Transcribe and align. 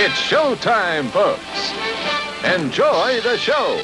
It's 0.00 0.14
showtime, 0.14 1.08
folks. 1.10 1.72
Enjoy 2.54 3.20
the 3.22 3.36
show. 3.36 3.82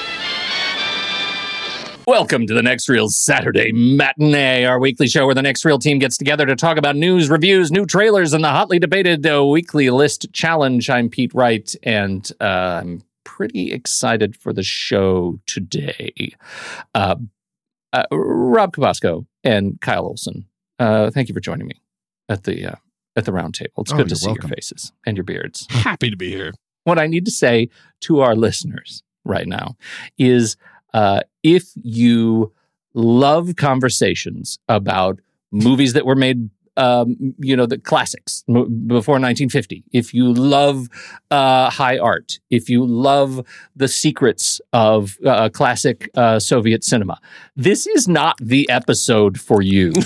Welcome 2.07 2.47
to 2.47 2.55
the 2.55 2.63
Next 2.63 2.89
Reel 2.89 3.09
Saturday 3.09 3.73
Matinee, 3.73 4.65
our 4.65 4.79
weekly 4.79 5.09
show 5.09 5.27
where 5.27 5.35
the 5.35 5.43
Next 5.43 5.65
Reel 5.65 5.81
team 5.81 5.99
gets 5.99 6.17
together 6.17 6.47
to 6.47 6.55
talk 6.55 6.77
about 6.77 6.95
news, 6.95 7.29
reviews, 7.29 7.73
new 7.73 7.85
trailers, 7.85 8.33
and 8.33 8.45
the 8.45 8.49
hotly 8.49 8.79
debated 8.79 9.27
uh, 9.27 9.45
weekly 9.45 9.91
list 9.91 10.33
challenge. 10.33 10.89
I'm 10.89 11.09
Pete 11.09 11.35
Wright, 11.35 11.75
and 11.83 12.31
uh, 12.41 12.81
I'm 12.81 13.03
pretty 13.25 13.73
excited 13.73 14.37
for 14.37 14.53
the 14.53 14.63
show 14.63 15.41
today. 15.47 16.33
Uh, 16.95 17.17
uh, 17.93 18.05
Rob 18.13 18.77
Cabasco 18.77 19.27
and 19.43 19.81
Kyle 19.81 20.07
Olson, 20.07 20.47
uh, 20.79 21.11
thank 21.11 21.29
you 21.29 21.35
for 21.35 21.41
joining 21.41 21.67
me 21.67 21.81
at 22.29 22.45
the 22.45 22.67
uh, 22.71 22.77
at 23.17 23.25
the 23.25 23.33
round 23.33 23.55
table. 23.55 23.83
It's 23.83 23.93
Oh, 23.93 23.97
good 23.97 24.09
to 24.09 24.17
see 24.17 24.27
welcome. 24.29 24.49
your 24.49 24.57
faces 24.57 24.93
and 25.07 25.17
your 25.17 25.25
beards. 25.25 25.67
Happy 25.71 26.11
to 26.11 26.17
be 26.17 26.31
here. 26.31 26.53
what 26.85 26.99
I 26.99 27.07
need 27.07 27.25
to 27.25 27.31
say 27.31 27.69
to 28.01 28.21
our 28.21 28.35
listeners 28.37 29.03
right 29.25 29.47
now 29.47 29.77
is 30.19 30.57
uh, 30.93 31.21
if 31.43 31.65
you 31.83 32.53
love 32.93 33.57
conversations 33.57 34.59
about 34.69 35.19
movies 35.51 35.93
that 35.95 36.05
were 36.05 36.15
made, 36.15 36.51
um, 36.77 37.17
you 37.39 37.57
know, 37.57 37.67
the 37.67 37.79
classics 37.79 38.45
m- 38.49 38.87
before 38.87 39.15
1950, 39.15 39.83
if 39.93 40.13
you 40.13 40.33
love 40.33 40.89
uh, 41.31 41.71
high 41.71 41.97
art, 41.99 42.39
if 42.51 42.69
you 42.69 42.85
love 42.85 43.41
the 43.75 43.89
secrets 43.89 44.61
of 44.73 45.17
uh, 45.25 45.49
classic 45.49 46.11
uh, 46.17 46.39
Soviet 46.39 46.85
cinema, 46.85 47.19
this 47.57 47.87
is 47.87 48.07
not 48.09 48.37
the 48.43 48.69
episode 48.69 49.41
for 49.41 49.63
you. 49.63 49.93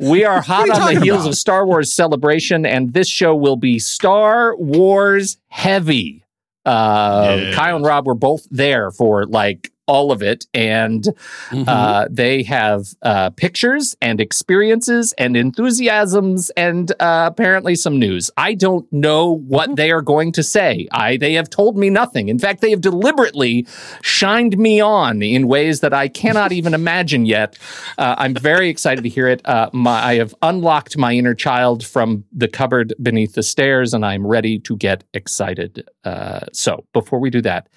We 0.00 0.24
are 0.24 0.40
hot 0.40 0.68
are 0.70 0.80
on 0.80 0.94
the 0.94 1.00
heels 1.00 1.22
about? 1.22 1.30
of 1.30 1.34
Star 1.36 1.66
Wars 1.66 1.92
celebration, 1.92 2.64
and 2.66 2.92
this 2.92 3.08
show 3.08 3.34
will 3.34 3.56
be 3.56 3.78
Star 3.78 4.56
Wars 4.56 5.36
heavy. 5.48 6.24
Uh, 6.64 7.36
Yeah. 7.38 7.54
Kyle 7.54 7.76
and 7.76 7.84
Rob 7.84 8.06
were 8.06 8.14
both 8.14 8.46
there 8.50 8.90
for 8.90 9.26
like 9.26 9.70
all 9.86 10.10
of 10.12 10.22
it, 10.22 10.46
and 10.54 11.08
Mhm. 11.50 11.64
uh, 11.68 12.08
they 12.10 12.42
have 12.44 12.86
uh, 13.02 13.30
pictures 13.30 13.96
and 14.00 14.20
experiences 14.20 15.12
and 15.18 15.36
enthusiasms 15.36 16.50
and 16.56 16.92
uh, 17.00 17.24
apparently 17.26 17.74
some 17.74 17.98
news. 17.98 18.30
I 18.36 18.54
don't 18.54 18.90
know 18.92 19.30
what 19.30 19.76
they 19.76 19.90
are 19.90 20.02
going 20.02 20.32
to 20.32 20.42
say. 20.42 20.88
I 20.92 21.16
they 21.16 21.34
have 21.34 21.50
told 21.50 21.76
me 21.76 21.90
nothing. 21.90 22.28
In 22.28 22.38
fact, 22.38 22.60
they 22.60 22.70
have 22.70 22.80
deliberately 22.80 23.66
shined 24.02 24.56
me 24.58 24.80
on 24.80 25.22
in 25.22 25.48
ways 25.48 25.80
that 25.80 25.92
I 25.92 26.08
cannot 26.08 26.52
even 26.58 26.74
imagine 26.74 27.26
yet. 27.26 27.58
Uh, 27.98 28.14
I'm 28.18 28.34
very 28.34 28.68
excited 28.68 29.02
to 29.04 29.08
hear 29.10 29.28
it. 29.28 29.42
Uh, 29.44 29.68
my, 29.72 30.02
I 30.02 30.14
have 30.16 30.34
unlocked 30.42 30.96
my 30.96 31.12
inner 31.12 31.34
child 31.34 31.84
from 31.84 32.24
the 32.32 32.48
cupboard 32.48 32.94
beneath 33.02 33.34
the 33.34 33.42
stairs, 33.42 33.92
and 33.94 34.04
I'm 34.04 34.26
ready 34.26 34.58
to 34.60 34.76
get 34.76 35.04
excited. 35.12 35.86
Uh, 36.04 36.40
so 36.52 36.84
before 36.92 37.18
we 37.18 37.30
do 37.30 37.42
that, 37.42 37.68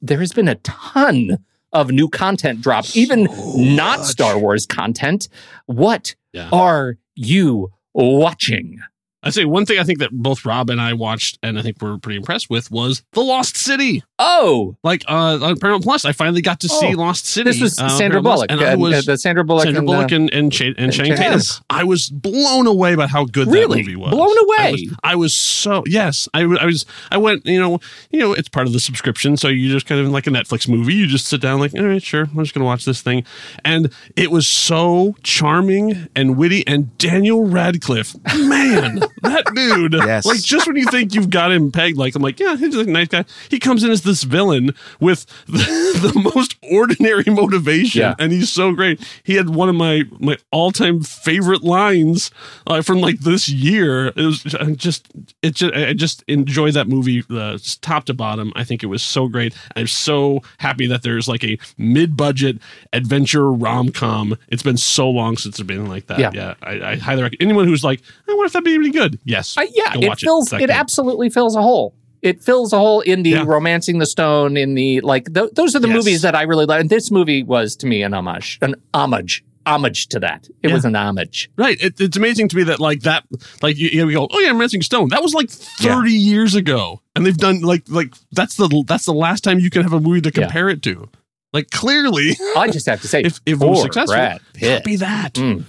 there 0.00 0.18
has 0.20 0.32
been 0.32 0.48
a 0.48 0.54
ton 0.56 1.38
of 1.74 1.90
new 1.90 2.08
content 2.08 2.60
dropped, 2.62 2.96
even 2.96 3.24
not 3.56 3.98
much. 3.98 4.06
Star 4.06 4.38
Wars 4.38 4.64
content. 4.64 5.28
What 5.66 6.14
Yeah. 6.32 6.48
are 6.52 6.96
you 7.14 7.70
watching? 7.92 8.78
I'd 9.24 9.34
say 9.34 9.44
one 9.44 9.66
thing 9.66 9.78
I 9.78 9.82
think 9.84 9.98
that 9.98 10.10
both 10.12 10.44
Rob 10.44 10.70
and 10.70 10.80
I 10.80 10.92
watched 10.92 11.38
and 11.42 11.58
I 11.58 11.62
think 11.62 11.78
we're 11.80 11.98
pretty 11.98 12.16
impressed 12.18 12.48
with 12.50 12.70
was 12.70 13.02
The 13.12 13.20
Lost 13.22 13.56
City. 13.56 14.02
Oh, 14.18 14.76
Like 14.84 15.02
uh, 15.08 15.38
on 15.42 15.58
Paramount 15.58 15.82
Plus, 15.82 16.04
I 16.04 16.12
finally 16.12 16.42
got 16.42 16.60
to 16.60 16.68
see 16.68 16.94
Oh, 16.94 16.98
Lost 16.98 17.26
City. 17.26 17.50
this 17.50 17.60
was 17.60 17.78
uh, 17.78 17.88
Sandra 17.88 18.22
Bullock. 18.22 18.50
and 18.50 18.60
I 18.60 18.74
uh, 18.74 18.76
was 18.76 19.06
the 19.06 19.16
Sandra 19.18 19.44
Bullock. 19.44 19.64
Sandra 19.64 19.80
and, 19.80 19.88
uh, 19.88 19.92
Bullock 19.92 20.12
and 20.12 20.30
and, 20.32 20.60
and 20.60 20.78
and 20.78 20.92
Channing. 20.92 21.16
Tatum. 21.16 21.40
I 21.70 21.84
was 21.84 22.10
blown 22.10 22.66
away 22.66 22.94
by 22.94 23.06
how 23.06 23.24
good 23.24 23.48
Really? 23.48 23.82
that 23.82 23.86
movie 23.88 23.96
was. 23.96 24.10
Blown 24.10 24.36
away? 24.44 24.56
I 24.58 24.70
was, 24.72 24.94
I 25.04 25.14
was 25.16 25.36
so 25.36 25.82
yes. 25.86 26.28
I, 26.34 26.40
I, 26.42 26.66
was. 26.66 26.86
I 27.10 27.16
went. 27.16 27.44
You 27.46 27.60
know. 27.60 27.80
You 28.10 28.20
know. 28.20 28.32
It's 28.34 28.48
part 28.48 28.66
of 28.66 28.72
the 28.72 28.80
subscription, 28.80 29.36
so 29.36 29.48
you 29.48 29.70
just 29.70 29.86
kind 29.86 30.00
of 30.00 30.06
like 30.08 30.26
a 30.26 30.30
Netflix 30.30 30.68
movie. 30.68 30.94
You 30.94 31.06
just 31.06 31.26
sit 31.26 31.40
down, 31.40 31.58
like, 31.60 31.74
all 31.74 31.84
right, 31.86 32.02
sure, 32.02 32.22
I'm 32.22 32.38
just 32.42 32.54
gonna 32.54 32.64
watch 32.66 32.84
this 32.84 33.00
thing, 33.00 33.24
and 33.64 33.90
it 34.16 34.30
was 34.30 34.46
so 34.46 35.14
charming 35.22 36.08
and 36.14 36.36
witty. 36.36 36.66
And 36.66 36.96
Daniel 36.98 37.46
Radcliffe, 37.46 38.14
man, 38.38 39.00
that 39.22 39.44
dude. 39.54 39.94
Yes. 39.94 40.24
Like 40.26 40.42
just 40.42 40.66
when 40.66 40.76
you 40.76 40.86
think 40.86 41.14
you've 41.14 41.30
got 41.30 41.52
him 41.52 41.70
pegged, 41.72 41.96
like 41.96 42.14
I'm 42.14 42.22
like, 42.22 42.38
yeah, 42.40 42.56
he's 42.56 42.74
a 42.74 42.84
nice 42.84 43.08
guy. 43.08 43.24
He 43.50 43.58
comes 43.58 43.82
in 43.84 43.90
as 43.90 44.02
this 44.02 44.22
villain 44.24 44.74
with 45.00 45.26
the, 45.46 45.58
the 46.12 46.30
most 46.34 46.56
ordinary 46.70 47.24
motivation, 47.26 48.00
Yeah. 48.00 48.14
and 48.18 48.32
he's 48.32 48.50
so 48.50 48.72
great. 48.72 49.00
He 49.22 49.34
had 49.34 49.50
one 49.50 49.68
of 49.68 49.74
my 49.74 50.04
my 50.18 50.36
all 50.50 50.70
time 50.72 51.02
favorite 51.02 51.62
lines 51.62 52.30
uh, 52.66 52.82
from 52.82 53.00
like 53.00 53.20
this 53.20 53.48
year. 53.48 54.08
It 54.08 54.16
was 54.16 54.54
I 54.54 54.72
just 54.72 55.08
it 55.42 55.54
just 55.54 55.74
I 55.74 55.92
just 55.92 56.22
enjoyed 56.28 56.74
that 56.74 56.88
movie 56.88 57.22
uh, 57.30 57.58
top 57.80 58.04
to 58.06 58.14
bottom. 58.14 58.52
I 58.56 58.64
think 58.64 58.82
it 58.82 58.86
was 58.86 59.02
so 59.02 59.28
great. 59.28 59.54
I'm 59.76 59.86
so 59.86 60.42
happy 60.58 60.86
that 60.86 61.02
there's 61.02 61.28
like 61.28 61.44
a 61.44 61.58
mid 61.78 62.16
budget 62.16 62.58
adventure 62.92 63.50
rom 63.52 63.90
com. 63.90 64.36
It's 64.48 64.62
been 64.62 64.76
so 64.76 65.08
long 65.08 65.36
since 65.36 65.56
there's 65.56 65.66
been 65.66 65.86
like 65.86 66.06
that. 66.06 66.18
Yeah. 66.18 66.30
Yeah, 66.34 66.54
I, 66.62 66.80
I 66.92 66.96
highly 66.96 67.22
recommend 67.22 67.42
anyone 67.42 67.66
who's 67.68 67.84
like, 67.84 68.00
I 68.28 68.32
wonder 68.32 68.46
if 68.46 68.52
that'd 68.52 68.64
be 68.64 68.74
any 68.74 68.90
good. 68.90 69.03
Yes, 69.24 69.54
I, 69.56 69.62
yeah, 69.72 69.94
it 69.96 70.04
it. 70.04 70.18
fills. 70.20 70.52
It's 70.52 70.62
It, 70.62 70.70
absolutely 70.70 71.30
fills 71.30 71.56
a 71.56 71.62
hole. 71.62 71.94
It 72.22 72.42
fills 72.42 72.72
a 72.72 72.78
hole 72.78 73.00
in 73.02 73.22
the 73.22 73.30
Yeah. 73.30 73.44
romancing 73.46 73.98
the 73.98 74.06
stone. 74.06 74.56
In 74.56 74.74
the 74.74 75.00
like, 75.02 75.32
th- 75.34 75.50
those 75.54 75.74
are 75.76 75.80
the 75.80 75.88
Yes. 75.88 75.96
movies 75.96 76.22
that 76.22 76.34
I 76.34 76.42
really 76.42 76.64
like. 76.66 76.80
And 76.80 76.88
this 76.88 77.10
movie 77.10 77.42
was 77.42 77.76
to 77.76 77.86
me 77.86 78.02
an 78.02 78.14
homage, 78.14 78.58
an 78.62 78.76
homage, 78.94 79.44
homage 79.66 80.06
to 80.08 80.20
that. 80.20 80.48
It 80.62 80.68
Yeah. 80.68 80.74
was 80.74 80.84
an 80.86 80.96
homage. 80.96 81.50
Right. 81.56 81.76
It, 81.82 82.00
it's 82.00 82.16
amazing 82.16 82.48
to 82.48 82.56
me 82.56 82.62
that 82.64 82.80
like 82.80 83.00
that, 83.02 83.24
like 83.60 83.76
you, 83.76 83.88
you 83.90 84.06
know, 84.06 84.10
go, 84.12 84.28
oh 84.30 84.40
yeah, 84.40 84.48
Romancing 84.52 84.80
Stone. 84.82 85.08
That 85.10 85.22
was 85.22 85.34
like 85.34 85.50
thirty 85.50 86.12
years 86.12 86.54
ago, 86.54 87.02
and 87.14 87.26
they've 87.26 87.36
done 87.36 87.60
like 87.60 87.82
like 87.88 88.14
that's 88.32 88.56
the 88.56 88.84
that's 88.86 89.04
the 89.04 89.12
last 89.12 89.44
time 89.44 89.58
you 89.58 89.68
can 89.68 89.82
have 89.82 89.92
a 89.92 90.00
movie 90.00 90.22
to 90.22 90.28
Yeah. 90.34 90.44
compare 90.46 90.70
it 90.70 90.80
to. 90.84 91.08
Like 91.52 91.68
clearly, 91.70 92.36
I 92.56 92.68
just 92.68 92.86
have 92.86 93.02
to 93.02 93.08
say, 93.08 93.20
if 93.20 93.38
if 93.44 93.60
it 93.60 93.66
was 93.66 93.82
successful, 93.82 94.14
Brad 94.16 94.40
Pitt 94.54 94.82
be 94.82 94.96
that. 94.96 95.34
mm, 95.34 95.64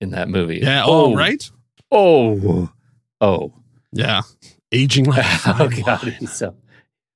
in 0.00 0.10
that 0.12 0.28
movie. 0.28 0.60
Yeah. 0.62 0.84
Oh, 0.86 1.14
right. 1.16 1.50
Oh, 1.90 2.70
oh, 3.20 3.52
Yeah. 3.92 4.22
Aging 4.72 5.04
like 5.06 5.24
oh 5.46 5.68
God! 5.84 6.18
so 6.28 6.54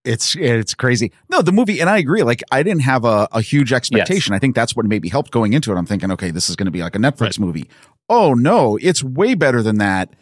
It's 0.05 0.35
it's 0.37 0.73
crazy. 0.75 1.13
No, 1.29 1.43
the 1.43 1.53
movie, 1.53 1.81
and 1.81 1.91
I 1.91 1.99
agree. 1.99 2.23
Like, 2.23 2.43
I 2.53 2.63
didn't 2.63 2.83
have 2.83 3.05
a, 3.05 3.29
a 3.33 3.43
huge 3.43 3.73
expectation. 3.73 4.33
I 4.35 4.39
think 4.39 4.55
that's 4.55 4.75
what 4.77 4.87
maybe 4.87 5.09
helped 5.09 5.31
going 5.33 5.53
into 5.53 5.73
it. 5.73 5.77
I'm 5.77 5.85
thinking, 5.87 6.11
okay, 6.13 6.31
this 6.31 6.49
is 6.49 6.57
going 6.57 6.67
to 6.67 6.71
be 6.71 6.83
like 6.83 6.95
a 6.95 6.99
Netflix 6.99 7.21
Right. 7.23 7.41
movie. 7.41 7.71
Oh 8.09 8.35
no, 8.35 8.79
it's 8.81 9.03
way 9.03 9.35
better 9.35 9.63
than 9.63 9.79
that. 9.79 10.15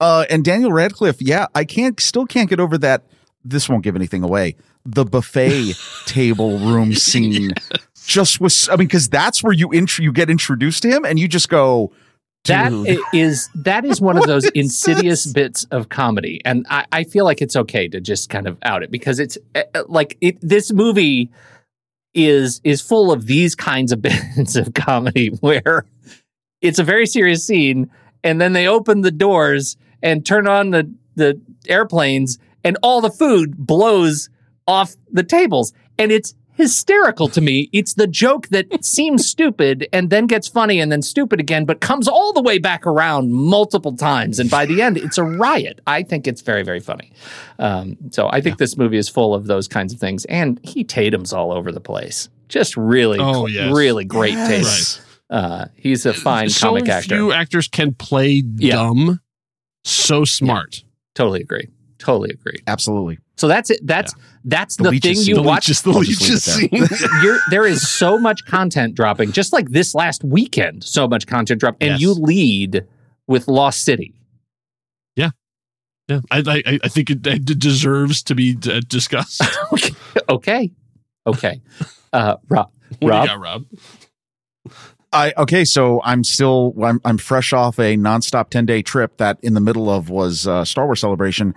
Uh, 0.00 0.24
and 0.30 0.42
Daniel 0.44 0.72
Radcliffe, 0.72 1.20
yeah, 1.20 1.46
I 1.54 1.64
can't 1.66 2.00
still 2.00 2.26
can't 2.26 2.48
get 2.48 2.58
over 2.60 2.78
that. 2.78 3.04
This 3.44 3.68
won't 3.68 3.84
give 3.84 3.94
anything 3.96 4.22
away. 4.24 4.56
The 4.86 5.04
buffet 5.04 5.74
table 6.06 6.58
room 6.58 6.94
scene 6.94 7.50
just 8.06 8.40
was. 8.40 8.68
I 8.70 8.72
mean, 8.72 8.86
because 8.88 9.10
that's 9.10 9.42
where 9.42 9.52
you 9.52 9.70
int- 9.70 9.98
you 9.98 10.12
get 10.12 10.30
introduced 10.30 10.82
to 10.84 10.88
him, 10.88 11.04
and 11.04 11.18
you 11.18 11.28
just 11.28 11.50
go, 11.50 11.92
That 12.44 12.70
Dude. 12.70 12.98
is 13.12 13.50
that 13.54 13.84
is 13.84 14.00
one 14.00 14.16
of 14.16 14.24
those 14.26 14.46
insidious 14.50 15.24
this? 15.24 15.32
bits 15.32 15.64
of 15.70 15.88
comedy, 15.88 16.40
and 16.44 16.66
I, 16.70 16.86
I 16.90 17.04
feel 17.04 17.24
like 17.24 17.42
it's 17.42 17.56
okay 17.56 17.88
to 17.88 18.00
just 18.00 18.30
kind 18.30 18.46
of 18.46 18.56
out 18.62 18.82
it 18.82 18.90
because 18.90 19.18
it's 19.18 19.36
uh, 19.54 19.62
uh, 19.74 19.82
like 19.88 20.16
it, 20.20 20.38
this 20.40 20.72
movie 20.72 21.30
is 22.14 22.60
is 22.64 22.80
full 22.80 23.12
of 23.12 23.26
these 23.26 23.54
kinds 23.54 23.92
of 23.92 24.00
bits 24.02 24.56
of 24.56 24.72
comedy 24.74 25.28
where 25.40 25.84
it's 26.62 26.78
a 26.78 26.84
very 26.84 27.06
serious 27.06 27.46
scene, 27.46 27.90
and 28.24 28.40
then 28.40 28.54
they 28.54 28.66
open 28.66 29.02
the 29.02 29.10
doors 29.10 29.76
and 30.02 30.24
turn 30.24 30.46
on 30.46 30.70
the 30.70 30.90
the 31.16 31.38
airplanes, 31.68 32.38
and 32.64 32.78
all 32.82 33.02
the 33.02 33.10
food 33.10 33.54
blows 33.58 34.30
off 34.66 34.94
the 35.12 35.24
tables, 35.24 35.74
and 35.98 36.10
it's 36.10 36.34
hysterical 36.60 37.26
to 37.28 37.40
me. 37.40 37.68
It's 37.72 37.94
the 37.94 38.06
joke 38.06 38.48
that 38.48 38.84
seems 38.84 39.26
stupid 39.26 39.88
and 39.92 40.10
then 40.10 40.26
gets 40.26 40.46
funny 40.46 40.78
and 40.78 40.92
then 40.92 41.02
stupid 41.02 41.40
again, 41.40 41.64
but 41.64 41.80
comes 41.80 42.06
all 42.06 42.32
the 42.32 42.42
way 42.42 42.58
back 42.58 42.86
around 42.86 43.32
multiple 43.32 43.96
times. 43.96 44.38
And 44.38 44.50
by 44.50 44.66
the 44.66 44.82
end, 44.82 44.96
it's 44.98 45.18
a 45.18 45.24
riot. 45.24 45.80
I 45.86 46.02
think 46.02 46.26
it's 46.26 46.42
very, 46.42 46.62
very 46.62 46.80
funny. 46.80 47.12
Um, 47.58 47.96
so 48.10 48.28
I 48.30 48.40
think 48.40 48.58
this 48.58 48.76
movie 48.76 48.98
is 48.98 49.08
full 49.08 49.34
of 49.34 49.46
those 49.46 49.66
kinds 49.68 49.92
of 49.92 49.98
things. 49.98 50.24
And 50.26 50.60
he 50.62 50.84
Tatum's 50.84 51.32
all 51.32 51.50
over 51.52 51.72
the 51.72 51.80
place. 51.80 52.28
Just 52.48 52.76
really, 52.76 53.18
Oh, 53.20 53.46
yes. 53.46 53.72
really 53.74 54.04
great 54.04 54.34
Yes. 54.34 54.48
taste. 54.48 55.00
Uh, 55.30 55.66
he's 55.76 56.04
a 56.06 56.12
fine 56.12 56.48
so 56.50 56.68
comic 56.68 56.88
actor. 56.88 57.14
few 57.16 57.32
actors 57.32 57.68
can 57.68 57.94
play 57.94 58.42
Yeah. 58.56 58.74
dumb 58.76 59.20
so 59.84 60.24
smart. 60.24 60.82
totally 61.14 61.40
agree. 61.40 61.68
Totally 62.00 62.30
agree. 62.30 62.58
absolutely. 62.66 63.18
So 63.36 63.46
that's 63.46 63.70
it. 63.70 63.80
That's 63.86 64.12
that's 64.44 64.76
The 64.76 64.90
the, 64.90 64.98
thing 64.98 65.16
you 65.18 65.34
the 65.36 65.42
watch. 65.42 65.68
leeches, 65.68 65.82
the 65.82 65.90
I'll 65.92 66.00
just 66.02 66.20
leave 66.22 66.28
leeches 66.30 66.48
it 66.48 66.98
scene. 67.00 67.22
You're, 67.22 67.38
there 67.50 67.66
is 67.66 67.88
so 67.88 68.18
much 68.18 68.44
content 68.46 68.94
dropping, 68.94 69.32
just 69.32 69.52
like 69.52 69.68
this 69.70 69.94
last 69.94 70.24
weekend. 70.24 70.82
So 70.84 71.06
much 71.06 71.26
content 71.26 71.60
dropped, 71.60 71.82
and 71.82 71.92
Yes. 71.92 72.00
you 72.00 72.12
lead 72.14 72.86
with 73.26 73.46
Lost 73.48 73.82
City. 73.84 74.14
yeah, 75.16 75.30
yeah. 76.08 76.20
I, 76.30 76.42
I 76.66 76.78
I 76.84 76.88
think 76.88 77.10
it, 77.10 77.26
it 77.26 77.44
deserves 77.58 78.22
to 78.24 78.34
be 78.34 78.56
uh, 78.68 78.80
discussed. 78.88 79.42
okay, 79.72 79.90
okay, 80.28 80.70
okay. 81.26 81.60
Uh, 82.12 82.36
Rob, 82.48 82.70
What 82.88 83.00
do 83.00 83.06
you 83.06 83.10
Rob? 83.12 83.26
got, 83.28 83.40
Rob? 83.40 83.64
I 85.12 85.32
okay, 85.36 85.64
so 85.64 86.00
I'm 86.04 86.22
still 86.22 86.72
I'm 86.82 87.00
I'm 87.04 87.18
fresh 87.18 87.52
off 87.52 87.78
a 87.78 87.96
nonstop 87.96 88.50
ten 88.50 88.64
day 88.66 88.80
trip 88.82 89.16
that 89.16 89.38
in 89.42 89.54
the 89.54 89.60
middle 89.60 89.90
of 89.90 90.08
was 90.08 90.46
uh, 90.46 90.64
Star 90.64 90.84
Wars 90.86 91.00
Celebration. 91.00 91.54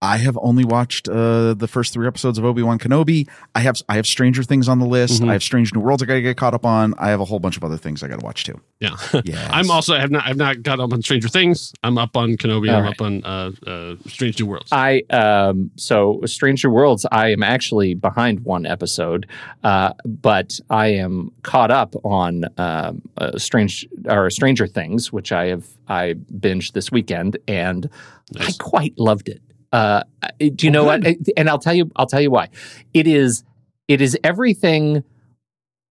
I 0.00 0.18
have 0.18 0.38
only 0.42 0.64
watched 0.64 1.08
uh, 1.08 1.54
the 1.54 1.66
first 1.66 1.92
three 1.92 2.06
episodes 2.06 2.38
of 2.38 2.44
Obi 2.44 2.62
Wan 2.62 2.78
Kenobi. 2.78 3.28
I 3.56 3.60
have 3.60 3.82
I 3.88 3.96
have 3.96 4.06
Stranger 4.06 4.44
Things 4.44 4.68
on 4.68 4.78
the 4.78 4.86
list. 4.86 5.20
Mhm. 5.22 5.28
I 5.28 5.32
have 5.32 5.42
Strange 5.42 5.74
New 5.74 5.80
Worlds 5.80 6.02
I 6.02 6.06
gotta 6.06 6.20
get 6.22 6.36
caught 6.36 6.54
up 6.54 6.64
on. 6.64 6.94
I 6.98 7.08
have 7.08 7.20
a 7.20 7.24
whole 7.24 7.40
bunch 7.40 7.56
of 7.56 7.64
other 7.64 7.76
things 7.76 8.02
I 8.04 8.08
gotta 8.08 8.24
watch 8.24 8.44
too. 8.44 8.60
Yeah, 8.80 8.94
Yes. 9.24 9.50
I'm 9.52 9.72
also 9.72 9.94
I 9.96 9.98
have 9.98 10.12
not 10.12 10.24
I've 10.24 10.36
not 10.36 10.62
got 10.62 10.78
up 10.78 10.92
on 10.92 11.02
Stranger 11.02 11.28
Things. 11.28 11.72
I'm 11.82 11.98
up 11.98 12.16
on 12.16 12.36
Kenobi. 12.36 12.70
All 12.70 12.76
I'm 12.76 12.84
right. 12.84 12.94
up 12.94 13.00
on 13.00 13.24
uh, 13.24 13.50
uh, 13.66 13.96
Strange 14.06 14.38
New 14.38 14.46
Worlds. 14.46 14.68
I 14.70 15.02
um 15.10 15.72
so 15.74 16.20
Stranger 16.26 16.70
Worlds. 16.70 17.04
I 17.10 17.32
am 17.32 17.42
actually 17.42 17.94
behind 17.94 18.44
one 18.44 18.66
episode, 18.66 19.26
uh, 19.64 19.94
but 20.04 20.60
I 20.70 20.88
am 20.88 21.32
caught 21.42 21.72
up 21.72 21.96
on 22.04 22.44
um, 22.56 23.02
uh, 23.16 23.36
Strange 23.36 23.84
or 24.06 24.30
Stranger 24.30 24.68
Things, 24.68 25.12
which 25.12 25.32
I 25.32 25.46
have 25.46 25.66
I 25.88 26.14
binged 26.32 26.72
this 26.74 26.92
weekend, 26.92 27.36
and 27.48 27.90
Nice. 28.32 28.60
I 28.60 28.62
quite 28.62 28.96
loved 28.96 29.28
it. 29.28 29.42
Uh, 29.72 30.02
do 30.38 30.66
you 30.66 30.70
know 30.70 30.84
good. 30.98 31.04
what? 31.06 31.16
And 31.36 31.48
I'll 31.48 31.58
tell 31.58 31.74
you. 31.74 31.90
I'll 31.96 32.06
tell 32.06 32.20
you 32.20 32.30
why. 32.30 32.48
It 32.94 33.06
is. 33.06 33.44
It 33.88 34.00
is 34.00 34.16
everything. 34.24 35.04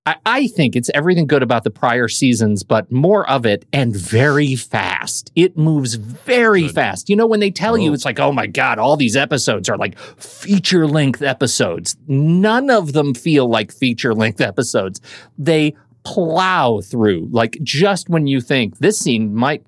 I, 0.05 0.15
I 0.25 0.47
think 0.47 0.75
it's 0.77 0.89
everything 0.93 1.27
good 1.27 1.43
about 1.43 1.63
the 1.65 1.69
prior 1.69 2.07
seasons, 2.07 2.63
but 2.63 2.89
more 2.91 3.29
of 3.29 3.45
it 3.45 3.65
and 3.73 3.93
very 3.93 4.55
fast. 4.55 5.31
It 5.35 5.57
moves 5.57 5.95
very 5.95 6.61
Good. 6.61 6.75
fast. 6.75 7.09
You 7.09 7.17
know, 7.17 7.27
when 7.27 7.41
they 7.41 7.51
tell 7.51 7.77
you, 7.77 7.91
Oh. 7.91 7.93
it's 7.93 8.05
like, 8.05 8.17
oh 8.19 8.31
my 8.31 8.47
God, 8.47 8.79
all 8.79 8.95
these 8.95 9.17
episodes 9.17 9.67
are 9.67 9.75
like 9.77 9.99
feature 9.99 10.87
length 10.87 11.21
episodes. 11.21 11.97
None 12.07 12.69
of 12.69 12.93
them 12.93 13.13
feel 13.13 13.49
like 13.49 13.73
feature 13.73 14.13
length 14.15 14.39
episodes. 14.51 15.01
They 15.37 15.75
plow 16.07 16.79
through 16.79 17.27
like 17.31 17.57
just 17.63 18.07
when 18.07 18.27
you 18.27 18.39
think 18.39 18.77
this 18.77 18.97
scene 18.97 19.35
might 19.35 19.61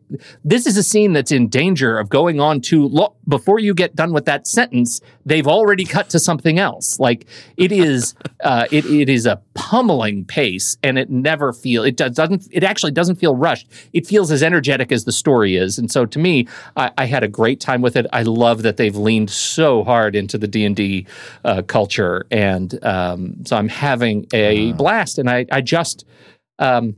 this 0.45 0.65
is 0.65 0.77
a 0.77 0.83
scene 0.83 1.11
that's 1.11 1.33
in 1.33 1.49
danger 1.49 1.99
of 1.99 2.07
going 2.07 2.39
on 2.39 2.61
too 2.61 2.87
long 2.87 3.13
before 3.29 3.59
you 3.59 3.75
get 3.75 3.95
done 3.95 4.11
with 4.11 4.25
that 4.25 4.47
sentence, 4.47 4.99
they've 5.25 5.47
already 5.47 5.85
cut 5.85 6.09
to 6.09 6.19
something 6.19 6.57
else. 6.57 6.99
Like 6.99 7.27
it 7.55 7.71
is, 7.71 8.15
uh, 8.43 8.65
it, 8.71 8.85
it 8.85 9.07
is 9.07 9.25
a 9.25 9.39
pummeling 9.53 10.25
pace, 10.25 10.77
and 10.83 10.97
it 10.97 11.09
never 11.09 11.53
feel 11.53 11.83
it 11.83 11.95
does, 11.95 12.15
doesn't. 12.15 12.47
It 12.51 12.63
actually 12.63 12.91
doesn't 12.91 13.15
feel 13.15 13.35
rushed. 13.35 13.67
It 13.93 14.07
feels 14.07 14.31
as 14.31 14.41
energetic 14.43 14.91
as 14.91 15.05
the 15.05 15.11
story 15.11 15.55
is, 15.55 15.77
and 15.77 15.89
so 15.89 16.05
to 16.07 16.19
me, 16.19 16.47
I, 16.75 16.91
I 16.97 17.05
had 17.05 17.23
a 17.23 17.27
great 17.27 17.61
time 17.61 17.81
with 17.81 17.95
it. 17.95 18.07
I 18.11 18.23
love 18.23 18.63
that 18.63 18.77
they've 18.77 18.95
leaned 18.95 19.29
so 19.29 19.83
hard 19.83 20.15
into 20.15 20.37
the 20.37 20.47
D 20.47 20.65
and 20.65 20.75
D 20.75 21.05
uh, 21.45 21.61
culture, 21.61 22.25
and 22.31 22.83
um, 22.83 23.45
so 23.45 23.55
I'm 23.55 23.69
having 23.69 24.25
a 24.33 24.73
blast. 24.73 25.19
And 25.19 25.29
I, 25.29 25.45
I 25.51 25.61
just. 25.61 26.05
Um, 26.59 26.95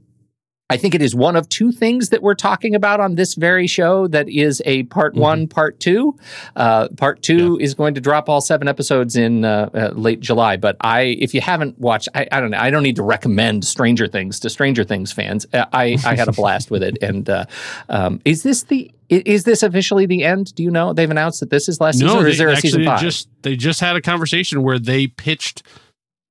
I 0.72 0.78
think 0.78 0.96
it 0.96 1.02
is 1.02 1.14
one 1.14 1.36
of 1.36 1.50
two 1.50 1.74
things 1.74 2.10
that 2.10 2.22
we're 2.22 2.34
talking 2.34 2.76
about 2.76 3.02
on 3.02 3.16
this 3.16 3.36
very 3.36 3.68
show 3.68 4.08
that 4.08 4.30
is 4.30 4.62
a 4.66 4.84
part 4.84 5.16
one, 5.16 5.46
part 5.50 5.82
two. 5.82 6.18
Uh, 6.56 6.88
part 6.96 7.22
two 7.22 7.58
is 7.60 7.74
going 7.74 7.94
to 7.96 8.00
drop 8.00 8.30
all 8.30 8.40
seven 8.40 8.70
episodes 8.70 9.18
in 9.18 9.44
uh, 9.44 9.70
uh, 9.74 9.90
late 9.94 10.22
July. 10.22 10.56
But 10.56 10.78
I, 10.80 11.18
if 11.20 11.34
you 11.34 11.42
haven't 11.42 11.78
watched, 11.78 12.08
I, 12.16 12.26
I 12.32 12.40
don't 12.40 12.52
know, 12.52 12.58
I 12.58 12.70
don't 12.70 12.84
need 12.84 12.96
to 12.96 13.04
recommend 13.04 13.66
Stranger 13.66 14.08
Things 14.08 14.40
to 14.40 14.50
Stranger 14.50 14.86
Things 14.86 15.12
fans. 15.12 15.46
Uh, 15.52 15.66
I, 15.74 15.98
I 16.06 16.16
had 16.16 16.30
a 16.30 16.32
blast 16.32 16.72
with 16.72 16.84
it. 16.84 16.98
And 17.02 17.30
uh, 17.30 17.48
um, 17.90 18.22
is 18.24 18.44
this 18.44 18.64
the 18.64 18.90
is 19.10 19.44
this 19.44 19.62
officially 19.62 20.06
the 20.06 20.24
end? 20.24 20.56
Do 20.56 20.64
you 20.64 20.72
know? 20.72 20.94
They've 20.94 21.12
announced 21.12 21.42
that 21.42 21.50
this 21.50 21.68
is 21.68 21.82
last 21.82 22.00
season, 22.00 22.18
or 22.18 22.28
is 22.28 22.38
there 22.38 22.48
a 22.48 22.56
season 22.56 22.86
five? 22.86 23.02
just 23.02 23.28
they 23.42 23.58
just 23.58 23.82
had 23.82 23.98
a 23.98 24.02
conversation 24.02 24.64
where 24.64 24.80
they 24.80 25.08
pitched 25.08 25.64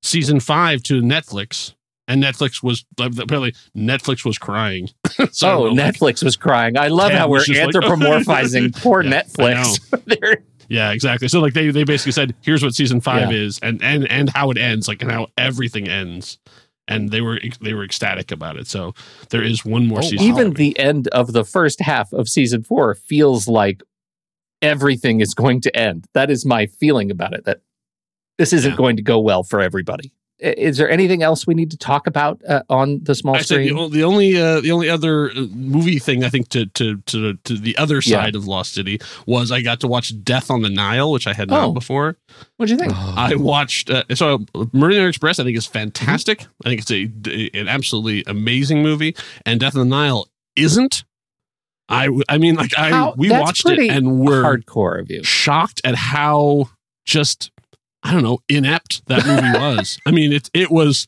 season 0.02 0.40
five 0.40 0.82
to 0.84 1.02
Netflix, 1.02 1.75
and 2.11 2.23
Netflix 2.23 2.62
was 2.62 2.85
apparently 2.99 3.55
Netflix 3.76 4.25
was 4.25 4.37
crying. 4.38 4.88
So 5.33 5.49
oh, 5.50 5.64
don't 5.67 5.76
like- 5.76 5.95
Netflix 5.95 6.23
was 6.25 6.37
crying. 6.37 6.76
I 6.79 6.88
love 6.88 7.12
how 7.12 7.29
we're 7.29 7.45
just 7.45 7.61
like- 7.61 7.75
anthropomorphizing 7.75 8.75
poor 8.83 9.02
Yeah, 9.02 9.23
Netflix. 9.23 10.37
Yeah, 10.69 10.93
exactly. 10.93 11.26
So 11.29 11.40
like 11.40 11.52
they 11.55 11.71
they 11.71 11.83
basically 11.85 12.12
said, 12.12 12.35
here's 12.43 12.62
what 12.62 12.75
season 12.75 13.00
five 13.00 13.33
Yeah. 13.33 13.38
is, 13.38 13.59
and 13.61 13.83
and 13.83 14.07
and 14.11 14.31
how 14.31 14.50
it 14.52 14.57
ends, 14.59 14.87
like 14.88 15.02
and 15.02 15.11
how 15.11 15.26
everything 15.37 15.88
ends. 15.88 16.38
And 16.87 17.11
they 17.11 17.21
were 17.21 17.40
they 17.61 17.75
were 17.75 17.85
ecstatic 17.85 18.31
about 18.33 18.57
it. 18.57 18.67
So 18.69 18.95
there 19.31 19.43
is 19.43 19.64
one 19.64 19.87
more 19.88 19.99
Oh, 19.99 20.02
season. 20.02 20.26
even 20.26 20.55
the 20.55 20.79
end 20.79 21.09
of 21.09 21.33
the 21.33 21.45
first 21.45 21.81
half 21.81 22.12
of 22.12 22.29
season 22.29 22.62
four 22.62 22.95
feels 22.95 23.49
like 23.49 23.83
everything 24.62 25.21
is 25.21 25.35
going 25.35 25.61
to 25.62 25.76
end. 25.76 26.07
That 26.14 26.31
is 26.31 26.45
my 26.47 26.67
feeling 26.67 27.11
about 27.11 27.35
it. 27.35 27.45
That 27.47 27.61
this 28.38 28.52
isn't 28.52 28.71
Yeah. 28.73 28.76
going 28.76 28.97
to 28.97 29.02
go 29.02 29.19
well 29.19 29.43
for 29.43 29.61
everybody. 29.61 30.12
I- 30.42 30.54
Is 30.56 30.76
there 30.78 30.90
anything 30.90 31.23
else 31.23 31.47
we 31.47 31.54
need 31.54 31.70
to 31.70 31.76
talk 31.76 32.06
about 32.06 32.40
uh, 32.49 32.62
on 32.70 33.00
the 33.02 33.14
small 33.14 33.35
I 33.37 33.40
said 33.40 33.61
the, 33.61 33.68
screen? 33.68 33.90
the 33.90 34.04
only 34.04 34.37
uh, 34.40 34.61
the 34.61 34.73
only 34.73 34.88
other 34.88 35.30
uh, 35.30 35.47
movie 35.52 35.99
thing 35.99 36.25
I 36.25 36.28
think 36.30 36.49
to 36.50 36.66
to 36.66 36.97
to 36.97 37.35
to 37.35 37.56
the 37.59 37.76
other 37.76 37.97
Yeah. 37.97 38.23
side 38.23 38.35
of 38.37 38.47
Lost 38.47 38.73
City 38.75 39.00
was 39.26 39.52
I 39.52 39.61
got 39.61 39.80
to 39.80 39.87
watch 39.88 40.12
Death 40.25 40.50
on 40.50 40.62
the 40.62 40.70
Nile, 40.70 41.12
which 41.12 41.26
I 41.26 41.35
had 41.35 41.49
not 41.50 41.68
Oh. 41.68 41.73
before. 41.73 42.16
What 42.56 42.66
do 42.66 42.73
you 42.73 42.78
think? 42.78 42.92
I 42.94 43.35
watched 43.37 43.90
uh, 43.90 44.04
so 44.14 44.38
Murder 44.54 44.64
on 44.64 44.70
the 44.73 44.85
Orient 44.97 45.09
Express. 45.09 45.38
I 45.38 45.44
think 45.44 45.56
is 45.59 45.66
fantastic. 45.66 46.40
Mm-hmm. 46.40 46.50
I 46.64 46.68
think 46.68 46.80
it's 46.82 46.90
a, 46.90 47.59
an 47.61 47.68
absolutely 47.68 48.25
amazing 48.26 48.82
movie, 48.82 49.14
and 49.44 49.61
Death 49.61 49.76
on 49.76 49.88
the 49.88 49.97
Nile 49.97 50.26
isn't. 50.56 51.04
I 51.88 52.09
I 52.28 52.38
mean 52.38 52.54
like 52.54 52.76
I 52.78 52.90
How- 52.90 53.14
we 53.16 53.30
watched 53.30 53.61
it 53.66 53.75
pretty 53.75 53.88
and 53.88 54.20
were 54.20 54.42
Hardcore 54.44 55.00
of 55.00 55.11
you. 55.11 55.23
shocked 55.25 55.80
at 55.85 55.97
how 55.97 56.70
just 57.04 57.50
I 58.02 58.12
don't 58.12 58.23
know 58.23 58.38
inept 58.49 59.07
that 59.07 59.26
movie 59.26 59.59
was. 59.59 59.99
I 60.07 60.11
mean 60.11 60.33
it 60.33 60.50
it 60.54 60.71
was. 60.71 61.07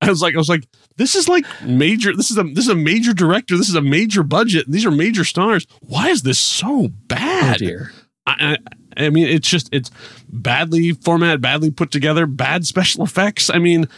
I 0.00 0.08
was 0.10 0.22
like 0.22 0.34
I 0.34 0.38
was 0.38 0.48
like 0.48 0.64
this 0.96 1.14
is 1.14 1.28
like 1.28 1.44
major. 1.62 2.14
This 2.14 2.30
is 2.30 2.38
a 2.38 2.42
this 2.42 2.64
is 2.64 2.70
a 2.70 2.74
major 2.74 3.12
director. 3.12 3.56
This 3.56 3.68
is 3.68 3.74
a 3.74 3.80
major 3.82 4.22
budget. 4.22 4.66
These 4.70 4.84
are 4.86 4.90
major 4.90 5.24
stars. 5.24 5.66
Why 5.80 6.08
is 6.08 6.22
this 6.22 6.38
so 6.38 6.84
Oh 6.84 6.88
bad? 7.06 7.58
dear. 7.58 7.92
I, 8.26 8.56
I, 8.96 9.04
I 9.06 9.10
mean, 9.10 9.26
it's 9.28 9.48
just 9.48 9.68
it's 9.72 9.90
badly 10.28 10.92
formatted, 10.92 11.40
badly 11.40 11.70
put 11.70 11.90
together, 11.90 12.26
bad 12.26 12.66
special 12.66 13.04
effects. 13.04 13.48
I 13.48 13.58
mean, 13.58 13.88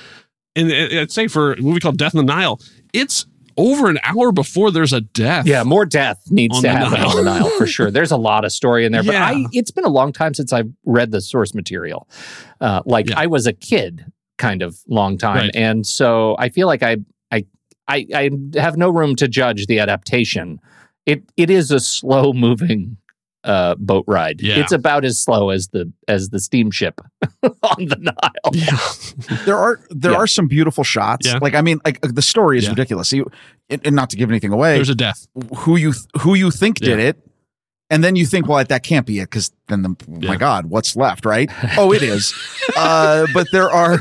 and 0.54 0.72
I'd 0.72 1.10
say 1.10 1.26
for 1.26 1.54
a 1.54 1.60
movie 1.60 1.80
called 1.80 1.96
Death 1.96 2.14
in 2.14 2.18
the 2.18 2.32
Nile, 2.32 2.60
it's 2.92 3.26
over 3.60 3.88
an 3.88 3.98
hour 4.02 4.32
before 4.32 4.70
there's 4.70 4.92
a 4.92 5.00
death. 5.00 5.46
Yeah, 5.46 5.62
more 5.64 5.84
death 5.86 6.22
needs 6.30 6.56
On 6.56 6.62
to 6.62 6.70
happen 6.70 6.92
Nile. 7.00 7.08
on 7.10 7.16
the 7.16 7.22
Nile 7.22 7.50
for 7.50 7.66
sure. 7.66 7.90
There's 7.90 8.10
a 8.12 8.16
lot 8.16 8.44
of 8.44 8.52
story 8.52 8.84
in 8.84 8.92
there, 8.92 9.02
but 9.02 9.12
Yeah. 9.14 9.24
I 9.26 9.44
it's 9.52 9.70
been 9.70 9.84
a 9.84 9.88
long 9.90 10.12
time 10.12 10.34
since 10.34 10.52
I've 10.52 10.70
read 10.84 11.10
the 11.10 11.20
source 11.20 11.54
material. 11.54 12.08
Uh, 12.60 12.82
like 12.86 13.10
Yeah. 13.10 13.18
I 13.20 13.26
was 13.26 13.46
a 13.46 13.52
kid, 13.52 14.04
kind 14.38 14.62
of 14.62 14.78
long 14.88 15.18
time, 15.18 15.36
Right. 15.44 15.56
and 15.56 15.86
so 15.86 16.36
I 16.38 16.48
feel 16.48 16.66
like 16.66 16.82
I 16.82 16.96
I 17.30 17.44
I, 17.88 18.06
I 18.14 18.30
have 18.54 18.76
no 18.76 18.88
room 18.90 19.16
to 19.16 19.28
judge 19.28 19.66
the 19.66 19.78
adaptation. 19.78 20.58
It 21.06 21.22
it 21.36 21.50
is 21.50 21.70
a 21.70 21.80
slow 21.80 22.32
moving 22.32 22.96
uh, 23.44 23.74
boat 23.76 24.04
ride. 24.06 24.40
Yeah. 24.40 24.56
It's 24.60 24.72
about 24.72 25.04
as 25.04 25.18
slow 25.20 25.50
as 25.50 25.68
the 25.68 25.90
as 26.08 26.28
the 26.28 26.38
steamship 26.40 27.00
on 27.42 27.86
the 27.86 27.96
Nile. 27.98 28.52
yeah, 28.52 28.78
there 29.46 29.56
are 29.56 29.80
there 29.90 30.12
Yeah. 30.12 30.18
are 30.18 30.26
some 30.26 30.46
beautiful 30.48 30.84
shots. 30.84 31.26
Yeah. 31.26 31.38
Like 31.40 31.54
I 31.54 31.62
mean, 31.62 31.80
like 31.84 32.00
the 32.02 32.22
story 32.22 32.58
is 32.58 32.64
Yeah. 32.64 32.70
ridiculous. 32.70 33.12
You, 33.12 33.30
and, 33.70 33.80
and 33.86 33.96
not 33.96 34.10
to 34.10 34.16
give 34.16 34.30
anything 34.30 34.52
away, 34.52 34.74
there's 34.74 34.88
a 34.90 34.94
death. 34.94 35.26
who 35.58 35.76
you 35.76 35.92
who 36.20 36.34
you 36.34 36.50
think 36.50 36.78
did 36.80 36.98
Yeah. 36.98 37.06
it, 37.08 37.26
and 37.88 38.04
then 38.04 38.14
you 38.16 38.26
think, 38.26 38.46
well, 38.46 38.62
that 38.64 38.82
can't 38.82 39.06
be 39.06 39.20
it 39.20 39.24
because 39.24 39.52
then 39.68 39.82
the 39.82 39.90
oh 39.90 40.18
Yeah. 40.20 40.28
my 40.28 40.36
God, 40.36 40.66
what's 40.66 40.94
left, 40.96 41.24
right? 41.24 41.50
Oh, 41.78 41.92
it 41.92 42.02
is. 42.02 42.34
uh, 42.76 43.26
but 43.32 43.46
there 43.52 43.70
are. 43.70 44.00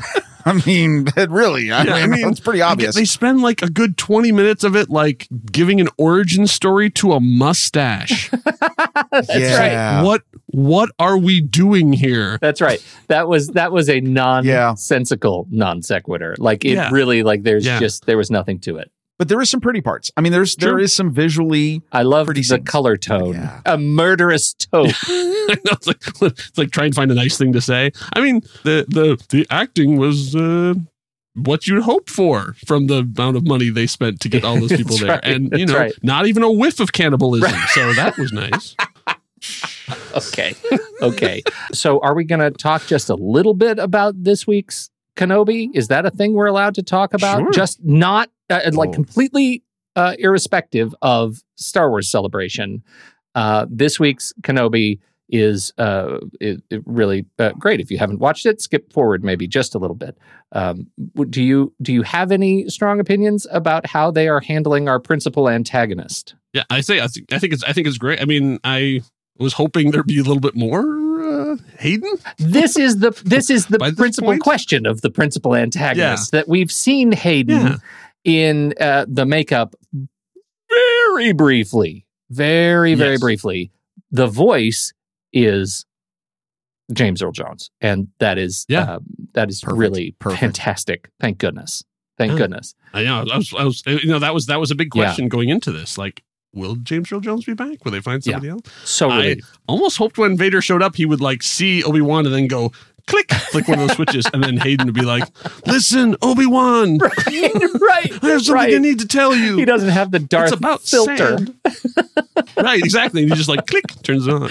I 0.50 0.62
mean, 0.66 1.08
it 1.16 1.30
really. 1.30 1.72
I, 1.72 1.84
Yeah, 1.84 1.94
I 1.96 2.02
mean, 2.08 2.12
mean, 2.22 2.30
it's 2.30 2.40
pretty 2.40 2.62
obvious. 2.62 2.96
They 2.96 3.06
spend 3.06 3.42
like 3.42 3.62
a 3.62 3.70
good 3.70 3.98
20 3.98 4.32
minutes 4.32 4.64
of 4.64 4.76
it, 4.76 4.90
like 4.90 5.28
giving 5.52 5.80
an 5.80 5.90
origin 5.98 6.48
story 6.48 6.90
to 6.92 7.14
a 7.14 7.20
mustache. 7.20 8.30
That's 9.12 9.30
right. 9.30 10.02
What 10.04 10.24
what 10.52 10.90
are 11.00 11.18
we 11.18 11.42
doing 11.42 11.94
here? 11.94 12.38
That's 12.42 12.62
right. 12.62 12.84
That 13.08 13.28
was 13.28 13.50
that 13.50 13.72
was 13.72 13.90
a 13.90 14.00
nonsensical 14.02 15.48
non 15.50 15.82
sequitur. 15.82 16.36
Like 16.38 16.66
it 16.66 16.72
Yeah. 16.74 16.90
really 16.92 17.24
like 17.24 17.44
there's 17.44 17.66
Yeah. 17.66 17.80
just 17.80 18.06
there 18.06 18.18
was 18.18 18.32
nothing 18.32 18.60
to 18.62 18.78
it. 18.78 18.92
But 19.20 19.28
there 19.28 19.40
is 19.42 19.52
some 19.52 19.60
pretty 19.62 19.82
parts. 19.82 20.10
I 20.18 20.22
mean, 20.22 20.32
there's 20.32 20.56
there 20.56 20.70
Sure. 20.72 20.80
is 20.80 20.92
some 20.94 21.12
visually. 21.12 21.84
I 21.92 22.02
love 22.02 22.26
Pretty 22.26 22.40
the 22.42 22.46
scenes. 22.56 22.68
color 22.68 22.98
tone. 22.98 23.34
Yeah. 23.34 23.62
A 23.68 23.78
murderous 23.78 24.54
tone. 24.56 24.90
It's 25.52 25.88
like 25.88 25.98
it's 26.22 26.58
like 26.60 26.70
trying 26.72 26.92
to 26.92 26.96
find 26.96 27.10
a 27.12 27.16
nice 27.16 27.36
thing 27.38 27.54
to 27.54 27.62
say. 27.62 27.92
I 28.14 28.22
mean, 28.22 28.42
the 28.64 28.86
the 28.88 29.18
the 29.30 29.48
acting 29.50 29.98
was 29.98 30.36
uh, 30.36 30.76
what 31.34 31.66
you'd 31.68 31.82
hope 31.84 32.08
for 32.08 32.54
from 32.68 32.86
the 32.86 33.00
amount 33.00 33.36
of 33.36 33.48
money 33.48 33.70
they 33.72 33.88
spent 33.88 34.20
to 34.22 34.30
get 34.30 34.44
all 34.44 34.60
those 34.60 34.72
people 34.78 34.98
there, 34.98 35.10
right. 35.10 35.24
and 35.24 35.46
you 35.52 35.66
That's 35.66 35.72
know, 35.72 35.78
right. 35.80 35.94
not 36.04 36.28
even 36.28 36.44
a 36.44 36.52
whiff 36.52 36.80
of 36.80 36.92
cannibalism. 36.94 37.52
So 37.74 37.94
that 37.94 38.16
was 38.20 38.32
nice. 38.32 38.76
okay. 40.16 40.54
Okay. 41.02 41.42
So 41.74 42.00
are 42.02 42.14
we 42.14 42.24
going 42.26 42.42
to 42.42 42.52
talk 42.52 42.86
just 42.86 43.10
a 43.10 43.16
little 43.16 43.54
bit 43.56 43.80
about 43.80 44.24
this 44.24 44.46
week's 44.46 44.90
Kenobi? 45.16 45.70
Is 45.74 45.88
that 45.88 46.06
a 46.06 46.12
thing 46.12 46.34
we're 46.34 46.46
allowed 46.46 46.76
to 46.76 46.84
talk 46.84 47.14
about? 47.14 47.40
Sure. 47.40 47.52
Just 47.52 47.84
not 47.84 48.30
uh, 48.50 48.62
like 48.74 48.90
Oh. 48.90 48.94
completely 48.94 49.64
uh, 49.96 50.16
irrespective 50.20 50.94
of 51.02 51.44
Star 51.56 51.90
Wars 51.90 52.10
celebration. 52.10 52.84
Uh, 53.36 53.66
this 53.70 54.00
week's 54.00 54.34
Kenobi 54.42 55.00
is 55.32 55.72
uh, 55.78 56.18
it, 56.42 56.62
it 56.72 56.82
really 56.86 57.26
uh, 57.38 57.52
great. 57.52 57.80
If 57.80 57.92
you 57.92 57.98
haven't 58.00 58.20
watched 58.20 58.46
it, 58.48 58.62
skip 58.62 58.92
forward 58.92 59.24
maybe 59.24 59.48
just 59.48 59.76
a 59.76 59.78
little 59.78 59.96
bit. 59.96 60.18
Um, 60.54 60.88
do 61.30 61.44
you 61.44 61.72
do 61.82 61.94
you 61.94 62.02
have 62.04 62.32
any 62.32 62.68
strong 62.70 63.00
opinions 63.00 63.46
about 63.52 63.86
how 63.86 64.10
they 64.10 64.28
are 64.28 64.40
handling 64.42 64.90
our 64.90 65.00
principal 65.00 65.48
antagonist? 65.50 66.34
Yeah, 66.54 66.64
I 66.72 66.82
say 66.82 67.00
I 67.02 67.08
think 67.08 67.32
I 67.32 67.38
think 67.38 67.54
it's 67.54 67.64
I 67.64 67.74
think 67.74 67.86
it's 67.88 68.00
great. 68.00 68.20
I 68.22 68.26
mean, 68.26 68.60
I 68.64 69.02
was 69.38 69.54
hoping 69.54 69.92
there'd 69.92 70.08
be 70.08 70.18
a 70.20 70.24
little 70.24 70.40
bit 70.40 70.56
more 70.56 70.82
uh, 71.52 71.58
Hayden. 71.78 72.12
this 72.40 72.76
is 72.76 72.98
the 73.00 73.12
this 73.24 73.52
is 73.52 73.68
the 73.68 73.78
this 73.82 73.94
principal 73.94 74.30
point? 74.30 74.42
question 74.42 74.88
of 74.88 75.02
the 75.02 75.12
principal 75.12 75.56
antagonist 75.56 76.32
that 76.32 76.48
we've 76.48 76.72
seen 76.72 77.12
Hayden 77.12 77.62
Yeah. 77.68 77.76
In 78.24 78.74
uh, 78.80 79.06
the 79.08 79.26
makeup 79.26 79.76
very 80.70 81.34
briefly, 81.34 82.06
very 82.30 82.94
very 82.96 83.12
Yes. 83.14 83.20
briefly. 83.22 83.72
The 84.12 84.28
voice 84.28 84.94
is 85.34 85.86
James 86.94 87.22
Earl 87.22 87.32
Jones, 87.32 87.70
and 87.82 88.08
that 88.20 88.38
is 88.38 88.66
Yeah. 88.68 88.82
uh, 88.96 89.00
that 89.34 89.50
is 89.50 89.62
Perfect. 89.62 89.78
really 89.80 90.16
Perfect. 90.20 90.40
fantastic. 90.42 91.10
Thank 91.20 91.38
goodness. 91.38 91.84
Thank 92.18 92.32
Yeah. 92.34 92.38
goodness. 92.40 92.74
I 92.94 93.04
know 93.04 93.26
I 93.32 93.38
was 93.38 93.54
I 93.58 93.64
was 93.64 93.84
you 93.86 94.08
know 94.10 94.20
that 94.20 94.34
was 94.34 94.48
that 94.48 94.60
was 94.60 94.72
a 94.72 94.76
big 94.76 94.90
Yeah. 94.96 95.04
question 95.04 95.28
going 95.30 95.50
into 95.50 95.72
this. 95.72 95.98
Like, 95.98 96.24
will 96.54 96.76
James 96.78 97.12
Earl 97.12 97.20
Jones 97.20 97.46
be 97.46 97.54
back? 97.54 97.86
Will 97.86 97.92
they 97.92 98.02
find 98.02 98.26
Yeah. 98.26 98.34
somebody 98.34 98.50
else? 98.50 98.62
So 98.84 99.10
I- 99.12 99.38
almost 99.68 99.98
hoped 99.98 100.18
when 100.18 100.36
Vader 100.38 100.62
showed 100.62 100.82
up, 100.82 100.96
he 100.96 101.06
would 101.06 101.22
like 101.22 101.44
see 101.44 101.84
Obi 101.84 102.02
Wan 102.02 102.26
and 102.26 102.34
then 102.34 102.48
go 102.48 102.72
click, 103.08 103.28
click 103.28 103.68
one 103.68 103.80
of 103.80 103.88
those 103.88 103.96
switches, 103.96 104.26
and 104.34 104.44
then 104.44 104.58
Hayden 104.58 104.88
would 104.88 104.96
be 104.96 105.02
like, 105.04 105.24
"Listen, 105.66 106.16
Obi 106.22 106.46
Wan, 106.46 106.98
right, 106.98 107.12
I 107.28 108.06
have 108.22 108.22
something 108.42 108.54
right. 108.54 108.74
I 108.74 108.78
need 108.78 109.00
to 109.00 109.08
tell 109.08 109.36
you." 109.36 109.58
He 109.58 109.66
doesn't 109.66 109.90
have 109.90 110.12
the 110.12 110.20
Darth 110.20 110.52
it's 110.52 110.58
about 110.58 110.82
filter. 110.82 111.38
right, 112.58 112.80
exactly. 112.80 113.22
And 113.24 113.32
he 113.32 113.36
just 113.38 113.50
like 113.50 113.66
click, 113.68 113.86
turns 114.04 114.28
it 114.28 114.34
on. 114.34 114.50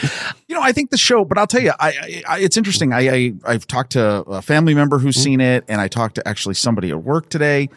You 0.49 0.55
know, 0.55 0.63
I 0.63 0.73
think 0.73 0.91
the 0.91 0.99
show, 0.99 1.25
but 1.25 1.39
I'll 1.39 1.47
tell 1.47 1.63
you, 1.63 1.73
I, 1.79 1.89
I, 1.89 2.23
I 2.29 2.39
it's 2.41 2.57
interesting. 2.57 2.93
I, 2.93 3.09
I 3.09 3.33
I've 3.45 3.67
talked 3.67 3.93
to 3.93 4.03
a 4.23 4.43
family 4.43 4.75
member 4.75 4.99
who's 4.99 5.17
Hmm. 5.17 5.23
seen 5.23 5.41
it, 5.41 5.65
and 5.69 5.81
I 5.81 5.89
talked 5.89 6.15
to 6.17 6.27
actually 6.29 6.55
somebody 6.55 6.91
at 6.91 7.03
work 7.03 7.29
today, 7.29 7.69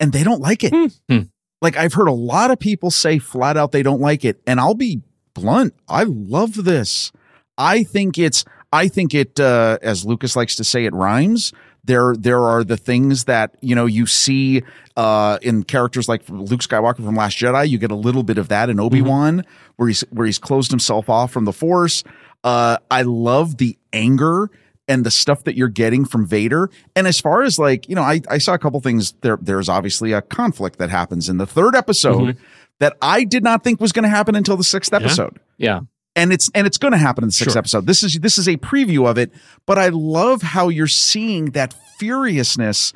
and 0.00 0.12
they 0.12 0.22
don't 0.24 0.40
like 0.40 0.64
it. 0.64 0.72
Hmm. 1.08 1.18
Like 1.62 1.76
I've 1.76 1.94
heard 1.94 2.08
a 2.08 2.12
lot 2.12 2.50
of 2.50 2.58
people 2.58 2.90
say 2.90 3.18
flat 3.18 3.56
out 3.56 3.72
they 3.72 3.82
don't 3.82 4.00
like 4.00 4.24
it, 4.24 4.40
and 4.46 4.60
I'll 4.60 4.74
be 4.74 5.00
blunt. 5.34 5.74
I 5.88 6.04
love 6.04 6.64
this. 6.64 7.10
I 7.56 7.84
think 7.84 8.18
it's 8.18 8.44
I 8.74 8.88
think 8.88 9.14
it 9.14 9.38
uh, 9.38 9.78
as 9.82 10.04
Lucas 10.04 10.34
likes 10.34 10.56
to 10.56 10.64
say 10.64 10.84
it 10.84 10.92
rhymes. 10.92 11.52
There 11.84 12.16
there 12.16 12.42
are 12.42 12.64
the 12.64 12.76
things 12.76 13.24
that 13.24 13.54
you 13.60 13.76
know 13.76 13.86
you 13.86 14.04
see 14.06 14.64
uh, 14.96 15.38
in 15.42 15.62
characters 15.62 16.08
like 16.08 16.28
Luke 16.28 16.60
Skywalker 16.60 16.96
from 16.96 17.14
Last 17.14 17.38
Jedi. 17.38 17.68
You 17.68 17.78
get 17.78 17.92
a 17.92 17.96
little 17.96 18.24
bit 18.24 18.36
of 18.36 18.48
that 18.48 18.70
in 18.70 18.80
Obi 18.80 19.00
Wan, 19.00 19.44
where 19.76 19.86
he's 19.86 20.00
where 20.10 20.26
he's 20.26 20.40
closed 20.40 20.72
himself 20.72 21.08
off 21.08 21.30
from 21.30 21.44
the 21.44 21.52
Force. 21.52 22.02
Uh, 22.42 22.78
I 22.90 23.02
love 23.02 23.58
the 23.58 23.78
anger 23.92 24.50
and 24.88 25.06
the 25.06 25.10
stuff 25.10 25.44
that 25.44 25.56
you're 25.56 25.68
getting 25.68 26.04
from 26.04 26.26
Vader. 26.26 26.68
And 26.96 27.06
as 27.06 27.20
far 27.20 27.42
as 27.42 27.58
like, 27.58 27.88
you 27.88 27.94
know, 27.94 28.02
I, 28.02 28.20
I 28.28 28.38
saw 28.38 28.54
a 28.54 28.58
couple 28.58 28.80
things 28.80 29.12
there. 29.20 29.38
There's 29.40 29.68
obviously 29.68 30.12
a 30.12 30.20
conflict 30.20 30.78
that 30.78 30.90
happens 30.90 31.28
in 31.28 31.38
the 31.38 31.46
third 31.46 31.74
episode 31.76 32.36
that 32.80 32.96
I 33.00 33.22
did 33.24 33.44
not 33.44 33.62
think 33.62 33.80
was 33.80 33.92
going 33.92 34.02
to 34.02 34.08
happen 34.08 34.34
until 34.34 34.56
the 34.56 34.64
sixth 34.64 34.92
episode. 34.92 35.38
Yeah. 35.58 35.80
And 36.16 36.32
it's 36.32 36.48
and 36.54 36.66
it's 36.66 36.78
going 36.78 36.92
to 36.92 36.98
happen 36.98 37.24
in 37.24 37.28
the 37.28 37.32
sixth 37.32 37.52
Sure. 37.54 37.58
episode. 37.58 37.86
This 37.86 38.02
is 38.02 38.14
this 38.20 38.38
is 38.38 38.46
a 38.48 38.56
preview 38.56 39.08
of 39.08 39.18
it, 39.18 39.32
but 39.66 39.78
I 39.78 39.88
love 39.88 40.42
how 40.42 40.68
you're 40.68 40.86
seeing 40.86 41.46
that 41.52 41.74
furiousness 41.98 42.92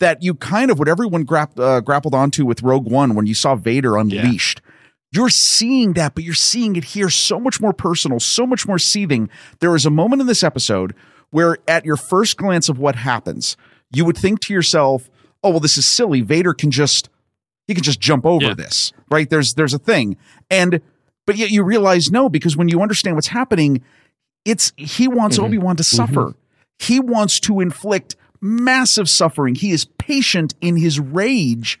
that 0.00 0.22
you 0.22 0.34
kind 0.34 0.70
of 0.70 0.78
what 0.78 0.88
everyone 0.88 1.22
grapp, 1.24 1.58
uh, 1.60 1.80
grappled 1.80 2.14
onto 2.14 2.44
with 2.44 2.62
Rogue 2.62 2.90
One 2.90 3.14
when 3.14 3.26
you 3.26 3.34
saw 3.34 3.54
Vader 3.54 3.96
unleashed. 3.96 4.60
You're 5.12 5.28
seeing 5.28 5.92
that, 5.92 6.14
but 6.14 6.24
you're 6.24 6.32
seeing 6.34 6.74
it 6.74 6.84
here 6.84 7.10
so 7.10 7.38
much 7.38 7.60
more 7.60 7.74
personal, 7.74 8.18
so 8.18 8.46
much 8.46 8.66
more 8.66 8.78
seething. 8.78 9.28
There 9.60 9.76
is 9.76 9.84
a 9.84 9.90
moment 9.90 10.22
in 10.22 10.26
this 10.26 10.42
episode 10.42 10.94
where, 11.30 11.58
at 11.68 11.84
your 11.84 11.96
first 11.96 12.36
glance 12.38 12.68
of 12.70 12.78
what 12.78 12.96
happens, 12.96 13.56
you 13.92 14.04
would 14.06 14.16
think 14.16 14.40
to 14.40 14.54
yourself, 14.54 15.10
"Oh, 15.44 15.50
well, 15.50 15.60
this 15.60 15.76
is 15.76 15.84
silly. 15.86 16.22
Vader 16.22 16.54
can 16.54 16.70
just 16.70 17.10
he 17.68 17.74
can 17.74 17.84
just 17.84 18.00
jump 18.00 18.24
over 18.26 18.46
Yeah. 18.46 18.54
this, 18.54 18.92
right? 19.10 19.28
There's 19.28 19.54
there's 19.54 19.74
a 19.74 19.78
thing, 19.78 20.16
and 20.50 20.80
but 21.26 21.36
yet 21.36 21.50
you 21.50 21.62
realize 21.62 22.10
no, 22.10 22.28
because 22.28 22.56
when 22.56 22.68
you 22.68 22.82
understand 22.82 23.16
what's 23.16 23.28
happening, 23.28 23.82
it's 24.44 24.72
he 24.76 25.08
wants 25.08 25.36
mm-hmm. 25.36 25.46
Obi 25.46 25.58
Wan 25.58 25.76
to 25.76 25.82
mm-hmm. 25.82 25.96
suffer. 25.96 26.34
He 26.78 27.00
wants 27.00 27.38
to 27.40 27.60
inflict 27.60 28.16
massive 28.40 29.08
suffering. 29.08 29.54
He 29.54 29.70
is 29.70 29.84
patient 29.84 30.54
in 30.60 30.76
his 30.76 30.98
rage. 30.98 31.78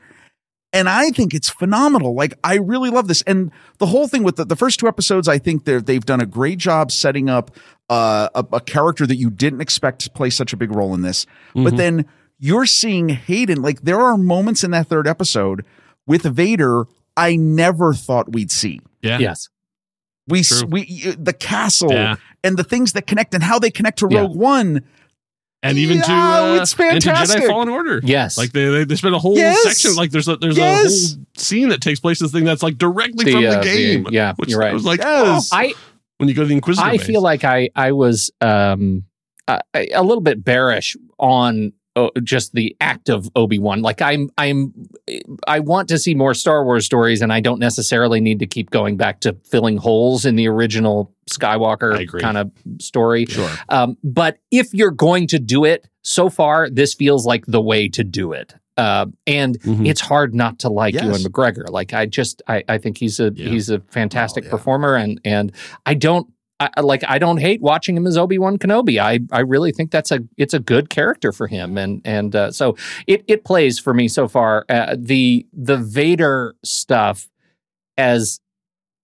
And 0.74 0.88
I 0.88 1.10
think 1.10 1.34
it's 1.34 1.50
phenomenal. 1.50 2.14
Like 2.14 2.34
I 2.42 2.54
really 2.54 2.88
love 2.88 3.08
this, 3.08 3.22
and 3.22 3.50
the 3.78 3.86
whole 3.86 4.08
thing 4.08 4.22
with 4.22 4.36
the, 4.36 4.44
the 4.44 4.56
first 4.56 4.80
two 4.80 4.88
episodes, 4.88 5.28
I 5.28 5.38
think 5.38 5.64
they're, 5.64 5.82
they've 5.82 6.04
done 6.04 6.20
a 6.20 6.26
great 6.26 6.58
job 6.58 6.90
setting 6.90 7.28
up 7.28 7.50
uh, 7.90 8.28
a, 8.34 8.46
a 8.54 8.60
character 8.60 9.06
that 9.06 9.16
you 9.16 9.28
didn't 9.28 9.60
expect 9.60 10.00
to 10.02 10.10
play 10.10 10.30
such 10.30 10.54
a 10.54 10.56
big 10.56 10.74
role 10.74 10.94
in 10.94 11.02
this. 11.02 11.26
But 11.52 11.60
mm-hmm. 11.60 11.76
then 11.76 12.06
you're 12.38 12.64
seeing 12.64 13.10
Hayden. 13.10 13.60
Like 13.60 13.82
there 13.82 14.00
are 14.00 14.16
moments 14.16 14.64
in 14.64 14.70
that 14.70 14.86
third 14.86 15.06
episode 15.06 15.64
with 16.06 16.22
Vader 16.22 16.86
I 17.16 17.36
never 17.36 17.92
thought 17.92 18.32
we'd 18.32 18.50
see. 18.50 18.80
Yeah. 19.02 19.18
Yes. 19.18 19.48
We 20.28 20.42
True. 20.44 20.66
we 20.68 21.14
the 21.18 21.32
castle 21.32 21.92
Yeah. 21.92 22.16
and 22.44 22.56
the 22.56 22.64
things 22.64 22.92
that 22.92 23.06
connect 23.06 23.34
and 23.34 23.42
how 23.42 23.58
they 23.58 23.70
connect 23.70 23.98
to 24.00 24.08
Yeah. 24.10 24.20
Rogue 24.20 24.36
One. 24.36 24.84
And 25.64 25.78
even 25.78 26.00
to 26.02 26.10
Yeah, 26.10 26.40
uh, 26.58 26.62
it's 26.62 26.74
and 26.78 27.00
to. 27.02 27.08
Jedi 27.10 27.46
Fallen 27.46 27.68
Order. 27.68 28.00
Yes. 28.02 28.36
Like 28.38 28.52
they, 28.52 28.68
they 28.68 28.84
they 28.84 28.96
spend 28.96 29.14
a 29.14 29.18
whole 29.18 29.36
Yes. 29.36 29.62
section 29.62 29.94
like 29.96 30.10
there's 30.10 30.28
a 30.28 30.36
there's 30.36 30.56
Yes. 30.56 31.12
a 31.12 31.16
whole 31.16 31.24
scene 31.36 31.68
that 31.68 31.80
takes 31.80 32.00
place 32.00 32.18
this 32.20 32.32
thing 32.32 32.44
that's 32.44 32.62
like 32.62 32.78
directly 32.78 33.24
The, 33.26 33.32
from 33.32 33.42
the 33.42 33.48
uh, 33.48 33.58
the- 33.62 33.64
game. 33.64 34.06
yeah, 34.10 34.32
which 34.36 34.50
you're 34.50 34.58
right. 34.60 34.70
I 34.70 34.74
was 34.74 34.84
like, 34.84 35.00
Yes. 35.00 35.50
oh, 35.52 35.56
I 35.56 35.74
when 36.18 36.28
you 36.28 36.34
go 36.34 36.42
to 36.42 36.48
the 36.48 36.54
Inquisitor. 36.54 36.86
I 36.86 36.96
base. 36.96 37.06
feel 37.06 37.20
like 37.22 37.44
I 37.44 37.70
I 37.76 37.92
was 37.92 38.30
um 38.40 39.04
a, 39.48 39.60
a 39.74 40.02
little 40.02 40.20
bit 40.20 40.44
bearish 40.44 40.96
on 41.18 41.72
uh, 41.94 42.08
just 42.22 42.52
the 42.54 42.76
act 42.80 43.08
of 43.10 43.28
Obi 43.36 43.58
Wan. 43.58 43.82
Like 43.82 44.00
I'm 44.02 44.30
I'm 44.38 44.72
I 45.46 45.60
want 45.60 45.88
to 45.88 45.98
see 45.98 46.14
more 46.14 46.34
Star 46.34 46.64
Wars 46.64 46.86
stories, 46.86 47.20
and 47.22 47.32
I 47.32 47.40
don't 47.40 47.58
necessarily 47.58 48.20
need 48.20 48.38
to 48.40 48.46
keep 48.46 48.70
going 48.70 48.96
back 48.96 49.20
to 49.20 49.36
filling 49.44 49.76
holes 49.76 50.24
in 50.24 50.36
the 50.36 50.48
original 50.48 51.12
Skywalker 51.30 52.20
kind 52.20 52.38
of 52.38 52.50
story. 52.80 53.26
Sure. 53.26 53.50
Um, 53.68 53.96
but 54.02 54.38
if 54.50 54.72
you're 54.72 54.90
going 54.90 55.26
to 55.28 55.38
do 55.38 55.64
it, 55.64 55.86
so 56.02 56.28
far 56.30 56.68
this 56.70 56.94
feels 56.94 57.26
like 57.26 57.44
the 57.46 57.60
way 57.60 57.88
to 57.90 58.04
do 58.04 58.32
it. 58.32 58.54
Uh, 58.78 59.04
and 59.26 59.60
Mhm. 59.60 59.86
it's 59.86 60.00
hard 60.00 60.34
not 60.34 60.58
to 60.60 60.70
like 60.70 60.94
Yes. 60.94 61.04
Ewan 61.04 61.20
McGregor. 61.20 61.68
Like 61.68 61.92
I 61.92 62.06
just 62.06 62.40
I, 62.48 62.64
I 62.68 62.78
think 62.78 62.96
he's 62.96 63.20
a 63.20 63.30
Yeah. 63.34 63.50
he's 63.50 63.68
a 63.68 63.80
fantastic 63.90 64.44
Oh, 64.44 64.46
yeah. 64.46 64.50
performer, 64.52 64.94
and 64.96 65.20
and 65.26 65.52
I 65.84 65.92
don't. 65.94 66.26
I, 66.60 66.80
like 66.80 67.02
I 67.08 67.18
don't 67.18 67.38
hate 67.38 67.60
watching 67.60 67.96
him 67.96 68.06
as 68.06 68.16
Obi 68.16 68.38
Wan 68.38 68.56
Kenobi. 68.58 68.98
I 68.98 69.20
I 69.32 69.40
really 69.40 69.72
think 69.72 69.90
that's 69.90 70.12
a 70.12 70.20
it's 70.36 70.54
a 70.54 70.60
good 70.60 70.90
character 70.90 71.32
for 71.32 71.46
him, 71.46 71.76
and 71.76 72.00
and 72.04 72.36
uh, 72.36 72.52
so 72.52 72.76
it 73.06 73.24
it 73.26 73.44
plays 73.44 73.78
for 73.78 73.92
me 73.92 74.06
so 74.08 74.28
far. 74.28 74.64
Uh, 74.68 74.94
the 74.98 75.46
the 75.52 75.76
Vader 75.76 76.54
stuff 76.62 77.28
as 77.96 78.40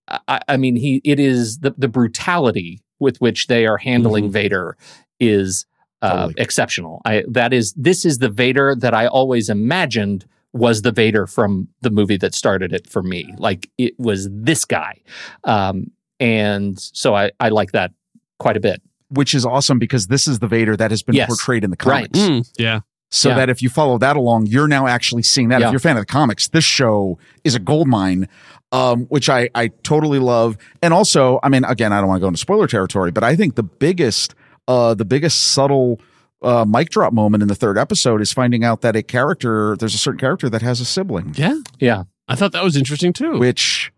I, 0.09 0.41
I 0.47 0.57
mean 0.57 0.77
he 0.77 1.01
it 1.05 1.19
is 1.19 1.59
the 1.59 1.75
the 1.77 1.89
brutality 1.89 2.81
with 3.01 3.21
which 3.21 3.47
they 3.47 3.67
are 3.67 3.79
handling 3.79 4.31
Vader 4.31 4.77
is 5.21 5.67
uh, 6.03 6.13
Totally. 6.13 6.35
exceptional. 6.39 7.03
I 7.05 7.25
that 7.29 7.53
is 7.53 7.73
this 7.75 8.05
is 8.05 8.19
the 8.19 8.29
Vader 8.29 8.75
that 8.77 8.95
I 8.95 9.07
always 9.07 9.49
imagined 9.49 10.27
was 10.53 10.83
the 10.83 10.93
Vader 10.93 11.27
from 11.27 11.69
the 11.83 11.91
movie 11.91 12.17
that 12.17 12.35
started 12.35 12.73
it 12.73 12.89
for 12.89 13.03
me. 13.03 13.33
Like 13.37 13.69
it 13.79 13.99
was 13.99 14.29
this 14.31 14.65
guy, 14.65 15.01
um, 15.45 15.91
and 16.21 16.79
so 16.79 17.15
I 17.15 17.31
I 17.41 17.49
like 17.51 17.73
that 17.73 17.93
quite 18.39 18.57
a 18.57 18.61
bit. 18.61 18.83
Which 19.11 19.35
is 19.35 19.47
awesome 19.47 19.79
because 19.79 20.09
this 20.09 20.29
is 20.29 20.39
the 20.39 20.47
Vader 20.49 20.77
that 20.77 20.91
has 20.91 21.03
been 21.03 21.15
Yes. 21.15 21.29
portrayed 21.29 21.65
in 21.65 21.71
the 21.71 21.77
Right. 21.85 22.13
comics. 22.13 22.19
Mm, 22.19 22.51
yeah. 22.59 22.81
So 23.11 23.31
Yeah. 23.31 23.37
that 23.37 23.49
if 23.51 23.63
you 23.63 23.71
follow 23.71 23.97
that 23.99 24.17
along, 24.17 24.47
you're 24.49 24.69
now 24.69 24.87
actually 24.87 25.23
seeing 25.23 25.49
that. 25.49 25.61
Yeah. 25.61 25.69
If 25.69 25.73
you're 25.73 25.79
a 25.79 25.81
fan 25.81 25.97
of 25.97 26.03
the 26.03 26.07
comics, 26.13 26.49
this 26.49 26.65
show 26.65 27.19
is 27.43 27.55
a 27.55 27.59
gold 27.59 27.89
mine, 27.89 28.29
um, 28.71 29.07
which 29.07 29.31
I, 29.31 29.49
I 29.55 29.69
totally 29.83 30.19
love. 30.19 30.59
And 30.83 30.93
also, 30.93 31.41
I 31.43 31.49
mean, 31.49 31.65
again, 31.65 31.91
I 31.91 32.01
don't 32.01 32.09
want 32.09 32.19
to 32.19 32.21
go 32.21 32.29
into 32.29 32.39
spoiler 32.39 32.67
territory, 32.67 33.11
but 33.11 33.25
I 33.25 33.35
think 33.35 33.55
the 33.55 33.63
biggest, 33.63 34.35
uh, 34.69 34.93
the 34.93 35.07
biggest 35.07 35.39
subtle 35.53 36.01
uh, 36.43 36.65
mic 36.69 36.91
drop 36.91 37.13
moment 37.15 37.43
in 37.43 37.49
the 37.49 37.55
third 37.55 37.79
episode 37.79 38.21
is 38.21 38.31
finding 38.33 38.63
out 38.63 38.83
that 38.83 38.95
a 38.95 39.03
character, 39.03 39.75
there's 39.81 39.95
a 39.95 39.99
certain 39.99 40.21
character 40.21 40.51
that 40.51 40.61
has 40.63 40.81
a 40.81 40.85
sibling, 40.85 41.33
Yeah. 41.35 41.59
Yeah, 41.81 42.03
I 42.29 42.35
thought 42.37 42.53
that 42.53 42.63
was 42.63 42.77
interesting 42.77 43.13
too. 43.15 43.39
which 43.39 43.91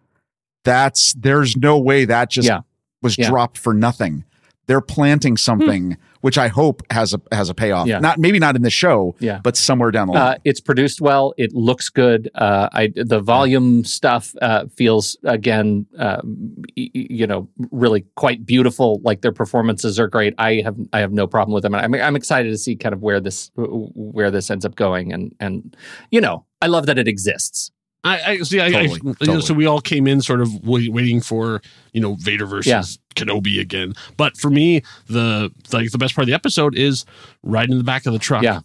that's, 0.64 1.12
there's 1.14 1.57
no 1.57 1.79
way 1.79 2.05
that 2.05 2.31
just 2.31 2.49
Yeah. 2.49 2.61
was 3.03 3.16
Yeah. 3.18 3.29
dropped 3.31 3.59
for 3.59 3.73
nothing. 3.75 4.25
They're 4.66 4.81
planting 4.81 5.37
something, 5.37 5.96
which 6.20 6.38
I 6.38 6.46
hope 6.46 6.83
has 6.92 7.12
a 7.12 7.20
has 7.33 7.49
a 7.49 7.55
payoff. 7.55 7.88
Yeah. 7.88 7.99
Not 7.99 8.20
maybe 8.20 8.38
not 8.38 8.55
in 8.55 8.62
the 8.62 8.70
show, 8.70 9.16
Yeah. 9.18 9.40
but 9.42 9.57
somewhere 9.57 9.90
down 9.90 10.07
the 10.07 10.12
line. 10.12 10.23
uh, 10.35 10.38
it's 10.44 10.61
produced 10.61 11.01
well. 11.01 11.35
It 11.37 11.53
looks 11.53 11.88
good. 11.88 12.31
Uh, 12.37 12.68
I 12.73 12.92
the 12.94 13.18
volume 13.20 13.85
stuff 13.85 14.33
uh, 14.40 14.66
feels 14.77 15.16
again, 15.25 15.87
um, 15.99 16.62
you 16.77 17.27
know, 17.27 17.49
really 17.73 18.05
quite 18.14 18.46
beautiful. 18.46 19.01
Like 19.03 19.23
their 19.23 19.33
performances 19.33 19.99
are 19.99 20.07
great. 20.07 20.35
I 20.38 20.61
have 20.62 20.77
I 20.92 21.01
have 21.01 21.11
no 21.11 21.27
problem 21.27 21.53
with 21.53 21.64
them. 21.64 21.75
And 21.75 21.83
I'm 21.85 21.94
I'm 22.01 22.14
excited 22.14 22.51
to 22.51 22.59
see 22.59 22.77
kind 22.77 22.92
of 22.92 23.03
where 23.03 23.18
this 23.18 23.51
where 23.57 24.31
this 24.31 24.53
ends 24.53 24.64
up 24.64 24.77
going. 24.77 25.12
And 25.12 25.35
and 25.40 25.77
you 26.12 26.20
know, 26.20 26.44
I 26.62 26.68
love 26.68 26.87
that 26.87 26.96
it 26.99 27.09
exists. 27.09 27.73
I, 28.03 28.23
I 28.23 28.37
see. 28.39 28.61
I, 28.61 28.67
I 28.67 28.87
Totally, 28.87 29.15
you 29.21 29.27
know, 29.27 29.41
so 29.41 29.53
we 29.53 29.67
all 29.67 29.81
came 29.81 30.07
in 30.07 30.23
sort 30.23 30.41
of 30.41 30.67
wait, 30.67 30.91
waiting 30.93 31.21
for 31.21 31.61
you 31.93 32.01
know 32.01 32.15
Vader 32.15 32.47
versus 32.47 32.67
Yeah. 32.69 32.83
Kenobi 33.15 33.61
again. 33.61 33.95
But 34.17 34.37
for 34.39 34.51
me, 34.51 34.83
the 35.07 35.53
like 35.73 35.91
the 35.91 35.99
best 35.99 36.15
part 36.15 36.23
of 36.23 36.27
the 36.29 36.35
episode 36.35 36.75
is 36.77 37.05
riding 37.43 37.73
in 37.73 37.79
the 37.79 37.85
back 37.85 38.07
of 38.07 38.13
the 38.15 38.19
truck. 38.19 38.43
Yeah. 38.43 38.61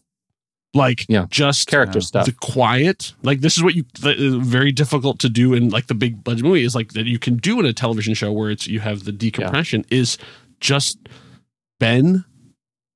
like 0.74 1.06
Yeah. 1.10 1.26
just 1.30 1.68
Character 1.68 2.00
Yeah. 2.00 2.04
stuff. 2.06 2.26
the 2.28 2.32
quiet. 2.32 3.14
Like 3.24 3.42
this 3.42 3.58
is 3.58 3.64
what 3.64 3.76
you 3.76 3.84
that 4.02 4.18
is 4.18 4.36
very 4.36 4.72
difficult 4.72 5.20
to 5.20 5.30
do 5.30 5.54
in 5.54 5.70
like 5.70 5.88
the 5.88 5.96
big 5.96 6.24
budget 6.24 6.46
movie 6.46 6.64
is 6.64 6.74
like 6.76 6.94
that 6.94 7.06
you 7.06 7.20
can 7.20 7.36
do 7.36 7.60
in 7.60 7.66
a 7.66 7.74
television 7.74 8.14
show 8.14 8.32
where 8.32 8.50
it's 8.52 8.68
you 8.68 8.80
have 8.80 9.04
the 9.04 9.12
decompression 9.12 9.84
is 9.90 10.18
just 10.62 10.98
Ben 11.80 12.24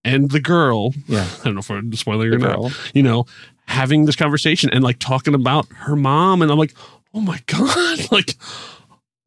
and 0.06 0.32
the 0.32 0.40
girl. 0.40 0.94
Yeah. 1.08 1.28
I 1.42 1.44
don't 1.44 1.56
know 1.56 1.60
if 1.60 1.70
I'm 1.70 1.92
spoiling 1.94 2.30
The 2.30 2.36
or 2.38 2.40
not 2.40 2.72
you 2.94 3.04
know, 3.04 3.26
having 3.70 4.06
this 4.06 4.16
conversation 4.16 4.70
and 4.72 4.84
like 4.84 5.00
talking 5.00 5.34
about 5.34 5.68
her 5.72 5.96
mom. 5.96 6.42
And 6.42 6.52
I'm 6.52 6.58
like, 6.58 6.74
oh 7.14 7.22
my 7.22 7.40
God, 7.46 8.00
like 8.12 8.36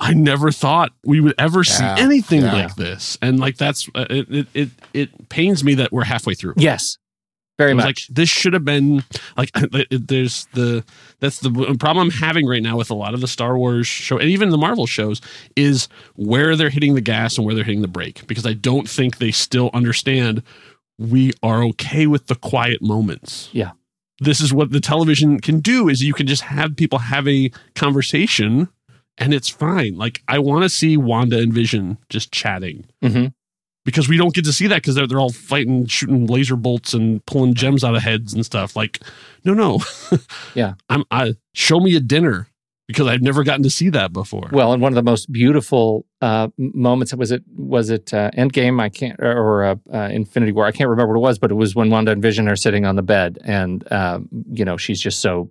I 0.01 0.13
never 0.15 0.51
thought 0.51 0.93
we 1.05 1.21
would 1.21 1.35
ever 1.39 1.63
see 1.65 1.85
anything 1.85 2.43
Yeah. 2.43 2.53
like 2.53 2.75
this. 2.75 3.17
And 3.23 3.39
like, 3.39 3.57
that's, 3.57 3.89
uh, 3.95 4.07
it, 4.11 4.27
it, 4.31 4.47
it, 4.53 4.69
it 4.93 5.29
pains 5.29 5.63
me 5.63 5.75
that 5.75 5.93
we're 5.93 6.03
halfway 6.05 6.35
through. 6.35 6.55
Yes, 6.57 6.99
very 7.57 7.73
much. 7.73 7.85
Like 7.85 7.99
this 8.11 8.29
should 8.29 8.53
have 8.55 8.65
been 8.65 9.05
like 9.37 9.53
there's 9.91 10.47
the 10.55 10.83
that's 11.21 11.39
the 11.39 11.77
problem 11.79 12.07
I'm 12.09 12.11
having 12.11 12.49
right 12.49 12.63
now 12.63 12.77
with 12.77 12.91
a 12.91 12.95
lot 12.95 13.15
of 13.15 13.21
the 13.21 13.29
Star 13.29 13.57
Wars 13.57 13.87
show 13.87 14.19
and 14.19 14.29
even 14.29 14.49
the 14.51 14.59
Marvel 14.59 14.87
shows 14.87 15.21
is 15.55 15.87
where 16.17 16.57
they're 16.57 16.71
hitting 16.71 16.95
the 16.95 17.01
gas 17.01 17.37
and 17.37 17.47
where 17.47 17.55
they're 17.55 17.63
hitting 17.63 17.83
the 17.83 17.89
brake 17.89 18.27
because 18.27 18.45
I 18.47 18.55
don't 18.55 18.89
think 18.89 19.19
they 19.19 19.31
still 19.31 19.71
understand 19.73 20.43
we 20.99 21.33
are 21.45 21.63
okay 21.65 22.07
with 22.09 22.27
the 22.27 22.35
quiet 22.35 22.83
moments. 22.83 23.49
Yeah. 23.53 23.73
This 24.23 24.41
is 24.41 24.53
what 24.53 24.71
the 24.71 24.81
television 24.81 25.41
can 25.41 25.61
do 25.61 25.89
is 25.89 26.03
you 26.03 26.15
can 26.15 26.27
just 26.27 26.43
have 26.43 26.77
people 26.77 26.99
have 26.99 27.27
a 27.29 27.51
conversation 27.75 28.69
and 29.19 29.35
it's 29.35 29.49
fine. 29.49 29.97
Like 29.97 30.23
I 30.29 30.39
want 30.39 30.63
to 30.63 30.69
see 30.69 30.97
Wanda 30.97 31.39
and 31.39 31.53
Vision 31.53 31.99
just 32.09 32.33
chatting 32.33 32.87
hmm 33.03 33.27
because 33.85 34.09
we 34.09 34.17
don't 34.17 34.33
get 34.33 34.45
to 34.45 34.53
see 34.53 34.69
that 34.69 34.77
because 34.77 34.95
they're, 34.95 35.09
they're 35.09 35.19
all 35.19 35.33
fighting, 35.33 35.87
shooting 35.87 36.29
laser 36.29 36.55
bolts 36.55 36.95
and 36.95 37.25
pulling 37.27 37.53
gems 37.53 37.83
out 37.83 37.97
of 37.97 38.03
heads 38.03 38.33
and 38.33 38.47
stuff. 38.47 38.77
Like, 38.77 39.01
no, 39.45 39.55
no, 39.55 39.81
Yeah. 40.55 40.75
I'm 40.89 41.05
I 41.11 41.35
show 41.53 41.81
me 41.81 41.97
a 41.97 42.01
dinner 42.01 42.47
because 42.87 43.07
I've 43.07 43.23
never 43.23 43.45
gotten 43.45 43.63
to 43.63 43.71
see 43.71 43.91
that 43.91 44.13
before. 44.13 44.49
Well, 44.53 44.73
and 44.73 44.83
one 44.83 44.93
of 44.93 44.97
the 44.97 45.03
most 45.03 45.31
beautiful 45.31 46.07
uh, 46.21 46.49
moments 46.59 47.15
was 47.15 47.31
it 47.31 47.43
was 47.57 47.91
it 47.91 48.13
uh, 48.13 48.31
Endgame? 48.37 48.81
I 48.81 48.89
can't 48.89 49.19
or 49.21 49.65
uh, 49.65 49.77
uh, 49.93 50.09
Infinity 50.11 50.53
War. 50.53 50.67
I 50.67 50.73
can't 50.73 50.91
remember 50.91 51.15
what 51.15 51.21
it 51.21 51.29
was, 51.29 51.39
but 51.39 51.51
it 51.51 51.55
was 51.55 51.75
when 51.75 51.91
Wanda 51.91 52.13
and 52.13 52.23
Vision 52.23 52.49
are 52.49 52.57
sitting 52.57 52.85
on 52.85 52.97
the 52.97 53.03
bed, 53.03 53.39
and 53.45 53.91
um, 53.93 54.29
you 54.51 54.65
know 54.65 54.77
she's 54.77 55.01
just 55.01 55.21
so 55.21 55.51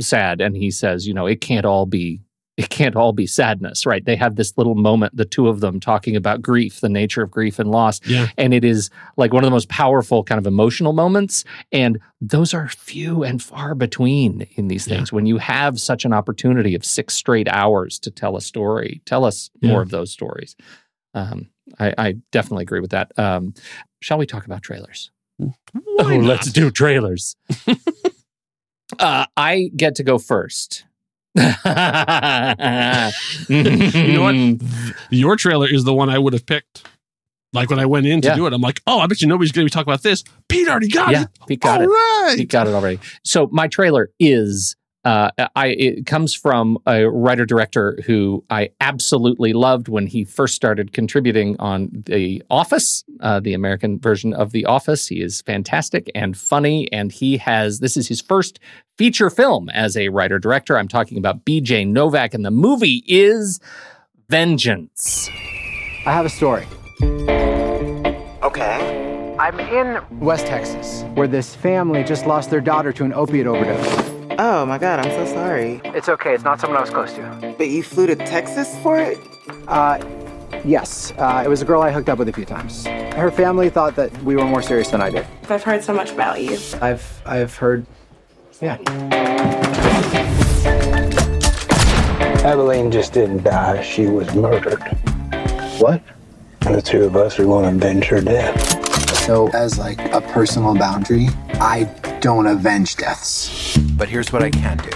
sad, 0.00 0.40
and 0.40 0.56
he 0.56 0.70
says, 0.70 1.06
you 1.06 1.14
know, 1.14 1.26
it 1.26 1.40
can't 1.40 1.64
all 1.64 1.86
be 1.86 2.20
it 2.62 2.70
can't 2.70 2.96
all 2.96 3.12
be 3.12 3.26
sadness, 3.26 3.84
right? 3.84 4.04
They 4.04 4.16
have 4.16 4.36
this 4.36 4.56
little 4.56 4.74
moment, 4.74 5.16
the 5.16 5.24
two 5.24 5.48
of 5.48 5.60
them 5.60 5.80
talking 5.80 6.16
about 6.16 6.40
grief, 6.40 6.80
the 6.80 6.88
nature 6.88 7.22
of 7.22 7.30
grief 7.30 7.58
and 7.58 7.70
loss, 7.70 8.00
yeah. 8.06 8.28
and 8.38 8.54
it 8.54 8.64
is 8.64 8.90
like 9.16 9.32
one 9.32 9.42
of 9.42 9.46
the 9.46 9.54
most 9.54 9.68
powerful 9.68 10.22
kind 10.22 10.38
of 10.38 10.46
emotional 10.46 10.92
moments. 10.92 11.44
And 11.72 11.98
those 12.20 12.54
are 12.54 12.68
few 12.68 13.24
and 13.24 13.42
far 13.42 13.74
between 13.74 14.46
in 14.54 14.68
these 14.68 14.86
things. 14.86 15.12
When 15.12 15.26
you 15.26 15.38
have 15.38 15.80
such 15.80 16.04
an 16.04 16.12
opportunity 16.12 16.74
of 16.74 16.84
six 16.84 17.14
straight 17.14 17.48
hours 17.48 17.98
to 18.00 18.10
tell 18.10 18.36
a 18.36 18.40
story 18.40 19.02
tell 19.04 19.24
us 19.24 19.50
more 19.62 19.82
of 19.82 19.90
those 19.90 20.12
stories. 20.12 20.56
Um, 21.14 21.50
I, 21.78 21.94
I 21.98 22.12
definitely 22.30 22.62
agree 22.62 22.80
with 22.80 22.90
that. 22.90 23.12
Um, 23.18 23.54
shall 24.00 24.18
we 24.18 24.26
talk 24.26 24.46
about 24.46 24.62
trailers? 24.62 25.10
Why 25.36 25.52
oh 25.98 26.08
not? 26.08 26.24
let's 26.24 26.52
do 26.52 26.70
trailers. 26.70 27.36
Uh, 28.98 29.24
i 29.38 29.70
get 29.74 29.94
to 29.94 30.02
go 30.02 30.18
first 30.18 30.84
you 31.34 31.42
know 31.44 31.52
what? 34.22 34.34
Mm-hmm. 34.34 34.90
Your 35.10 35.36
trailer 35.36 35.66
is 35.68 35.84
the 35.84 35.94
one 35.94 36.10
I 36.10 36.18
would 36.18 36.32
have 36.32 36.46
picked. 36.46 36.86
Like 37.54 37.68
when 37.70 37.78
I 37.78 37.84
went 37.86 38.06
in 38.06 38.20
to 38.22 38.28
Yeah. 38.28 38.34
do 38.36 38.46
it, 38.46 38.52
I'm 38.54 38.62
like, 38.62 38.80
oh, 38.86 38.98
I 39.00 39.06
bet 39.06 39.20
you 39.20 39.28
nobody's 39.28 39.52
going 39.52 39.66
to 39.66 39.66
be 39.66 39.70
talking 39.72 39.90
about 39.90 40.02
this. 40.02 40.24
Pete 40.48 40.68
already 40.68 40.88
got 40.88 41.10
Yeah, 41.10 41.22
it. 41.22 41.28
Pete 41.46 41.60
got 41.60 41.80
All 41.82 41.86
it. 41.86 41.90
right. 41.90 42.34
He 42.38 42.44
got 42.46 42.66
it 42.66 42.72
already. 42.74 42.98
So 43.24 43.48
my 43.52 43.68
trailer 43.68 44.08
is 44.18 44.74
uh, 45.04 45.30
I 45.56 45.68
it 45.68 46.06
comes 46.06 46.32
from 46.34 46.78
a 46.86 47.08
writer 47.08 47.44
director 47.44 47.98
who 48.06 48.44
I 48.50 48.70
absolutely 48.80 49.52
loved 49.52 49.88
when 49.88 50.06
he 50.06 50.24
first 50.24 50.54
started 50.54 50.92
contributing 50.92 51.56
on 51.58 51.90
The 51.92 52.42
Office, 52.48 53.04
uh, 53.20 53.40
the 53.40 53.54
American 53.54 53.98
version 53.98 54.32
of 54.32 54.52
The 54.52 54.64
Office. 54.64 55.08
He 55.08 55.20
is 55.20 55.42
fantastic 55.42 56.10
and 56.14 56.36
funny, 56.36 56.90
and 56.92 57.10
he 57.10 57.36
has 57.38 57.80
this 57.80 57.96
is 57.96 58.06
his 58.06 58.20
first 58.20 58.60
feature 58.96 59.30
film 59.30 59.68
as 59.70 59.96
a 59.96 60.08
writer 60.10 60.38
director. 60.38 60.78
I'm 60.78 60.88
talking 60.88 61.18
about 61.18 61.44
B.J. 61.44 61.86
Novak, 61.86 62.34
and 62.34 62.44
the 62.44 62.50
movie 62.50 63.02
is 63.06 63.58
Vengeance. 64.28 65.28
I 66.06 66.12
have 66.12 66.26
a 66.26 66.30
story. 66.30 66.66
Okay. 68.42 69.36
I'm 69.38 69.58
in 69.58 70.00
West 70.20 70.46
Texas, 70.46 71.02
where 71.14 71.26
this 71.26 71.56
family 71.56 72.04
just 72.04 72.26
lost 72.26 72.50
their 72.50 72.60
daughter 72.60 72.92
to 72.92 73.04
an 73.04 73.12
opiate 73.12 73.46
overdose. 73.48 74.11
Oh 74.44 74.66
my 74.66 74.76
god, 74.76 74.98
I'm 74.98 75.12
so 75.12 75.32
sorry. 75.32 75.80
It's 75.84 76.08
okay, 76.08 76.34
it's 76.34 76.42
not 76.42 76.58
someone 76.58 76.76
I 76.76 76.80
was 76.80 76.90
close 76.90 77.12
to. 77.12 77.54
But 77.56 77.68
you 77.68 77.80
flew 77.80 78.08
to 78.08 78.16
Texas 78.16 78.76
for 78.78 78.98
it? 78.98 79.16
Uh, 79.68 80.04
yes, 80.64 81.12
uh, 81.16 81.44
it 81.46 81.48
was 81.48 81.62
a 81.62 81.64
girl 81.64 81.80
I 81.80 81.92
hooked 81.92 82.08
up 82.08 82.18
with 82.18 82.28
a 82.28 82.32
few 82.32 82.44
times. 82.44 82.84
Her 83.14 83.30
family 83.30 83.70
thought 83.70 83.94
that 83.94 84.10
we 84.24 84.34
were 84.34 84.44
more 84.44 84.60
serious 84.60 84.88
than 84.88 85.00
I 85.00 85.10
did. 85.10 85.28
I've 85.48 85.62
heard 85.62 85.84
so 85.84 85.94
much 85.94 86.10
about 86.10 86.42
you. 86.42 86.58
I've 86.80 87.22
I've 87.24 87.54
heard, 87.54 87.86
yeah. 88.60 88.78
Abilene 92.44 92.90
just 92.90 93.12
didn't 93.12 93.44
die, 93.44 93.80
she 93.80 94.08
was 94.08 94.34
murdered. 94.34 94.82
What? 95.78 96.02
The 96.62 96.82
two 96.82 97.04
of 97.04 97.14
us 97.14 97.38
are 97.38 97.44
going 97.44 97.78
to 97.78 97.86
avenge 97.86 98.06
her 98.06 98.20
death. 98.20 98.91
So, 99.24 99.48
as 99.54 99.78
like 99.78 100.00
a 100.12 100.20
personal 100.20 100.74
boundary, 100.74 101.28
I 101.54 101.84
don't 102.20 102.46
avenge 102.46 102.96
deaths. 102.96 103.76
But 103.96 104.08
here's 104.08 104.32
what 104.32 104.42
I 104.42 104.50
can 104.50 104.78
do. 104.78 104.90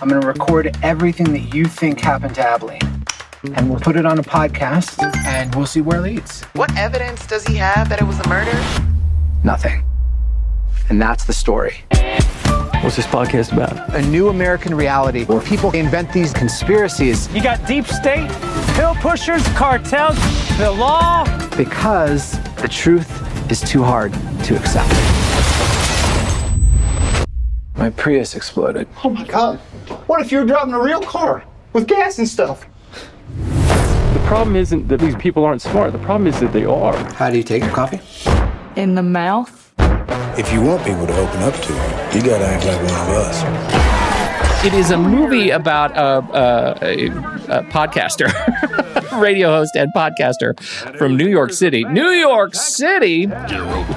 I'm 0.00 0.08
gonna 0.08 0.26
record 0.26 0.76
everything 0.82 1.32
that 1.32 1.54
you 1.54 1.66
think 1.66 2.00
happened 2.00 2.34
to 2.34 2.40
Abilene, 2.46 2.80
and 3.54 3.70
we'll 3.70 3.78
put 3.78 3.94
it 3.94 4.04
on 4.04 4.18
a 4.18 4.22
podcast, 4.22 5.00
and 5.26 5.54
we'll 5.54 5.66
see 5.66 5.80
where 5.80 5.98
it 5.98 6.02
leads. 6.02 6.42
What 6.54 6.76
evidence 6.76 7.24
does 7.24 7.46
he 7.46 7.54
have 7.56 7.88
that 7.88 8.00
it 8.02 8.04
was 8.04 8.18
a 8.18 8.28
murder? 8.28 8.52
Nothing. 9.44 9.84
And 10.88 11.00
that's 11.00 11.24
the 11.24 11.32
story. 11.32 11.84
What's 12.82 12.96
this 12.96 13.06
podcast 13.06 13.52
about? 13.52 13.94
A 13.94 14.02
new 14.02 14.28
American 14.28 14.74
reality 14.74 15.24
where 15.24 15.40
people 15.40 15.70
invent 15.70 16.12
these 16.12 16.32
conspiracies 16.32 17.32
You 17.32 17.40
got 17.40 17.64
deep 17.64 17.86
state, 17.86 18.28
pill 18.74 18.96
pushers, 18.96 19.46
cartels, 19.50 20.16
the 20.58 20.68
law. 20.72 21.24
because 21.56 22.32
the 22.56 22.66
truth 22.68 23.08
is 23.52 23.60
too 23.60 23.82
hard 23.82 24.10
to 24.42 24.56
accept. 24.56 24.88
My 27.76 27.90
Prius 27.90 28.34
exploded. 28.34 28.88
Oh 29.04 29.10
my 29.10 29.24
god. 29.24 29.58
What 30.06 30.22
if 30.22 30.32
you 30.32 30.38
were 30.38 30.46
driving 30.46 30.72
a 30.72 30.80
real 30.80 31.02
car 31.02 31.44
with 31.74 31.86
gas 31.86 32.18
and 32.18 32.26
stuff? 32.26 32.66
The 34.14 34.22
problem 34.24 34.56
isn't 34.56 34.88
that 34.88 35.00
these 35.00 35.16
people 35.16 35.44
aren't 35.44 35.60
smart. 35.60 35.92
The 35.92 35.98
problem 35.98 36.26
is 36.28 36.40
that 36.40 36.54
they 36.54 36.64
are. 36.64 36.96
How 37.12 37.28
do 37.28 37.36
you 37.36 37.42
take 37.42 37.62
your 37.62 37.72
coffee? 37.72 38.00
In 38.76 38.94
the 38.94 39.02
mouth? 39.02 39.74
If 40.38 40.50
you 40.50 40.62
want 40.62 40.82
people 40.86 41.06
to 41.06 41.14
open 41.14 41.42
up 41.42 41.54
to 41.54 41.72
you, 41.74 42.20
you 42.20 42.26
gotta 42.26 42.46
act 42.46 42.64
like 42.64 42.78
one 42.78 43.00
of 43.02 43.08
us. 43.20 43.81
It 44.64 44.74
is 44.74 44.92
a 44.92 44.96
movie 44.96 45.50
about 45.50 45.90
a, 45.96 46.18
a, 46.32 46.78
a, 46.82 47.06
a 47.58 47.62
podcaster, 47.64 48.28
radio 49.20 49.48
host, 49.48 49.74
and 49.74 49.92
podcaster 49.92 50.56
from 50.96 51.16
New 51.16 51.26
York 51.26 51.52
City. 51.52 51.82
New 51.82 52.10
York 52.10 52.54
City, 52.54 53.24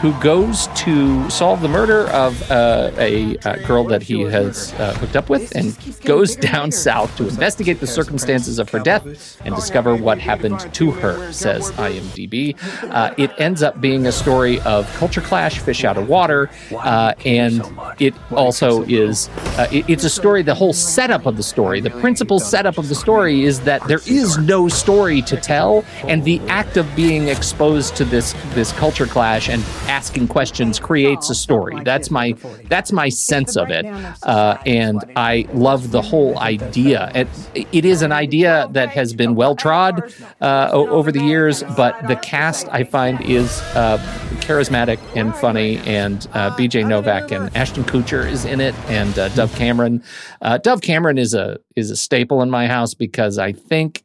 who 0.02 0.12
goes 0.22 0.66
to 0.76 1.30
solve 1.30 1.62
the 1.62 1.68
murder 1.68 2.08
of 2.10 2.50
uh, 2.50 2.90
a, 2.98 3.38
uh 3.46 3.58
girl 3.68 3.84
that 3.84 4.02
he 4.02 4.22
has 4.22 4.74
uh, 4.74 4.96
hooked 4.96 5.16
up 5.16 5.30
with 5.30 5.56
and 5.56 5.78
goes 6.04 6.36
down 6.36 6.72
south 6.72 7.16
to 7.18 7.28
investigate 7.28 7.80
the 7.80 7.86
circumstances 7.88 8.58
of 8.58 8.68
her 8.72 8.80
death 8.80 9.40
and 9.46 9.56
discover 9.56 9.96
what 9.96 10.18
happened 10.18 10.60
to 10.74 10.90
her, 10.90 11.32
says 11.32 11.70
IMDb. 11.74 12.56
Uh, 12.92 13.14
it 13.20 13.30
ends 13.38 13.62
up 13.62 13.80
being 13.80 14.08
a 14.08 14.12
story 14.12 14.60
of 14.62 14.92
culture 14.96 15.22
clash, 15.22 15.60
fish 15.60 15.84
out 15.84 15.96
of 15.98 16.10
water, 16.10 16.50
uh, 16.72 17.14
and 17.24 17.62
it 18.00 18.16
also 18.32 18.82
is 18.86 19.30
uh, 19.60 19.68
it- 19.72 19.86
it's 19.88 20.04
a 20.04 20.10
story 20.10 20.42
the 20.42 20.55
whole 20.56 20.74
setup 20.74 21.26
of 21.26 21.38
the 21.38 21.44
story. 21.44 21.80
The 21.82 21.90
principal 21.90 22.40
setup 22.40 22.78
of 22.78 22.90
the 22.90 22.96
story 22.96 23.44
is 23.44 23.62
that 23.62 23.86
there 23.88 24.02
is 24.08 24.38
no 24.38 24.68
story 24.68 25.22
to 25.24 25.38
tell 25.38 25.86
and 26.04 26.24
the 26.24 26.40
act 26.48 26.78
of 26.78 26.96
being 26.96 27.28
exposed 27.28 27.96
to 27.98 28.06
this 28.06 28.34
this 28.54 28.72
culture 28.74 29.06
clash 29.06 29.50
and 29.50 29.62
asking 29.88 30.28
questions 30.28 30.80
creates 30.80 31.30
a 31.30 31.36
story. 31.36 31.82
That's 31.84 32.10
my 32.10 32.36
that's 32.70 32.92
my 32.92 33.10
sense 33.10 33.56
of 33.56 33.70
it. 33.70 33.86
Uh, 34.24 34.58
and 34.66 35.04
i 35.16 35.48
love 35.54 35.92
the 35.92 36.02
whole 36.02 36.40
idea. 36.40 37.12
It, 37.14 37.28
it 37.72 37.86
is 37.86 38.02
an 38.02 38.12
idea 38.12 38.68
that 38.72 38.90
has 38.90 39.14
been 39.14 39.36
well 39.36 39.56
trod 39.56 40.14
uh, 40.42 40.70
over 40.72 41.12
the 41.12 41.22
years 41.22 41.64
but 41.76 42.08
the 42.08 42.16
cast 42.18 42.68
i 42.70 42.84
find 42.84 43.22
is 43.22 43.62
uh, 43.76 43.98
charismatic 44.42 45.00
and 45.16 45.36
funny 45.36 45.78
and 45.80 46.28
uh, 46.34 46.56
bj 46.56 46.88
novak 46.88 47.32
and 47.32 47.56
ashton 47.56 47.84
kutcher 47.84 48.30
is 48.30 48.46
in 48.46 48.60
it 48.60 48.76
and 48.88 49.18
uh, 49.18 49.30
dove 49.30 49.54
cameron 49.56 50.04
uh, 50.46 50.58
dove 50.60 50.82
cameron 50.82 51.18
is 51.18 51.34
a 51.34 51.58
is 51.76 51.90
a 51.90 51.98
staple 51.98 52.42
in 52.42 52.50
my 52.50 52.68
house 52.68 52.94
because 52.94 53.38
i 53.38 53.52
think 53.52 54.04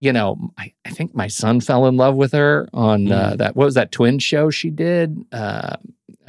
you 0.00 0.12
know 0.12 0.36
i, 0.56 0.72
I 0.84 0.90
think 0.90 1.14
my 1.14 1.26
son 1.28 1.60
fell 1.60 1.86
in 1.86 1.96
love 1.96 2.14
with 2.16 2.32
her 2.32 2.68
on 2.72 3.10
uh, 3.10 3.36
that 3.36 3.56
what 3.56 3.64
was 3.64 3.74
that 3.74 3.92
twin 3.92 4.18
show 4.18 4.50
she 4.50 4.70
did? 4.70 5.16
Uh, 5.32 5.76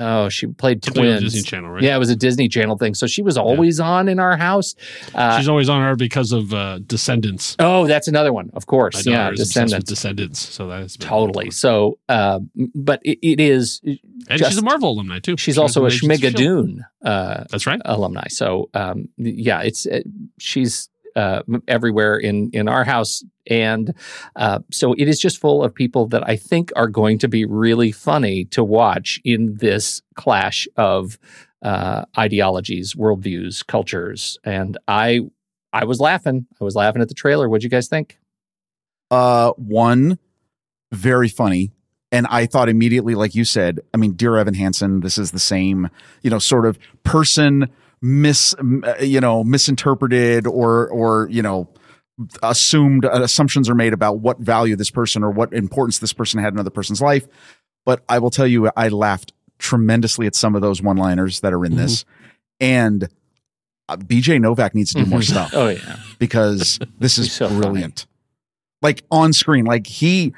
oh 0.01 0.29
she 0.29 0.47
played 0.47 0.83
Something 0.83 1.03
on 1.05 1.09
twins. 1.19 1.33
Disney 1.33 1.41
Channel, 1.49 1.69
right? 1.71 1.83
yeah 1.83 1.95
it 1.95 1.99
was 1.99 2.09
a 2.09 2.15
disney 2.15 2.47
channel 2.47 2.77
thing. 2.77 2.93
So 2.95 3.05
she 3.05 3.21
was 3.21 3.37
always 3.37 3.79
on 3.79 4.07
in 4.07 4.17
our 4.19 4.37
house. 4.37 4.75
Uh, 5.13 5.37
She's 5.37 5.49
always 5.49 5.67
on 5.69 5.81
her 5.83 5.95
because 5.95 6.31
of 6.31 6.53
uh, 6.53 6.79
Descendants. 6.79 7.55
oh 7.59 7.85
that's 7.87 8.07
another 8.07 8.31
one. 8.33 8.49
Of 8.53 8.65
course. 8.65 9.05
Yeah 9.05 9.31
descendants. 9.31 9.87
Descendants, 9.89 10.39
so 10.39 10.67
that's 10.67 10.95
totally. 10.97 11.51
so 11.51 11.99
uh, 12.09 12.39
but 12.75 13.01
it, 13.03 13.19
it 13.21 13.39
is 13.39 13.81
And 13.83 13.99
just- 14.39 14.51
she's 14.51 14.57
a 14.59 14.63
Marvel 14.63 14.91
alumni 14.91 15.19
too. 15.19 15.35
She's 15.37 15.55
She 15.55 15.61
also 15.61 15.81
a 15.83 15.87
in 15.87 15.91
Agents 15.91 16.03
of 16.05 16.11
S.H.I.E.L.D.. 16.11 16.43
Schmigadoon 16.45 16.79
uh, 17.03 17.43
That's 17.51 17.67
right. 17.67 17.81
alumni. 17.85 18.27
So 18.29 18.69
um, 18.73 19.09
yeah, 19.17 19.61
it's 19.61 19.85
uh, 19.85 19.99
she's 20.39 20.89
uh, 21.19 21.41
everywhere 21.67 22.17
in 22.17 22.49
in 22.53 22.69
our 22.69 22.85
house, 22.85 23.23
and 23.47 23.93
uh, 24.37 24.59
so 24.71 24.93
it 24.93 25.07
is 25.09 25.19
just 25.19 25.37
full 25.37 25.63
of 25.63 25.73
people 25.73 26.07
that 26.07 26.27
I 26.27 26.37
think 26.37 26.71
are 26.75 26.87
going 26.87 27.19
to 27.19 27.27
be 27.27 27.43
really 27.45 27.91
funny 27.91 28.45
to 28.45 28.63
watch 28.63 29.19
in 29.25 29.55
this 29.55 30.01
clash 30.15 30.67
of 30.77 31.19
uh, 31.61 32.05
ideologies, 32.17 32.95
worldviews, 32.95 33.67
cultures, 33.67 34.37
and 34.45 34.77
I 34.87 35.21
I 35.73 35.83
was 35.83 35.99
laughing. 35.99 36.47
I 36.59 36.63
was 36.63 36.75
laughing 36.75 37.01
at 37.01 37.09
the 37.09 37.13
trailer. 37.13 37.49
What'd 37.49 37.63
you 37.63 37.69
guys 37.69 37.89
think? 37.89 38.17
Uh, 39.11 39.51
one, 39.57 40.19
very 40.91 41.27
funny. 41.29 41.71
And 42.11 42.25
I 42.27 42.47
thought 42.47 42.69
immediately, 42.69 43.13
like 43.13 43.35
you 43.35 43.45
said, 43.45 43.81
I 43.93 43.97
mean, 43.97 44.13
dear 44.13 44.37
Evan 44.37 44.55
Hansen, 44.55 45.01
this 45.01 45.17
is 45.19 45.29
the 45.31 45.39
same, 45.39 45.89
you 46.23 46.31
know, 46.31 46.39
sort 46.39 46.65
of 46.65 46.79
person 47.03 47.69
mis, 48.01 48.53
uh, 48.55 48.93
you 49.01 49.19
know, 49.21 49.43
misinterpreted 49.43 50.47
or, 50.47 50.87
or, 50.89 51.27
you 51.29 51.41
know, 51.41 51.69
assumed 52.43 53.05
uh, 53.05 53.11
assumptions 53.23 53.69
are 53.69 53.75
made 53.75 53.93
about 53.93 54.19
what 54.19 54.39
value 54.39 54.75
this 54.75 54.91
person 54.91 55.23
or 55.23 55.31
what 55.31 55.53
importance 55.53 55.99
this 55.99 56.13
person 56.13 56.39
had 56.39 56.49
in 56.49 56.55
another 56.57 56.69
person's 56.69 57.01
life. 57.01 57.27
But 57.85 58.03
I 58.09 58.19
will 58.19 58.29
tell 58.29 58.47
you, 58.47 58.69
I 58.75 58.89
laughed 58.89 59.33
tremendously 59.57 60.27
at 60.27 60.35
some 60.35 60.55
of 60.55 60.61
those 60.61 60.81
one 60.81 60.97
liners 60.97 61.39
that 61.41 61.53
are 61.53 61.63
in 61.65 61.75
this. 61.75 62.05
And 62.59 63.07
uh, 63.87 63.97
BJ 63.97 64.39
Novak 64.41 64.75
needs 64.75 64.93
to 64.93 65.03
do 65.03 65.09
more 65.09 65.19
Mhm. 65.19 65.29
stuff. 65.29 65.51
Oh, 65.53 65.69
yeah. 65.69 65.95
because 66.19 66.77
this 66.99 67.17
is 67.17 67.31
so 67.31 67.47
funny. 67.47 67.61
brilliant. 67.61 68.05
Like 68.81 69.03
on 69.11 69.33
screen, 69.33 69.65
like 69.65 69.87
he. 69.87 70.33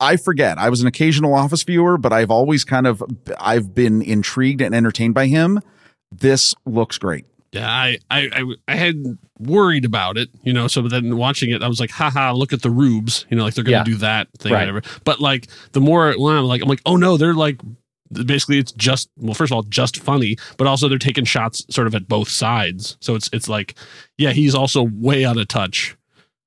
I 0.00 0.16
forget. 0.16 0.58
I 0.58 0.68
was 0.68 0.80
an 0.80 0.86
occasional 0.86 1.34
Office 1.34 1.64
viewer, 1.64 1.98
but 1.98 2.12
I've 2.12 2.30
always 2.30 2.62
kind 2.64 2.86
of 2.86 3.02
I've 3.40 3.74
been 3.74 4.00
intrigued 4.00 4.60
and 4.60 4.74
entertained 4.74 5.14
by 5.14 5.26
him. 5.26 5.60
This 6.12 6.54
looks 6.66 6.98
great. 6.98 7.26
Yeah, 7.52 7.68
I, 7.70 7.98
I, 8.10 8.28
I, 8.32 8.54
I 8.68 8.74
had 8.76 8.96
worried 9.38 9.86
about 9.86 10.18
it, 10.18 10.28
you 10.42 10.52
know. 10.52 10.68
So 10.68 10.82
then 10.82 11.16
watching 11.16 11.50
it, 11.50 11.62
I 11.62 11.68
was 11.68 11.80
like, 11.80 11.90
haha, 11.90 12.32
look 12.32 12.52
at 12.52 12.60
the 12.62 12.70
rubes, 12.70 13.24
you 13.30 13.36
know, 13.38 13.44
like 13.44 13.54
they're 13.54 13.64
gonna 13.64 13.78
Yeah. 13.78 13.84
do 13.84 13.94
that 13.96 14.28
thing, 14.38 14.52
Right. 14.52 14.60
whatever. 14.60 14.82
But 15.04 15.20
like 15.20 15.46
the 15.72 15.80
more 15.80 16.12
when 16.18 16.36
I'm 16.36 16.44
like, 16.44 16.60
I'm 16.62 16.68
like, 16.68 16.82
oh 16.84 16.96
no, 16.96 17.16
they're 17.16 17.32
like, 17.34 17.58
basically, 18.12 18.58
it's 18.58 18.72
just 18.72 19.08
well, 19.16 19.32
first 19.34 19.50
of 19.50 19.56
all, 19.56 19.62
just 19.62 19.96
funny, 19.98 20.36
but 20.58 20.66
also 20.66 20.88
they're 20.88 20.98
taking 20.98 21.24
shots 21.24 21.64
sort 21.70 21.86
of 21.86 21.94
at 21.94 22.06
both 22.06 22.28
sides. 22.28 22.98
So 23.00 23.14
it's 23.14 23.30
it's 23.32 23.48
like, 23.48 23.74
yeah, 24.18 24.32
he's 24.32 24.54
also 24.54 24.82
way 24.92 25.24
out 25.24 25.38
of 25.38 25.48
touch. 25.48 25.96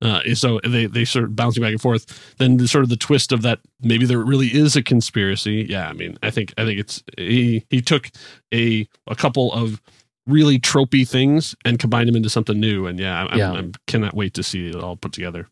Uh, 0.02 0.22
so 0.34 0.60
they 0.64 0.86
they 0.86 1.06
sort 1.06 1.26
of 1.26 1.36
bouncing 1.36 1.62
back 1.62 1.72
and 1.72 1.82
forth. 1.82 2.36
Then 2.38 2.58
the 2.58 2.68
sort 2.68 2.84
of 2.84 2.90
the 2.90 2.98
twist 2.98 3.32
of 3.32 3.42
that 3.44 3.60
maybe 3.82 4.06
there 4.06 4.20
really 4.20 4.48
is 4.48 4.76
a 4.76 4.84
conspiracy. 4.84 5.66
Yeah, 5.70 5.90
I 5.90 5.94
mean, 5.94 6.18
I 6.24 6.32
think 6.32 6.54
I 6.58 6.66
think 6.66 6.80
it's 6.80 7.04
he 7.18 7.66
he 7.70 7.82
took 7.82 8.10
a 8.54 8.88
a 9.08 9.16
couple 9.16 9.52
of 9.54 9.82
really 10.28 10.60
tropey 10.60 11.08
things 11.08 11.56
and 11.66 11.80
combined 11.80 12.08
them 12.08 12.16
into 12.16 12.30
something 12.30 12.60
new. 12.60 12.86
And 12.86 13.00
yeah, 13.00 13.26
I 13.26 13.36
Yeah. 13.36 13.62
Cannot 13.88 14.16
wait 14.16 14.34
to 14.36 14.44
see 14.44 14.70
it 14.70 14.76
all 14.76 14.96
put 14.96 15.12
together. 15.14 15.48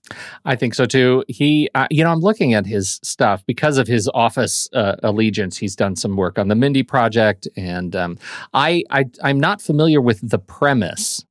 I 0.46 0.56
think 0.56 0.76
so 0.76 0.86
too. 0.86 1.24
He, 1.28 1.70
uh, 1.74 1.88
you 1.90 2.04
know, 2.04 2.12
I'm 2.12 2.20
looking 2.20 2.54
at 2.54 2.66
his 2.66 3.00
stuff 3.04 3.44
because 3.46 3.78
of 3.78 3.88
his 3.88 4.10
office 4.14 4.70
uh, 4.74 4.96
allegiance. 5.04 5.58
He's 5.58 5.76
done 5.76 5.96
some 5.96 6.16
work 6.16 6.38
on 6.38 6.48
the 6.48 6.56
Mindy 6.56 6.84
Project, 6.84 7.48
and 7.58 7.96
um, 7.96 8.18
I, 8.54 8.84
I, 8.92 9.06
I'm 9.24 9.40
not 9.40 9.62
familiar 9.62 10.02
with 10.02 10.28
the 10.28 10.40
premise. 10.40 11.26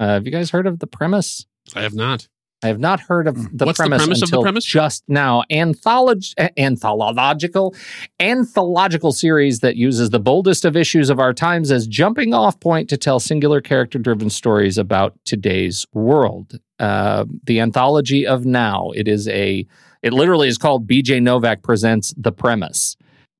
Uh, 0.00 0.14
have 0.14 0.26
you 0.26 0.32
guys 0.32 0.50
heard 0.50 0.66
of 0.66 0.78
the 0.78 0.86
premise? 0.86 1.46
I 1.74 1.82
have 1.82 1.94
not. 1.94 2.28
I 2.62 2.66
have 2.66 2.80
not 2.80 2.98
heard 3.00 3.28
of 3.28 3.36
the 3.36 3.40
Mm. 3.64 3.66
What's 3.66 3.78
the 3.78 3.82
premise 3.84 4.02
premise 4.02 4.22
of 4.22 4.30
the 4.30 4.36
until 4.36 4.42
premise? 4.42 4.64
just 4.64 5.04
now. 5.06 5.44
Antholog- 5.50 6.34
anthological, 6.58 7.72
anthological 8.18 9.12
series 9.12 9.60
that 9.60 9.76
uses 9.76 10.10
the 10.10 10.18
boldest 10.18 10.64
of 10.64 10.76
issues 10.76 11.08
of 11.08 11.20
our 11.20 11.32
times 11.32 11.70
as 11.70 11.86
jumping 11.86 12.34
off 12.34 12.58
point 12.58 12.88
to 12.90 12.96
tell 12.96 13.20
singular 13.20 13.60
character-driven 13.60 14.28
stories 14.28 14.76
about 14.76 15.14
today's 15.24 15.86
world. 15.94 16.58
Uh, 16.80 17.26
the 17.44 17.60
anthology 17.60 18.26
of 18.26 18.44
now. 18.44 18.90
It 18.96 19.06
is 19.06 19.28
a. 19.28 19.64
It 20.02 20.12
literally 20.12 20.48
is 20.48 20.58
called 20.58 20.86
B.J. 20.86 21.20
Novak 21.20 21.62
presents 21.62 22.12
the 22.16 22.32
premise. 22.32 22.96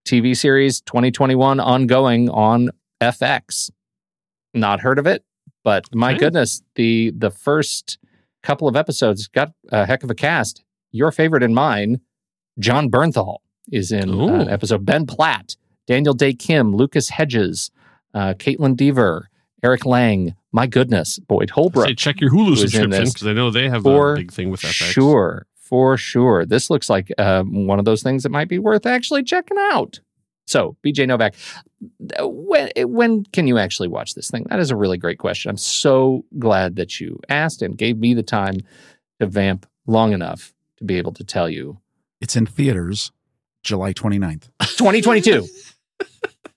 TV 0.06 0.36
series 0.36 0.80
2021 0.82 1.58
ongoing 1.60 2.30
on 2.30 2.70
FX. 3.00 3.70
Not 4.54 4.80
heard 4.80 4.98
of 4.98 5.06
it, 5.06 5.24
but 5.64 5.84
my 5.94 6.10
Okay. 6.12 6.20
goodness, 6.20 6.62
the 6.76 7.12
the 7.16 7.30
first 7.30 7.98
couple 8.48 8.66
of 8.66 8.76
episodes 8.76 9.28
got 9.28 9.52
a 9.70 9.84
heck 9.84 10.02
of 10.02 10.10
a 10.10 10.14
cast. 10.14 10.64
Your 10.90 11.12
favorite 11.12 11.42
and 11.42 11.54
mine, 11.54 12.00
Jon 12.58 12.90
Bernthal, 12.90 13.40
is 13.70 13.92
in 13.92 14.08
Ooh. 14.08 14.36
an 14.36 14.48
episode. 14.48 14.86
Ben 14.86 15.04
Platt, 15.04 15.56
Daniel 15.86 16.14
Dae 16.14 16.32
Kim, 16.32 16.74
Lucas 16.74 17.10
Hedges, 17.10 17.70
uh, 18.14 18.32
Kaitlyn 18.32 18.74
Dever, 18.74 19.28
Eric 19.62 19.84
Lange. 19.84 20.34
My 20.50 20.66
goodness, 20.66 21.18
Boyd 21.18 21.50
Holbrook. 21.50 21.88
Say 21.88 21.94
check 21.94 22.22
your 22.22 22.30
Hulu 22.30 22.46
who 22.46 22.52
is 22.54 22.62
in 22.62 22.70
subscription 22.70 23.04
because 23.04 23.26
I 23.26 23.32
know 23.34 23.50
they 23.50 23.68
have 23.68 23.82
for 23.82 24.14
a 24.14 24.16
big 24.16 24.32
thing 24.32 24.48
with 24.48 24.62
FX. 24.62 24.92
Sure, 24.92 25.46
for 25.54 25.98
sure. 25.98 26.46
This 26.46 26.70
looks 26.70 26.88
like 26.88 27.12
um, 27.18 27.66
one 27.66 27.78
of 27.78 27.84
those 27.84 28.02
things 28.02 28.22
that 28.22 28.30
might 28.30 28.48
be 28.48 28.58
worth 28.58 28.86
actually 28.86 29.24
checking 29.24 29.58
out. 29.58 30.00
So, 30.48 30.76
BJ 30.82 31.06
Novak, 31.06 31.34
when 32.20 32.70
when 32.76 33.24
can 33.24 33.46
you 33.46 33.58
actually 33.58 33.88
watch 33.88 34.14
this 34.14 34.30
thing? 34.30 34.46
That 34.48 34.60
is 34.60 34.70
a 34.70 34.76
really 34.76 34.96
great 34.96 35.18
question. 35.18 35.50
I'm 35.50 35.58
so 35.58 36.24
glad 36.38 36.76
that 36.76 37.00
you 37.00 37.20
asked 37.28 37.60
and 37.60 37.76
gave 37.76 37.98
me 37.98 38.14
the 38.14 38.22
time 38.22 38.56
to 39.20 39.26
vamp 39.26 39.66
long 39.86 40.12
enough 40.12 40.54
to 40.78 40.84
be 40.84 40.96
able 40.96 41.12
to 41.12 41.24
tell 41.24 41.50
you. 41.50 41.78
It's 42.20 42.34
in 42.34 42.46
theaters 42.46 43.12
July 43.62 43.92
29th. 43.92 44.48
2022. 44.60 45.46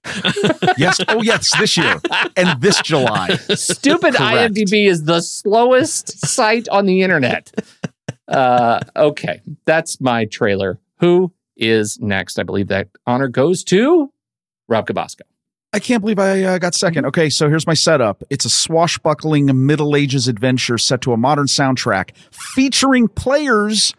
yes. 0.78 1.00
Oh, 1.10 1.22
yes, 1.22 1.56
this 1.60 1.76
year 1.76 2.00
and 2.38 2.62
this 2.62 2.82
July. 2.82 3.36
Stupid 3.50 4.16
Correct. 4.16 4.54
IMDb 4.56 4.88
is 4.88 5.04
the 5.04 5.22
slowest 5.22 6.26
site 6.26 6.70
on 6.70 6.86
the 6.86 7.02
internet. 7.02 7.52
Uh, 8.28 8.80
okay, 8.96 9.42
that's 9.66 10.00
my 10.00 10.24
trailer. 10.24 10.80
Who 11.00 11.34
is 11.58 12.00
next? 12.00 12.40
I 12.40 12.44
believe 12.44 12.68
that 12.68 12.90
honor 13.06 13.28
goes 13.28 13.64
to 13.66 14.12
Rob 14.68 14.88
Cabasco. 14.88 15.24
I 15.74 15.80
can't 15.80 16.02
believe 16.02 16.20
I 16.20 16.44
uh, 16.44 16.58
got 16.58 16.76
second. 16.76 17.06
Okay, 17.06 17.30
so 17.30 17.48
here's 17.48 17.66
my 17.66 17.74
setup. 17.74 18.24
It's 18.30 18.44
a 18.44 18.50
swashbuckling 18.50 19.66
Middle 19.66 19.96
Ages 19.96 20.28
adventure 20.28 20.78
set 20.78 21.02
to 21.02 21.14
a 21.14 21.18
modern 21.18 21.46
soundtrack 21.46 22.12
featuring 22.32 23.08
players 23.08 23.94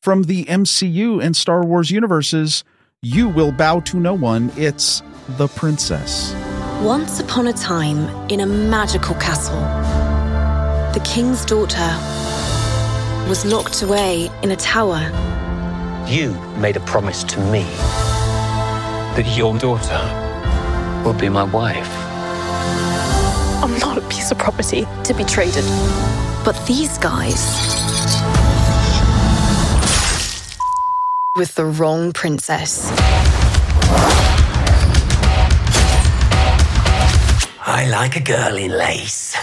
from 0.00 0.22
the 0.22 0.46
MCU 0.46 1.22
and 1.22 1.36
Star 1.36 1.64
Wars 1.64 1.90
universes. 1.90 2.64
You 3.02 3.28
will 3.28 3.52
bow 3.52 3.80
to 3.80 4.00
no 4.00 4.14
one. 4.14 4.50
It's 4.56 5.02
The 5.36 5.48
Princess. 5.48 6.32
Once 6.82 7.20
upon 7.20 7.48
a 7.48 7.52
time, 7.52 8.08
in 8.30 8.40
a 8.40 8.46
magical 8.46 9.14
castle, 9.16 9.60
the 10.94 11.00
king's 11.04 11.44
daughter 11.44 11.90
was 13.28 13.44
locked 13.44 13.82
away 13.82 14.30
in 14.42 14.50
a 14.50 14.56
tower. 14.56 15.37
You 16.08 16.32
made 16.56 16.74
a 16.78 16.80
promise 16.80 17.22
to 17.24 17.38
me 17.52 17.64
that 19.14 19.26
your 19.36 19.58
daughter 19.58 20.00
will 21.04 21.12
be 21.12 21.28
my 21.28 21.42
wife. 21.44 21.90
I'm 23.62 23.78
not 23.78 23.98
a 23.98 24.00
piece 24.08 24.30
of 24.30 24.38
property 24.38 24.86
to 25.04 25.12
be 25.12 25.22
traded. 25.24 25.64
But 26.46 26.58
these 26.66 26.96
guys. 26.96 27.44
With 31.36 31.54
the 31.56 31.66
wrong 31.66 32.14
princess. 32.14 32.90
I 37.66 37.86
like 37.90 38.16
a 38.16 38.20
girl 38.20 38.56
in 38.56 38.70
lace. 38.70 39.36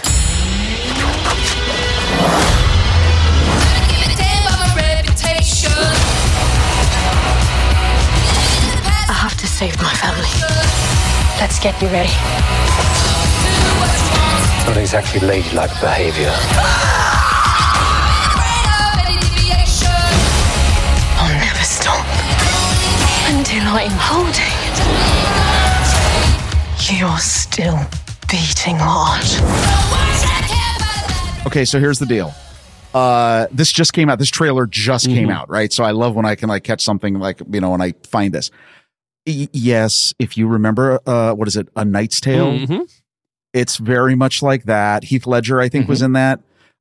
I 5.68 5.95
have 9.58 9.70
to 9.70 9.76
save 9.76 9.82
my 9.82 9.92
family. 9.94 10.28
Let's 11.40 11.58
get 11.58 11.80
you 11.82 11.88
ready. 11.88 12.12
Not 14.66 14.76
exactly 14.76 15.20
ladylike 15.20 15.70
behavior. 15.80 16.32
I'll 21.18 21.38
never 21.38 21.64
stop 21.64 22.06
until 23.28 23.62
I'm 23.64 23.90
holding. 23.92 24.56
You're 26.98 27.18
still 27.18 27.78
beating 28.30 28.76
heart. 28.78 29.26
Okay, 31.46 31.64
so 31.64 31.78
here's 31.78 31.98
the 31.98 32.06
deal. 32.06 32.32
Uh, 32.94 33.46
this 33.52 33.70
just 33.72 33.92
came 33.92 34.08
out. 34.08 34.18
This 34.18 34.30
trailer 34.30 34.66
just 34.66 35.06
came 35.06 35.28
Mhm. 35.28 35.34
out, 35.34 35.48
right? 35.50 35.72
So 35.72 35.84
I 35.84 35.90
love 35.90 36.14
when 36.14 36.24
I 36.24 36.34
can 36.34 36.48
like 36.48 36.64
catch 36.64 36.80
something 36.82 37.18
like 37.18 37.40
you 37.50 37.60
know 37.60 37.70
when 37.70 37.82
I 37.82 37.92
find 38.10 38.32
this. 38.32 38.50
Y- 39.26 39.48
yes, 39.52 40.14
if 40.18 40.36
you 40.36 40.46
remember, 40.46 41.00
uh, 41.06 41.32
what 41.32 41.48
is 41.48 41.56
it? 41.56 41.68
A 41.76 41.84
Knight's 41.84 42.20
Tale. 42.20 42.52
Mhm. 42.58 42.90
It's 43.52 43.76
very 43.78 44.14
much 44.14 44.42
like 44.42 44.64
that. 44.64 45.04
Heath 45.04 45.26
Ledger, 45.26 45.60
I 45.60 45.68
think, 45.68 45.88
was 45.88 46.02
in 46.02 46.12
that. 46.12 46.40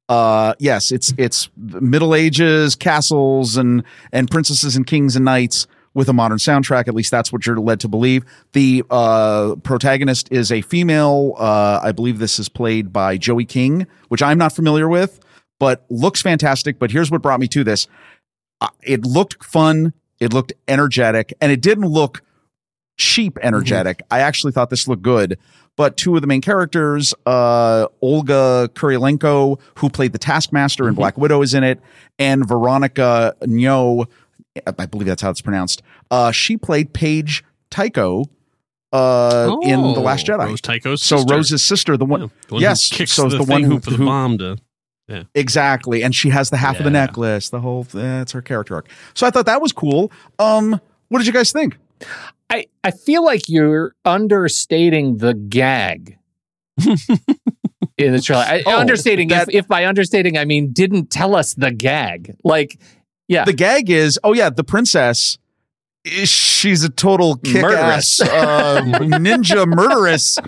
Uh, 0.09 0.53
yes, 0.59 0.91
it's 0.91 1.13
it's 1.17 1.49
Middle 1.57 2.13
Ages 2.13 2.75
castles 2.75 3.57
and 3.57 3.83
and 4.11 4.29
princesses 4.29 4.75
and 4.75 4.85
kings 4.85 5.15
and 5.15 5.25
knights 5.25 5.65
with 5.95 6.09
a 6.09 6.13
modern 6.13 6.37
soundtrack. 6.37 6.87
At 6.87 6.93
least 6.93 7.09
that's 7.09 7.31
what 7.33 7.47
you're 7.47 7.57
led 7.59 7.79
to 7.79 7.87
believe. 7.87 8.23
The 8.53 8.83
uh, 8.91 9.55
protagonist 9.63 10.27
is 10.31 10.51
a 10.51 10.61
female. 10.61 11.33
Uh, 11.39 11.79
I 11.81 11.91
believe 11.93 12.19
this 12.19 12.37
is 12.37 12.49
played 12.49 12.93
by 12.93 13.17
Joey 13.17 13.45
King, 13.45 13.87
which 14.09 14.21
I'm 14.21 14.37
not 14.37 14.53
familiar 14.53 14.87
with, 14.87 15.19
but 15.59 15.85
looks 15.89 16.21
fantastic. 16.21 16.77
But 16.77 16.91
here's 16.91 17.09
what 17.09 17.21
brought 17.23 17.39
me 17.39 17.47
to 17.47 17.63
this: 17.63 17.87
uh, 18.61 18.67
it 18.83 19.05
looked 19.05 19.43
fun, 19.43 19.93
it 20.19 20.33
looked 20.33 20.53
energetic, 20.67 21.33
and 21.41 21.51
it 21.51 21.61
didn't 21.61 21.87
look 21.87 22.21
cheap 22.97 23.37
energetic. 23.41 24.01
I 24.11 24.19
actually 24.21 24.51
thought 24.53 24.69
this 24.69 24.87
looked 24.87 25.03
good. 25.03 25.37
But 25.77 25.97
two 25.97 26.15
of 26.15 26.21
the 26.21 26.27
main 26.27 26.39
characters, 26.39 27.13
uh, 27.25 27.87
Olga 28.01 28.69
Kurylenko, 28.75 29.59
who 29.79 29.89
played 29.89 30.13
the 30.13 30.17
Taskmaster 30.17 30.87
in 30.87 30.93
Black 30.95 31.17
Widow, 31.17 31.41
is 31.41 31.53
in 31.53 31.65
it, 31.65 31.81
and 32.17 32.47
Veronica 32.47 33.35
Ngo, 33.41 34.07
I 34.65 34.85
believe 34.85 35.07
that's 35.07 35.21
how 35.21 35.31
it's 35.31 35.41
pronounced. 35.41 35.81
Uh, 36.09 36.31
she 36.31 36.55
played 36.55 36.93
Paige 36.93 37.43
Tico 37.71 38.23
uh, 38.93 39.53
in 39.63 39.81
The 39.81 39.99
Last 39.99 40.29
Oh, 40.29 40.37
Jedi. 40.37 40.45
Rose 40.45 40.61
Tico's 40.61 41.03
so 41.03 41.17
sister. 41.17 41.35
Rose's 41.35 41.61
sister, 41.63 41.97
the 41.97 42.05
one, 42.05 42.21
Yeah, 42.21 42.27
the 42.47 42.53
one 42.53 42.61
yes, 42.61 42.89
who 42.89 42.95
kicks 42.95 43.11
so 43.11 43.27
the, 43.27 43.39
the, 43.39 43.43
one 43.43 43.63
who, 43.63 43.81
for 43.81 43.89
the 43.89 43.97
who- 43.97 44.05
bomb 44.05 44.37
to. 44.37 44.57
Yeah. 45.09 45.23
Exactly. 45.35 46.03
And 46.03 46.15
she 46.15 46.29
has 46.29 46.49
the 46.51 46.57
half 46.57 46.77
of 46.79 46.85
the 46.85 46.89
necklace, 46.89 47.49
the 47.49 47.59
whole 47.59 47.83
that's 47.83 48.31
her 48.31 48.41
character 48.41 48.75
arc. 48.75 48.87
So 49.13 49.27
I 49.27 49.29
thought 49.29 49.45
that 49.45 49.61
was 49.61 49.71
cool. 49.71 50.11
Um, 50.39 50.79
what 51.09 51.19
did 51.19 51.27
you 51.27 51.33
guys 51.33 51.51
think? 51.51 51.77
I, 52.49 52.65
I 52.83 52.91
feel 52.91 53.23
like 53.25 53.49
you're 53.49 53.95
understating 54.05 55.17
the 55.17 55.33
gag. 55.33 56.17
in 57.97 58.11
the 58.13 58.21
trailer. 58.21 58.43
I, 58.43 58.63
Oh, 58.65 58.77
understating 58.79 59.29
that- 59.29 59.49
if, 59.49 59.55
if 59.55 59.67
by 59.67 59.85
understating 59.85 60.37
I 60.37 60.45
mean 60.45 60.71
didn't 60.71 61.09
tell 61.09 61.35
us 61.35 61.53
the 61.53 61.71
gag. 61.71 62.35
Like, 62.43 62.79
yeah, 63.27 63.45
The 63.45 63.53
gag 63.53 63.89
is, 63.89 64.19
oh 64.23 64.33
yeah, 64.33 64.49
the 64.51 64.63
princess. 64.63 65.37
She's 66.05 66.83
a 66.83 66.89
total 66.89 67.37
kick-ass 67.37 68.19
Murderess. 68.21 68.21
uh, 68.21 68.81
ninja 68.83 69.65
murderess. 69.67 70.37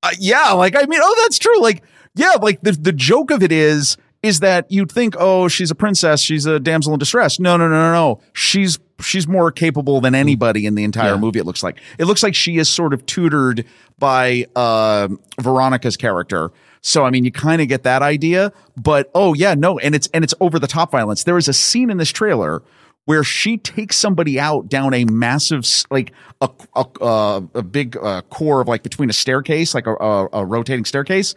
Uh, 0.00 0.10
yeah, 0.20 0.52
like 0.52 0.76
I 0.76 0.84
mean, 0.86 1.00
oh, 1.02 1.14
that's 1.24 1.40
true. 1.40 1.60
Like, 1.60 1.82
yeah, 2.14 2.34
like 2.40 2.60
the 2.60 2.70
the 2.70 2.92
joke 2.92 3.32
of 3.32 3.42
it 3.42 3.50
is 3.50 3.96
is 4.22 4.40
that 4.40 4.70
you'd 4.70 4.90
think, 4.90 5.14
oh, 5.18 5.46
she's 5.48 5.70
a 5.70 5.74
princess, 5.74 6.20
she's 6.20 6.44
a 6.46 6.58
damsel 6.58 6.92
in 6.92 6.98
distress. 6.98 7.38
No, 7.38 7.56
no, 7.56 7.68
no, 7.68 7.74
no, 7.74 7.92
no. 7.92 8.20
She's 8.32 8.78
she's 9.00 9.28
more 9.28 9.52
capable 9.52 10.00
than 10.00 10.14
anybody 10.14 10.66
in 10.66 10.74
the 10.74 10.82
entire 10.82 11.12
Yeah. 11.14 11.18
movie. 11.20 11.38
It 11.38 11.44
looks 11.46 11.62
like 11.62 11.78
it 11.98 12.06
looks 12.06 12.22
like 12.22 12.34
she 12.34 12.58
is 12.58 12.68
sort 12.68 12.92
of 12.92 13.06
tutored 13.06 13.64
by 13.98 14.46
uh, 14.56 15.08
Veronica's 15.40 15.96
character. 15.96 16.50
So 16.80 17.04
I 17.04 17.10
mean, 17.10 17.24
you 17.24 17.30
kind 17.32 17.60
of 17.62 17.68
get 17.68 17.84
that 17.84 18.02
idea, 18.02 18.52
but 18.76 19.10
oh 19.14 19.34
yeah, 19.34 19.54
no, 19.54 19.78
and 19.78 19.94
it's 19.94 20.08
and 20.12 20.24
it's 20.24 20.34
over 20.40 20.58
the 20.58 20.66
top 20.68 20.90
violence. 20.90 21.24
There 21.24 21.38
is 21.38 21.46
a 21.48 21.52
scene 21.52 21.90
in 21.90 21.96
this 21.98 22.10
trailer 22.10 22.62
where 23.04 23.24
she 23.24 23.56
takes 23.56 23.96
somebody 23.96 24.38
out 24.38 24.68
down 24.68 24.92
a 24.94 25.04
massive 25.06 25.64
like 25.90 26.12
a 26.40 26.48
a, 26.76 26.84
uh, 27.00 27.40
a 27.54 27.62
big 27.62 27.96
uh, 27.96 28.22
core 28.30 28.60
of 28.60 28.68
like 28.68 28.82
between 28.82 29.10
a 29.10 29.12
staircase, 29.12 29.74
like 29.74 29.86
a, 29.86 29.94
a, 29.94 30.28
a 30.32 30.44
rotating 30.44 30.84
staircase. 30.84 31.34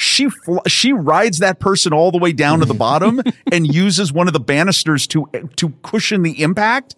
She 0.00 0.30
fl- 0.30 0.58
she 0.68 0.92
rides 0.92 1.40
that 1.40 1.58
person 1.58 1.92
all 1.92 2.12
the 2.12 2.18
way 2.18 2.32
down 2.32 2.60
to 2.60 2.64
the 2.64 2.74
bottom 2.86 3.20
and 3.50 3.66
uses 3.66 4.12
one 4.12 4.28
of 4.28 4.32
the 4.32 4.38
banisters 4.40 5.08
to 5.08 5.26
to 5.56 5.70
cushion 5.82 6.22
the 6.22 6.40
impact, 6.40 6.94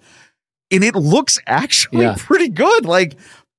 and 0.70 0.84
it 0.84 0.94
looks 0.94 1.38
actually 1.46 2.02
Yeah. 2.04 2.14
pretty 2.18 2.48
good. 2.50 2.84
Like 2.84 3.16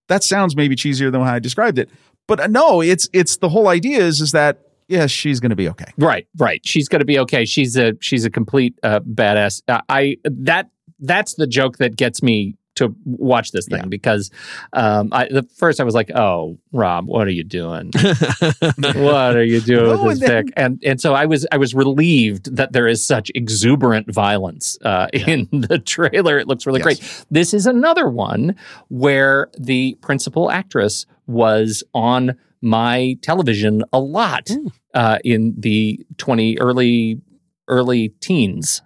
that 0.09 0.23
sounds 0.23 0.55
maybe 0.55 0.75
cheesier 0.75 1.11
than 1.11 1.21
how 1.21 1.33
I 1.33 1.39
described 1.39 1.79
it, 1.79 1.89
but 2.27 2.39
uh, 2.39 2.47
no, 2.47 2.81
it's 2.81 3.09
it's 3.13 3.37
the 3.37 3.49
whole 3.49 3.67
idea 3.67 3.97
is 4.05 4.21
is 4.21 4.31
that 4.33 4.59
yeah, 4.87 5.07
she's 5.07 5.39
going 5.39 5.49
to 5.51 5.55
be 5.55 5.69
okay. 5.69 5.85
Right, 5.97 6.27
right. 6.37 6.61
She's 6.65 6.87
going 6.89 6.99
to 6.99 7.05
be 7.05 7.17
okay. 7.19 7.45
She's 7.45 7.75
a 7.77 7.93
she's 7.99 8.25
a 8.25 8.29
complete 8.29 8.77
uh, 8.83 8.99
badass. 8.99 9.63
Uh, 9.67 9.81
I 9.89 10.17
that 10.25 10.69
that's 10.99 11.33
the 11.33 11.47
joke 11.47 11.77
that 11.77 11.95
gets 11.95 12.21
me 12.21 12.57
to 12.81 12.93
watch 13.05 13.51
this 13.51 13.65
thing 13.67 13.89
because 13.89 14.29
um, 14.73 15.09
I, 15.11 15.27
the 15.29 15.43
first 15.55 15.79
I 15.79 15.83
was 15.83 15.95
like, 15.95 16.11
"Oh, 16.13 16.57
Rob, 16.71 17.05
what 17.07 17.27
are 17.27 17.31
you 17.31 17.43
doing? 17.43 17.91
what 18.75 19.35
are 19.35 19.43
you 19.43 19.61
doing 19.61 19.85
No, 19.95 20.03
with 20.03 20.19
this 20.19 20.29
and 20.29 20.37
then- 20.37 20.45
pick?" 20.45 20.53
And 20.57 20.81
and 20.85 21.01
so 21.01 21.13
I 21.13 21.25
was 21.25 21.47
I 21.51 21.57
was 21.57 21.73
relieved 21.73 22.55
that 22.55 22.73
there 22.73 22.87
is 22.87 23.03
such 23.03 23.31
exuberant 23.35 24.11
violence 24.13 24.77
uh, 24.83 25.07
in 25.13 25.47
the 25.51 25.79
trailer. 25.79 26.37
It 26.39 26.47
looks 26.47 26.65
really 26.65 26.79
Yes. 26.79 26.85
great. 26.99 27.25
This 27.31 27.53
is 27.53 27.65
another 27.65 28.09
one 28.09 28.55
where 28.89 29.49
the 29.57 29.97
principal 30.01 30.51
actress 30.51 31.05
was 31.27 31.83
on 31.93 32.37
my 32.61 33.17
television 33.21 33.83
a 33.93 33.99
lot 33.99 34.49
uh, 34.93 35.17
in 35.23 35.53
the 35.57 35.99
20 36.17 36.59
early 36.59 37.21
early 37.67 38.09
teens. 38.19 38.81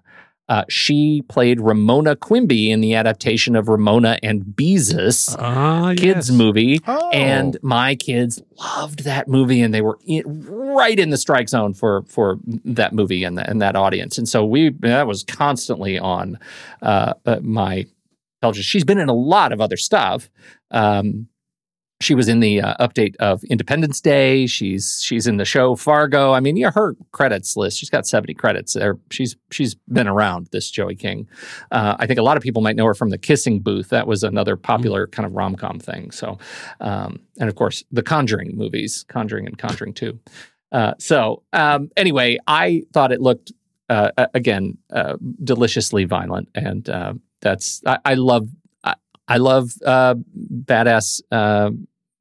Uh, 0.48 0.64
she 0.70 1.24
played 1.28 1.60
Ramona 1.60 2.16
Quimby 2.16 2.70
in 2.70 2.80
the 2.82 2.94
adaptation 2.94 3.56
of 3.56 3.68
Ramona 3.68 4.20
and 4.22 4.44
Beezus 4.44 5.36
Ah, 5.40 5.94
kids 5.98 6.30
yes. 6.30 6.38
movie, 6.38 6.80
Oh. 6.88 7.10
and 7.10 7.58
my 7.64 7.96
kids 7.96 8.42
loved 8.60 9.06
that 9.06 9.28
movie, 9.28 9.62
and 9.62 9.74
they 9.74 9.82
were 9.82 9.98
in, 10.06 10.24
right 10.48 11.00
in 11.00 11.10
the 11.10 11.18
strike 11.18 11.50
zone 11.50 11.74
for 11.74 12.04
for 12.08 12.38
that 12.64 12.94
movie 12.94 13.24
and, 13.24 13.38
the, 13.40 13.50
and 13.50 13.60
that 13.62 13.76
audience. 13.76 14.18
And 14.20 14.30
so 14.30 14.46
we 14.46 14.70
that 14.82 15.08
was 15.08 15.24
constantly 15.24 15.98
on 15.98 16.38
uh, 16.84 17.14
uh, 17.26 17.40
my 17.42 17.86
television. 18.42 18.64
She's 18.64 18.84
been 18.84 19.00
in 19.00 19.10
a 19.10 19.14
lot 19.16 19.52
of 19.52 19.62
other 19.62 19.78
stuff. 19.78 20.30
Um, 20.70 21.28
she 22.06 22.16
was 22.16 22.28
in 22.28 22.40
the 22.40 22.62
uh, 22.62 22.76
update 22.88 23.16
of 23.18 23.44
Independence 23.46 24.00
Day. 24.00 24.46
She's 24.46 25.02
she's 25.04 25.26
in 25.28 25.38
the 25.38 25.46
show 25.46 25.76
Fargo. 25.76 26.34
I 26.34 26.40
mean, 26.40 26.56
yeah, 26.56 26.72
her 26.72 26.96
credits 27.12 27.58
list. 27.58 27.80
She's 27.80 27.90
got 27.90 28.06
seventy 28.06 28.34
credits. 28.34 28.74
There, 28.74 28.98
she's 29.10 29.36
she's 29.52 29.76
been 29.92 30.08
around. 30.08 30.50
This 30.52 30.70
Joey 30.70 30.96
King. 30.96 31.28
Uh, 31.72 31.96
I 32.00 32.06
think 32.06 32.20
a 32.20 32.24
lot 32.24 32.38
of 32.38 32.44
people 32.44 32.62
might 32.62 32.76
know 32.76 32.86
her 32.86 32.94
from 32.94 33.10
the 33.10 33.18
Kissing 33.18 33.60
Booth. 33.60 33.90
That 33.90 34.08
was 34.08 34.24
another 34.24 34.56
popular 34.56 35.08
kind 35.08 35.26
of 35.26 35.34
rom 35.34 35.56
com 35.56 35.80
thing. 35.80 36.12
So, 36.12 36.38
um, 36.80 37.20
and 37.40 37.50
of 37.50 37.56
course, 37.56 37.84
the 37.92 38.04
Conjuring 38.04 38.56
movies, 38.56 39.04
Conjuring 39.08 39.48
and 39.48 39.58
Conjuring 39.58 39.94
Two. 39.94 40.20
Uh, 40.72 40.94
so 41.00 41.42
um, 41.54 41.90
anyway, 41.98 42.38
I 42.48 42.84
thought 42.94 43.12
it 43.12 43.22
looked 43.22 43.52
uh, 43.90 44.12
again 44.34 44.78
uh, 44.94 45.16
deliciously 45.44 46.06
violent, 46.06 46.50
and 46.54 46.88
uh, 46.88 47.14
that's 47.42 47.82
I, 47.86 47.98
I 48.06 48.14
love 48.14 48.50
I, 48.84 48.94
I 49.28 49.38
love 49.38 49.72
uh, 49.84 50.16
badass 50.66 51.22
uh, 51.32 51.72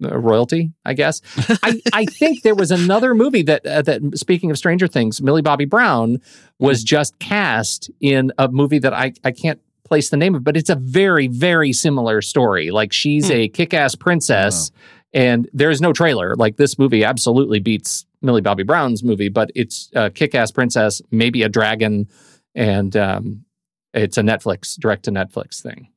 royalty. 0.04 0.72
I 0.84 0.94
guess 0.94 1.20
I, 1.62 1.80
I 1.92 2.04
think 2.10 2.42
there 2.42 2.54
was 2.54 2.70
another 2.70 3.14
movie 3.14 3.42
that 3.42 3.66
uh, 3.66 3.82
that 3.82 4.18
speaking 4.18 4.50
of 4.50 4.58
Stranger 4.58 4.86
Things, 4.86 5.20
Millie 5.22 5.42
Bobby 5.42 5.64
Brown 5.64 6.20
was 6.58 6.82
just 6.82 7.18
cast 7.18 7.90
in 8.00 8.32
a 8.38 8.48
movie 8.48 8.78
that 8.78 8.94
I 8.94 9.12
I 9.24 9.32
can't 9.32 9.60
place 9.84 10.10
the 10.10 10.16
name 10.16 10.34
of, 10.34 10.44
but 10.44 10.56
it's 10.56 10.70
a 10.70 10.76
very 10.76 11.26
very 11.26 11.72
similar 11.72 12.22
story. 12.22 12.70
Like 12.70 12.92
she's 12.92 13.30
a 13.30 13.48
kick-ass 13.48 13.94
princess. 13.94 14.70
And 15.16 15.48
there's 15.52 15.80
no 15.80 15.92
trailer. 15.92 16.34
Like 16.34 16.56
this 16.56 16.76
movie 16.76 17.04
absolutely 17.04 17.60
beats 17.60 18.04
Millie 18.20 18.40
Bobby 18.40 18.64
Brown's 18.64 19.04
movie, 19.04 19.28
but 19.28 19.52
it's 19.54 19.88
a 19.94 20.10
kick-ass 20.10 20.50
princess, 20.50 21.00
maybe 21.12 21.44
a 21.44 21.48
dragon, 21.48 22.08
and 22.56 22.96
um, 22.96 23.44
it's 23.92 24.18
a 24.18 24.22
Netflix 24.22 24.78
direct 24.78 25.04
to 25.04 25.12
Netflix 25.12 25.62
thing, 25.62 25.88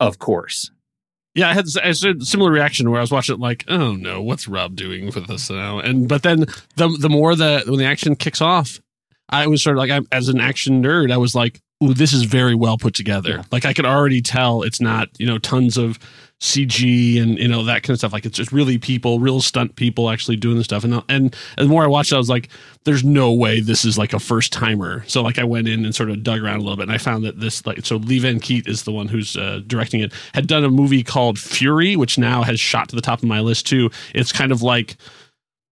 of 0.00 0.18
course. 0.18 0.70
Yeah, 1.34 1.48
I 1.48 1.54
had, 1.54 1.66
I 1.82 1.86
had 1.88 1.96
a 2.22 2.24
similar 2.24 2.50
reaction 2.50 2.90
where 2.90 3.00
I 3.00 3.02
was 3.02 3.10
watching 3.10 3.34
it 3.34 3.40
like, 3.40 3.64
oh 3.68 3.94
no, 3.94 4.22
what's 4.22 4.46
Rob 4.46 4.76
doing 4.76 5.06
with 5.06 5.26
this 5.26 5.50
now? 5.50 5.80
And 5.80 6.08
but 6.08 6.22
then 6.22 6.46
the 6.76 6.96
the 7.00 7.08
more 7.08 7.34
that 7.34 7.66
when 7.66 7.78
the 7.78 7.86
action 7.86 8.14
kicks 8.14 8.40
off, 8.40 8.80
I 9.28 9.46
was 9.48 9.62
sort 9.62 9.76
of 9.76 9.78
like, 9.78 9.90
I'm, 9.90 10.06
as 10.12 10.28
an 10.28 10.40
action 10.40 10.82
nerd, 10.82 11.12
I 11.12 11.16
was 11.16 11.34
like, 11.34 11.60
ooh, 11.84 11.94
this 11.94 12.12
is 12.12 12.22
very 12.24 12.54
well 12.54 12.78
put 12.78 12.94
together. 12.94 13.42
Like 13.52 13.64
I 13.64 13.72
could 13.72 13.86
already 13.86 14.22
tell 14.22 14.62
it's 14.62 14.80
not 14.80 15.08
you 15.18 15.26
know 15.26 15.38
tons 15.38 15.76
of 15.76 15.98
CG 16.40 17.22
and 17.22 17.38
you 17.38 17.48
know 17.48 17.64
that 17.64 17.82
kind 17.82 17.90
of 17.90 17.98
stuff. 17.98 18.12
Like 18.12 18.26
it's 18.26 18.36
just 18.36 18.52
really 18.52 18.76
people, 18.76 19.18
real 19.18 19.40
stunt 19.40 19.76
people 19.76 20.10
actually 20.10 20.36
doing 20.36 20.58
the 20.58 20.64
stuff. 20.64 20.84
And 20.84 20.94
and, 21.08 21.34
and 21.56 21.66
the 21.66 21.66
more 21.66 21.84
I 21.84 21.86
watched, 21.86 22.12
it, 22.12 22.16
I 22.16 22.18
was 22.18 22.28
like, 22.28 22.48
there's 22.84 23.04
no 23.04 23.32
way 23.32 23.60
this 23.60 23.84
is 23.84 23.96
like 23.96 24.12
a 24.12 24.18
first 24.18 24.52
timer. 24.52 25.04
So 25.06 25.22
like 25.22 25.38
I 25.38 25.44
went 25.44 25.68
in 25.68 25.84
and 25.84 25.94
sort 25.94 26.10
of 26.10 26.22
dug 26.22 26.42
around 26.42 26.56
a 26.56 26.62
little 26.62 26.76
bit, 26.76 26.84
and 26.84 26.92
I 26.92 26.98
found 26.98 27.24
that 27.24 27.40
this 27.40 27.64
like 27.66 27.84
so 27.86 27.96
Le-Van 27.96 28.40
Kiet 28.40 28.68
is 28.68 28.82
the 28.82 28.92
one 28.92 29.08
who's 29.08 29.36
uh, 29.36 29.60
directing 29.66 30.00
it. 30.00 30.12
Had 30.34 30.46
done 30.46 30.64
a 30.64 30.70
movie 30.70 31.02
called 31.02 31.38
Furie, 31.38 31.96
which 31.96 32.18
now 32.18 32.42
has 32.42 32.60
shot 32.60 32.88
to 32.90 32.96
the 32.96 33.02
top 33.02 33.20
of 33.20 33.28
my 33.28 33.40
list 33.40 33.66
too. 33.66 33.90
It's 34.14 34.32
kind 34.32 34.52
of 34.52 34.60
like 34.60 34.96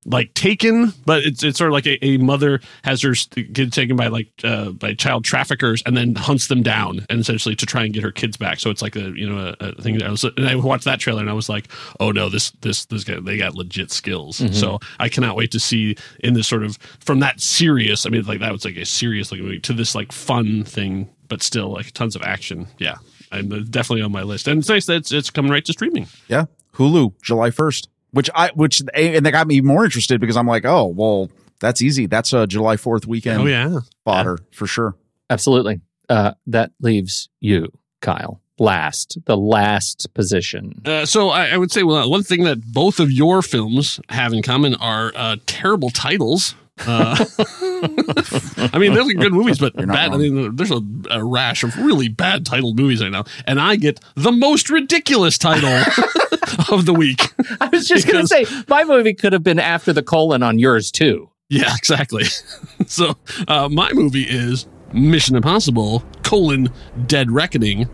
like 0.04 0.34
taken 0.34 0.92
but 1.06 1.22
it's 1.24 1.44
it's 1.44 1.56
sort 1.58 1.68
of 1.68 1.72
like 1.72 1.86
a, 1.86 2.04
a 2.04 2.16
mother 2.18 2.60
has 2.82 3.02
her 3.02 3.14
kid 3.36 3.72
taken 3.72 3.94
by 3.94 4.08
like 4.08 4.28
uh 4.42 4.70
by 4.70 4.94
child 4.94 5.24
traffickers 5.24 5.82
and 5.86 5.96
then 5.96 6.14
hunts 6.16 6.48
them 6.48 6.62
down 6.62 7.06
and 7.08 7.20
essentially 7.20 7.54
to 7.54 7.64
try 7.66 7.84
and 7.84 7.94
get 7.94 8.02
her 8.02 8.10
kids 8.10 8.36
back. 8.36 8.58
So 8.58 8.68
it's 8.70 8.82
like 8.82 8.96
a 8.96 9.10
you 9.16 9.28
know 9.28 9.54
a, 9.60 9.66
a 9.68 9.82
thing 9.82 9.98
that 9.98 10.06
I 10.06 10.10
was 10.10 10.24
and 10.24 10.48
I 10.48 10.56
watched 10.56 10.84
that 10.86 10.98
trailer 10.98 11.20
and 11.20 11.30
I 11.30 11.34
was 11.34 11.48
like 11.48 11.68
oh 12.00 12.10
no 12.10 12.28
this 12.28 12.50
this 12.62 12.86
this 12.86 13.04
guy 13.04 13.20
they 13.20 13.36
got 13.36 13.54
legit 13.54 13.90
skills. 13.92 14.40
Mhm. 14.40 14.54
so 14.54 14.78
I 14.98 15.08
cannot 15.08 15.36
wait 15.36 15.50
to 15.52 15.60
see 15.60 15.96
in 16.20 16.34
this 16.34 16.48
sort 16.48 16.64
of 16.64 16.76
from 17.00 17.20
that 17.20 17.40
serious 17.40 18.04
I 18.04 18.10
mean 18.10 18.22
like 18.24 18.40
that 18.40 18.52
was 18.52 18.64
like 18.64 18.76
a 18.76 18.84
serious 18.84 19.30
looking 19.30 19.46
movie 19.46 19.60
to 19.60 19.72
this 19.72 19.94
like 19.94 20.10
fun 20.10 20.64
thing 20.64 21.08
but 21.28 21.42
still 21.42 21.72
like 21.72 21.92
tons 21.92 22.14
of 22.16 22.22
action. 22.22 22.66
Yeah. 22.78 22.96
I'm 23.30 23.50
uh, 23.50 23.60
definitely 23.70 24.02
on 24.02 24.12
my 24.12 24.22
list. 24.22 24.46
And 24.46 24.58
it's 24.58 24.68
nice 24.68 24.84
that 24.84 24.96
it's, 24.96 25.12
it's 25.12 25.30
coming 25.30 25.50
right 25.50 25.64
to 25.64 25.72
streaming. 25.72 26.06
Yeah, 26.28 26.44
Hulu, 26.74 27.14
July 27.22 27.50
first. 27.50 27.88
Which 28.12 28.30
I 28.34 28.50
which 28.54 28.82
and 28.94 29.24
they 29.24 29.30
got 29.30 29.46
me 29.46 29.60
more 29.60 29.84
interested 29.84 30.20
because 30.20 30.36
I'm 30.36 30.46
like, 30.46 30.64
oh 30.64 30.86
well, 30.86 31.30
that's 31.60 31.80
easy. 31.82 32.06
That's 32.06 32.32
a 32.32 32.46
July 32.46 32.76
Fourth 32.76 33.06
weekend. 33.06 33.40
oh 33.40 33.46
yeah 33.46 33.80
fodder 34.04 34.38
for 34.52 34.66
sure. 34.66 34.94
Absolutely. 35.30 35.80
Uh, 36.08 36.32
that 36.46 36.72
leaves 36.80 37.30
you, 37.40 37.72
Kyle, 38.02 38.40
last, 38.58 39.16
the 39.24 39.36
last 39.36 40.12
position. 40.12 40.82
Uh, 40.84 41.06
so 41.06 41.30
I, 41.30 41.46
I 41.46 41.56
would 41.56 41.72
say 41.72 41.84
well, 41.84 42.10
one 42.10 42.22
thing 42.22 42.44
that 42.44 42.60
both 42.70 43.00
of 43.00 43.10
your 43.10 43.40
films 43.40 43.98
have 44.10 44.32
in 44.34 44.42
common 44.42 44.74
are 44.74 45.12
uh, 45.14 45.36
terrible 45.46 45.88
titles. 45.88 46.54
Uh, 46.86 47.24
I 48.72 48.78
mean, 48.78 48.94
they're 48.94 49.04
good 49.04 49.32
movies, 49.32 49.58
but 49.58 49.74
You're 49.74 49.86
bad. 49.86 50.12
I 50.12 50.16
mean, 50.16 50.56
there's 50.56 50.70
a, 50.70 50.80
a 51.10 51.24
rash 51.24 51.62
of 51.62 51.76
really 51.76 52.08
bad 52.08 52.46
titled 52.46 52.78
movies 52.78 53.02
right 53.02 53.10
now, 53.10 53.24
and 53.46 53.60
I 53.60 53.76
get 53.76 54.00
the 54.14 54.32
most 54.32 54.70
ridiculous 54.70 55.38
title 55.38 55.70
of 56.70 56.86
the 56.86 56.94
week. 56.94 57.20
I 57.60 57.68
was 57.68 57.86
just 57.86 58.06
going 58.06 58.20
to 58.20 58.26
say, 58.26 58.46
my 58.68 58.84
movie 58.84 59.14
could 59.14 59.32
have 59.32 59.42
been 59.42 59.58
after 59.58 59.92
the 59.92 60.02
colon 60.02 60.42
on 60.42 60.58
yours, 60.58 60.90
too. 60.90 61.30
Yeah, 61.48 61.74
exactly. 61.76 62.24
so 62.86 63.14
uh, 63.46 63.68
my 63.68 63.92
movie 63.92 64.22
is 64.22 64.66
Mission 64.92 65.36
Impossible: 65.36 66.02
colon 66.22 66.70
Dead 67.06 67.30
Reckoning, 67.30 67.88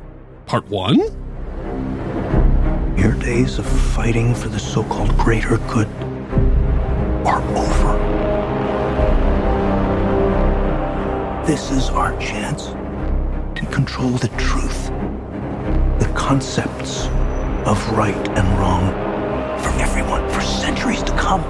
Part 0.46 0.68
One. 0.68 0.98
Your 2.96 3.14
days 3.14 3.58
of 3.58 3.66
fighting 3.66 4.34
for 4.34 4.48
the 4.48 4.58
so 4.58 4.84
called 4.84 5.16
greater 5.18 5.58
good 5.68 5.88
are 7.26 7.42
over. 7.56 8.07
This 11.48 11.70
is 11.70 11.88
our 11.88 12.14
chance 12.20 12.66
to 13.58 13.66
control 13.72 14.10
the 14.10 14.28
truth, 14.36 14.88
the 15.98 16.12
concepts 16.14 17.06
of 17.66 17.90
right 17.92 18.28
and 18.36 18.58
wrong 18.58 18.92
for 19.58 19.70
everyone 19.80 20.28
for 20.28 20.42
centuries 20.42 21.02
to 21.04 21.12
come. 21.12 21.40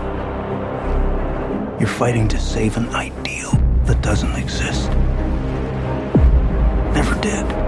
You're 1.80 1.88
fighting 1.88 2.28
to 2.28 2.38
save 2.38 2.76
an 2.76 2.90
ideal 2.90 3.50
that 3.86 4.00
doesn't 4.00 4.36
exist. 4.36 4.88
Never 6.94 7.20
did. 7.20 7.67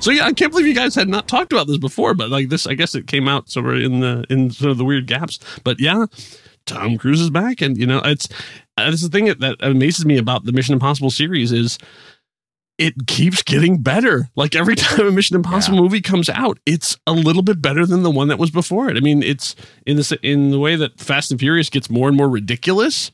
So 0.00 0.10
yeah, 0.10 0.24
I 0.24 0.32
can't 0.32 0.50
believe 0.50 0.66
you 0.66 0.74
guys 0.74 0.94
had 0.94 1.08
not 1.08 1.28
talked 1.28 1.52
about 1.52 1.66
this 1.66 1.76
before, 1.76 2.14
but 2.14 2.30
like 2.30 2.48
this, 2.48 2.66
I 2.66 2.72
guess 2.72 2.94
it 2.94 3.06
came 3.06 3.28
out 3.28 3.50
somewhere 3.50 3.76
in 3.76 4.00
the 4.00 4.24
in 4.30 4.50
sort 4.50 4.70
of 4.70 4.78
the 4.78 4.84
weird 4.84 5.06
gaps. 5.06 5.38
But 5.62 5.78
yeah, 5.78 6.06
Tom 6.64 6.96
Cruise 6.96 7.20
is 7.20 7.28
back, 7.28 7.60
and 7.60 7.76
you 7.76 7.86
know 7.86 8.00
it's 8.04 8.26
uh, 8.78 8.88
that's 8.90 9.02
the 9.02 9.10
thing 9.10 9.26
that, 9.26 9.40
that 9.40 9.56
amazes 9.60 10.06
me 10.06 10.16
about 10.16 10.44
the 10.44 10.52
Mission 10.52 10.72
Impossible 10.72 11.10
series 11.10 11.52
is 11.52 11.78
it 12.78 12.94
keeps 13.06 13.42
getting 13.42 13.82
better. 13.82 14.30
Like 14.36 14.56
every 14.56 14.74
time 14.76 15.06
a 15.06 15.10
Mission 15.10 15.36
Impossible 15.36 15.76
movie 15.76 16.00
comes 16.00 16.30
out, 16.30 16.58
it's 16.64 16.96
a 17.06 17.12
little 17.12 17.42
bit 17.42 17.60
better 17.60 17.84
than 17.84 18.02
the 18.02 18.10
one 18.10 18.28
that 18.28 18.38
was 18.38 18.50
before 18.50 18.88
it. 18.88 18.96
I 18.96 19.00
mean, 19.00 19.22
it's 19.22 19.54
in 19.86 19.98
the 19.98 20.18
in 20.22 20.50
the 20.50 20.58
way 20.58 20.76
that 20.76 20.98
Fast 20.98 21.30
and 21.30 21.38
Furious 21.38 21.68
gets 21.68 21.90
more 21.90 22.08
and 22.08 22.16
more 22.16 22.28
ridiculous. 22.28 23.10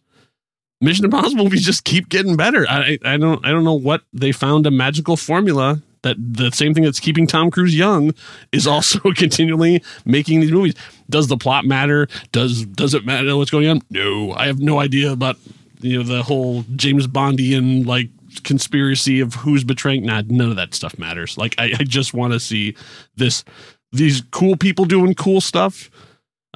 Mission 0.80 1.05
Impossible 1.05 1.45
movies 1.45 1.66
just 1.66 1.82
keep 1.82 2.09
getting 2.09 2.37
better. 2.37 2.64
I 2.68 2.97
I 3.05 3.16
don't 3.16 3.45
I 3.45 3.51
don't 3.51 3.64
know 3.64 3.74
what 3.74 4.03
they 4.12 4.30
found 4.30 4.66
a 4.66 4.70
magical 4.70 5.16
formula 5.16 5.82
that 6.03 6.16
the 6.18 6.51
same 6.51 6.74
thing 6.74 6.84
that's 6.84 7.01
keeping 7.01 7.26
Tom 7.26 7.51
Cruise 7.51 7.76
young 7.76 8.12
is 8.53 8.66
also 8.66 9.01
continually 9.14 9.82
making 10.05 10.40
these 10.40 10.53
movies. 10.53 10.74
Does 11.09 11.28
the 11.28 11.36
plot 11.36 11.64
matter? 11.64 12.09
Does 12.32 12.64
does 12.64 12.94
it 12.94 13.05
matter 13.05 13.36
what's 13.36 13.51
going 13.51 13.68
on? 13.68 13.82
No, 13.90 14.32
I 14.32 14.47
have 14.47 14.61
no 14.61 14.80
idea 14.80 15.12
about 15.12 15.36
you 15.80 15.99
know 15.99 16.03
the 16.03 16.22
whole 16.22 16.64
James 16.74 17.07
Bondian 17.07 17.86
like 17.86 18.09
conspiracy 18.42 19.20
of 19.20 19.34
who's 19.34 19.64
betraying. 19.64 20.05
Nah, 20.05 20.22
none 20.26 20.51
of 20.51 20.57
that 20.57 20.74
stuff 20.74 20.99
matters. 20.99 21.38
Like 21.38 21.55
I, 21.59 21.72
I 21.78 21.84
just 21.84 22.14
want 22.14 22.32
to 22.32 22.40
see 22.40 22.76
this 23.16 23.44
these 23.92 24.22
cool 24.30 24.57
people 24.57 24.84
doing 24.84 25.14
cool 25.14 25.40
stuff. 25.40 25.90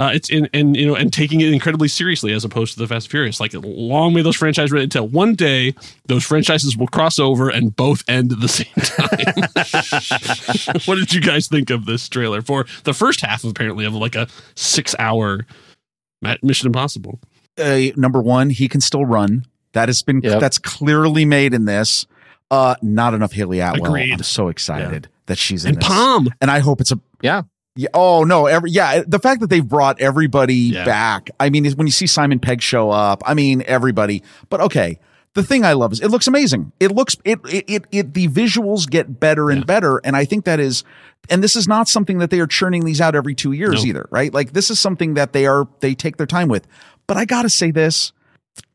Uh, 0.00 0.10
it's 0.14 0.30
in 0.30 0.48
and 0.54 0.78
you 0.78 0.86
know 0.86 0.94
and 0.96 1.12
taking 1.12 1.42
it 1.42 1.52
incredibly 1.52 1.86
seriously 1.86 2.32
as 2.32 2.42
opposed 2.42 2.72
to 2.72 2.78
the 2.78 2.86
Fast 2.86 3.06
and 3.06 3.10
Furious. 3.10 3.38
Like 3.38 3.52
long 3.54 4.14
may 4.14 4.22
those 4.22 4.34
franchises 4.34 4.72
run 4.72 4.82
until 4.82 5.06
one 5.06 5.34
day 5.34 5.74
those 6.06 6.24
franchises 6.24 6.74
will 6.74 6.86
cross 6.86 7.18
over 7.18 7.50
and 7.50 7.76
both 7.76 8.02
end 8.08 8.32
at 8.32 8.40
the 8.40 8.48
same 8.58 8.72
time. 8.76 10.80
what 10.86 10.94
did 10.96 11.12
you 11.12 11.20
guys 11.20 11.48
think 11.48 11.68
of 11.68 11.84
this 11.84 12.08
trailer 12.08 12.40
for 12.40 12.64
the 12.84 12.94
first 12.94 13.20
half 13.20 13.44
apparently 13.44 13.84
of 13.84 13.92
like 13.92 14.14
a 14.14 14.26
six 14.54 14.94
hour 14.98 15.44
Mission 16.42 16.68
Impossible? 16.68 17.20
Uh, 17.58 17.88
number 17.94 18.22
one, 18.22 18.48
he 18.48 18.68
can 18.68 18.80
still 18.80 19.04
run. 19.04 19.44
That 19.72 19.90
has 19.90 20.02
been 20.02 20.20
that's 20.20 20.58
clearly 20.58 21.26
made 21.26 21.52
in 21.52 21.66
this. 21.66 22.06
Uh, 22.50 22.74
not 22.82 23.12
enough 23.14 23.32
Hayley 23.32 23.60
Atwell. 23.60 23.90
Agreed. 23.90 24.14
I'm 24.14 24.22
so 24.22 24.48
excited 24.48 25.08
that 25.26 25.36
she's 25.36 25.64
in 25.64 25.74
And 25.74 25.82
this. 25.82 25.86
Pom. 25.86 26.30
and 26.40 26.50
I 26.50 26.58
hope 26.60 26.80
it's 26.80 26.90
a 26.90 26.98
Yeah. 27.20 27.42
Yeah. 27.76 27.88
Oh 27.94 28.24
no. 28.24 28.46
Every 28.46 28.70
yeah. 28.70 29.02
The 29.06 29.18
fact 29.18 29.40
that 29.40 29.48
they've 29.50 29.66
brought 29.66 30.00
everybody 30.00 30.54
Yeah. 30.54 30.84
back. 30.84 31.30
I 31.38 31.50
mean, 31.50 31.70
when 31.72 31.86
you 31.86 31.92
see 31.92 32.06
Simon 32.06 32.38
Pegg 32.40 32.60
show 32.62 32.90
up. 32.90 33.22
I 33.24 33.34
mean, 33.34 33.62
everybody. 33.66 34.22
But 34.48 34.60
okay. 34.62 34.98
The 35.34 35.44
thing 35.44 35.64
I 35.64 35.74
love 35.74 35.92
is 35.92 36.00
it 36.00 36.08
looks 36.10 36.26
amazing. 36.26 36.72
It 36.80 36.90
looks 36.90 37.16
it 37.24 37.38
it 37.48 37.64
it, 37.68 37.84
it 37.92 38.14
the 38.14 38.26
visuals 38.26 38.90
get 38.90 39.20
better 39.20 39.48
and 39.50 39.64
better, 39.64 39.98
and 40.02 40.16
I 40.16 40.24
think 40.24 40.44
that 40.44 40.58
is. 40.58 40.82
And 41.28 41.44
this 41.44 41.54
is 41.54 41.68
not 41.68 41.86
something 41.86 42.18
that 42.18 42.30
they 42.30 42.40
are 42.40 42.48
churning 42.48 42.84
these 42.84 43.00
out 43.00 43.14
every 43.14 43.36
two 43.36 43.52
years 43.52 43.84
No. 43.84 43.88
either, 43.90 44.08
right? 44.10 44.34
Like 44.34 44.54
this 44.54 44.70
is 44.70 44.80
something 44.80 45.14
that 45.14 45.32
they 45.32 45.46
are 45.46 45.68
they 45.78 45.94
take 45.94 46.16
their 46.16 46.26
time 46.26 46.48
with. 46.48 46.66
But 47.06 47.16
I 47.16 47.26
gotta 47.26 47.48
say 47.48 47.70
this: 47.70 48.12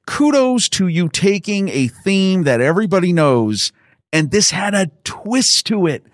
kudos 0.08 0.70
to 0.70 0.88
you 0.88 1.10
taking 1.10 1.68
a 1.70 1.88
theme 1.90 2.44
that 2.44 2.62
everybody 2.62 3.12
knows, 3.12 3.74
and 4.14 4.32
this 4.32 4.52
had 4.52 4.74
a 4.74 4.88
twist 5.04 5.66
to 5.68 5.88
it 5.88 6.06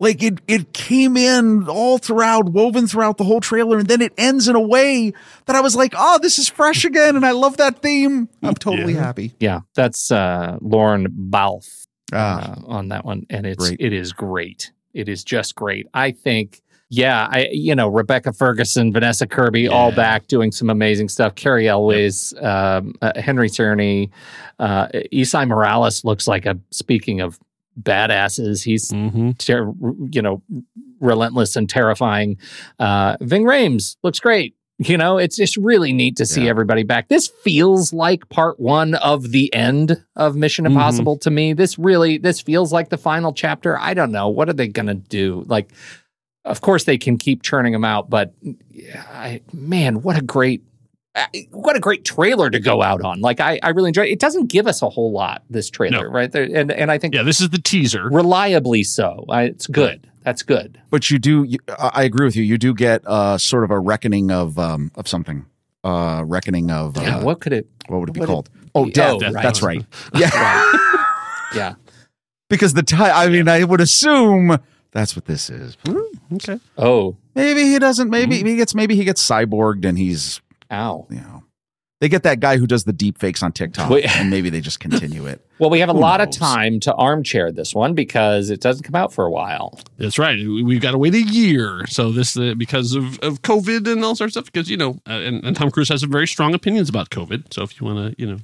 like 0.00 0.22
it 0.22 0.40
it 0.48 0.72
came 0.72 1.16
in 1.16 1.68
all 1.68 1.98
throughout 1.98 2.46
woven 2.46 2.86
throughout 2.88 3.16
the 3.18 3.24
whole 3.24 3.40
trailer 3.40 3.78
and 3.78 3.86
then 3.86 4.00
it 4.00 4.12
ends 4.18 4.48
in 4.48 4.56
a 4.56 4.60
way 4.60 5.12
that 5.46 5.54
i 5.54 5.60
was 5.60 5.76
like 5.76 5.94
oh 5.96 6.18
this 6.20 6.38
is 6.38 6.48
fresh 6.48 6.84
again 6.84 7.14
and 7.16 7.24
i 7.24 7.30
love 7.30 7.56
that 7.58 7.80
theme 7.82 8.28
i'm 8.42 8.54
totally 8.54 8.94
Yeah. 8.94 9.00
happy 9.04 9.34
Yeah, 9.38 9.60
that's 9.74 10.10
uh, 10.10 10.56
Lorne 10.60 11.06
Balfe 11.10 11.86
Ah. 12.12 12.54
uh, 12.54 12.62
on 12.66 12.88
that 12.88 13.04
one, 13.04 13.24
and 13.30 13.46
it's 13.46 13.68
Great. 13.68 13.80
it 13.80 13.92
is 13.92 14.12
great. 14.12 14.72
It 14.94 15.08
is 15.08 15.22
just 15.22 15.54
great. 15.54 15.86
I 15.94 16.10
think, 16.10 16.60
yeah, 16.88 17.28
I 17.30 17.46
you 17.52 17.76
know 17.76 17.86
Rebecca 17.86 18.32
Ferguson, 18.32 18.92
Vanessa 18.92 19.28
Kirby, 19.28 19.68
all 19.68 19.92
back 19.92 20.26
doing 20.26 20.50
some 20.50 20.70
amazing 20.70 21.08
stuff. 21.08 21.36
Cary 21.36 21.68
Elwes, 21.68 22.34
um, 22.42 22.94
uh, 23.00 23.12
Henry 23.14 23.48
Czerny, 23.48 24.10
uh, 24.58 24.88
Esai 25.12 25.46
Morales 25.46 26.04
looks 26.04 26.26
like 26.26 26.46
a. 26.46 26.58
Speaking 26.72 27.20
of 27.20 27.38
badasses, 27.82 28.64
he's 28.64 28.90
Mm-hmm. 28.90 29.32
ter- 29.32 29.72
you 30.10 30.22
know 30.22 30.42
relentless 31.00 31.56
and 31.56 31.68
terrifying. 31.68 32.36
Uh, 32.78 33.16
Ving 33.20 33.44
Rhames 33.44 33.96
looks 34.02 34.20
great. 34.20 34.54
You 34.78 34.96
know, 34.96 35.18
it's 35.18 35.36
just 35.36 35.58
really 35.58 35.92
neat 35.92 36.16
to 36.16 36.24
see 36.26 36.44
Yeah. 36.44 36.50
everybody 36.50 36.84
back. 36.84 37.08
This 37.08 37.28
feels 37.42 37.92
like 37.92 38.26
part 38.30 38.58
one 38.58 38.94
of 38.94 39.30
the 39.30 39.52
end 39.54 40.02
of 40.16 40.36
Mission 40.36 40.64
Mhm. 40.64 40.68
Impossible 40.70 41.18
to 41.18 41.30
me. 41.30 41.52
This 41.52 41.78
really, 41.78 42.16
this 42.16 42.40
feels 42.40 42.72
like 42.72 42.88
the 42.88 42.96
final 42.96 43.32
chapter. 43.34 43.78
I 43.78 43.92
don't 43.92 44.10
know. 44.10 44.28
What 44.30 44.48
are 44.48 44.54
they 44.54 44.68
going 44.68 44.86
to 44.86 44.94
do? 44.94 45.44
Like, 45.48 45.70
of 46.46 46.62
course 46.62 46.84
they 46.84 46.96
can 46.96 47.18
keep 47.18 47.42
churning 47.42 47.74
them 47.74 47.84
out, 47.84 48.08
but 48.08 48.32
yeah, 48.70 49.04
I, 49.12 49.42
man, 49.52 50.00
what 50.00 50.16
a 50.16 50.22
great, 50.22 50.62
what 51.50 51.76
a 51.76 51.80
great 51.80 52.04
trailer 52.04 52.50
to 52.50 52.60
go 52.60 52.82
out 52.82 53.02
on. 53.02 53.20
Like, 53.20 53.40
I, 53.40 53.58
I 53.62 53.70
really 53.70 53.88
enjoy 53.88 54.02
it. 54.04 54.10
It 54.10 54.20
doesn't 54.20 54.46
give 54.46 54.66
us 54.66 54.80
a 54.82 54.88
whole 54.88 55.10
lot, 55.12 55.42
this 55.50 55.68
trailer, 55.70 56.04
No. 56.08 56.10
right? 56.14 56.30
There, 56.30 56.44
and, 56.44 56.70
and 56.70 56.90
I 56.90 56.98
think 56.98 57.14
Yeah, 57.14 57.22
this 57.24 57.40
is 57.40 57.50
the 57.50 57.58
teaser. 57.58 58.08
reliably 58.10 58.84
so. 58.84 59.24
I, 59.28 59.42
it's 59.44 59.66
good. 59.66 60.06
That's 60.22 60.42
good. 60.42 60.80
but 60.90 61.10
you 61.10 61.18
do 61.18 61.44
you, 61.44 61.58
i 61.68 61.90
I 61.94 62.02
agree 62.02 62.26
with 62.26 62.36
you 62.36 62.42
you 62.42 62.58
do 62.58 62.74
get 62.74 63.00
uh 63.06 63.38
sort 63.38 63.64
of 63.64 63.70
a 63.70 63.80
reckoning 63.80 64.30
of 64.30 64.58
um 64.58 64.92
of 64.94 65.08
something 65.08 65.46
uh 65.82 66.22
reckoning 66.26 66.70
of 66.70 66.98
uh, 66.98 67.00
Yeah, 67.00 67.22
what 67.24 67.40
could 67.40 67.54
it? 67.54 67.66
what 67.88 68.00
would 68.00 68.10
it 68.10 68.12
be 68.12 68.20
what 68.20 68.28
would 68.28 68.32
called 68.34 68.50
oh 68.74 68.84
be? 68.84 68.90
death, 68.92 69.14
Oh, 69.22 69.32
right. 69.32 69.42
that's 69.42 69.62
right 69.62 69.82
yeah 70.14 70.30
Yeah. 71.54 71.74
because 72.50 72.74
the 72.74 72.82
time 72.82 73.12
i 73.14 73.28
mean 73.30 73.48
i 73.48 73.64
would 73.64 73.80
assume 73.80 74.58
that's 74.92 75.16
what 75.16 75.24
this 75.24 75.48
is 75.48 75.78
Okay. 76.34 76.60
Oh, 76.76 77.16
maybe 77.34 77.62
he 77.62 77.78
doesn't 77.78 78.10
maybe 78.10 78.36
he 78.42 78.56
gets 78.56 78.74
maybe 78.74 78.94
he 78.96 79.04
gets 79.04 79.26
cyborged 79.26 79.86
and 79.86 79.96
he's 79.96 80.42
ow. 80.70 81.06
you 81.10 81.16
know 81.20 81.44
they 82.00 82.08
get 82.08 82.22
that 82.22 82.40
guy 82.40 82.56
who 82.56 82.66
does 82.66 82.84
the 82.84 82.94
deep 82.94 83.18
fakes 83.18 83.42
on 83.42 83.52
TikTok, 83.52 83.90
Wait. 83.90 84.08
and 84.16 84.30
maybe 84.30 84.48
they 84.48 84.62
just 84.62 84.80
continue 84.80 85.26
it. 85.26 85.44
Well, 85.60 85.68
we 85.68 85.80
have 85.80 85.90
a 85.90 85.92
Who 85.92 85.98
lot 85.98 86.22
of 86.22 86.30
time 86.30 86.80
to 86.80 86.94
armchair 86.94 87.52
this 87.52 87.74
one 87.74 87.92
because 87.92 88.48
it 88.48 88.62
doesn't 88.62 88.82
come 88.84 88.94
out 88.94 89.12
for 89.12 89.26
a 89.26 89.30
while. 89.30 89.78
That's 89.98 90.18
right. 90.18 90.38
We- 90.38 90.62
We've 90.62 90.80
got 90.80 90.92
to 90.92 90.98
wait 90.98 91.12
a 91.12 91.20
year. 91.20 91.84
So 91.86 92.10
this 92.12 92.34
uh, 92.34 92.54
because 92.56 92.94
of, 92.94 93.18
of 93.18 93.42
COVID 93.42 93.86
and 93.86 94.02
all 94.02 94.16
sorts 94.16 94.36
of 94.36 94.44
stuff. 94.44 94.50
Because 94.50 94.70
you 94.70 94.78
know, 94.78 94.92
uh, 95.06 95.20
and, 95.20 95.44
and 95.44 95.54
Tom 95.54 95.70
Cruise 95.70 95.90
has 95.90 96.00
some 96.00 96.10
very 96.10 96.26
strong 96.26 96.54
opinions 96.54 96.88
about 96.88 97.10
COVID. 97.10 97.52
So 97.52 97.62
if 97.62 97.78
you 97.78 97.86
want 97.86 98.16
to, 98.16 98.18
you 98.18 98.26
know, 98.30 98.38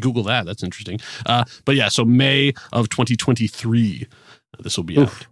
Google 0.00 0.24
that, 0.24 0.44
that's 0.44 0.64
interesting. 0.64 0.98
Uh, 1.24 1.44
but 1.64 1.76
yeah, 1.76 1.86
so 1.86 2.04
May 2.04 2.52
of 2.72 2.88
2023, 2.88 4.08
uh, 4.58 4.62
this 4.64 4.76
will 4.76 4.82
be 4.82 4.98
out. 4.98 5.26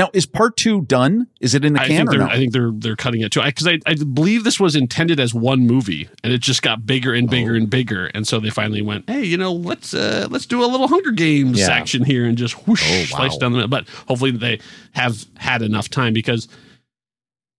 Now, 0.00 0.08
is 0.14 0.24
part 0.24 0.56
two 0.56 0.80
done? 0.80 1.26
Is 1.42 1.54
it 1.54 1.62
in 1.62 1.74
the 1.74 1.80
I 1.82 1.86
can 1.86 2.06
think 2.06 2.18
no? 2.18 2.26
I 2.26 2.36
think 2.36 2.54
they're 2.54 2.70
they're 2.72 2.96
cutting 2.96 3.20
it 3.20 3.32
too. 3.32 3.42
Because 3.42 3.66
I, 3.66 3.80
I, 3.84 3.96
believe 3.96 4.44
this 4.44 4.58
was 4.58 4.74
intended 4.74 5.20
as 5.20 5.34
one 5.34 5.66
movie, 5.66 6.08
and 6.24 6.32
it 6.32 6.38
just 6.40 6.62
got 6.62 6.86
bigger 6.86 7.12
and 7.12 7.28
bigger 7.28 7.52
Oh. 7.52 7.56
and 7.56 7.68
bigger, 7.68 8.06
and 8.06 8.26
so 8.26 8.40
they 8.40 8.48
finally 8.48 8.80
went, 8.80 9.10
hey, 9.10 9.22
you 9.22 9.36
know, 9.36 9.52
let's 9.52 9.92
uh, 9.92 10.26
let's 10.30 10.46
do 10.46 10.64
a 10.64 10.68
little 10.68 10.88
Hunger 10.88 11.10
Games 11.10 11.58
Yeah. 11.58 11.68
action 11.68 12.02
here 12.02 12.24
and 12.24 12.38
just 12.38 12.66
whoosh 12.66 12.82
Oh, 12.82 12.98
wow. 12.98 13.04
slice 13.28 13.36
down 13.36 13.52
the 13.52 13.58
middle. 13.58 13.68
But 13.68 13.90
hopefully 14.08 14.30
they 14.30 14.60
have 14.92 15.22
had 15.36 15.60
enough 15.60 15.90
time 15.90 16.14
because 16.14 16.48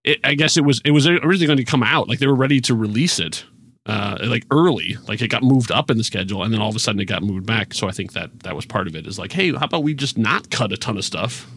it, 0.03 0.19
I 0.23 0.33
guess 0.33 0.57
it 0.57 0.65
was 0.65 0.81
it 0.83 0.91
was 0.91 1.05
originally 1.07 1.45
going 1.45 1.57
to 1.57 1.63
come 1.63 1.83
out 1.83 2.09
like 2.09 2.17
they 2.17 2.25
were 2.25 2.33
ready 2.33 2.59
to 2.61 2.73
release 2.73 3.19
it. 3.19 3.45
Uh, 3.85 4.17
like 4.23 4.45
early, 4.49 4.97
like 5.07 5.21
it 5.21 5.27
got 5.27 5.43
moved 5.43 5.71
up 5.71 5.91
in 5.91 5.97
the 5.97 6.03
schedule, 6.03 6.41
and 6.41 6.51
then 6.51 6.59
all 6.59 6.69
of 6.69 6.75
a 6.75 6.79
sudden 6.79 6.99
it 7.01 7.05
got 7.05 7.21
moved 7.21 7.45
back. 7.45 7.71
So 7.75 7.87
I 7.87 7.91
think 7.91 8.13
that 8.13 8.39
that 8.39 8.55
was 8.55 8.65
part 8.65 8.87
of 8.87 8.95
it. 8.95 9.05
Is 9.05 9.19
like, 9.19 9.31
hey, 9.31 9.51
how 9.51 9.65
about 9.65 9.83
we 9.83 9.93
just 9.93 10.17
not 10.17 10.49
cut 10.49 10.71
a 10.71 10.77
ton 10.77 10.97
of 10.97 11.05
stuff, 11.05 11.47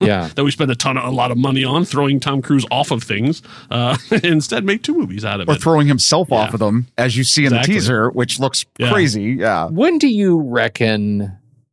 Yeah. 0.00 0.28
that 0.34 0.44
we 0.44 0.50
spend 0.50 0.70
a 0.70 0.76
ton 0.76 0.96
of 0.96 1.04
a 1.04 1.10
lot 1.10 1.30
of 1.30 1.38
money 1.38 1.64
on 1.64 1.84
throwing 1.84 2.20
Tom 2.20 2.40
Cruise 2.42 2.64
off 2.70 2.90
of 2.90 3.02
things. 3.02 3.42
Uh, 3.70 3.96
instead, 4.22 4.64
make 4.64 4.82
two 4.82 4.94
movies 4.94 5.24
out 5.24 5.40
of 5.40 5.48
Or 5.48 5.52
it. 5.52 5.56
Or 5.58 5.60
throwing 5.60 5.88
himself 5.88 6.30
off 6.32 6.54
of 6.54 6.60
them, 6.60 6.86
as 6.96 7.16
you 7.16 7.24
see 7.24 7.42
in 7.46 7.52
Exactly. 7.52 7.74
the 7.74 7.80
teaser, 7.80 8.10
which 8.10 8.38
looks 8.38 8.64
Yeah. 8.78 8.92
crazy. 8.92 9.36
Yeah. 9.38 9.66
When 9.68 9.98
do 9.98 10.08
you 10.08 10.38
reckon 10.40 11.32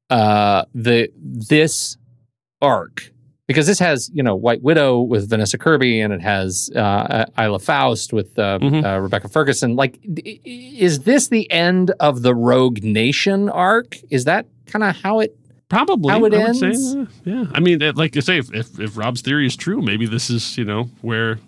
uh 0.09 0.65
the 0.75 1.09
this 1.19 1.97
arc 2.61 3.11
because 3.47 3.67
this 3.67 3.79
has 3.79 4.09
you 4.13 4.23
know 4.23 4.35
White 4.35 4.61
Widow 4.63 5.01
with 5.01 5.29
Vanessa 5.29 5.57
Kirby 5.57 5.99
and 5.99 6.11
it 6.13 6.21
has 6.21 6.71
uh, 6.75 7.25
Ilsa 7.37 7.61
Faust 7.61 8.13
with 8.13 8.37
uh, 8.39 8.57
Mm-hmm. 8.59 8.85
uh, 8.85 8.97
Rebecca 8.99 9.27
Ferguson. 9.29 9.75
Like, 9.75 9.99
i- 10.03 10.21
i- 10.27 10.39
is 10.45 11.01
this 11.01 11.27
the 11.27 11.49
end 11.51 11.91
of 11.99 12.21
the 12.23 12.33
Rogue 12.33 12.83
Nation 12.83 13.49
arc? 13.49 13.97
Is 14.09 14.23
that 14.25 14.47
kind 14.65 14.83
of 14.83 14.95
how 14.95 15.19
it 15.19 15.35
Probably 15.69 16.11
how 16.13 16.23
it 16.25 16.33
I 16.33 16.41
ends? 16.43 16.61
Would 16.61 16.75
say, 16.75 16.99
uh, 16.99 17.05
yeah, 17.25 17.45
I 17.53 17.59
mean, 17.59 17.79
like 17.95 18.15
you 18.15 18.21
say, 18.21 18.37
if, 18.37 18.53
if 18.53 18.79
if 18.79 18.97
Rob's 18.97 19.21
theory 19.21 19.45
is 19.47 19.55
true, 19.55 19.81
maybe 19.81 20.05
this 20.05 20.29
is 20.29 20.57
you 20.57 20.63
know 20.65 20.89
where 21.01 21.39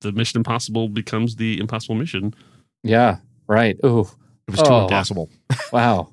the 0.00 0.12
Mission 0.12 0.38
Impossible 0.38 0.88
becomes 0.88 1.36
the 1.36 1.58
Impossible 1.60 1.94
Mission. 1.96 2.34
Yeah, 2.82 3.18
right. 3.46 3.76
Ooh, 3.84 4.08
It 4.48 4.52
was 4.52 4.62
too 4.62 4.66
Oh. 4.70 4.82
impossible. 4.84 5.30
wow. 5.72 6.08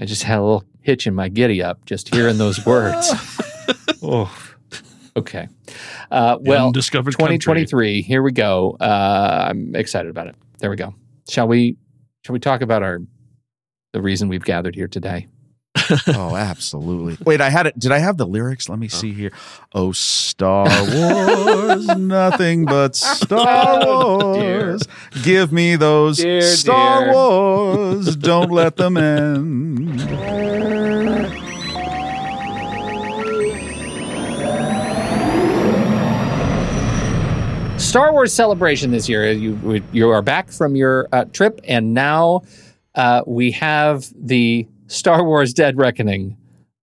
I 0.00 0.04
just 0.04 0.22
had 0.24 0.38
a 0.38 0.42
little 0.42 0.64
hitch 0.80 1.06
in 1.06 1.14
my 1.14 1.28
giddy 1.28 1.62
up 1.62 1.84
just 1.84 2.12
hearing 2.14 2.38
those 2.38 2.64
words. 2.66 3.12
oh, 4.02 4.34
okay. 5.16 5.48
Uh, 6.10 6.38
well, 6.40 6.66
undiscovered 6.68 7.16
country. 7.16 7.38
2023. 7.38 8.02
Here 8.02 8.22
we 8.22 8.32
go. 8.32 8.76
Uh, 8.80 9.46
I'm 9.50 9.74
excited 9.76 10.10
about 10.10 10.26
it. 10.28 10.34
There 10.58 10.70
we 10.70 10.76
go. 10.76 10.94
Shall 11.28 11.46
we? 11.46 11.76
Shall 12.24 12.32
we 12.32 12.40
talk 12.40 12.62
about 12.62 12.82
our 12.82 12.98
the 13.92 14.00
reason 14.02 14.28
we've 14.28 14.44
gathered 14.44 14.74
here 14.74 14.88
today? 14.88 15.28
Oh, 16.08 16.36
absolutely. 16.36 17.16
Wait, 17.24 17.40
I 17.40 17.48
had 17.50 17.66
it. 17.66 17.78
Did 17.78 17.92
I 17.92 17.98
have 17.98 18.16
the 18.18 18.26
lyrics? 18.26 18.68
Let 18.68 18.78
me 18.78 18.88
see 18.88 19.12
here. 19.12 19.32
Oh, 19.74 19.92
Star 19.92 20.66
Wars, 20.68 21.86
nothing 21.96 22.64
but 22.66 22.94
Star 22.94 23.80
Oh. 23.82 24.36
Wars. 24.36 24.82
Give 25.22 25.50
me 25.52 25.76
those 25.76 26.18
Dear, 26.18 26.42
Star 26.42 27.04
dear. 27.04 27.12
Wars. 27.14 28.16
Don't 28.16 28.50
let 28.50 28.76
them 28.76 28.96
end. 28.96 30.00
Star 37.78 38.12
Wars 38.12 38.32
celebration 38.32 38.90
this 38.92 39.08
year. 39.08 39.30
You 39.32 39.82
you 39.92 40.08
are 40.08 40.22
back 40.22 40.50
from 40.50 40.76
your 40.76 41.08
uh, 41.12 41.24
trip, 41.26 41.60
and 41.64 41.92
now 41.92 42.42
uh, 42.94 43.22
we 43.26 43.50
have 43.50 44.06
the 44.16 44.66
Star 44.92 45.24
Wars 45.24 45.52
Dead 45.54 45.76
Reckoning. 45.76 46.36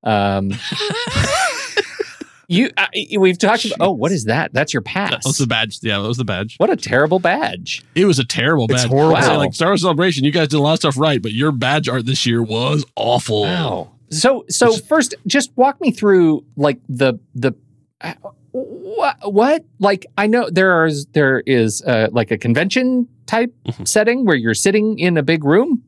Um, 0.03 0.51
you 2.47 2.69
uh, 2.77 2.87
we've 3.19 3.37
talked 3.37 3.65
about. 3.65 3.77
Oh, 3.79 3.91
what 3.91 4.11
is 4.11 4.25
that? 4.25 4.53
That's 4.53 4.73
your 4.73 4.81
pass. 4.81 5.11
That 5.11 5.25
was 5.25 5.37
the 5.37 5.47
badge. 5.47 5.79
Yeah, 5.81 5.99
that 6.01 6.07
was 6.07 6.17
the 6.17 6.25
badge. 6.25 6.55
What 6.57 6.69
a 6.69 6.75
terrible 6.75 7.19
badge. 7.19 7.83
It 7.95 8.05
was 8.05 8.17
a 8.19 8.25
terrible 8.25 8.67
badge. 8.67 8.75
It's 8.75 8.83
badge. 8.85 8.91
horrible. 8.91 9.13
Wow. 9.21 9.37
like 9.37 9.53
Star 9.53 9.69
Wars 9.69 9.81
Celebration, 9.81 10.23
you 10.23 10.31
guys 10.31 10.47
did 10.47 10.57
a 10.57 10.61
lot 10.61 10.73
of 10.73 10.79
stuff 10.79 10.97
right, 10.97 11.21
but 11.21 11.31
your 11.33 11.51
badge 11.51 11.87
art 11.87 12.05
this 12.05 12.25
year 12.25 12.41
was 12.41 12.85
awful. 12.95 13.43
Wow. 13.43 13.91
So 14.09 14.45
so 14.49 14.73
first, 14.73 15.13
just 15.27 15.51
walk 15.55 15.79
me 15.79 15.91
through 15.91 16.43
like 16.55 16.79
the 16.89 17.19
the 17.35 17.53
uh, 18.01 18.13
what 18.51 19.17
what 19.31 19.65
like 19.79 20.07
I 20.17 20.25
know 20.25 20.49
there 20.49 20.85
is 20.87 21.05
there 21.13 21.41
is 21.45 21.83
uh, 21.83 22.07
like 22.11 22.31
a 22.31 22.37
convention 22.37 23.07
type 23.27 23.53
Mhm. 23.67 23.87
setting 23.87 24.25
where 24.25 24.35
you're 24.35 24.55
sitting 24.55 24.97
in 24.97 25.15
a 25.17 25.21
big 25.21 25.43
room, 25.43 25.83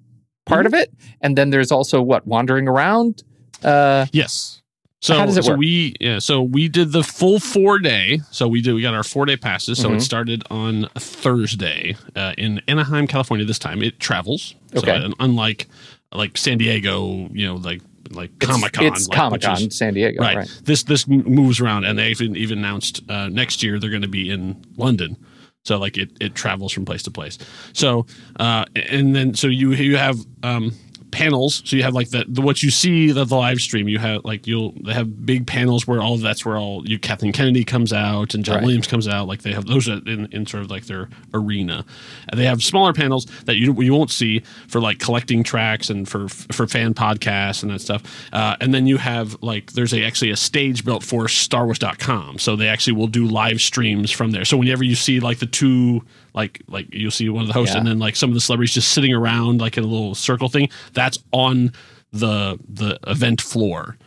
part 0.46 0.66
of 0.66 0.74
it, 0.74 0.92
and 1.22 1.38
then 1.38 1.50
there's 1.50 1.72
also 1.72 2.02
what 2.02 2.26
wandering 2.28 2.68
around. 2.68 3.24
Uh, 3.64 4.06
Yes. 4.12 4.58
So, 5.04 5.16
How 5.18 5.26
does 5.26 5.36
it 5.36 5.46
so 5.46 5.52
work? 5.54 5.60
we 5.60 5.96
yeah, 6.00 6.20
so 6.20 6.44
we 6.44 6.68
did 6.68 6.92
the 6.92 7.04
full 7.04 7.40
four 7.40 7.80
day. 7.80 8.20
So 8.30 8.48
we 8.48 8.62
did 8.62 8.74
we 8.76 8.84
got 8.84 8.94
our 8.94 9.02
four 9.04 9.26
day 9.26 9.36
passes. 9.36 9.80
So 9.80 9.90
Mhm. 9.90 9.96
it 9.98 10.02
started 10.02 10.44
on 10.52 10.88
Thursday 11.00 11.96
uh, 12.16 12.34
in 12.38 12.62
Anaheim, 12.68 13.08
California. 13.08 13.44
This 13.46 13.58
time 13.58 13.82
it 13.82 14.00
travels. 14.00 14.54
Okay. 14.76 14.86
So, 15.00 15.06
un- 15.06 15.14
unlike 15.20 15.68
like 16.14 16.38
San 16.38 16.60
Diego, 16.60 17.28
you 17.34 17.48
know, 17.48 17.56
like 17.56 17.82
like 18.12 18.30
it's- 18.42 18.48
Comic 18.52 18.74
Con. 18.74 18.86
It's 18.86 19.08
Comic 19.08 19.42
Con, 19.42 19.72
San 19.72 19.94
Diego, 19.96 20.22
Right. 20.22 20.38
right? 20.38 20.62
This 20.66 20.84
this 20.84 21.08
moves 21.08 21.60
around, 21.60 21.86
and 21.86 21.98
they 21.98 22.10
even 22.12 22.36
even 22.36 22.60
announced 22.60 23.02
uh, 23.10 23.28
next 23.30 23.64
year 23.64 23.80
they're 23.80 23.90
going 23.90 24.02
to 24.04 24.08
be 24.08 24.30
in 24.30 24.56
London. 24.78 25.18
So 25.64 25.78
like 25.78 25.98
it 25.98 26.12
it 26.20 26.36
travels 26.36 26.74
from 26.74 26.86
place 26.86 27.04
to 27.04 27.12
place. 27.12 27.38
So 27.74 28.06
uh, 28.40 28.66
and 28.76 29.16
then 29.16 29.34
so 29.34 29.48
you 29.48 29.74
you 29.74 29.98
have 29.98 30.18
um, 30.44 30.74
panels. 31.12 31.62
So 31.66 31.76
you 31.76 31.84
have 31.84 31.94
like 31.94 32.10
the, 32.10 32.26
the 32.28 32.42
what 32.42 32.64
you 32.64 32.72
see 32.72 33.12
the, 33.12 33.26
the 33.26 33.36
live 33.36 33.60
stream. 33.60 33.88
You 33.88 34.00
have 34.00 34.24
like 34.26 34.48
you'll 34.48 34.74
they 34.84 34.94
have 34.94 35.26
big 35.26 35.46
panels 35.48 35.86
where 35.86 36.02
all 36.02 36.18
that's 36.18 36.46
where 36.46 36.58
all 36.58 36.88
you 36.88 36.98
Kathleen 37.00 37.34
Kennedy 37.34 37.64
comes 37.64 37.94
out 37.94 38.34
and 38.34 38.44
John 38.44 38.56
Right. 38.56 38.64
Williams 38.64 38.88
comes 38.88 39.08
out. 39.08 39.28
Like 39.28 39.42
they 39.42 39.54
have 39.54 39.66
those 39.66 39.88
in, 39.88 40.28
in 40.32 40.46
sort 40.46 40.64
of 40.64 40.72
like 40.72 40.86
their 40.86 41.10
arena. 41.34 41.86
And 42.30 42.40
they 42.40 42.46
have 42.46 42.64
smaller 42.64 42.94
panels 42.94 43.26
that 43.46 43.56
you 43.56 43.80
you 43.82 43.94
won't 43.94 44.12
see 44.12 44.40
for 44.68 44.80
like 44.82 45.00
collecting 45.00 45.44
tracks 45.44 45.90
and 45.90 46.08
for 46.08 46.28
for 46.30 46.68
fan 46.68 46.94
podcasts 46.94 47.64
and 47.64 47.72
that 47.72 47.82
stuff. 47.82 48.04
Uh, 48.34 48.56
and 48.62 48.74
then 48.74 48.88
you 48.88 48.98
have 48.98 49.38
like 49.42 49.74
there's 49.74 49.94
a 49.94 50.04
actually 50.04 50.32
a 50.32 50.38
stage 50.38 50.84
built 50.86 51.04
for 51.04 51.26
StarWars.com. 51.26 52.40
So 52.40 52.56
they 52.56 52.68
actually 52.68 52.94
will 52.94 53.08
do 53.08 53.26
live 53.26 53.62
streams 53.62 54.12
from 54.12 54.32
there. 54.32 54.46
So 54.46 54.58
whenever 54.58 54.84
you 54.84 54.96
see 54.96 55.20
like 55.20 55.40
the 55.40 55.46
two 55.46 56.04
like 56.34 56.62
like 56.68 56.88
you'll 56.94 57.12
see 57.12 57.28
one 57.30 57.42
of 57.42 57.48
the 57.48 57.54
hosts 57.54 57.74
Yeah. 57.74 57.80
and 57.80 57.88
then 57.88 58.00
like 58.00 58.16
some 58.16 58.30
of 58.30 58.34
the 58.34 58.42
celebrities 58.42 58.74
just 58.74 58.92
sitting 58.92 59.14
around 59.14 59.62
like 59.62 59.78
in 59.78 59.84
a 59.84 59.88
little 59.88 60.16
circle 60.16 60.50
thing 60.50 60.70
that's 60.94 61.20
on 61.32 61.72
the 62.12 62.60
the 62.68 63.00
event 63.08 63.42
floor 63.42 63.98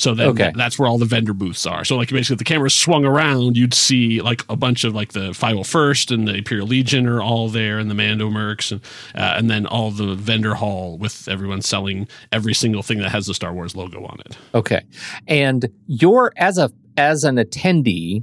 so 0.00 0.14
then 0.14 0.28
Okay. 0.28 0.52
that's 0.54 0.78
where 0.78 0.86
all 0.88 0.96
the 0.98 1.04
vendor 1.04 1.32
booths 1.32 1.66
are 1.66 1.84
so 1.84 1.96
like 1.96 2.10
basically 2.10 2.34
if 2.34 2.38
the 2.38 2.44
camera 2.44 2.70
swung 2.70 3.04
around 3.04 3.56
you'd 3.56 3.74
see 3.74 4.20
like 4.20 4.44
a 4.48 4.54
bunch 4.54 4.84
of 4.84 4.94
like 4.94 5.12
the 5.12 5.30
501st 5.30 6.14
and 6.14 6.28
the 6.28 6.34
imperial 6.34 6.66
legion 6.68 7.06
are 7.08 7.20
all 7.20 7.48
there 7.48 7.78
and 7.78 7.90
the 7.90 7.94
mando 7.94 8.28
mercs 8.30 8.70
and 8.70 8.80
uh, 9.14 9.34
and 9.36 9.50
then 9.50 9.66
all 9.66 9.90
the 9.90 10.14
vendor 10.14 10.54
hall 10.54 10.96
with 10.98 11.26
everyone 11.28 11.60
selling 11.62 12.06
every 12.32 12.54
single 12.54 12.82
thing 12.82 12.98
that 12.98 13.10
has 13.10 13.26
the 13.26 13.34
star 13.34 13.52
wars 13.52 13.74
logo 13.74 14.04
on 14.04 14.20
it 14.26 14.38
Okay, 14.54 14.82
and 15.26 15.68
you're 15.86 16.32
as 16.36 16.58
a 16.58 16.70
as 16.96 17.24
an 17.24 17.36
attendee. 17.36 18.22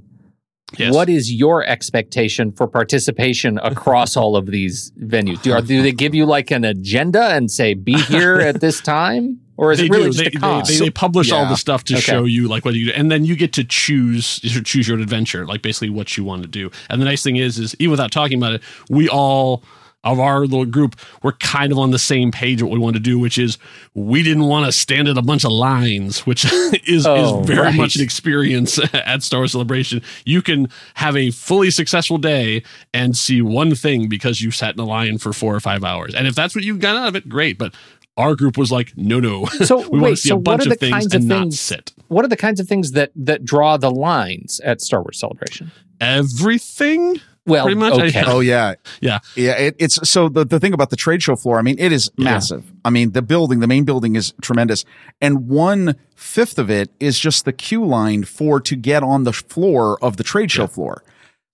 Yes. 0.77 0.93
What 0.93 1.09
is 1.09 1.31
your 1.31 1.63
expectation 1.63 2.51
for 2.51 2.67
participation 2.67 3.59
across 3.59 4.17
all 4.21 4.35
of 4.35 4.47
these 4.47 4.91
venues? 4.99 5.41
Do, 5.41 5.53
are, 5.53 5.61
do 5.61 5.81
they 5.83 5.91
give 5.91 6.15
you 6.15 6.25
like 6.25 6.49
an 6.51 6.63
agenda 6.65 7.21
and 7.29 7.51
say 7.51 7.75
be 7.75 7.93
here 7.93 8.39
at 8.39 8.61
this 8.61 8.81
time, 8.95 9.39
or 9.57 9.71
is 9.71 9.77
they 9.79 9.85
it 9.85 9.91
really 9.91 10.05
do. 10.05 10.11
just 10.11 10.19
they, 10.31 10.37
a 10.37 10.39
con? 10.39 10.63
They, 10.65 10.73
they, 10.73 10.79
they 10.85 10.89
publish 10.89 11.31
all 11.31 11.45
the 11.47 11.55
stuff 11.55 11.83
to 11.85 11.93
Okay. 11.93 12.01
show 12.01 12.23
you 12.25 12.47
like 12.47 12.65
what 12.65 12.73
you 12.73 12.87
do, 12.87 12.91
and 12.93 13.11
then 13.11 13.25
you 13.25 13.35
get 13.35 13.53
to 13.53 13.63
choose 13.63 14.39
choose 14.39 14.87
your 14.87 14.97
own 14.97 15.03
adventure, 15.03 15.45
like 15.45 15.61
basically 15.61 15.91
what 15.91 16.17
you 16.17 16.23
want 16.23 16.41
to 16.41 16.47
do. 16.47 16.71
And 16.89 16.99
the 16.99 17.05
nice 17.05 17.21
thing 17.23 17.35
is, 17.35 17.59
is 17.59 17.75
even 17.77 17.91
without 17.91 18.11
talking 18.11 18.37
about 18.37 18.53
it, 18.53 18.63
we 18.89 19.07
all 19.07 19.63
of 20.05 20.19
our 20.19 20.41
little 20.41 20.65
group 20.65 20.95
we're 21.23 21.33
kind 21.33 21.71
of 21.71 21.77
on 21.77 21.91
the 21.91 21.99
same 21.99 22.31
page 22.31 22.61
what 22.63 22.71
we 22.71 22.79
want 22.79 22.95
to 22.95 23.01
do, 23.01 23.19
which 23.19 23.37
is 23.37 23.57
we 23.93 24.23
didn't 24.23 24.45
want 24.45 24.65
to 24.65 24.71
stand 24.71 25.07
at 25.09 25.17
a 25.17 25.21
bunch 25.21 25.43
of 25.43 25.51
lines, 25.51 26.25
which 26.25 26.45
is 26.87 27.05
Oh, 27.05 27.41
is 27.41 27.47
very 27.47 27.59
right. 27.63 27.75
much 27.75 27.95
an 27.95 28.01
experience 28.03 28.79
at 28.93 29.23
Star 29.23 29.41
Wars 29.41 29.51
Celebration. 29.51 30.01
You 30.25 30.41
can 30.41 30.69
have 30.93 31.17
a 31.17 31.31
fully 31.31 31.71
successful 31.71 32.17
day 32.17 32.63
and 32.93 33.17
see 33.17 33.41
one 33.41 33.75
thing 33.75 34.07
because 34.07 34.41
you 34.41 34.51
sat 34.51 34.75
in 34.75 34.79
a 34.79 34.85
line 34.85 35.17
for 35.17 35.33
four 35.33 35.55
or 35.55 35.59
five 35.59 35.83
hours, 35.83 36.15
and 36.15 36.27
if 36.27 36.35
that's 36.35 36.55
what 36.55 36.63
you 36.63 36.77
got 36.77 36.95
out 36.95 37.07
of 37.09 37.15
it, 37.15 37.27
great. 37.27 37.57
But 37.57 37.73
our 38.17 38.35
group 38.35 38.57
was 38.57 38.71
like, 38.71 38.95
no, 38.95 39.19
no. 39.19 39.45
So 39.47 39.89
we 39.89 39.99
want 39.99 40.13
to 40.13 40.17
see 40.21 40.29
so 40.29 40.35
a 40.35 40.37
what 40.37 40.43
bunch 40.45 40.61
are 40.67 40.71
of 40.71 40.79
the 40.79 40.85
things 40.85 40.93
kinds 40.93 41.13
and 41.13 41.23
of 41.23 41.27
not 41.27 41.39
things? 41.41 41.59
sit. 41.59 41.91
What 42.07 42.23
are 42.23 42.29
the 42.29 42.37
kinds 42.37 42.59
of 42.61 42.67
things 42.67 42.91
that 42.91 43.11
that 43.15 43.43
draw 43.43 43.75
the 43.77 43.91
lines 43.91 44.59
at 44.61 44.79
Star 44.81 45.01
Wars 45.01 45.19
Celebration? 45.19 45.71
Everything. 45.99 47.19
Well, 47.45 47.65
Pretty 47.65 47.79
much, 47.79 47.93
I- 47.93 48.07
okay. 48.07 48.23
Oh 48.25 48.39
yeah, 48.39 48.73
Yeah. 49.01 49.19
yeah. 49.35 49.51
It, 49.53 49.75
it's 49.77 50.09
so 50.09 50.29
the 50.29 50.45
the 50.45 50.59
thing 50.59 50.73
about 50.73 50.89
the 50.89 50.95
trade 50.95 51.21
show 51.21 51.35
floor. 51.35 51.59
I 51.59 51.61
mean, 51.61 51.75
it 51.77 51.91
is 51.91 52.09
massive. 52.17 52.71
I 52.83 52.89
mean, 52.89 53.11
the 53.11 53.21
building, 53.21 53.59
the 53.59 53.67
main 53.67 53.83
building, 53.83 54.15
is 54.15 54.33
tremendous, 54.41 54.83
and 55.21 55.47
one 55.47 55.95
fifth 56.15 56.57
of 56.57 56.69
it 56.71 56.89
is 56.99 57.19
just 57.19 57.45
the 57.45 57.53
queue 57.53 57.85
line 57.85 58.23
for 58.23 58.59
to 58.61 58.75
get 58.75 59.03
on 59.03 59.25
the 59.25 59.33
floor 59.33 59.97
of 60.03 60.17
the 60.17 60.23
trade 60.23 60.51
show 60.51 60.65
floor. 60.67 61.03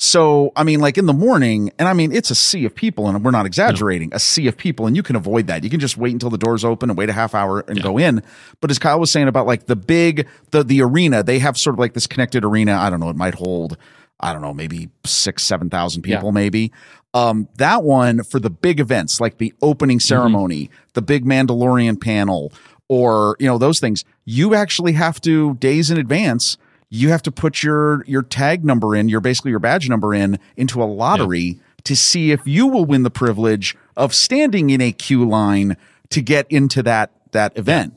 So, 0.04 0.52
I 0.56 0.64
mean, 0.64 0.80
like 0.80 0.98
in 0.98 1.06
the 1.06 1.14
morning, 1.14 1.72
and 1.78 1.88
I 1.88 1.94
mean, 1.94 2.12
it's 2.12 2.32
a 2.32 2.36
sea 2.36 2.66
of 2.66 2.74
people, 2.74 3.08
and 3.08 3.24
we're 3.24 3.30
not 3.30 3.46
exaggerating, 3.46 4.10
a 4.14 4.20
sea 4.20 4.48
of 4.48 4.58
people, 4.58 4.88
and 4.88 4.96
you 4.96 5.04
can 5.04 5.16
avoid 5.16 5.46
that. 5.46 5.64
You 5.64 5.70
can 5.70 5.80
just 5.80 5.96
wait 5.96 6.12
until 6.14 6.32
the 6.32 6.40
doors 6.40 6.66
open 6.66 6.90
and 6.90 6.98
wait 6.98 7.10
a 7.10 7.14
half 7.14 7.36
hour 7.36 7.60
and 7.68 7.84
go 7.84 8.00
in. 8.00 8.24
But 8.62 8.72
as 8.72 8.80
Kyle 8.80 9.00
was 9.00 9.12
saying 9.12 9.28
about 9.28 9.46
like 9.46 9.68
the 9.68 9.76
big, 9.76 10.28
the 10.50 10.64
the 10.64 10.82
arena, 10.82 11.22
they 11.22 11.38
have 11.38 11.56
sort 11.56 11.76
of 11.76 11.80
like 11.80 11.94
this 11.94 12.08
connected 12.08 12.44
arena. 12.44 12.78
I 12.78 12.90
don't 12.90 13.00
know, 13.00 13.10
it 13.12 13.16
might 13.16 13.36
hold, 13.36 13.78
I 14.22 14.34
don't 14.34 14.42
know, 14.42 14.54
maybe 14.54 14.90
six, 15.06 15.44
seven 15.44 15.70
thousand 15.70 16.04
people, 16.04 16.30
Yeah. 16.30 16.32
maybe. 16.32 16.72
Um, 17.14 17.50
that 17.58 17.84
one 17.84 18.24
for 18.24 18.40
the 18.40 18.50
big 18.50 18.80
events, 18.80 19.20
like 19.20 19.38
the 19.38 19.54
opening 19.62 20.00
ceremony, 20.00 20.70
the 20.94 21.02
big 21.02 21.26
Mandalorian 21.26 22.00
panel, 22.00 22.54
or 22.88 23.36
you 23.40 23.48
know 23.48 23.58
those 23.58 23.80
things, 23.80 24.06
you 24.26 24.56
actually 24.56 24.94
have 24.94 25.20
to 25.22 25.56
days 25.56 25.92
in 25.92 25.98
advance. 25.98 26.58
You 26.90 27.10
have 27.10 27.22
to 27.24 27.32
put 27.32 27.64
your 27.64 28.06
your 28.06 28.22
tag 28.22 28.64
number 28.64 28.96
in, 28.96 29.10
your 29.10 29.22
basically 29.22 29.52
your 29.52 29.60
badge 29.60 29.90
number 29.90 30.14
in 30.14 30.40
into 30.56 30.82
a 30.82 30.86
lottery 30.86 31.60
to 31.84 31.96
see 31.96 32.32
if 32.32 32.42
you 32.46 32.68
will 32.68 32.86
win 32.86 33.04
the 33.04 33.10
privilege 33.10 33.76
of 33.98 34.14
standing 34.14 34.70
in 34.70 34.82
a 34.82 34.92
queue 34.92 35.28
line 35.28 35.76
to 36.12 36.22
get 36.22 36.46
into 36.50 36.84
that 36.84 37.12
that 37.32 37.58
event. 37.58 37.94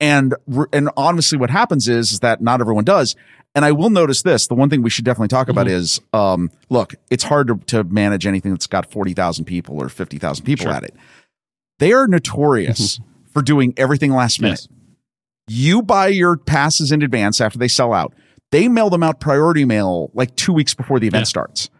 And 0.00 0.34
and 0.72 0.90
honestly, 0.96 1.38
what 1.38 1.50
happens 1.50 1.88
is, 1.88 2.12
is 2.12 2.20
that 2.20 2.40
not 2.40 2.60
everyone 2.60 2.84
does. 2.84 3.14
And 3.56 3.64
I 3.64 3.72
will 3.72 3.90
notice 3.90 4.22
this: 4.22 4.46
the 4.46 4.54
one 4.54 4.70
thing 4.70 4.82
we 4.82 4.90
should 4.90 5.04
definitely 5.04 5.28
talk 5.28 5.48
about 5.48 5.66
Mm-hmm. 5.66 5.76
is, 5.76 6.00
um, 6.12 6.50
look, 6.68 6.94
it's 7.10 7.24
hard 7.24 7.48
to, 7.48 7.56
to 7.66 7.82
manage 7.84 8.26
anything 8.26 8.52
that's 8.52 8.66
got 8.68 8.88
forty 8.92 9.14
thousand 9.14 9.46
people 9.46 9.82
or 9.82 9.88
fifty 9.88 10.18
thousand 10.18 10.44
people 10.44 10.64
Sure. 10.66 10.72
at 10.74 10.84
it. 10.84 10.94
They 11.78 11.92
are 11.92 12.06
notorious 12.06 13.00
for 13.32 13.42
doing 13.42 13.74
everything 13.76 14.12
last 14.12 14.40
minute. 14.40 14.60
Yes. 14.60 14.78
You 15.48 15.82
buy 15.82 16.08
your 16.08 16.36
passes 16.36 16.92
in 16.92 17.02
advance 17.02 17.40
after 17.40 17.58
they 17.58 17.68
sell 17.68 17.92
out. 17.92 18.12
They 18.52 18.68
mail 18.68 18.90
them 18.90 19.02
out 19.02 19.20
priority 19.20 19.64
mail 19.64 20.10
like 20.14 20.36
two 20.36 20.52
weeks 20.52 20.74
before 20.74 21.00
the 21.00 21.06
event 21.06 21.22
Yeah. 21.22 21.24
starts. 21.24 21.70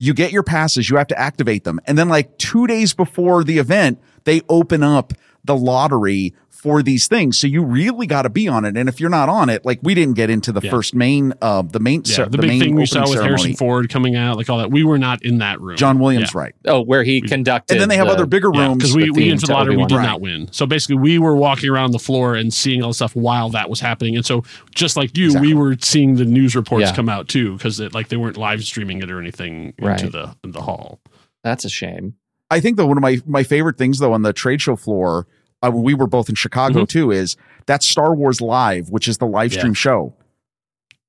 You 0.00 0.12
get 0.14 0.32
your 0.32 0.42
passes, 0.42 0.90
you 0.90 0.96
have 0.96 1.06
to 1.08 1.18
activate 1.18 1.64
them. 1.64 1.80
And 1.86 1.96
then, 1.98 2.08
like 2.08 2.36
two 2.38 2.66
days 2.66 2.94
before 2.94 3.42
the 3.44 3.58
event, 3.58 4.00
they 4.24 4.40
open 4.48 4.82
up 4.82 5.12
the 5.44 5.56
lottery 5.56 6.32
for 6.64 6.82
these 6.82 7.08
things. 7.08 7.38
So 7.38 7.46
you 7.46 7.62
really 7.62 8.06
got 8.06 8.22
to 8.22 8.30
be 8.30 8.48
on 8.48 8.64
it. 8.64 8.74
And 8.74 8.88
if 8.88 8.98
you're 8.98 9.10
not 9.10 9.28
on 9.28 9.50
it, 9.50 9.66
like 9.66 9.80
we 9.82 9.92
didn't 9.94 10.14
get 10.14 10.30
into 10.30 10.50
the 10.50 10.62
Yeah. 10.62 10.70
first 10.70 10.94
main, 10.94 11.34
uh, 11.42 11.60
the 11.60 11.78
main, 11.78 12.00
Yeah, 12.06 12.14
cer- 12.14 12.26
the, 12.30 12.38
big 12.38 12.48
main 12.48 12.60
thing 12.60 12.74
we 12.74 12.86
saw 12.86 13.00
with 13.02 13.10
ceremony. 13.10 13.28
Harrison 13.28 13.54
Ford 13.56 13.90
coming 13.90 14.16
out, 14.16 14.38
like 14.38 14.48
all 14.48 14.56
that. 14.56 14.70
We 14.70 14.82
were 14.82 14.96
not 14.96 15.22
in 15.22 15.38
that 15.38 15.60
room. 15.60 15.76
John 15.76 15.98
Williams, 15.98 16.30
Yeah. 16.34 16.40
right? 16.40 16.54
Oh, 16.66 16.80
where 16.80 17.04
he 17.04 17.20
conducted. 17.20 17.74
And 17.74 17.82
then 17.82 17.90
they 17.90 17.96
have 17.98 18.06
the- 18.06 18.14
other 18.14 18.24
bigger 18.24 18.50
rooms. 18.50 18.78
because 18.78 18.96
we, 18.96 19.04
the 19.04 19.10
we 19.12 19.20
theme 19.24 19.32
entered 19.32 19.46
the 19.48 19.52
lottery, 19.52 19.76
we 19.76 19.82
Obi-Wan. 19.82 19.88
did 19.88 19.96
Right. 19.96 20.06
not 20.06 20.20
win. 20.22 20.48
So 20.52 20.64
basically, 20.64 20.96
we 20.96 21.18
were 21.18 21.36
walking 21.36 21.68
around 21.68 21.90
the 21.90 21.98
floor 21.98 22.34
and 22.34 22.52
seeing 22.52 22.82
all 22.82 22.88
the 22.88 22.94
stuff 22.94 23.14
while 23.14 23.50
that 23.50 23.68
was 23.68 23.80
happening. 23.80 24.16
And 24.16 24.24
so, 24.24 24.42
just 24.74 24.96
like 24.96 25.14
you, 25.18 25.26
Exactly. 25.26 25.48
we 25.48 25.54
were 25.54 25.76
seeing 25.80 26.14
the 26.14 26.24
news 26.24 26.56
reports 26.56 26.86
Yeah. 26.86 26.94
come 26.94 27.10
out 27.10 27.28
too, 27.28 27.58
because 27.58 27.78
it 27.78 27.92
like 27.92 28.08
they 28.08 28.16
weren't 28.16 28.38
live 28.38 28.64
streaming 28.64 29.02
it 29.02 29.10
or 29.10 29.20
anything 29.20 29.74
Right. 29.78 30.00
into 30.00 30.10
the 30.10 30.34
the 30.48 30.62
hall. 30.62 31.00
That's 31.42 31.66
a 31.66 31.68
shame. 31.68 32.14
I 32.50 32.60
think 32.60 32.76
that 32.76 32.86
one 32.86 32.96
of 32.96 33.02
my 33.02 33.18
my 33.26 33.42
favorite 33.42 33.76
things 33.76 33.98
though 33.98 34.12
on 34.14 34.22
the 34.22 34.32
trade 34.32 34.60
show 34.62 34.76
floor, 34.76 35.26
uh, 35.66 35.70
we 35.70 35.94
were 35.94 36.06
both 36.06 36.28
in 36.28 36.34
Chicago 36.34 36.82
Mhm. 36.84 36.88
too, 36.88 37.10
is 37.10 37.36
that 37.66 37.82
Star 37.82 38.14
Wars 38.14 38.40
Live, 38.40 38.90
which 38.90 39.08
is 39.08 39.18
the 39.18 39.26
live 39.26 39.52
Yeah. 39.52 39.58
stream 39.60 39.74
show. 39.74 40.14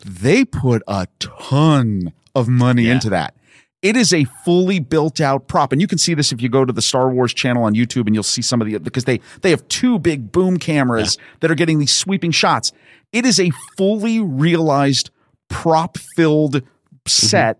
They 0.03 0.45
put 0.45 0.83
a 0.87 1.07
ton 1.19 2.13
of 2.33 2.47
money 2.47 2.83
Yeah. 2.83 2.93
into 2.93 3.09
that. 3.11 3.35
It 3.81 3.95
is 3.95 4.13
a 4.13 4.23
fully 4.43 4.79
built 4.79 5.21
out 5.21 5.47
prop, 5.47 5.71
and 5.71 5.79
you 5.79 5.87
can 5.87 5.97
see 5.99 6.13
this 6.15 6.31
if 6.31 6.41
you 6.41 6.49
go 6.49 6.65
to 6.65 6.73
the 6.73 6.81
Star 6.81 7.09
Wars 7.11 7.33
channel 7.33 7.63
on 7.63 7.75
YouTube, 7.75 8.07
and 8.07 8.15
you'll 8.15 8.23
see 8.23 8.41
some 8.41 8.59
of 8.61 8.67
the 8.67 8.79
because 8.79 9.03
they 9.03 9.19
they 9.41 9.51
have 9.51 9.67
two 9.67 9.99
big 9.99 10.31
boom 10.31 10.57
cameras 10.57 11.17
that 11.41 11.51
are 11.51 11.55
getting 11.55 11.79
these 11.79 11.93
sweeping 11.93 12.31
shots. 12.31 12.71
It 13.13 13.25
is 13.25 13.39
a 13.39 13.51
fully 13.77 14.19
realized 14.19 15.11
prop 15.49 15.97
filled 15.97 16.63
set. 17.07 17.59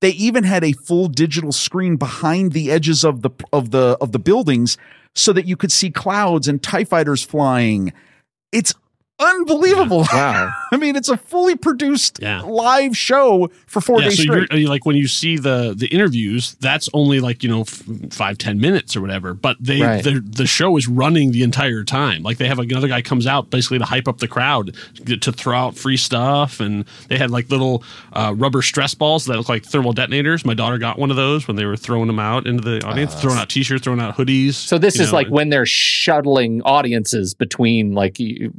They 0.00 0.10
even 0.10 0.44
had 0.44 0.64
a 0.64 0.72
full 0.72 1.08
digital 1.08 1.52
screen 1.52 1.96
behind 1.96 2.52
the 2.52 2.70
edges 2.70 3.04
of 3.04 3.20
the 3.22 3.30
of 3.52 3.70
the 3.70 3.98
of 4.00 4.12
the 4.12 4.18
buildings 4.18 4.78
so 5.16 5.32
that 5.32 5.46
you 5.46 5.56
could 5.56 5.72
see 5.72 5.90
clouds 5.90 6.46
and 6.46 6.62
TIE 6.62 6.84
fighters 6.84 7.24
flying. 7.24 7.92
It's 8.52 8.74
unbelievable. 9.18 10.04
Wow. 10.12 10.52
I 10.72 10.76
mean, 10.76 10.96
it's 10.96 11.08
a 11.08 11.16
fully 11.16 11.56
produced 11.56 12.18
Yeah. 12.20 12.42
live 12.42 12.96
show 12.96 13.50
for 13.66 13.80
four 13.80 14.00
yeah, 14.00 14.08
days 14.08 14.16
so 14.18 14.22
straight. 14.24 14.48
you're 14.52 14.66
uh, 14.68 14.70
like 14.70 14.84
when 14.84 14.96
you 14.96 15.06
see 15.08 15.36
the 15.36 15.74
the 15.76 15.86
interviews, 15.88 16.54
that's 16.60 16.88
only 16.92 17.20
like 17.20 17.42
you 17.42 17.48
know 17.48 17.62
f- 17.62 17.82
five 18.10 18.38
ten 18.38 18.60
minutes 18.60 18.96
or 18.96 19.00
whatever. 19.00 19.34
But 19.34 19.56
they 19.60 19.80
Right. 19.80 20.02
the 20.04 20.20
the 20.20 20.46
show 20.46 20.76
is 20.76 20.88
running 20.88 21.32
the 21.32 21.42
entire 21.42 21.84
time. 21.84 22.22
Like 22.22 22.38
they 22.38 22.48
have 22.48 22.58
another 22.58 22.88
guy 22.88 23.02
comes 23.02 23.26
out 23.26 23.50
basically 23.50 23.78
to 23.78 23.84
hype 23.84 24.08
up 24.08 24.18
the 24.18 24.28
crowd 24.28 24.74
to 25.06 25.16
to 25.16 25.32
throw 25.32 25.56
out 25.56 25.76
free 25.76 25.96
stuff, 25.96 26.60
and 26.60 26.84
they 27.08 27.16
had 27.18 27.30
like 27.30 27.50
little 27.50 27.82
uh, 28.12 28.34
rubber 28.36 28.62
stress 28.62 28.94
balls 28.94 29.24
that 29.26 29.36
look 29.36 29.48
like 29.48 29.64
thermal 29.64 29.92
detonators. 29.92 30.44
My 30.44 30.54
daughter 30.54 30.78
got 30.78 30.98
one 30.98 31.10
of 31.10 31.16
those 31.16 31.46
when 31.48 31.56
they 31.56 31.64
were 31.64 31.76
throwing 31.76 32.06
them 32.06 32.18
out 32.18 32.46
into 32.46 32.62
the 32.62 32.84
audience, 32.86 33.14
throwing 33.14 33.38
out 33.38 33.48
t-shirts, 33.48 33.84
throwing 33.84 34.00
out 34.00 34.16
hoodies. 34.16 34.54
So 34.54 34.78
this 34.78 34.98
is 35.00 35.10
know, 35.12 35.18
like 35.18 35.28
when 35.28 35.48
they're 35.50 35.66
shuttling 35.66 36.62
audiences 36.62 37.34
between 37.34 37.92
like 37.92 38.18
you, 38.18 38.52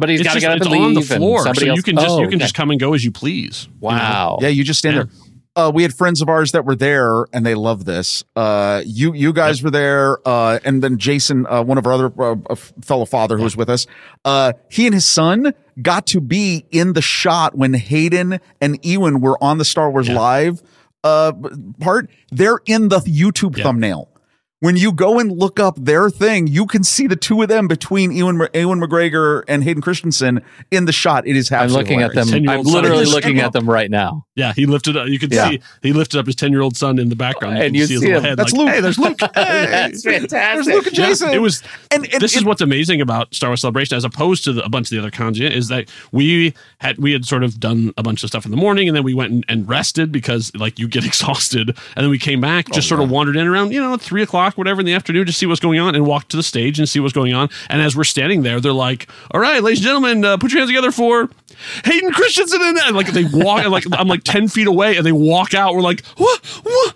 somebody's 0.00 0.20
it's 0.20 0.28
got 0.28 0.34
to 0.34 0.40
just 0.40 0.44
get 0.44 0.50
up 0.52 0.56
it's 0.56 0.66
and 0.66 0.72
leave 0.74 0.82
on 0.82 0.94
the 0.94 1.00
and 1.00 1.08
floor, 1.08 1.38
so 1.38 1.44
somebody 1.44 1.66
you 1.66 1.72
else- 1.72 1.82
can 1.82 1.96
just 1.96 2.08
Oh, 2.08 2.20
you 2.20 2.26
can 2.28 2.34
okay. 2.36 2.44
just 2.44 2.54
come 2.54 2.70
and 2.70 2.80
go 2.80 2.94
as 2.94 3.04
you 3.04 3.10
please. 3.12 3.66
you 3.66 3.70
know? 3.88 3.88
wow. 3.88 4.38
Yeah, 4.40 4.48
you 4.48 4.64
just 4.64 4.78
stand 4.78 4.96
Yeah. 4.96 5.02
there. 5.04 5.12
Uh, 5.56 5.68
we 5.74 5.82
had 5.82 5.92
friends 5.92 6.22
of 6.22 6.28
ours 6.28 6.52
that 6.52 6.64
were 6.64 6.76
there, 6.76 7.24
and 7.32 7.44
they 7.44 7.56
love 7.56 7.84
this. 7.84 8.22
Uh, 8.36 8.82
you 8.86 9.12
you 9.12 9.32
guys 9.32 9.62
were 9.64 9.70
there, 9.70 10.16
uh, 10.26 10.60
and 10.64 10.80
then 10.82 10.96
Jason, 10.96 11.44
uh, 11.50 11.62
one 11.62 11.76
of 11.76 11.86
our 11.86 11.92
other 11.92 12.12
uh, 12.22 12.36
uh, 12.48 12.54
fellow 12.82 13.04
father 13.04 13.36
who 13.36 13.42
was 13.42 13.56
with 13.56 13.68
us, 13.68 13.86
uh, 14.24 14.52
he 14.70 14.86
and 14.86 14.94
his 14.94 15.04
son 15.04 15.52
got 15.82 16.06
to 16.06 16.20
be 16.20 16.64
in 16.70 16.92
the 16.92 17.02
shot 17.02 17.58
when 17.58 17.74
Hayden 17.74 18.38
and 18.60 18.78
Ewan 18.84 19.20
were 19.20 19.36
on 19.42 19.58
the 19.58 19.64
Star 19.64 19.90
Wars 19.90 20.06
Yeah. 20.08 20.18
Live 20.20 20.62
uh, 21.02 21.32
part. 21.80 22.08
They're 22.30 22.60
in 22.66 22.88
the 22.88 23.00
YouTube 23.00 23.56
Yeah. 23.56 23.64
thumbnail. 23.64 24.08
When 24.60 24.76
you 24.76 24.92
go 24.92 25.18
and 25.18 25.32
look 25.32 25.58
up 25.58 25.76
their 25.78 26.10
thing, 26.10 26.46
you 26.46 26.66
can 26.66 26.84
see 26.84 27.06
the 27.06 27.16
two 27.16 27.40
of 27.40 27.48
them 27.48 27.66
between 27.66 28.12
Ewan, 28.12 28.46
Ewan 28.52 28.78
McGregor 28.78 29.42
and 29.48 29.64
Hayden 29.64 29.80
Christensen 29.82 30.42
in 30.70 30.84
the 30.84 30.92
shot. 30.92 31.26
It 31.26 31.34
is 31.34 31.48
happening. 31.48 31.78
I'm 32.02 32.02
absolutely 32.02 32.02
looking 32.02 32.02
at 32.02 32.14
them. 32.44 32.50
I'm 32.50 32.62
literally 32.64 33.04
looking 33.06 33.38
at 33.40 33.52
them 33.54 33.68
right 33.70 33.90
now. 33.90 34.26
Yeah, 34.36 34.52
he 34.52 34.66
lifted 34.66 34.98
up. 34.98 35.08
You 35.08 35.18
could 35.18 35.32
Yeah. 35.32 35.48
see 35.50 35.60
he 35.82 35.94
lifted 35.94 36.18
up 36.20 36.26
his 36.26 36.34
ten 36.36 36.52
year 36.52 36.60
old 36.60 36.76
son 36.76 36.98
in 36.98 37.08
the 37.08 37.16
background, 37.16 37.56
And 37.56 37.64
can 37.66 37.74
you 37.74 37.86
see 37.86 37.94
his 37.94 38.02
little 38.02 38.18
him. 38.18 38.24
head. 38.24 38.38
That's 38.38 38.52
like, 38.52 38.58
Luke. 38.66 38.74
Hey, 38.74 38.80
there's 38.80 38.98
Luke. 38.98 39.18
Hey. 39.20 39.28
That's 39.34 40.02
fantastic. 40.02 40.30
There's 40.30 40.66
Luke 40.66 40.86
and 40.88 40.98
Yeah, 40.98 41.32
it 41.32 41.40
was. 41.40 41.62
And, 41.90 42.04
and 42.12 42.20
this 42.20 42.36
is 42.36 42.44
what's 42.44 42.60
amazing 42.60 43.00
about 43.00 43.34
Star 43.34 43.48
Wars 43.50 43.62
Celebration, 43.62 43.96
as 43.96 44.04
opposed 44.04 44.44
to 44.44 44.52
the, 44.52 44.62
a 44.64 44.68
bunch 44.68 44.88
of 44.88 44.90
the 44.90 44.98
other 44.98 45.10
cons, 45.10 45.40
is 45.40 45.68
that 45.68 45.88
we 46.12 46.52
had 46.80 46.98
we 46.98 47.12
had 47.12 47.24
sort 47.24 47.44
of 47.44 47.58
done 47.60 47.94
a 47.96 48.02
bunch 48.02 48.22
of 48.22 48.28
stuff 48.28 48.44
in 48.44 48.50
the 48.50 48.56
morning, 48.58 48.88
and 48.88 48.96
then 48.96 49.04
we 49.04 49.14
went 49.14 49.32
and, 49.32 49.44
and 49.48 49.66
rested 49.68 50.12
because 50.12 50.52
like 50.54 50.78
you 50.78 50.86
get 50.86 51.04
exhausted, 51.10 51.70
and 51.70 52.04
then 52.04 52.10
we 52.10 52.18
came 52.18 52.42
back, 52.42 52.66
oh, 52.70 52.74
just 52.74 52.88
sort 52.88 53.00
of 53.00 53.10
wandered 53.10 53.36
in 53.36 53.46
around 53.46 53.72
you 53.72 53.80
know 53.80 53.96
three 53.96 54.22
o'clock, 54.22 54.49
whatever 54.58 54.80
in 54.80 54.86
the 54.86 54.94
afternoon, 54.94 55.26
to 55.26 55.32
see 55.32 55.46
what's 55.46 55.60
going 55.60 55.78
on, 55.78 55.94
and 55.94 56.06
walk 56.06 56.28
to 56.28 56.36
the 56.36 56.42
stage 56.42 56.78
and 56.78 56.88
see 56.88 57.00
what's 57.00 57.12
going 57.14 57.32
on. 57.34 57.48
And 57.68 57.80
as 57.82 57.96
we're 57.96 58.04
standing 58.04 58.42
there, 58.42 58.60
they're 58.60 58.72
like, 58.72 59.08
"All 59.32 59.40
right, 59.40 59.62
ladies 59.62 59.78
and 59.80 59.84
gentlemen, 59.86 60.24
uh, 60.24 60.36
put 60.36 60.52
your 60.52 60.60
hands 60.60 60.70
together 60.70 60.90
for 60.92 61.28
Hayden 61.84 62.12
Christensen," 62.12 62.60
and 62.62 62.78
and, 62.78 62.96
like 62.96 63.12
they 63.12 63.24
walk, 63.24 63.60
and, 63.62 63.70
like 63.70 63.84
I'm 63.92 64.08
like 64.08 64.24
ten 64.24 64.48
feet 64.48 64.66
away, 64.66 64.96
and 64.96 65.04
they 65.06 65.12
walk 65.12 65.54
out. 65.54 65.74
We're 65.74 65.80
like, 65.82 66.04
"What? 66.16 66.44
What? 66.62 66.94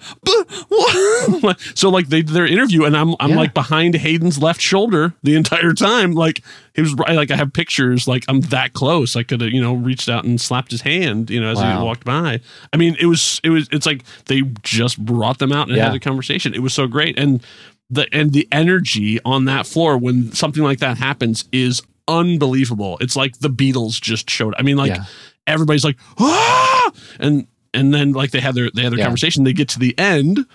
What?" 0.69 1.61
so 1.75 1.89
like 1.91 2.09
they 2.09 2.23
their 2.23 2.47
interview, 2.47 2.85
and 2.85 2.97
I'm 2.97 3.15
I'm 3.21 3.31
Yeah. 3.31 3.37
like 3.37 3.55
behind 3.55 3.95
Hayden's 3.95 4.39
left 4.43 4.61
shoulder 4.61 5.15
the 5.23 5.35
entire 5.37 5.73
time. 5.73 6.13
Like 6.13 6.43
he 6.75 6.83
was 6.83 6.93
right. 6.95 7.15
Like 7.15 7.31
I 7.31 7.37
have 7.37 7.53
pictures. 7.53 8.07
Like 8.09 8.25
I'm 8.29 8.41
that 8.43 8.73
close. 8.73 9.17
I 9.17 9.23
could 9.23 9.41
have 9.41 9.51
you 9.51 9.61
know 9.63 9.75
reached 9.75 10.09
out 10.09 10.25
and 10.25 10.41
slapped 10.41 10.71
his 10.71 10.81
hand. 10.83 11.31
You 11.31 11.41
know 11.41 11.51
as 11.51 11.59
Wow. 11.59 11.79
he 11.81 11.85
walked 11.85 12.05
by. 12.05 12.41
I 12.73 12.77
mean 12.77 12.97
it 13.01 13.07
was 13.07 13.41
it 13.45 13.51
was 13.51 13.69
it's 13.73 13.87
like 13.87 14.03
they 14.27 14.43
just 14.63 15.03
brought 15.05 15.39
them 15.39 15.53
out 15.53 15.69
and 15.69 15.77
Yeah. 15.77 15.85
had 15.87 15.95
a 15.95 16.01
conversation. 16.01 16.55
It 16.55 16.61
was 16.63 16.75
so 16.75 16.87
great 16.87 17.19
and. 17.19 17.43
The, 17.91 18.09
and 18.13 18.33
the 18.33 18.49
energy 18.51 19.21
on 19.27 19.45
that 19.45 19.67
floor 19.67 19.99
when 19.99 20.33
something 20.33 20.63
like 20.63 20.79
that 20.79 20.97
happens 20.97 21.45
is 21.53 21.83
unbelievable. 22.09 22.97
It's 23.01 23.15
like 23.15 23.39
the 23.41 23.51
Beatles 23.51 24.01
just 24.01 24.29
showed. 24.31 24.55
I 24.59 24.63
mean, 24.63 24.79
like 24.79 24.91
Yeah. 24.91 25.05
everybody's 25.47 25.85
like, 25.85 25.99
ah! 26.19 26.91
and 27.21 27.47
and 27.75 27.93
then 27.93 28.13
like 28.13 28.31
they 28.31 28.41
had 28.41 28.55
their 28.55 28.71
they 28.75 28.83
had 28.83 28.93
their 28.93 28.99
Yeah. 29.01 29.05
conversation. 29.05 29.45
They 29.45 29.53
get 29.53 29.69
to 29.71 29.79
the 29.79 29.97
end, 29.99 30.47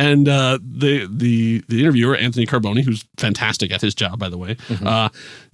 and 0.00 0.28
uh, 0.28 0.58
the 0.62 1.06
the 1.10 1.62
the 1.68 1.80
interviewer 1.80 2.16
Anthony 2.16 2.46
Carboni, 2.46 2.82
who's 2.82 3.04
fantastic 3.18 3.70
at 3.70 3.80
his 3.82 3.94
job 3.94 4.18
by 4.18 4.28
the 4.28 4.38
way, 4.38 4.54
Mm-hmm. 4.68 4.86
uh, 4.86 5.08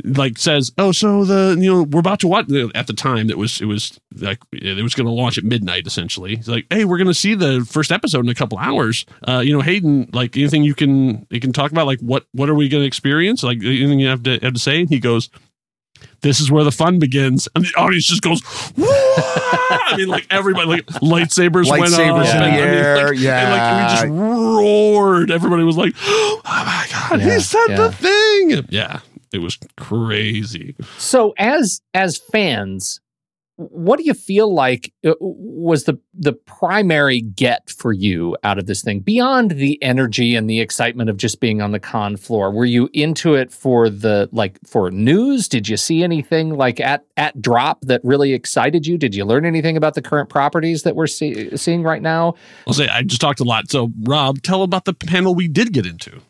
like 0.04 0.38
says, 0.38 0.72
"Oh, 0.78 0.92
so 0.92 1.24
the 1.24 1.56
you 1.60 1.70
know 1.72 1.82
we're 1.82 2.00
about 2.00 2.20
to 2.20 2.28
watch." 2.28 2.46
At 2.74 2.86
the 2.86 2.92
time, 2.92 3.28
it 3.30 3.38
was 3.38 3.60
it 3.60 3.66
was 3.66 3.98
like 4.16 4.38
it 4.52 4.82
was 4.82 4.94
going 4.94 5.06
to 5.06 5.12
launch 5.12 5.36
at 5.38 5.44
midnight. 5.44 5.86
Essentially, 5.86 6.36
He's 6.36 6.48
like, 6.48 6.66
"Hey, 6.70 6.84
we're 6.84 6.98
going 6.98 7.06
to 7.08 7.14
see 7.14 7.34
the 7.34 7.66
first 7.68 7.90
episode 7.90 8.24
in 8.24 8.28
a 8.30 8.34
couple 8.34 8.56
hours." 8.58 9.04
Uh, 9.26 9.40
you 9.44 9.52
know, 9.52 9.60
Hayden, 9.60 10.08
like 10.12 10.36
anything 10.36 10.62
you 10.62 10.74
can 10.74 11.26
you 11.30 11.40
can 11.40 11.52
talk 11.52 11.72
about, 11.72 11.86
like 11.86 12.00
what 12.00 12.24
what 12.32 12.48
are 12.48 12.54
we 12.54 12.68
going 12.68 12.82
to 12.82 12.86
experience? 12.86 13.42
Like 13.42 13.58
anything 13.58 13.98
you 14.00 14.08
have 14.08 14.22
to 14.22 14.38
have 14.38 14.54
to 14.54 14.60
say? 14.60 14.80
And 14.80 14.88
he 14.88 15.00
goes. 15.00 15.28
This 16.26 16.40
is 16.40 16.50
where 16.50 16.64
the 16.64 16.72
fun 16.72 16.98
begins, 16.98 17.46
and 17.54 17.64
the 17.64 17.72
audience 17.76 18.04
just 18.06 18.20
goes. 18.22 18.40
"Whoa!" 18.76 18.84
I 18.88 19.94
mean, 19.96 20.08
like 20.08 20.26
everybody, 20.28 20.66
like 20.66 20.86
lightsabers, 20.86 21.70
went 21.70 21.84
Lightsabers 21.84 22.24
off, 22.24 22.34
in 22.34 22.40
the 22.40 22.44
and, 22.44 22.44
I 22.44 22.50
mean, 22.50 22.58
air, 22.58 23.08
like, 23.10 23.18
yeah. 23.18 23.40
and 23.40 23.50
like 23.52 24.12
we 24.12 24.18
just 24.18 24.20
roared. 24.20 25.30
Everybody 25.30 25.62
was 25.62 25.76
like, 25.76 25.94
"Oh 26.02 26.40
my 26.44 26.86
god, 26.90 27.20
Yeah, 27.20 27.34
he 27.34 27.40
said 27.40 27.66
yeah. 27.68 27.76
the 27.76 27.92
thing!" 27.92 28.66
Yeah, 28.70 29.00
it 29.32 29.38
was 29.38 29.56
crazy. 29.76 30.74
So 30.98 31.32
as 31.38 31.80
as 31.94 32.18
fans, 32.32 33.00
what 33.56 33.98
do 33.98 34.04
you 34.04 34.12
feel 34.12 34.52
like 34.52 34.92
uh, 35.04 35.14
was 35.18 35.84
the 35.84 35.98
the 36.12 36.34
primary 36.34 37.22
get 37.22 37.70
for 37.70 37.92
you 37.92 38.36
out 38.44 38.58
of 38.58 38.66
this 38.66 38.82
thing 38.82 39.00
beyond 39.00 39.52
the 39.52 39.82
energy 39.82 40.34
and 40.34 40.48
the 40.48 40.60
excitement 40.60 41.08
of 41.08 41.16
just 41.16 41.40
being 41.40 41.62
on 41.62 41.72
the 41.72 41.80
con 41.80 42.16
floor? 42.16 42.50
Were 42.50 42.66
you 42.66 42.90
into 42.92 43.34
it 43.34 43.50
for 43.50 43.88
the 43.88 44.28
like 44.30 44.58
for 44.66 44.90
news? 44.90 45.48
Did 45.48 45.68
you 45.68 45.78
see 45.78 46.02
anything 46.02 46.50
like 46.54 46.80
at 46.80 47.04
at 47.16 47.40
drop 47.40 47.80
that 47.82 48.02
really 48.04 48.34
excited 48.34 48.86
you? 48.86 48.98
Did 48.98 49.14
you 49.14 49.24
learn 49.24 49.46
anything 49.46 49.76
about 49.76 49.94
the 49.94 50.02
current 50.02 50.28
properties 50.28 50.82
that 50.82 50.94
we're 50.94 51.06
see, 51.06 51.56
seeing 51.56 51.82
right 51.82 52.02
now? 52.02 52.34
I'll 52.66 52.74
say 52.74 52.88
I 52.88 53.02
just 53.02 53.22
talked 53.22 53.40
a 53.40 53.44
lot. 53.44 53.70
So, 53.70 53.90
Rob, 54.02 54.42
tell 54.42 54.62
about 54.62 54.84
the 54.84 54.92
panel 54.94 55.34
we 55.34 55.48
did 55.48 55.72
get 55.72 55.86
into. 55.86 56.20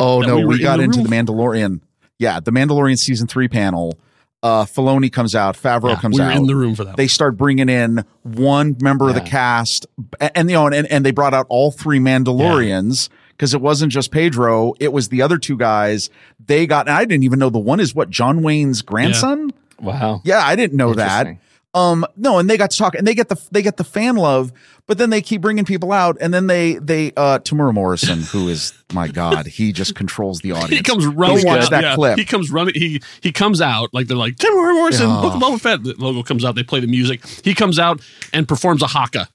Oh 0.00 0.20
no, 0.20 0.36
we 0.36 0.44
we, 0.44 0.46
were 0.46 0.54
in 0.54 0.62
got 0.62 0.76
the 0.78 0.84
into 0.84 0.98
room 1.00 1.06
the 1.06 1.16
Mandalorian. 1.16 1.80
Yeah, 2.18 2.40
the 2.40 2.50
Mandalorian 2.50 2.98
season 2.98 3.26
three 3.26 3.48
panel. 3.48 3.98
Uh, 4.42 4.64
Filoni 4.64 5.12
comes 5.12 5.34
out, 5.34 5.56
Favreau 5.56 5.90
Yeah, 5.90 6.00
comes 6.00 6.14
we 6.18 6.24
were 6.24 6.30
out. 6.30 6.36
in 6.36 6.46
the 6.46 6.54
room 6.54 6.74
for 6.74 6.84
that. 6.84 6.96
They 6.96 7.08
start 7.08 7.36
bringing 7.36 7.68
in 7.68 8.04
one 8.22 8.76
member 8.80 9.08
of 9.08 9.14
the 9.14 9.20
cast, 9.20 9.86
and, 10.20 10.30
and 10.34 10.50
you 10.50 10.54
know, 10.56 10.66
and, 10.68 10.86
and 10.86 11.04
they 11.04 11.10
brought 11.10 11.34
out 11.34 11.46
all 11.48 11.72
three 11.72 11.98
Mandalorians 11.98 13.08
because 13.30 13.54
it 13.54 13.60
wasn't 13.60 13.92
just 13.92 14.10
Pedro, 14.10 14.74
it 14.80 14.92
was 14.92 15.08
the 15.08 15.20
other 15.22 15.38
two 15.38 15.56
guys. 15.56 16.10
They 16.44 16.66
got, 16.66 16.86
and 16.86 16.96
I 16.96 17.04
didn't 17.04 17.24
even 17.24 17.38
know 17.38 17.50
the 17.50 17.58
one 17.58 17.80
is 17.80 17.94
what 17.94 18.08
John 18.08 18.42
Wayne's 18.42 18.82
grandson. 18.82 19.50
Wow. 19.80 20.20
Yeah, 20.24 20.40
I 20.46 20.56
didn't 20.56 20.76
know 20.76 20.94
that. 20.94 21.36
Interesting. 21.76 22.02
Um, 22.04 22.06
no, 22.16 22.38
and 22.38 22.48
they 22.48 22.56
got 22.56 22.70
to 22.70 22.78
talk, 22.78 22.94
and 22.94 23.06
they 23.06 23.14
get 23.14 23.28
the 23.28 23.36
they 23.52 23.62
get 23.62 23.76
the 23.76 23.84
fan 23.84 24.16
love, 24.16 24.52
but 24.86 24.98
then 24.98 25.10
they 25.10 25.20
keep 25.20 25.40
bringing 25.42 25.64
people 25.64 25.92
out, 25.92 26.16
and 26.20 26.32
then 26.32 26.46
they 26.46 26.74
they 26.74 27.12
uh 27.16 27.38
Temuera 27.40 27.74
Morrison, 27.74 28.20
who 28.22 28.48
is 28.48 28.72
my 28.92 29.08
god, 29.08 29.46
he 29.46 29.72
just 29.72 29.94
controls 29.94 30.40
the 30.40 30.52
audience. 30.52 30.70
He 30.70 30.82
comes 30.82 31.06
running. 31.06 31.42
Go 31.44 31.48
watch 31.48 31.68
that 31.70 31.82
yeah. 31.82 31.94
clip. 31.94 32.18
He 32.18 32.24
comes 32.24 32.50
running. 32.50 32.74
He 32.74 33.02
he 33.20 33.30
comes 33.32 33.60
out 33.60 33.90
like 33.92 34.06
they're 34.06 34.16
like 34.16 34.36
Tim 34.36 34.54
Morrison, 34.54 35.06
Oh. 35.10 35.22
Book 35.22 35.34
of 35.34 35.40
Boba 35.42 35.60
Fett. 35.60 35.82
The 35.82 35.94
logo 35.98 36.22
comes 36.22 36.44
out. 36.44 36.54
They 36.54 36.62
play 36.64 36.80
the 36.80 36.86
music. 36.86 37.26
He 37.44 37.54
comes 37.54 37.78
out 37.78 38.00
and 38.32 38.48
performs 38.48 38.82
a 38.82 38.86
haka 38.86 39.28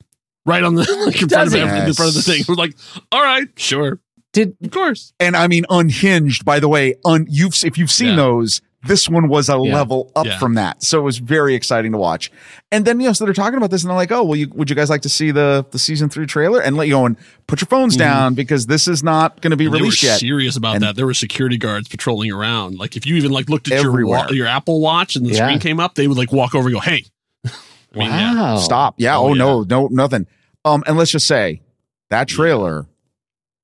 right 0.45 0.63
on 0.63 0.75
the 0.75 0.81
like 1.05 1.21
in 1.21 1.29
front 1.29 1.47
of 1.47 1.51
Does 1.51 1.53
he? 1.53 1.59
every- 1.59 1.79
in 1.87 1.93
front 1.93 2.09
of 2.09 2.15
the 2.15 2.21
thing. 2.23 2.43
We're 2.47 2.55
like, 2.55 2.75
all 3.11 3.21
right, 3.21 3.47
sure, 3.57 3.99
Did 4.33 4.55
of 4.63 4.71
course. 4.71 5.13
and 5.19 5.35
I 5.35 5.47
mean 5.47 5.65
unhinged. 5.69 6.43
By 6.45 6.59
the 6.59 6.67
way, 6.67 6.95
un 7.05 7.27
you've 7.29 7.53
if 7.63 7.77
you've 7.77 7.91
seen 7.91 8.09
Yeah. 8.09 8.15
those, 8.15 8.61
this 8.87 9.07
one 9.07 9.27
was 9.27 9.47
a 9.49 9.53
Yeah. 9.53 9.75
level 9.75 10.11
up 10.15 10.25
Yeah. 10.25 10.39
from 10.39 10.55
that, 10.55 10.81
so 10.83 10.99
it 10.99 11.03
was 11.03 11.19
very 11.19 11.53
exciting 11.55 11.91
to 11.91 11.97
watch. 11.97 12.31
And 12.71 12.83
then 12.85 12.99
you 12.99 13.07
know, 13.07 13.13
so 13.13 13.25
they're 13.25 13.33
talking 13.33 13.57
about 13.57 13.69
this, 13.71 13.83
and 13.83 13.89
they're 13.89 13.95
like, 13.97 14.11
"Oh, 14.11 14.23
well, 14.23 14.35
you, 14.35 14.47
would 14.55 14.69
you 14.69 14.75
guys 14.75 14.89
like 14.89 15.01
to 15.03 15.09
see 15.09 15.31
the 15.31 15.65
the 15.71 15.77
season 15.79 16.09
three 16.09 16.25
trailer?" 16.25 16.61
And 16.61 16.75
let 16.77 16.87
you 16.87 16.93
go 16.95 17.05
and 17.05 17.15
put 17.47 17.61
your 17.61 17.67
phones 17.67 17.95
down 17.95 18.33
because 18.33 18.65
this 18.65 18.87
is 18.87 19.03
not 19.03 19.41
going 19.41 19.51
to 19.51 19.57
be 19.57 19.65
And 19.65 19.73
they 19.75 19.79
were 19.79 19.83
released 19.85 20.03
yet. 20.03 20.19
serious 20.19 20.55
about 20.57 20.75
And- 20.75 20.83
that. 20.83 20.95
There 20.95 21.05
were 21.05 21.13
security 21.13 21.57
guards 21.57 21.87
patrolling 21.87 22.31
around. 22.31 22.77
Like 22.79 22.95
if 22.97 23.05
you 23.05 23.15
even 23.17 23.31
like 23.31 23.49
looked 23.49 23.67
at 23.71 23.81
your 23.81 23.91
Everywhere. 23.91 24.25
wa- 24.27 24.31
your 24.33 24.47
Apple 24.47 24.81
Watch 24.81 25.15
and 25.15 25.25
the 25.25 25.31
Yeah. 25.31 25.45
screen 25.45 25.59
came 25.59 25.79
up, 25.79 25.95
they 25.95 26.07
would 26.07 26.17
like 26.17 26.31
walk 26.31 26.55
over 26.55 26.67
and 26.69 26.75
go, 26.75 26.79
"Hey." 26.81 27.05
I 27.45 27.97
mean, 27.97 28.07
yeah. 28.09 28.33
wow. 28.35 28.57
Stop. 28.57 28.95
Yeah. 28.97 29.17
Oh, 29.17 29.25
Oh, 29.25 29.33
yeah. 29.33 29.39
no, 29.39 29.61
no, 29.63 29.87
nothing. 29.91 30.25
Um, 30.63 30.83
and 30.87 30.97
let's 30.97 31.11
just 31.11 31.27
say 31.27 31.61
that 32.09 32.27
trailer 32.27 32.87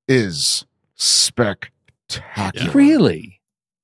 is 0.07 0.65
spectacular. 0.95 2.72
Really? 2.74 3.36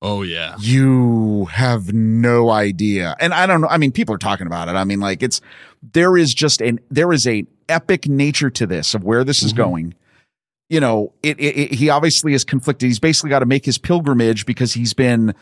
Oh 0.06 0.22
yeah. 0.22 0.56
You 0.60 1.46
have 1.46 1.94
no 1.94 2.50
idea. 2.52 3.16
And 3.22 3.34
I 3.34 3.46
don't 3.46 3.62
know. 3.62 3.68
I 3.70 3.78
mean, 3.78 3.92
people 3.94 4.14
are 4.14 4.20
talking 4.20 4.46
about 4.48 4.68
it. 4.68 4.74
I 4.76 4.84
mean, 4.84 5.00
like 5.00 5.24
it's 5.24 5.40
there 5.82 6.18
is 6.18 6.34
just 6.34 6.62
an 6.62 6.80
there 6.92 7.12
is 7.14 7.26
a 7.26 7.46
epic 7.70 8.08
nature 8.10 8.50
to 8.50 8.68
this 8.68 8.94
of 8.94 9.04
where 9.06 9.24
this 9.24 9.42
is 9.42 9.54
going. 9.54 9.96
You 10.70 10.80
know, 10.82 11.14
it, 11.24 11.40
it, 11.40 11.58
it- 11.58 11.72
he 11.76 11.90
obviously 11.90 12.34
is 12.34 12.44
conflicted. 12.44 12.88
He's 12.88 13.00
basically 13.00 13.30
got 13.30 13.40
to 13.40 13.46
make 13.46 13.64
his 13.66 13.78
pilgrimage 13.78 14.46
because 14.46 14.74
he's 14.74 14.94
been 14.94 15.34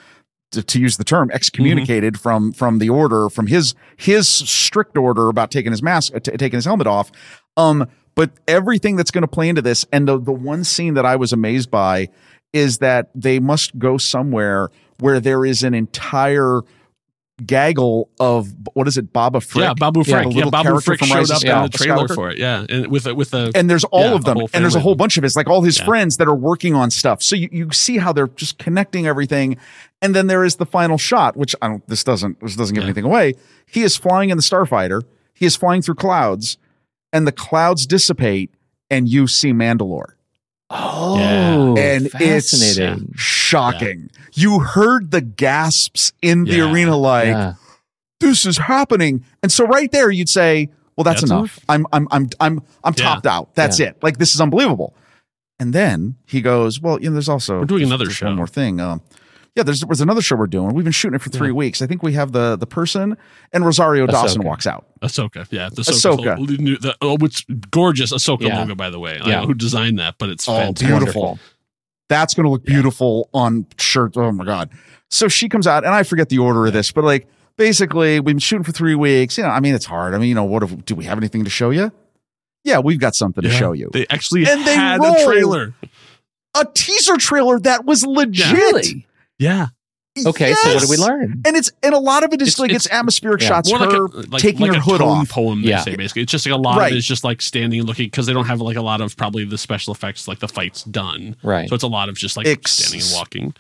to, 0.52 0.62
to 0.62 0.80
use 0.80 0.98
the 0.98 1.04
term 1.06 1.32
excommunicated 1.32 2.20
from 2.20 2.52
from 2.52 2.78
the 2.80 2.90
order 2.90 3.30
from 3.30 3.48
his 3.48 3.74
his 3.98 4.28
strict 4.28 4.96
order 4.98 5.30
about 5.30 5.50
taking 5.50 5.72
his 5.72 5.82
mask 5.82 6.14
uh, 6.16 6.20
t- 6.20 6.32
taking 6.38 6.58
his 6.58 6.66
helmet 6.66 6.88
off 6.88 7.10
um 7.56 7.88
but 8.16 8.32
everything 8.50 8.98
that's 8.98 9.12
going 9.12 9.22
to 9.22 9.28
play 9.30 9.48
into 9.48 9.62
this 9.62 9.86
and 9.94 10.10
the 10.10 10.20
the 10.20 10.34
one 10.34 10.66
scene 10.66 10.96
that 10.96 11.06
I 11.06 11.16
was 11.16 11.32
amazed 11.32 11.72
by 11.72 12.10
is 12.54 12.80
that 12.80 13.10
they 13.16 13.40
must 13.40 13.78
go 13.80 13.98
somewhere 13.98 14.70
where 15.00 15.20
there 15.20 15.46
is 15.46 15.64
an 15.64 15.74
entire 15.74 16.62
gaggle 17.46 18.08
of 18.20 18.54
what 18.74 18.88
is 18.88 18.98
it 18.98 19.12
Babu 19.12 19.40
Frick 19.40 19.64
Yeah, 19.64 19.74
Babu 19.74 20.04
The 20.04 20.12
Frick. 20.12 20.28
Yeah, 20.30 20.36
little 20.36 20.52
Babu 20.52 20.80
Frick 20.80 21.00
from 21.00 21.08
showed 21.08 21.16
Rise 21.16 21.30
of 21.32 21.36
up 21.38 21.42
Sky- 21.42 21.58
in 21.58 21.64
the 21.64 21.70
trailer 21.78 22.08
Skywalker. 22.08 22.16
for 22.16 22.30
it. 22.30 22.38
Yeah, 22.38 22.66
and 22.70 22.88
with 22.92 23.08
a, 23.08 23.16
with 23.16 23.34
a 23.34 23.52
and 23.56 23.68
there's 23.68 23.84
all 23.86 24.02
yeah, 24.10 24.14
of 24.16 24.26
them 24.26 24.38
and 24.54 24.64
there's 24.64 24.76
a 24.76 24.80
whole 24.80 24.94
bunch 24.94 25.18
of 25.18 25.24
it. 25.24 25.28
It's 25.28 25.36
like 25.36 25.48
all 25.48 25.64
his 25.64 25.80
Yeah. 25.80 25.86
friends 25.86 26.18
that 26.18 26.28
are 26.28 26.36
working 26.36 26.76
on 26.76 26.92
stuff 26.92 27.24
so 27.24 27.36
you, 27.36 27.50
you 27.52 27.72
see 27.72 27.98
how 27.98 28.14
they're 28.14 28.28
just 28.28 28.60
connecting 28.60 29.08
everything 29.08 29.58
and 30.04 30.14
then 30.16 30.28
there 30.28 30.44
is 30.44 30.58
the 30.58 30.66
final 30.68 30.98
shot 31.00 31.36
which 31.36 31.56
i 31.64 31.68
don't 31.68 31.88
this 31.88 32.04
doesn't 32.04 32.40
this 32.42 32.56
doesn't 32.56 32.76
give 32.76 32.84
Yeah. 32.84 32.88
anything 32.90 33.06
away 33.06 33.34
he 33.66 33.82
is 33.82 33.98
flying 33.98 34.30
in 34.30 34.38
the 34.38 34.44
starfighter 34.44 35.02
he 35.34 35.46
is 35.48 35.56
flying 35.56 35.82
through 35.82 35.96
clouds 35.96 36.58
and 37.12 37.26
the 37.26 37.32
clouds 37.32 37.88
dissipate 37.88 38.52
and 38.92 39.10
you 39.10 39.26
see 39.26 39.52
mandalore 39.52 40.14
Oh, 40.74 41.76
and 41.78 42.10
fascinating. 42.10 43.10
it's 43.12 43.22
shocking 43.22 44.10
you 44.34 44.60
heard 44.60 45.12
the 45.12 45.20
gasps 45.22 46.14
in 46.22 46.46
the 46.46 46.58
Yeah. 46.58 46.72
arena 46.72 46.96
like 46.96 47.28
Yeah. 47.28 47.54
this 48.22 48.46
is 48.46 48.58
happening. 48.58 49.26
And 49.44 49.52
so 49.52 49.66
right 49.66 49.92
there 49.92 50.10
you'd 50.10 50.30
say, 50.30 50.70
well, 50.96 51.04
that's, 51.04 51.22
That's 51.22 51.32
enough. 51.32 51.60
I'm 51.68 51.86
I'm 51.92 52.08
I'm 52.12 52.30
I'm 52.40 52.62
I'm 52.84 52.94
Yeah. 52.98 53.04
topped 53.04 53.28
out. 53.28 53.56
That's 53.56 53.80
Yeah. 53.80 53.88
it. 53.88 53.98
Like 54.02 54.20
this 54.20 54.34
is 54.34 54.40
unbelievable. 54.40 54.96
And 55.60 55.74
then 55.74 56.16
he 56.26 56.42
goes, 56.42 56.80
well, 56.82 56.98
you 57.02 57.10
know, 57.10 57.14
there's 57.14 57.28
also 57.30 57.60
We're 57.60 57.66
doing 57.66 57.82
just- 57.82 57.90
another 57.90 58.06
just 58.06 58.18
show. 58.18 58.28
One 58.28 58.38
more 58.38 58.48
thing. 58.48 58.80
Um, 58.80 59.02
yeah, 59.56 59.64
there's 59.64 59.82
there's 59.82 60.02
another 60.02 60.22
show 60.22 60.36
we're 60.36 60.48
doing. 60.48 60.74
We've 60.74 60.84
been 60.86 60.94
shooting 60.94 61.16
it 61.16 61.22
for 61.22 61.30
three 61.30 61.52
weeks. 61.52 61.82
I 61.82 61.88
think 61.88 62.04
we 62.04 62.14
have 62.14 62.32
the 62.32 62.56
the 62.56 62.66
person 62.68 63.18
and 63.52 63.66
Rosario 63.66 64.08
Dawson 64.08 64.44
walks 64.44 64.66
out. 64.66 64.86
Ahsoka, 65.02 65.46
yeah, 65.52 65.70
the 65.70 65.82
Ahsoka. 65.82 66.38
Ahsoka, 66.38 66.48
the, 66.48 66.78
the, 66.78 66.98
oh, 67.02 67.18
it's 67.22 67.44
gorgeous 67.70 68.14
Ahsoka 68.14 68.42
Yeah. 68.48 68.60
logo, 68.60 68.76
by 68.76 68.90
the 68.90 69.00
way. 69.00 69.16
I 69.16 69.18
don't 69.18 69.28
Yeah. 69.28 69.42
know 69.42 69.48
who 69.48 69.54
designed 69.54 70.00
that, 70.00 70.16
but 70.20 70.30
it's 70.30 70.48
Oh, 70.48 70.54
fantastic. 70.54 70.88
beautiful. 70.88 71.40
That's 72.10 72.34
going 72.34 72.44
to 72.46 72.50
look 72.50 72.66
beautiful 72.66 73.30
on 73.34 73.66
shirt. 73.78 74.16
Oh 74.18 74.32
my 74.32 74.46
god! 74.46 74.70
So 75.10 75.28
she 75.28 75.48
comes 75.50 75.68
out, 75.68 75.84
and 75.86 75.94
I 75.94 76.04
forget 76.04 76.30
the 76.30 76.38
order 76.40 76.66
of 76.68 76.74
this, 76.74 76.92
but 76.92 77.04
like 77.04 77.28
basically, 77.58 78.20
we've 78.20 78.26
been 78.36 78.40
shooting 78.40 78.64
for 78.64 78.72
three 78.72 78.96
weeks. 78.96 79.38
You 79.38 79.44
know, 79.44 79.50
I 79.50 79.60
mean, 79.60 79.76
it's 79.76 79.86
hard. 79.86 80.14
I 80.14 80.18
mean, 80.18 80.30
you 80.30 80.36
know, 80.36 80.44
what 80.46 80.64
if, 80.64 80.86
do 80.86 80.96
we 80.96 81.06
have 81.06 81.18
anything 81.18 81.44
to 81.44 81.50
show 81.50 81.70
you? 81.70 81.92
Yeah, 82.64 82.80
we've 82.80 83.00
got 83.00 83.16
something 83.16 83.44
to 83.44 83.50
show 83.50 83.72
you. 83.74 83.90
They 83.92 84.06
actually 84.10 84.46
And 84.48 84.66
they 84.66 84.76
had 84.76 85.00
roll. 85.02 85.16
a 85.16 85.26
trailer. 85.26 85.74
a 86.56 86.66
teaser 86.74 87.18
trailer 87.18 87.60
that 87.62 87.86
was 87.86 88.06
legit. 88.06 88.52
Really? 88.54 89.08
Yeah, 89.42 89.68
Okay, 90.26 90.54
so 90.54 90.74
what 90.74 90.82
do 90.84 90.90
we 90.90 90.98
learn? 90.98 91.42
And 91.46 91.56
it's 91.56 91.72
and 91.82 91.94
a 91.94 91.98
lot 91.98 92.24
of 92.26 92.34
it 92.34 92.42
is 92.42 92.50
It's- 92.50 92.60
like 92.60 92.72
it's, 92.72 92.86
it's- 92.86 93.00
atmospheric 93.00 93.42
yeah. 93.42 93.48
shots. 93.48 93.70
more 93.70 93.80
like 93.80 93.92
her 93.92 94.06
a 94.06 94.10
like, 94.30 94.42
taking 94.42 94.62
like 94.62 94.72
her 94.74 94.78
a 94.78 94.82
hood 94.82 95.00
tone 95.00 95.20
off. 95.20 95.30
poem. 95.30 95.62
They 95.62 95.70
Yeah. 95.70 95.82
say 95.84 95.96
basically, 95.96 96.24
it's 96.24 96.32
just 96.34 96.46
like 96.46 96.54
a 96.54 96.58
lot 96.58 96.78
Right. 96.78 96.88
of 96.92 96.96
it 96.96 96.98
is 96.98 97.06
just 97.06 97.24
like 97.24 97.42
standing 97.42 97.80
and 97.80 97.88
looking 97.88 98.08
because 98.08 98.26
they 98.26 98.34
don't 98.34 98.46
have 98.48 98.60
like 98.60 98.76
a 98.76 98.82
lot 98.82 99.00
of 99.00 99.16
probably 99.16 99.46
the 99.46 99.58
special 99.58 99.94
effects 99.94 100.28
like 100.28 100.40
the 100.40 100.50
fights 100.50 100.84
done. 100.84 101.38
Right. 101.44 101.70
So 101.70 101.76
it's 101.76 101.84
a 101.84 101.88
lot 101.88 102.10
of 102.10 102.16
just 102.18 102.36
like 102.36 102.46
Ex- 102.46 102.72
standing 102.72 103.02
and 103.08 103.16
walking. 103.16 103.54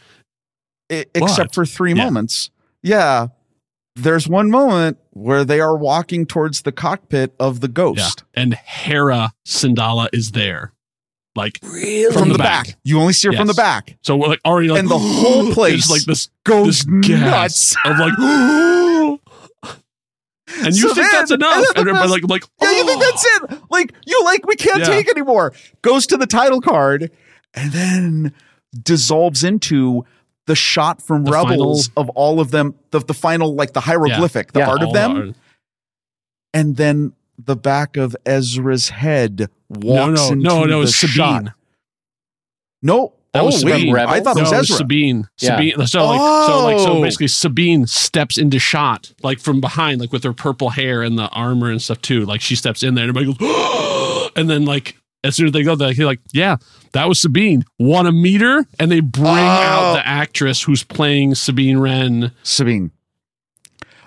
I- 0.91 1.05
except 1.15 1.49
But- 1.49 1.55
for 1.55 1.65
three 1.65 1.93
yeah. 1.93 2.03
moments. 2.03 2.49
Yeah. 2.83 3.27
There's 3.95 4.27
one 4.27 4.49
moment 4.51 4.97
where 5.11 5.45
they 5.45 5.59
are 5.61 5.77
walking 5.77 6.25
towards 6.25 6.61
the 6.63 6.71
cockpit 6.73 7.33
of 7.39 7.61
the 7.61 7.67
Yeah, 7.67 7.73
ghost 7.73 8.23
and 8.33 8.53
Hera 8.55 9.31
Syndulla 9.47 10.07
is 10.13 10.31
there, 10.31 10.73
like 11.35 11.59
Really? 11.63 12.13
from, 12.13 12.29
the, 12.29 12.37
back. 12.37 12.75
You 12.83 12.99
only 12.99 13.13
see 13.13 13.27
her 13.29 13.33
from 13.33 13.47
the 13.47 13.53
back. 13.53 13.97
So 14.03 14.17
we're 14.17 14.27
like 14.27 14.41
already 14.45 14.67
like 14.69 14.79
And 14.79 14.89
the 14.89 14.99
whole 14.99 15.45
it's 15.47 15.55
place 15.55 15.89
like 15.89 16.01
this 16.03 16.29
Goes 16.43 16.83
this 16.83 16.87
nuts. 16.87 17.75
of 17.85 17.97
like 17.99 18.13
and 20.63 20.75
you 20.75 20.89
So 20.89 20.93
think 20.93 20.95
then- 20.95 21.09
that's 21.13 21.31
enough 21.31 21.53
and 21.55 21.63
then 21.63 21.69
and 21.75 21.89
everybody 21.89 22.21
best- 22.21 22.29
like 22.29 22.43
like 22.43 22.43
Yeah, 22.61 22.77
you 22.77 22.85
think 22.85 23.01
oh. 23.01 23.11
that's 23.11 23.25
it? 23.53 23.61
Like 23.69 23.93
you 24.05 24.23
like 24.25 24.45
we 24.45 24.55
can't 24.55 24.79
Yeah. 24.79 24.85
take 24.85 25.09
anymore. 25.09 25.53
Goes 25.81 26.05
to 26.07 26.17
the 26.17 26.27
title 26.27 26.61
card 26.61 27.11
and 27.53 27.71
then 27.71 28.33
dissolves 28.83 29.43
into 29.43 30.05
the 30.47 30.55
shot 30.55 31.01
from 31.01 31.23
The 31.23 31.31
Rebels 31.31 31.89
of 31.95 32.09
all 32.09 32.39
of 32.39 32.51
them, 32.51 32.75
the, 32.91 32.99
the 32.99 33.13
final 33.13 33.53
like 33.55 33.73
the 33.73 33.79
hieroglyphic, 33.81 34.51
the 34.53 34.59
Yeah. 34.59 34.69
art 34.69 34.81
of 34.81 34.91
them, 34.93 35.17
are- 35.17 35.33
and 36.53 36.75
then 36.75 37.13
the 37.45 37.55
back 37.55 37.97
of 37.97 38.15
Ezra's 38.25 38.89
head 38.89 39.49
walks 39.69 40.29
no 40.29 40.29
no 40.29 40.31
into 40.33 40.35
no 40.43 40.63
no 40.65 40.77
the 40.79 40.83
it's 40.87 40.95
Sabine 40.95 41.13
shot. 41.45 41.53
No, 42.83 43.13
That 43.33 43.43
oh 43.43 43.45
was 43.45 43.63
wait, 43.63 43.93
I 43.95 44.19
thought 44.21 44.37
it 44.37 44.41
was 44.41 44.51
Ezra. 44.51 44.75
Sabine. 44.77 45.27
Yeah. 45.39 45.55
Sabine. 45.55 45.85
So 45.87 46.05
like, 46.05 46.19
so 46.47 46.63
like, 46.65 46.79
so 46.79 46.91
Oh. 46.97 47.01
basically, 47.01 47.27
Sabine 47.27 47.85
steps 47.87 48.37
into 48.37 48.59
shot 48.59 49.13
like 49.23 49.39
from 49.39 49.61
behind, 49.61 50.01
like 50.01 50.11
with 50.11 50.23
her 50.23 50.33
purple 50.33 50.69
hair 50.71 51.01
and 51.03 51.17
the 51.17 51.29
armor 51.29 51.69
and 51.69 51.81
stuff 51.81 52.01
too. 52.01 52.25
Like 52.25 52.41
she 52.41 52.55
steps 52.55 52.81
in 52.83 52.95
there, 52.95 53.07
and 53.07 53.15
everybody 53.15 53.37
goes, 53.37 54.31
and 54.35 54.49
then 54.49 54.65
like 54.65 54.97
as 55.23 55.35
soon 55.35 55.45
as 55.45 55.51
they 55.51 55.61
go, 55.63 55.75
they're 55.75 55.93
like, 56.05 56.19
yeah, 56.33 56.57
that 56.93 57.07
was 57.07 57.21
Sabine. 57.21 57.63
Want 57.77 58.07
to 58.07 58.11
meet 58.11 58.41
her? 58.41 58.65
And 58.79 58.91
they 58.91 58.99
bring 59.01 59.27
Oh. 59.27 59.29
out 59.37 59.93
the 59.93 60.07
actress 60.07 60.63
who's 60.63 60.83
playing 60.83 61.35
Sabine 61.35 61.77
Wren. 61.77 62.31
Sabine. 62.41 62.89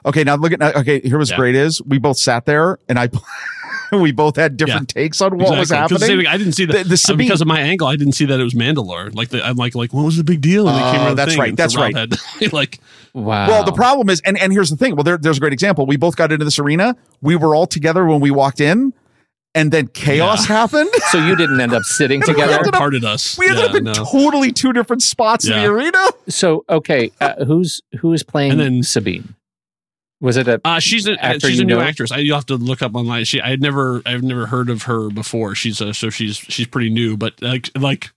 Okay, 0.07 0.24
now 0.24 0.36
look 0.36 0.52
at 0.52 0.62
okay. 0.76 1.00
Here 1.00 1.18
was 1.18 1.30
Yeah. 1.30 1.36
great 1.36 1.55
is 1.55 1.80
we 1.82 1.98
both 1.98 2.18
sat 2.18 2.44
there 2.46 2.78
and 2.88 2.98
I 2.98 3.09
we 3.92 4.12
both 4.12 4.36
had 4.36 4.57
different 4.57 4.88
takes 4.88 5.20
on 5.20 5.38
what 5.38 5.50
was 5.50 5.61
Exactly. 5.70 5.94
'Cause 5.94 6.00
the 6.00 6.07
same 6.07 6.16
happening. 6.18 6.24
thing, 6.26 6.34
I 6.34 6.38
didn't 6.38 6.52
see 6.55 6.64
The- 6.64 6.72
that 6.74 6.88
the 6.88 6.94
uh, 6.94 6.96
Sabine- 6.96 7.18
because 7.26 7.40
of 7.40 7.46
my 7.46 7.61
angle. 7.61 7.86
I 7.86 7.96
didn't 7.96 8.14
see 8.14 8.24
that 8.26 8.40
it 8.40 8.42
was 8.42 8.55
Mandalore. 8.55 9.14
Like 9.14 9.28
the, 9.28 9.44
I'm 9.46 9.57
like, 9.57 9.74
like 9.74 9.92
what 9.94 10.05
was 10.05 10.16
the 10.16 10.24
big 10.24 10.40
deal? 10.40 10.68
And 10.68 10.76
they 10.76 10.82
came 10.92 11.00
Oh, 11.00 11.05
around 11.07 11.16
that's 11.16 11.32
thing, 11.32 11.40
right, 11.40 11.48
and 11.50 11.57
that's 11.57 11.76
right. 11.76 11.94
Had, 11.96 12.14
like 12.52 12.80
Wow. 13.14 13.46
Well, 13.48 13.64
the 13.64 13.72
problem 13.72 14.11
is, 14.11 14.20
and, 14.24 14.36
and 14.40 14.52
here's 14.52 14.70
the 14.70 14.76
thing. 14.76 14.96
Well, 14.96 15.05
there, 15.05 15.16
there's 15.16 15.36
a 15.36 15.40
great 15.40 15.52
example. 15.52 15.86
We 15.86 15.96
both 15.96 16.16
got 16.16 16.32
into 16.32 16.44
this 16.44 16.59
arena. 16.59 16.96
We 17.22 17.36
were 17.36 17.55
all 17.55 17.66
together 17.68 18.05
when 18.05 18.18
we 18.20 18.32
walked 18.32 18.61
in, 18.61 18.92
and 19.55 19.70
then 19.70 19.86
chaos 19.86 20.48
Yeah. 20.48 20.57
happened. 20.57 20.90
so 21.12 21.18
you 21.24 21.36
didn't 21.36 21.61
end 21.61 21.72
up 21.72 21.84
sitting 21.84 22.20
And 22.22 22.26
we 22.28 22.34
together. 22.34 22.55
ended 22.55 22.74
up- 22.74 22.78
parted 22.80 23.05
us. 23.05 23.38
We 23.38 23.46
ended 23.46 23.62
Yeah, 23.62 23.70
up 23.70 23.76
in 23.76 23.84
no. 23.84 23.92
totally 23.92 24.50
two 24.50 24.72
different 24.72 25.02
spots 25.02 25.46
in 25.46 25.52
the 25.52 25.66
arena. 25.66 26.05
So 26.28 26.64
okay, 26.68 27.12
uh, 27.20 27.44
who's 27.44 27.80
who 28.00 28.12
is 28.12 28.24
playing 28.24 28.50
And 28.50 28.61
then- 28.61 28.82
Sabine? 28.82 29.36
Was 30.25 30.39
it 30.39 30.49
a 30.49 30.59
Uh, 30.64 30.81
she's 30.81 31.07
a 31.07 31.22
Actor 31.22 31.51
she's 31.51 31.61
a 31.61 31.64
new 31.64 31.79
actress. 31.79 32.11
I, 32.11 32.16
you'll 32.18 32.37
have 32.37 32.47
to 32.47 32.57
look 32.57 32.81
up 32.81 32.95
online. 32.95 33.25
She 33.27 33.41
I 33.43 33.51
had 33.51 33.61
never 33.61 34.01
I've 34.07 34.22
never 34.22 34.47
heard 34.47 34.70
of 34.70 34.85
her 34.85 35.11
before. 35.11 35.55
She's 35.55 35.81
a, 35.83 35.93
so 35.93 36.09
she's 36.09 36.37
she's 36.39 36.66
pretty 36.66 36.89
new, 36.89 37.16
but 37.18 37.41
like 37.43 37.70
like 37.79 38.11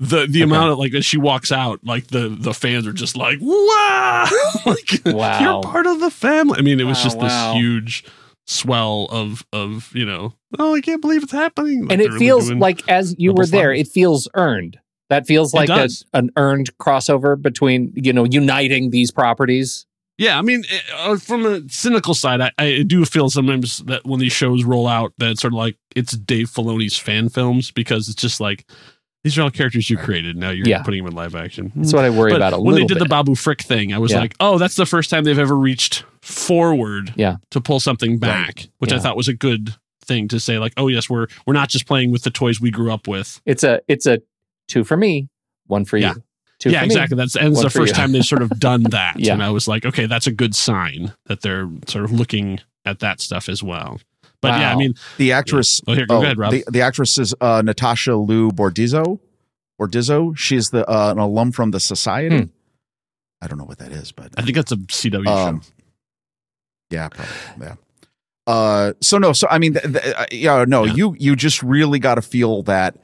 the 0.00 0.26
the 0.26 0.42
amount 0.42 0.72
of 0.72 0.78
like 0.78 0.92
as 0.94 1.06
she 1.06 1.16
walks 1.16 1.52
out, 1.52 1.78
like 1.84 2.08
the 2.08 2.28
the 2.28 2.52
fans 2.52 2.88
are 2.88 2.92
just 2.92 3.16
like 3.16 3.38
wow, 3.40 4.26
like 4.66 5.00
Wow. 5.06 5.40
you're 5.40 5.62
part 5.62 5.86
of 5.86 6.00
the 6.00 6.10
family. 6.10 6.58
I 6.58 6.62
mean, 6.62 6.80
it 6.80 6.84
was 6.84 6.98
Wow, 6.98 7.04
just 7.04 7.18
wow. 7.18 7.22
this 7.52 7.60
huge 7.62 8.04
swell 8.46 9.06
of 9.10 9.46
of 9.52 9.90
you 9.94 10.04
know 10.04 10.34
oh 10.58 10.74
I 10.74 10.80
can't 10.82 11.00
believe 11.00 11.22
it's 11.22 11.32
happening 11.32 11.84
Like, 11.84 11.92
and 11.92 12.02
it 12.02 12.12
feels 12.18 12.48
doing 12.48 12.58
like 12.58 12.86
as 12.88 13.14
you 13.16 13.32
were 13.32 13.46
there, 13.46 13.72
it 13.72 13.86
feels 13.88 14.28
earned. 14.34 14.78
That 15.08 15.26
feels 15.26 15.54
like 15.54 15.68
a, 15.68 15.88
an 16.14 16.30
earned 16.36 16.76
crossover 16.78 17.40
between 17.40 17.92
you 17.94 18.12
know 18.12 18.24
uniting 18.24 18.90
these 18.90 19.12
properties. 19.12 19.86
Yeah, 20.16 20.38
I 20.38 20.42
mean, 20.42 20.64
eh, 20.70 20.80
uh, 20.96 21.16
from 21.16 21.44
a 21.44 21.68
cynical 21.68 22.14
side, 22.14 22.40
I, 22.40 22.52
I 22.58 22.82
do 22.86 23.04
feel 23.04 23.30
sometimes 23.30 23.78
that 23.78 24.04
when 24.04 24.20
these 24.20 24.32
shows 24.32 24.62
roll 24.64 24.86
out, 24.86 25.12
that 25.18 25.30
it's 25.32 25.40
sort 25.40 25.52
of 25.52 25.56
like 25.58 25.76
it's 25.96 26.12
Dave 26.16 26.48
Filoni's 26.50 26.96
fan 26.96 27.28
films 27.28 27.70
because 27.72 28.08
it's 28.08 28.20
just 28.22 28.40
like 28.40 28.64
these 29.24 29.36
are 29.38 29.42
all 29.42 29.50
characters 29.50 29.88
you 29.90 29.96
created. 29.96 30.36
Now 30.36 30.50
you're 30.50 30.68
Yeah. 30.68 30.82
putting 30.82 31.02
them 31.02 31.10
in 31.10 31.16
live 31.16 31.34
action. 31.34 31.72
That's 31.74 31.92
what 31.92 32.04
I 32.04 32.10
worry 32.10 32.30
But 32.30 32.36
about 32.36 32.52
a 32.52 32.60
when 32.60 32.74
they 32.76 32.84
did 32.84 32.98
the. 32.98 33.06
Babu 33.06 33.34
Frick 33.34 33.62
thing, 33.62 33.92
I 33.92 33.98
was 33.98 34.12
Yeah. 34.12 34.20
like, 34.20 34.34
oh, 34.38 34.58
that's 34.58 34.76
the 34.76 34.86
first 34.86 35.10
time 35.10 35.24
they've 35.24 35.38
ever 35.38 35.56
reached 35.56 36.04
forward 36.22 37.12
Yeah. 37.16 37.36
to 37.50 37.60
pull 37.60 37.80
something 37.80 38.18
back, 38.18 38.68
which 38.78 38.92
I 38.92 38.98
thought 38.98 39.16
was 39.16 39.28
a 39.28 39.34
good 39.34 39.74
thing 40.04 40.28
to 40.28 40.38
say. 40.38 40.58
Like, 40.58 40.74
oh 40.76 40.88
yes, 40.88 41.08
we're 41.10 41.26
we're 41.46 41.54
not 41.54 41.70
just 41.70 41.86
playing 41.86 42.12
with 42.12 42.22
the 42.22 42.30
toys 42.30 42.60
we 42.60 42.70
grew 42.70 42.92
up 42.92 43.08
with. 43.08 43.40
It's 43.46 43.64
a 43.64 43.80
it's 43.88 44.06
a 44.06 44.18
two 44.68 44.84
for 44.84 44.96
me, 44.96 45.28
one 45.66 45.84
for 45.86 45.96
you. 45.96 46.12
Two 46.64 46.70
yeah, 46.70 46.80
for 46.80 46.86
me, 46.86 46.94
exactly. 46.94 47.16
That's 47.16 47.36
and 47.36 47.48
it's 47.52 47.62
the 47.62 47.68
first 47.68 47.92
you. 47.92 47.94
time 47.94 48.12
they've 48.12 48.24
sort 48.24 48.40
of 48.42 48.48
done 48.58 48.82
that. 48.90 49.20
Yeah. 49.20 49.34
And 49.34 49.42
I 49.42 49.50
was 49.50 49.68
like, 49.68 49.84
okay, 49.84 50.06
that's 50.06 50.26
a 50.26 50.32
good 50.32 50.54
sign 50.54 51.12
that 51.26 51.42
they're 51.42 51.68
sort 51.88 52.04
of 52.06 52.12
looking 52.12 52.58
at 52.86 53.00
that 53.00 53.20
stuff 53.20 53.48
as 53.50 53.62
well. 53.62 54.00
But 54.40 54.58
yeah, 54.60 54.72
I 54.72 54.76
mean, 54.76 54.94
The 55.18 55.32
actress. 55.32 55.80
Oh, 55.86 55.92
here, 55.94 56.06
go 56.06 56.22
ahead, 56.22 56.38
Rob. 56.38 56.52
The, 56.52 56.64
the 56.70 56.80
actress 56.80 57.18
is 57.18 57.34
uh, 57.40 57.60
Natasha 57.64 58.16
Liu 58.16 58.50
Bordizzo. 58.50 59.18
Bordizzo. 59.80 60.36
She's 60.36 60.70
the 60.70 60.88
uh, 60.90 61.12
an 61.12 61.18
alum 61.18 61.52
from 61.52 61.70
the 61.70 61.80
Society. 61.80 62.38
Hmm. 62.38 62.44
I 63.42 63.46
don't 63.46 63.58
know 63.58 63.64
what 63.66 63.78
that 63.78 63.92
is, 63.92 64.10
but 64.12 64.30
I 64.38 64.42
think 64.42 64.56
that's 64.56 64.72
a 64.72 64.76
CW 64.76 65.26
Um, 65.26 65.60
show. 65.60 65.68
yeah, 66.90 67.08
probably, 67.10 67.34
yeah. 67.60 67.74
Uh, 68.46 68.92
so 69.02 69.18
no, 69.18 69.32
so 69.34 69.46
I 69.50 69.58
mean, 69.58 69.74
th- 69.74 69.84
th- 69.84 70.14
uh, 70.16 70.26
yeah, 70.32 70.64
no, 70.66 70.84
you 70.84 71.14
you 71.18 71.36
just 71.36 71.62
really 71.62 71.98
got 71.98 72.14
to 72.16 72.22
feel 72.22 72.62
that 72.64 72.96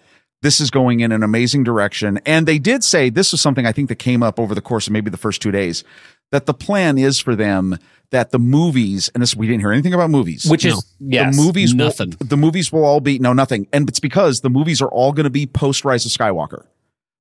this 0.42 0.60
is 0.60 0.70
going 0.70 1.00
in 1.00 1.12
an 1.12 1.22
amazing 1.22 1.64
direction. 1.64 2.18
And 2.24 2.46
they 2.46 2.58
did 2.58 2.82
say 2.82 3.10
this 3.10 3.32
was 3.32 3.40
something 3.40 3.66
I 3.66 3.72
think 3.72 3.88
that 3.88 3.96
came 3.96 4.22
up 4.22 4.38
over 4.40 4.54
the 4.54 4.60
course 4.62 4.86
of 4.86 4.92
maybe 4.92 5.10
the 5.10 5.16
first 5.18 5.42
two 5.42 5.50
days 5.50 5.84
that 6.32 6.46
the 6.46 6.54
plan 6.54 6.96
is 6.96 7.18
for 7.18 7.34
them 7.36 7.76
that 8.10 8.30
the 8.30 8.38
movies 8.38 9.10
and 9.14 9.22
this 9.22 9.36
we 9.36 9.46
didn't 9.46 9.60
hear 9.60 9.72
anything 9.72 9.94
about 9.94 10.10
movies, 10.10 10.46
Which 10.46 10.64
is- 10.64 10.84
yes, 10.98 11.36
the 11.36 11.42
movies 11.42 11.74
nothing. 11.74 12.14
Will, 12.20 12.26
the 12.26 12.36
movies 12.36 12.72
will 12.72 12.84
all 12.84 13.00
be 13.00 13.18
no 13.18 13.32
nothing, 13.32 13.66
and 13.72 13.88
it's 13.88 14.00
because 14.00 14.40
the 14.40 14.50
movies 14.50 14.80
are 14.82 14.88
all 14.88 15.12
going 15.12 15.24
to 15.24 15.30
be 15.30 15.46
post 15.46 15.84
Rise 15.84 16.06
of 16.06 16.12
Skywalker. 16.12 16.64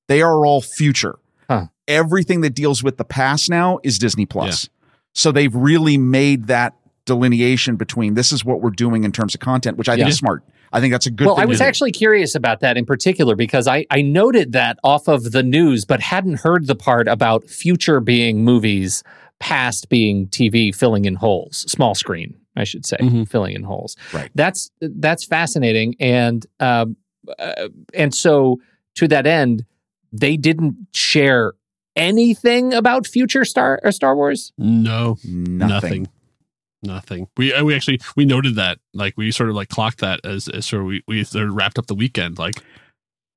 They 0.07 0.21
are 0.21 0.45
all 0.45 0.61
future. 0.61 1.19
Huh. 1.49 1.67
Everything 1.87 2.41
that 2.41 2.51
deals 2.51 2.83
with 2.83 2.97
the 2.97 3.03
past 3.05 3.49
now 3.49 3.79
is 3.83 3.99
Disney 3.99 4.25
Plus. 4.25 4.69
So 5.13 5.31
they've 5.31 5.53
really 5.53 5.97
made 5.97 6.45
that 6.47 6.75
delineation 7.05 7.75
between 7.75 8.13
this 8.13 8.31
is 8.31 8.45
what 8.45 8.61
we're 8.61 8.69
doing 8.69 9.03
in 9.03 9.11
terms 9.11 9.33
of 9.33 9.41
content, 9.41 9.77
which 9.77 9.89
I 9.89 9.95
think 9.95 10.09
is 10.09 10.17
smart. 10.17 10.43
I 10.71 10.79
think 10.79 10.91
that's 10.93 11.05
a 11.07 11.11
good 11.11 11.25
well, 11.25 11.35
thing. 11.35 11.43
I 11.43 11.45
was 11.45 11.57
to 11.57 11.63
do. 11.63 11.67
actually 11.67 11.91
curious 11.91 12.35
about 12.35 12.59
that 12.59 12.77
in 12.77 12.85
particular 12.85 13.35
because 13.35 13.67
I, 13.67 13.85
I 13.89 14.01
noted 14.01 14.51
that 14.53 14.77
off 14.83 15.07
of 15.07 15.31
the 15.31 15.43
news, 15.43 15.85
but 15.85 15.99
hadn't 15.99 16.41
heard 16.41 16.67
the 16.67 16.75
part 16.75 17.07
about 17.07 17.49
future 17.49 17.99
being 17.99 18.43
movies, 18.43 19.03
past 19.39 19.89
being 19.89 20.27
TV 20.27 20.73
filling 20.75 21.05
in 21.05 21.15
holes, 21.15 21.65
small 21.71 21.95
screen, 21.95 22.35
I 22.55 22.65
should 22.65 22.85
say, 22.85 22.97
Mhm. 22.97 23.27
filling 23.27 23.55
in 23.55 23.63
holes. 23.63 23.95
Right. 24.13 24.29
That's 24.35 24.69
that's 24.81 25.25
fascinating, 25.25 25.95
and 25.99 26.45
um, 26.59 26.97
uh, 27.39 27.69
and 27.93 28.13
so 28.13 28.59
to 28.95 29.07
that 29.07 29.25
end, 29.25 29.65
they 30.11 30.35
didn't 30.37 30.75
share 30.93 31.53
anything 31.95 32.73
about 32.73 33.07
future 33.07 33.45
Star 33.45 33.79
uh, 33.83 33.91
Star 33.91 34.15
Wars. 34.15 34.51
No, 34.57 35.17
nothing. 35.25 35.57
nothing. 35.57 36.07
Nothing. 36.81 37.27
We 37.37 37.53
uh, 37.53 37.63
we 37.63 37.75
actually 37.75 37.99
we 38.15 38.25
noted 38.25 38.55
that 38.55 38.79
like 38.93 39.15
we 39.17 39.31
sort 39.31 39.49
of 39.49 39.55
like 39.55 39.69
clocked 39.69 39.99
that 39.99 40.21
as, 40.25 40.47
as 40.47 40.65
sort 40.65 40.81
of 40.83 40.87
we 40.87 41.03
we 41.07 41.23
sort 41.23 41.47
of 41.47 41.53
wrapped 41.55 41.77
up 41.77 41.87
the 41.87 41.95
weekend 41.95 42.37
like 42.39 42.55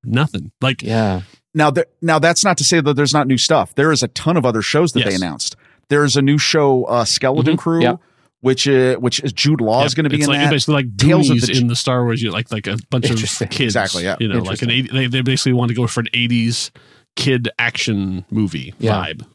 nothing. 0.03 0.51
Like 0.61 0.81
Yeah, 0.81 1.21
Now, 1.53 1.69
there, 1.71 1.85
now 2.01 2.19
that's 2.19 2.43
not 2.43 2.57
to 2.59 2.63
say 2.63 2.81
that 2.81 2.93
there's 2.95 3.13
not 3.13 3.27
new 3.27 3.37
stuff. 3.37 3.75
There 3.75 3.91
is 3.91 4.01
a 4.03 4.07
ton 4.09 4.37
of 4.37 4.45
other 4.45 4.61
shows 4.61 4.93
that 4.93 5.05
they 5.05 5.15
announced. 5.15 5.55
There's 5.89 6.15
a 6.15 6.21
new 6.21 6.37
show, 6.37 6.85
uh, 6.85 7.05
Skeleton 7.05 7.55
Mhm. 7.55 7.59
Crew, 7.59 7.81
Yeah. 7.81 7.95
which 8.39 8.67
uh, 8.67 8.95
which 8.95 9.19
is 9.21 9.33
Jude 9.33 9.59
Law 9.61 9.81
yeah, 9.81 9.85
is 9.87 9.93
going 9.93 10.05
to 10.05 10.09
be 10.09 10.17
it's 10.17 10.25
in 10.25 10.31
like 10.31 10.39
that. 10.41 10.49
basically 10.49 10.75
like 10.75 10.97
Tales 10.97 11.29
of 11.29 11.41
the 11.41 11.57
in 11.57 11.67
the 11.67 11.75
Star 11.75 12.03
Wars. 12.03 12.21
You 12.21 12.31
like 12.31 12.51
like 12.51 12.67
a 12.67 12.77
bunch 12.89 13.09
of 13.09 13.17
kids. 13.17 13.41
Exactly, 13.59 14.03
yeah. 14.05 14.15
You 14.19 14.27
know, 14.29 14.39
like 14.39 14.61
an 14.61 14.69
Interesting. 14.69 14.95
80, 14.95 14.97
they 14.97 15.07
they 15.07 15.21
basically 15.21 15.53
want 15.53 15.69
to 15.69 15.75
go 15.75 15.85
for 15.87 15.99
an 15.99 16.07
eighties 16.13 16.71
kid 17.15 17.49
action 17.59 18.25
movie 18.31 18.73
Yeah. 18.79 18.93
vibe. 19.05 19.25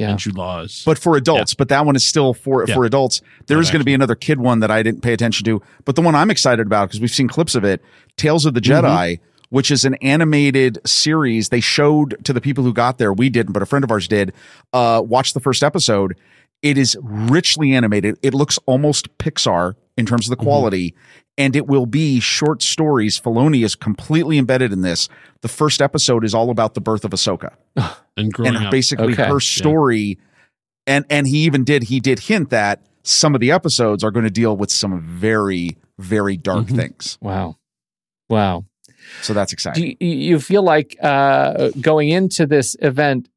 Yeah. 0.00 0.10
And 0.10 0.18
Jude 0.18 0.36
Law 0.36 0.62
is 0.62 0.82
but 0.84 0.98
for 0.98 1.16
adults. 1.16 1.54
But 1.54 1.68
that 1.68 1.84
one 1.86 1.94
is 1.94 2.04
still 2.06 2.32
for 2.34 2.64
Yeah. 2.66 2.74
for 2.74 2.84
adults. 2.84 3.20
There 3.46 3.58
is 3.60 3.66
Live 3.68 3.72
going 3.74 3.80
to 3.80 3.84
be 3.84 3.94
another 3.94 4.14
kid 4.14 4.40
one 4.40 4.60
that 4.60 4.70
I 4.70 4.82
didn't 4.82 5.02
pay 5.02 5.12
attention 5.12 5.44
to, 5.44 5.62
but 5.84 5.94
the 5.96 6.02
one 6.02 6.14
I'm 6.14 6.30
excited 6.30 6.66
about 6.66 6.88
because 6.88 7.00
we've 7.00 7.10
seen 7.10 7.28
clips 7.28 7.54
of 7.54 7.64
it, 7.64 7.82
Tales 8.16 8.46
of 8.46 8.54
the 8.54 8.60
Mm-hmm. 8.60 8.86
Jedi, 8.86 9.20
which 9.50 9.70
is 9.70 9.84
an 9.84 9.94
animated 9.96 10.78
series 10.86 11.48
they 11.50 11.60
showed 11.60 12.16
to 12.24 12.32
the 12.32 12.40
people 12.40 12.62
who 12.64 12.72
got 12.72 12.98
there. 12.98 13.12
We 13.12 13.28
didn't, 13.28 13.52
but 13.52 13.62
a 13.62 13.66
friend 13.66 13.84
of 13.84 13.90
ours 13.90 14.06
did. 14.08 14.32
Uh, 14.72 15.02
watch 15.04 15.32
the 15.34 15.40
first 15.40 15.62
episode. 15.62 16.16
It 16.62 16.78
is 16.78 16.96
richly 17.02 17.72
animated. 17.74 18.16
It 18.22 18.32
looks 18.34 18.58
almost 18.66 19.16
Pixar 19.18 19.74
in 20.00 20.06
terms 20.06 20.26
of 20.26 20.30
the 20.30 20.36
Mm-hmm. 20.36 20.44
quality. 20.44 20.94
And 21.38 21.56
it 21.56 21.66
will 21.68 21.86
be 21.86 22.20
short 22.20 22.60
stories. 22.62 23.18
Filoni 23.18 23.64
is 23.64 23.74
completely 23.74 24.36
embedded 24.36 24.72
in 24.72 24.82
this. 24.82 25.08
The 25.42 25.48
first 25.48 25.80
episode 25.80 26.24
is 26.24 26.34
all 26.34 26.50
about 26.50 26.74
the 26.74 26.80
birth 26.82 27.04
of 27.04 27.12
Ahsoka 27.12 27.52
and 28.16 28.32
growing 28.32 28.56
and 28.56 28.70
basically 28.70 29.12
Okay. 29.14 29.24
her 29.26 29.40
story 29.40 30.18
and 30.86 31.04
and 31.08 31.26
he 31.26 31.38
even 31.44 31.62
did 31.64 31.84
he 31.84 32.00
did 32.00 32.18
hint 32.18 32.50
that 32.50 32.82
some 33.04 33.34
of 33.34 33.40
the 33.40 33.50
episodes 33.52 34.02
are 34.04 34.10
going 34.10 34.24
to 34.24 34.30
deal 34.30 34.54
with 34.56 34.70
some 34.70 35.00
very 35.00 35.76
very 35.98 36.36
dark 36.36 36.66
Mhm. 36.66 36.76
things 36.76 37.18
Wow, 37.22 37.56
wow. 38.28 38.64
so 39.22 39.32
that's 39.32 39.52
Do 39.52 39.54
exciting 39.54 39.96
you, 40.00 40.08
you 40.08 40.40
feel 40.40 40.62
like 40.62 40.96
uh, 41.02 41.70
going 41.80 42.08
into 42.10 42.46
this 42.46 42.76
event? 42.82 43.28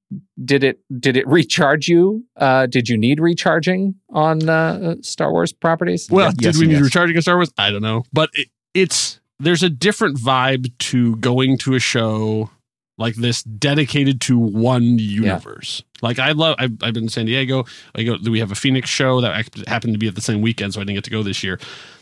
Did 0.44 0.64
it 0.64 0.80
did 1.00 1.18
it 1.18 1.28
recharge 1.28 1.88
you? 1.88 2.26
Uh, 2.36 2.66
did 2.66 2.90
you 2.90 2.98
need 2.98 3.20
recharging 3.20 3.96
on 4.10 4.50
uh, 4.50 4.96
Star 5.02 5.32
Wars 5.32 5.54
properties? 5.54 6.10
Well, 6.10 6.32
Yes 6.40 6.56
did 6.56 6.62
we 6.62 6.68
need 6.68 6.76
yes. 6.76 6.84
recharging 6.84 7.18
a 7.18 7.22
Star 7.22 7.36
Wars? 7.36 7.52
I 7.58 7.72
don't 7.72 7.82
know, 7.82 8.04
but 8.12 8.30
it, 8.34 8.48
it's 8.74 9.20
there's 9.40 9.64
a 9.64 9.70
different 9.70 10.18
vibe 10.18 10.72
to 10.80 11.16
going 11.18 11.58
to 11.60 11.76
a 11.76 11.80
show 11.80 12.50
like 12.98 13.16
this 13.16 13.44
dedicated 13.44 14.22
to 14.22 14.38
one 14.38 15.00
universe. 15.00 15.84
Like 16.02 16.20
I 16.20 16.32
love, 16.34 16.56
I've, 16.60 16.72
I've 16.82 16.94
been 16.94 17.04
in 17.04 17.10
San 17.10 17.26
Diego. 17.26 17.66
I 17.96 18.04
go, 18.04 18.18
we 18.30 18.40
have 18.40 18.52
a 18.52 18.56
Phoenix 18.56 18.90
show 18.90 19.22
that 19.22 19.68
happened 19.68 19.94
to 19.94 20.00
be 20.00 20.08
at 20.08 20.16
the 20.16 20.22
same 20.22 20.42
weekend, 20.42 20.74
so 20.74 20.82
I 20.82 20.84
didn't 20.84 20.96
get 20.96 21.04
to 21.06 21.10
go 21.10 21.24
this 21.24 21.44
year. 21.44 21.60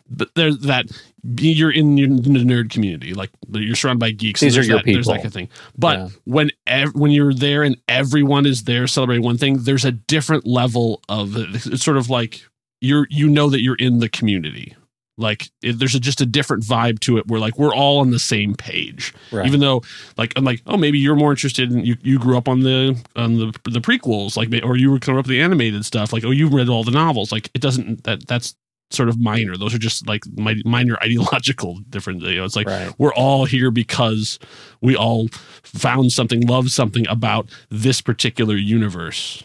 But 0.09 0.29
there's 0.35 0.59
that 0.59 0.87
you're 1.23 1.71
in 1.71 1.95
the 1.95 2.03
nerd 2.39 2.69
community, 2.71 3.13
like 3.13 3.29
you're 3.51 3.75
surrounded 3.75 3.99
by 3.99 4.11
geeks. 4.11 4.41
These 4.41 4.55
and 4.55 4.65
are 4.65 4.67
there's 4.67 4.67
your 4.67 4.77
that, 4.77 4.85
There's 4.85 5.05
that 5.07 5.11
people. 5.13 5.15
kind 5.17 5.25
of 5.27 5.33
thing. 5.33 5.49
But 5.77 5.99
Yeah. 5.99 6.09
when 6.25 6.51
ev- 6.67 6.95
when 6.95 7.11
you're 7.11 7.33
there 7.33 7.63
and 7.63 7.77
everyone 7.87 8.45
is 8.45 8.63
there 8.63 8.87
celebrating 8.87 9.23
one 9.23 9.37
thing, 9.37 9.59
there's 9.63 9.85
a 9.85 9.91
different 9.91 10.47
level 10.47 11.01
of 11.09 11.35
it's 11.37 11.83
sort 11.83 11.97
of 11.97 12.09
like 12.09 12.41
you're 12.81 13.07
you 13.09 13.27
know 13.29 13.49
that 13.49 13.61
you're 13.61 13.75
in 13.75 13.99
the 13.99 14.09
community. 14.09 14.75
Like 15.17 15.51
it, 15.61 15.73
there's 15.77 15.93
a, 15.93 15.99
just 15.99 16.21
a 16.21 16.25
different 16.25 16.63
vibe 16.63 16.99
to 17.01 17.17
it 17.17 17.27
where 17.27 17.39
like 17.39 17.59
we're 17.59 17.75
all 17.75 17.99
on 17.99 18.09
the 18.09 18.17
same 18.17 18.55
page. 18.55 19.13
Right. 19.31 19.45
Even 19.45 19.59
though 19.59 19.83
like 20.17 20.33
I'm 20.35 20.43
like 20.43 20.61
oh 20.65 20.77
maybe 20.77 20.97
you're 20.97 21.15
more 21.17 21.29
interested 21.31 21.71
in 21.71 21.85
you 21.85 21.95
you 22.01 22.17
grew 22.17 22.37
up 22.37 22.47
on 22.47 22.61
the 22.61 22.99
on 23.15 23.35
the 23.37 23.47
the 23.69 23.81
prequels 23.81 24.35
like 24.35 24.49
or 24.65 24.77
you 24.77 24.89
were 24.89 24.97
coming 24.99 25.19
up 25.19 25.25
with 25.25 25.29
the 25.31 25.41
animated 25.41 25.85
stuff 25.85 26.11
like 26.11 26.23
oh 26.23 26.31
you 26.31 26.47
read 26.47 26.69
all 26.69 26.83
the 26.83 26.89
novels 26.91 27.31
like 27.31 27.51
it 27.53 27.61
doesn't 27.61 28.03
that 28.05 28.25
that's 28.25 28.55
sort 28.93 29.09
of 29.09 29.19
minor. 29.19 29.55
Those 29.57 29.73
are 29.73 29.77
just 29.79 30.07
like 30.07 30.23
mi- 30.37 30.61
minor 30.65 30.97
ideological 31.03 31.79
different. 31.89 32.21
You 32.21 32.37
know, 32.37 32.45
it's 32.45 32.55
like 32.55 32.67
Right. 32.67 32.93
we're 32.97 33.13
all 33.13 33.45
here 33.45 33.71
because 33.71 34.39
we 34.81 34.95
all 34.95 35.27
found 35.63 36.11
something, 36.11 36.41
loved 36.47 36.71
something 36.71 37.05
about 37.07 37.49
this 37.69 38.01
particular 38.01 38.55
universe. 38.55 39.43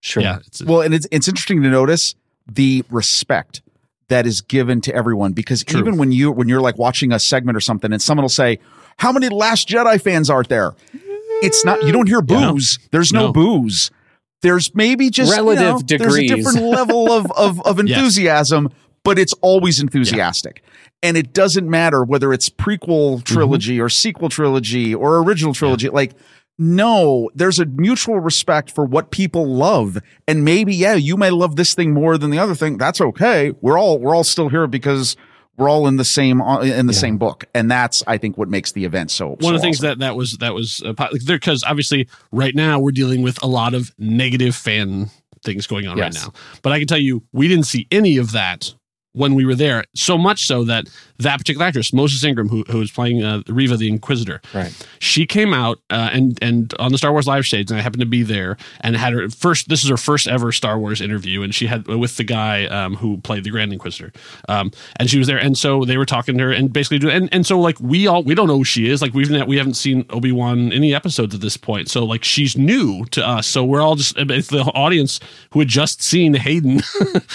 Sure. 0.00 0.22
Yeah, 0.22 0.38
it's, 0.46 0.62
well 0.62 0.80
and 0.82 0.94
it's 0.94 1.06
it's 1.10 1.26
interesting 1.28 1.62
to 1.62 1.68
notice 1.68 2.14
the 2.46 2.84
respect 2.90 3.62
that 4.08 4.26
is 4.26 4.40
given 4.40 4.80
to 4.82 4.94
everyone 4.94 5.32
because 5.32 5.64
True. 5.64 5.80
even 5.80 5.96
when 5.98 6.12
you 6.12 6.30
when 6.30 6.48
you're 6.48 6.60
like 6.60 6.78
watching 6.78 7.12
a 7.12 7.18
segment 7.18 7.56
or 7.56 7.60
something 7.60 7.92
and 7.92 8.00
someone 8.00 8.22
will 8.22 8.28
say 8.30 8.58
how 8.98 9.12
many 9.12 9.28
last 9.28 9.68
jedi 9.68 10.00
fans 10.00 10.30
are 10.30 10.42
there 10.44 10.72
it's 11.42 11.62
not 11.64 11.82
you 11.84 11.92
don't 11.92 12.06
hear 12.06 12.22
Yeah. 12.26 12.52
booze 12.52 12.78
there's 12.90 13.12
no, 13.12 13.26
No. 13.26 13.32
booze 13.32 13.90
there's 14.42 14.74
maybe 14.74 15.10
just 15.10 15.30
you 15.30 15.36
Relative 15.36 15.88
know, 15.90 15.98
there's 15.98 16.16
a 16.16 16.26
different 16.26 16.62
level 16.62 17.10
of 17.10 17.30
of, 17.32 17.60
of 17.62 17.78
Yes. 17.84 17.98
enthusiasm 17.98 18.70
but 19.08 19.18
it's 19.18 19.32
always 19.40 19.80
enthusiastic. 19.80 20.62
And 21.02 21.16
it 21.16 21.32
doesn't 21.32 21.68
matter 21.68 22.04
whether 22.04 22.30
it's 22.30 22.50
prequel 22.50 23.14
mm-hmm. 23.14 23.22
trilogy 23.22 23.80
or 23.80 23.88
sequel 23.88 24.28
trilogy 24.28 24.94
or 24.94 25.22
original 25.22 25.54
trilogy. 25.54 25.88
Like 25.88 26.12
no 26.58 27.30
there's 27.34 27.60
a 27.60 27.64
mutual 27.64 28.20
respect 28.20 28.70
for 28.70 28.84
what 28.84 29.10
people 29.10 29.46
love. 29.46 29.98
And 30.26 30.44
maybe 30.44 30.74
yeah 30.74 30.94
you 30.94 31.16
may 31.16 31.30
love 31.30 31.56
this 31.56 31.74
thing 31.74 31.94
more 31.94 32.18
than 32.18 32.30
the 32.30 32.38
other 32.38 32.54
thing. 32.54 32.76
That's 32.76 33.00
okay. 33.00 33.54
We're 33.62 33.78
all 33.78 33.98
we're 33.98 34.14
all 34.14 34.24
still 34.24 34.50
here 34.50 34.66
because 34.66 35.16
we're 35.58 35.68
all 35.68 35.86
in 35.86 35.96
the 35.96 36.04
same 36.04 36.40
uh, 36.40 36.60
in 36.60 36.86
the 36.86 36.92
same 36.94 37.18
book 37.18 37.44
and 37.54 37.70
that's 37.70 38.02
i 38.06 38.16
think 38.16 38.38
what 38.38 38.48
makes 38.48 38.72
the 38.72 38.84
event 38.84 39.10
so 39.10 39.36
one 39.40 39.54
of 39.54 39.60
the 39.60 39.64
things 39.64 39.80
that 39.80 39.98
that 39.98 40.16
was 40.16 40.38
that 40.38 40.54
was 40.54 40.82
uh, 40.86 40.92
po- 40.94 41.08
there 41.24 41.36
because 41.36 41.62
obviously 41.64 42.08
right 42.32 42.54
now 42.54 42.78
we're 42.78 42.92
dealing 42.92 43.20
with 43.22 43.42
a 43.42 43.46
lot 43.46 43.74
of 43.74 43.92
negative 43.98 44.54
fan 44.56 45.10
things 45.44 45.66
going 45.66 45.86
on 45.86 45.96
Yes. 45.96 46.16
right 46.16 46.26
now. 46.34 46.40
But 46.62 46.72
I 46.72 46.78
can 46.78 46.88
tell 46.88 46.98
you, 46.98 47.22
we 47.32 47.46
didn't 47.46 47.66
see 47.66 47.86
any 47.92 48.16
of 48.16 48.32
that 48.32 48.74
when 49.12 49.34
we 49.34 49.44
were 49.44 49.54
there. 49.54 49.84
So 49.94 50.16
much 50.18 50.46
so 50.46 50.64
that 50.64 50.88
that 51.18 51.38
particular 51.38 51.66
actress, 51.66 51.92
Moses 51.92 52.22
Ingram, 52.22 52.48
who, 52.48 52.62
who 52.70 52.78
was 52.78 52.90
playing 52.92 53.24
uh, 53.24 53.42
Reva 53.48 53.76
the 53.76 53.88
Inquisitor, 53.88 54.40
Right. 54.54 54.72
she 55.00 55.26
came 55.26 55.52
out 55.52 55.78
uh, 55.90 56.10
and 56.12 56.38
and 56.42 56.72
on 56.78 56.92
the 56.92 56.98
Star 56.98 57.10
Wars 57.12 57.26
live 57.26 57.44
stage, 57.46 57.70
and 57.70 57.78
I 57.78 57.82
happened 57.82 58.00
to 58.00 58.06
be 58.06 58.22
there 58.22 58.56
and 58.80 58.96
had 58.96 59.12
her 59.14 59.28
first. 59.28 59.68
This 59.68 59.82
is 59.82 59.90
her 59.90 59.96
first 59.96 60.28
ever 60.28 60.52
Star 60.52 60.78
Wars 60.78 61.00
interview, 61.00 61.42
and 61.42 61.54
she 61.54 61.66
had 61.66 61.86
with 61.88 62.16
the 62.16 62.24
guy 62.24 62.66
um, 62.66 62.94
who 62.96 63.18
played 63.18 63.44
the 63.44 63.50
Grand 63.50 63.72
Inquisitor, 63.72 64.12
um, 64.48 64.70
and 64.96 65.10
she 65.10 65.18
was 65.18 65.26
there, 65.26 65.38
and 65.38 65.56
so 65.58 65.84
they 65.84 65.96
were 65.96 66.06
talking 66.06 66.38
to 66.38 66.44
her 66.44 66.52
and 66.52 66.72
basically, 66.72 66.98
do, 66.98 67.10
and 67.10 67.28
and 67.32 67.44
so 67.46 67.58
like 67.58 67.80
we 67.80 68.06
all 68.06 68.22
we 68.22 68.34
don't 68.34 68.46
know 68.46 68.58
who 68.58 68.64
she 68.64 68.88
is, 68.88 69.02
like 69.02 69.14
we've 69.14 69.30
we 69.48 69.56
haven't 69.56 69.74
seen 69.74 70.04
Obi 70.10 70.30
Wan 70.32 70.72
any 70.72 70.94
episodes 70.94 71.34
at 71.34 71.40
this 71.40 71.56
point, 71.56 71.88
so 71.88 72.04
like 72.04 72.22
she's 72.22 72.56
new 72.56 73.04
to 73.06 73.26
us, 73.26 73.46
so 73.46 73.64
we're 73.64 73.80
all 73.80 73.96
just 73.96 74.16
it's 74.18 74.48
the 74.48 74.60
audience 74.74 75.18
who 75.52 75.58
had 75.58 75.68
just 75.68 76.02
seen 76.02 76.34
Hayden 76.34 76.82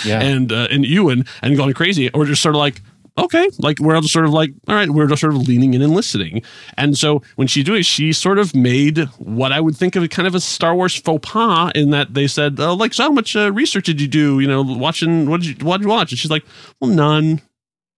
Yeah. 0.06 0.22
and 0.22 0.52
uh, 0.52 0.68
and 0.72 0.86
Ewan 0.86 1.26
and 1.42 1.58
going 1.66 1.74
crazy, 1.74 2.10
or 2.12 2.26
just 2.26 2.42
sort 2.42 2.56
of 2.56 2.60
like 2.60 2.82
okay, 3.18 3.48
like 3.60 3.80
we're 3.80 3.96
all 3.96 4.02
just 4.02 4.14
sort 4.14 4.26
of 4.26 4.32
like, 4.32 4.54
all 4.68 4.76
right, 4.76 4.90
we're 4.90 5.08
just 5.08 5.22
sort 5.22 5.36
of 5.36 5.48
leaning 5.48 5.74
in 5.74 5.82
and 5.82 5.94
listening. 5.94 6.42
And 6.78 6.98
so 6.98 7.22
when 7.36 7.48
she's 7.48 7.64
doing 7.64 7.82
it, 7.82 7.86
she 7.86 8.14
sort 8.14 8.40
of 8.40 8.56
made 8.56 9.00
what 9.20 9.52
I 9.52 9.62
would 9.62 9.76
think 9.76 9.96
of 9.96 10.08
kind 10.10 10.28
of 10.28 10.36
a 10.36 10.40
Star 10.40 10.76
Wars 10.76 10.96
faux 10.96 11.30
pas 11.30 11.72
in 11.76 11.92
that 11.92 12.14
they 12.14 12.28
said, 12.28 12.60
oh, 12.60 12.74
like, 12.74 12.94
so 12.94 13.04
how 13.04 13.12
much 13.12 13.36
uh, 13.36 13.52
research 13.52 13.86
did 13.86 14.02
you 14.02 14.08
do? 14.08 14.40
You 14.40 14.48
know, 14.48 14.62
watching, 14.64 15.30
what 15.30 15.42
did 15.42 15.62
you, 15.62 15.66
what 15.66 15.78
did 15.78 15.84
you 15.84 15.90
watch? 15.90 16.12
And 16.12 16.20
she's 16.20 16.32
like, 16.32 16.46
well, 16.80 16.90
none. 16.90 17.42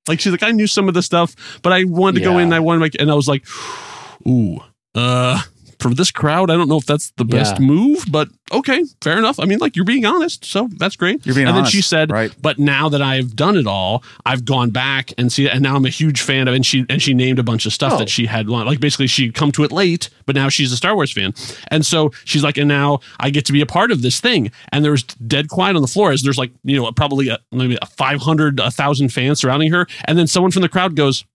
Like, 0.08 0.20
she's 0.20 0.32
like, 0.32 0.44
I 0.44 0.52
knew 0.52 0.68
some 0.68 0.88
of 0.88 0.94
the 0.94 1.02
stuff, 1.02 1.36
but 1.62 1.74
I 1.74 1.84
wanted 1.86 2.20
to 2.20 2.26
go 2.26 2.38
in 2.38 2.46
and 2.46 2.56
I 2.56 2.60
wanted 2.60 2.80
to 2.80 2.82
make, 2.82 3.02
and 3.02 3.10
I 3.10 3.16
was 3.16 3.28
like, 3.28 3.46
ooh, 4.28 4.60
uh, 4.94 5.42
for 5.80 5.94
this 5.94 6.12
crowd, 6.12 6.50
I 6.50 6.56
don't 6.56 6.68
know 6.70 6.78
if 6.78 6.86
that's 6.86 7.12
the 7.18 7.26
best 7.26 7.60
Yeah. 7.60 7.66
move, 7.66 8.06
but 8.10 8.30
okay, 8.52 8.84
fair 9.02 9.18
enough. 9.18 9.40
I 9.40 9.46
mean, 9.46 9.60
like 9.60 9.76
you're 9.76 9.86
being 9.86 10.06
honest, 10.06 10.46
so 10.46 10.70
that's 10.78 10.96
great. 10.96 11.26
You're 11.26 11.36
being 11.36 11.48
and 11.48 11.58
honest, 11.58 11.72
then 11.74 11.78
she 11.78 11.82
said, 11.82 12.12
right. 12.12 12.32
but 12.42 12.60
now 12.60 12.90
that 12.90 13.02
I've 13.02 13.36
done 13.36 13.58
it 13.58 13.68
all, 13.68 14.04
I've 14.26 14.46
gone 14.46 14.70
back 14.70 15.12
and 15.18 15.32
see 15.32 15.46
it, 15.46 15.52
and 15.54 15.62
now 15.62 15.76
I'm 15.76 15.86
a 15.86 15.90
huge 15.90 16.22
fan 16.22 16.48
of. 16.48 16.54
And 16.54 16.66
she 16.66 16.86
and 16.90 17.02
she 17.02 17.14
named 17.14 17.40
a 17.40 17.44
bunch 17.44 17.66
of 17.66 17.74
stuff 17.74 17.94
Oh. 17.94 17.98
that 17.98 18.10
she 18.10 18.26
had 18.26 18.48
like 18.50 18.80
basically 18.80 19.08
she'd 19.08 19.34
come 19.34 19.52
to 19.54 19.64
it 19.64 19.72
late, 19.72 20.10
but 20.26 20.36
now 20.36 20.50
she's 20.50 20.72
a 20.72 20.78
Star 20.78 20.96
Wars 20.96 21.12
fan, 21.12 21.34
and 21.70 21.86
so 21.86 22.12
she's 22.24 22.44
like, 22.44 22.58
and 22.58 22.68
now 22.68 23.00
I 23.20 23.30
get 23.30 23.46
to 23.46 23.54
be 23.54 23.62
a 23.62 23.66
part 23.66 23.92
of 23.92 24.02
this 24.02 24.20
thing. 24.20 24.52
And 24.72 24.84
there 24.84 24.92
was 24.92 25.04
dead 25.04 25.50
quiet 25.50 25.76
on 25.76 25.82
the 25.82 25.88
floor 25.88 26.12
as 26.12 26.22
there's 26.24 26.38
like 26.38 26.52
you 26.64 26.76
know 26.82 26.92
probably 26.92 27.30
a, 27.30 27.40
maybe 27.52 27.78
a 27.82 27.86
500, 27.86 28.60
a 28.60 28.72
thousand 28.72 29.10
fans 29.14 29.40
surrounding 29.42 29.72
her, 29.72 29.88
and 30.06 30.18
then 30.18 30.28
someone 30.28 30.52
from 30.52 30.62
the 30.62 30.70
crowd 30.70 30.96
goes. 30.96 31.26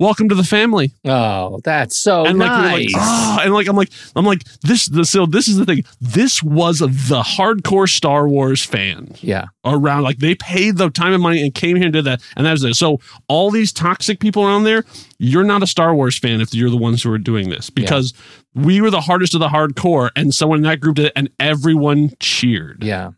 Welcome 0.00 0.28
to 0.30 0.34
the 0.34 0.42
family 0.42 0.92
Oh, 1.04 1.60
that's 1.62 1.96
so 1.96 2.26
and 2.26 2.36
like 2.36 2.50
we 2.50 2.56
like, 2.66 2.78
nice. 2.86 2.92
"Ah," 2.96 3.42
and 3.44 3.54
like 3.54 3.68
I'm 3.68 3.76
like 3.76 3.90
I'm 4.16 4.24
like 4.26 4.42
this. 4.62 4.86
The, 4.86 5.04
so 5.04 5.24
this 5.24 5.46
is 5.46 5.56
the 5.56 5.64
thing. 5.64 5.84
This 6.00 6.42
was 6.42 6.80
the 6.80 7.22
hardcore 7.24 7.88
Star 7.88 8.28
Wars 8.28 8.64
fan 8.64 9.14
yeah. 9.20 9.46
around. 9.64 10.02
Like 10.02 10.18
they 10.18 10.34
paid 10.34 10.78
the 10.78 10.90
time 10.90 11.12
and 11.12 11.22
money 11.22 11.42
and 11.44 11.54
came 11.54 11.76
here 11.76 11.84
and 11.86 11.92
did 11.92 12.06
that, 12.06 12.20
and 12.36 12.44
that 12.44 12.50
was 12.52 12.64
it. 12.64 12.74
So 12.74 12.98
all 13.28 13.52
these 13.52 13.72
toxic 13.72 14.18
people 14.18 14.44
around 14.44 14.64
there, 14.64 14.84
you're 15.18 15.44
not 15.44 15.62
a 15.62 15.66
Star 15.66 15.94
Wars 15.94 16.18
fan 16.18 16.40
if 16.40 16.52
you're 16.52 16.70
the 16.70 16.76
ones 16.76 17.04
who 17.04 17.12
are 17.12 17.18
doing 17.18 17.48
this 17.50 17.70
because 17.70 18.12
we 18.52 18.80
were 18.80 18.90
the 18.90 19.00
hardest 19.02 19.34
of 19.34 19.40
the 19.40 19.48
hardcore, 19.48 20.10
and 20.16 20.34
someone 20.34 20.58
in 20.58 20.64
that 20.64 20.80
group 20.80 20.96
did 20.96 21.06
it, 21.06 21.12
and 21.14 21.30
everyone 21.38 22.10
cheered. 22.18 22.82
Yeah. 22.82 23.12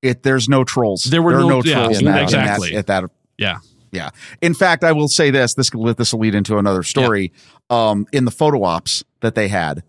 It 0.00 0.22
there's 0.22 0.48
no 0.48 0.64
trolls. 0.64 1.04
There 1.04 1.20
were 1.20 1.34
are 1.34 1.40
no- 1.40 1.48
no, 1.48 1.62
trolls 1.62 1.66
yeah, 1.66 1.98
in 1.98 2.04
that- 2.06 2.22
exactly. 2.22 2.68
in 2.70 2.74
that, 2.76 2.78
at 2.78 2.86
that 2.86 3.10
Yeah. 3.36 3.58
Yeah. 3.94 4.10
In 4.42 4.52
fact, 4.54 4.84
I 4.84 4.92
will 4.92 5.08
say 5.08 5.30
this. 5.30 5.54
This 5.54 5.70
this 5.70 6.12
will 6.12 6.20
lead 6.20 6.34
into 6.34 6.58
another 6.58 6.82
story. 6.82 7.32
Um, 7.70 8.06
in 8.12 8.24
the 8.24 8.30
photo 8.30 8.62
ops 8.64 9.04
that 9.20 9.34
they 9.34 9.48
had, 9.48 9.82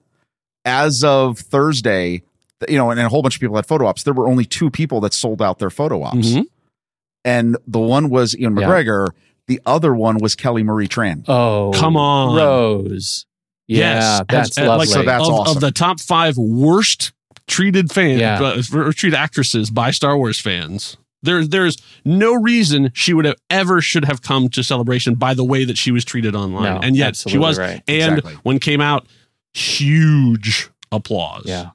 as 0.64 1.03
of 1.03 1.39
Thursday, 1.39 2.22
you 2.70 2.78
know, 2.78 2.91
and 2.91 2.99
a 2.99 3.10
whole 3.10 3.22
bunch 3.22 3.36
of 3.36 3.41
people 3.41 3.56
had 3.56 3.66
photo 3.66 3.86
ops. 3.88 4.03
There 4.03 4.14
were 4.14 4.28
only 4.28 4.45
two 4.45 4.70
people 4.70 5.01
that 5.01 5.14
sold 5.14 5.41
out 5.41 5.60
their 5.60 5.70
photo 5.70 6.03
ops, 6.03 6.18
Mhm. 6.30 6.43
and 7.26 7.58
the 7.68 7.80
one 7.80 8.10
was 8.10 8.34
Ewan 8.36 8.56
Yeah. 8.58 8.68
McGregor. 8.68 9.10
The 9.47 9.60
other 9.66 9.93
one 9.93 10.18
was 10.20 10.36
Kelly 10.36 10.64
Marie 10.64 10.88
Tran. 10.88 11.24
Oh, 11.28 11.72
Come 11.76 11.97
on. 11.97 12.36
Rose. 12.36 13.26
Yeah, 13.68 13.78
Yes, 13.78 14.22
that's 14.30 14.58
Has- 14.58 14.66
uh, 14.66 14.70
lovely. 14.70 14.86
Like, 14.88 14.93
So 14.95 15.03
that's 15.03 15.28
of, 15.28 15.34
awesome. 15.34 15.58
of 15.58 15.62
the 15.62 15.72
top 15.72 15.99
five 15.99 16.38
worst 16.38 17.12
treated 17.47 17.91
fans, 17.91 18.20
Yeah. 18.22 18.39
uh, 18.41 18.62
or 18.74 18.93
treated 18.93 19.18
actresses 19.18 19.70
by 19.70 19.91
Star 19.91 20.18
Wars 20.18 20.39
fans. 20.39 20.97
There, 21.26 21.45
there's 21.45 21.78
no 22.05 22.34
reason 22.34 22.91
she 22.93 23.13
would 23.13 23.26
have 23.26 23.36
ever 23.49 23.82
should 23.82 24.05
have 24.05 24.21
come 24.21 24.47
to 24.49 24.63
celebration 24.63 25.15
by 25.15 25.34
the 25.34 25.43
way 25.43 25.65
that 25.65 25.78
she 25.78 25.91
was 25.91 26.05
treated 26.05 26.36
online, 26.36 26.63
No, 26.76 26.80
and 26.82 26.95
yet 26.95 27.15
she 27.17 27.38
was. 27.38 27.59
right. 27.59 27.82
And 27.88 28.19
Exactly. 28.19 28.34
when 28.43 28.59
came 28.59 28.80
out, 28.82 29.07
huge 29.53 30.69
applause. 30.91 31.43
yeah. 31.45 31.71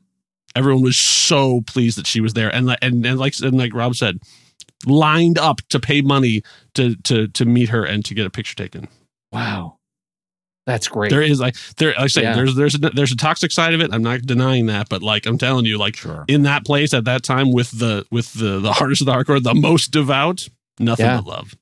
everyone 0.57 0.83
was 0.83 0.97
so 0.97 1.61
pleased 1.67 1.99
that 1.99 2.07
she 2.07 2.21
was 2.21 2.35
there, 2.35 2.49
and 2.55 2.77
and 2.83 3.05
and 3.05 3.19
like 3.19 3.35
and 3.43 3.59
like 3.59 3.75
Rob 3.75 3.95
said, 3.95 4.19
lined 4.87 5.39
up 5.39 5.61
to 5.69 5.79
pay 5.81 6.01
money 6.01 6.43
to 6.75 6.95
to 7.05 7.29
to 7.29 7.45
meet 7.45 7.69
her 7.71 7.85
and 7.85 8.05
to 8.07 8.15
get 8.15 8.27
a 8.27 8.31
picture 8.31 8.55
taken. 8.57 8.89
Wow. 9.33 9.77
That's 10.67 10.89
great. 10.89 11.11
There 11.11 11.23
is 11.23 11.41
like 11.41 11.57
there 11.79 11.91
like 11.93 11.99
I 12.01 12.07
say 12.07 12.23
Yeah. 12.23 12.35
there's 12.35 12.55
there's 12.55 12.75
a, 12.75 12.79
there's 12.79 13.13
a 13.13 13.17
toxic 13.17 13.51
side 13.51 13.75
of 13.75 13.81
it. 13.81 13.93
I'm 13.93 14.03
not 14.03 14.23
denying 14.23 14.67
that, 14.67 14.89
but 14.89 15.03
like 15.03 15.27
I'm 15.27 15.39
telling 15.39 15.65
you, 15.65 15.79
like 15.79 15.97
Sure. 15.97 16.25
in 16.29 16.43
that 16.43 16.65
place 16.65 16.93
at 16.95 17.05
that 17.07 17.23
time 17.23 17.53
with 17.53 17.71
the 17.79 18.05
with 18.11 18.33
the 18.35 18.61
the 18.61 18.73
hardest 18.79 19.01
of 19.03 19.07
the 19.07 19.13
hardcore, 19.13 19.43
the 19.43 19.55
most 19.55 19.91
devout, 19.91 20.49
nothing 20.79 21.07
Yeah. 21.07 21.17
but 21.17 21.27
love. 21.27 21.55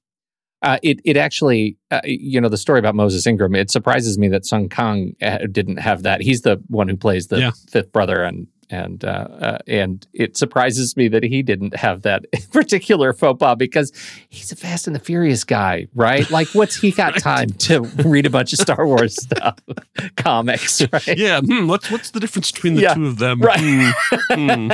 Uh, 0.61 0.77
it 0.83 1.01
it 1.05 1.17
actually, 1.17 1.77
uh, 1.93 2.01
you 2.05 2.41
know, 2.41 2.49
the 2.49 2.57
story 2.57 2.81
about 2.81 2.97
Moses 2.97 3.25
Ingram. 3.27 3.55
It 3.55 3.71
surprises 3.71 4.19
me 4.19 4.27
that 4.29 4.45
Sung 4.45 4.69
Kang 4.69 5.15
uh, 5.23 5.39
didn't 5.51 5.77
have 5.79 6.03
that. 6.03 6.21
He's 6.21 6.41
the 6.43 6.61
one 6.67 6.89
who 6.89 6.97
plays 6.97 7.29
the 7.29 7.39
Yeah. 7.39 7.51
fifth 7.71 7.93
brother, 7.93 8.25
and 8.25 8.49
and 8.71 9.05
uh, 9.05 9.09
uh, 9.41 9.59
and 9.67 10.07
it 10.13 10.37
surprises 10.37 10.97
me 10.97 11.09
that 11.09 11.23
he 11.23 11.43
didn't 11.43 11.75
have 11.77 12.03
that 12.03 12.25
particular 12.53 13.13
faux 13.13 13.39
pas 13.39 13.57
because 13.57 13.93
he's 14.29 14.53
a 14.53 14.57
Fast 14.57 14.87
and 14.87 14.95
the 14.95 15.01
Furious 15.01 15.45
guy, 15.45 15.87
right? 15.95 16.29
Like, 16.31 16.49
what's 16.49 16.77
he 16.77 16.91
got 16.91 17.19
time 17.19 17.51
to 17.51 17.81
read 18.05 18.27
a 18.27 18.31
bunch 18.31 18.53
of 18.53 18.59
Star 18.59 18.87
Wars 18.87 19.17
stuff, 19.23 19.57
comics, 20.17 20.83
right? 20.93 21.17
Yeah, 21.19 21.41
hmm, 21.41 21.67
what's 21.69 21.91
what's 21.91 22.11
the 22.11 22.21
difference 22.21 22.53
between 22.53 22.75
the 22.75 22.83
Yeah, 22.83 22.95
two 22.95 23.07
of 23.07 23.19
them? 23.19 23.41
right. 23.41 23.59
Hmm, 23.61 23.91
hmm. 24.35 24.71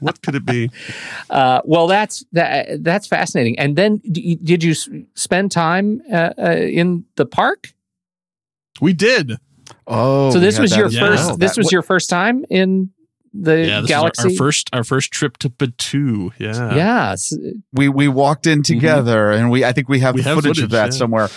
What 0.00 0.22
could 0.22 0.34
it 0.34 0.46
be? 0.46 0.70
Uh, 1.30 1.60
well, 1.64 1.86
that's 1.86 2.24
that, 2.32 2.82
that's 2.82 3.06
fascinating. 3.06 3.58
And 3.58 3.76
then, 3.76 3.96
d- 4.10 4.36
did 4.42 4.62
you 4.64 4.74
spend 5.14 5.52
time 5.52 6.02
uh, 6.12 6.30
uh, 6.38 6.50
in 6.52 7.04
the 7.16 7.26
park? 7.26 7.68
We 8.80 8.92
did. 8.92 9.32
Oh, 9.86 10.30
so 10.30 10.40
this 10.40 10.58
was 10.58 10.76
your 10.76 10.88
yeah. 10.88 11.00
first. 11.00 11.26
well. 11.26 11.36
This 11.36 11.54
That- 11.54 11.60
was 11.60 11.72
your 11.72 11.82
first 11.82 12.10
time 12.10 12.44
in 12.50 12.90
the 13.42 13.66
Yeah, 13.66 13.80
this 13.80 13.88
galaxy. 13.88 14.20
is 14.20 14.24
our, 14.24 14.30
our 14.30 14.36
first 14.48 14.70
our 14.72 14.84
first 14.84 15.12
trip 15.12 15.36
to 15.38 15.50
Batuu. 15.50 16.32
Yeah, 16.38 16.74
Yeah, 16.74 17.14
we 17.72 17.88
we 17.88 18.08
walked 18.08 18.46
in 18.46 18.62
together 18.62 19.30
and 19.32 19.50
we 19.50 19.64
I 19.64 19.72
think 19.72 19.88
we 19.88 20.00
have 20.00 20.14
We 20.14 20.22
the 20.22 20.28
have 20.28 20.36
footage, 20.36 20.50
footage, 20.56 20.64
of 20.64 20.70
that 20.70 20.86
yeah. 20.86 20.90
somewhere. 20.90 21.28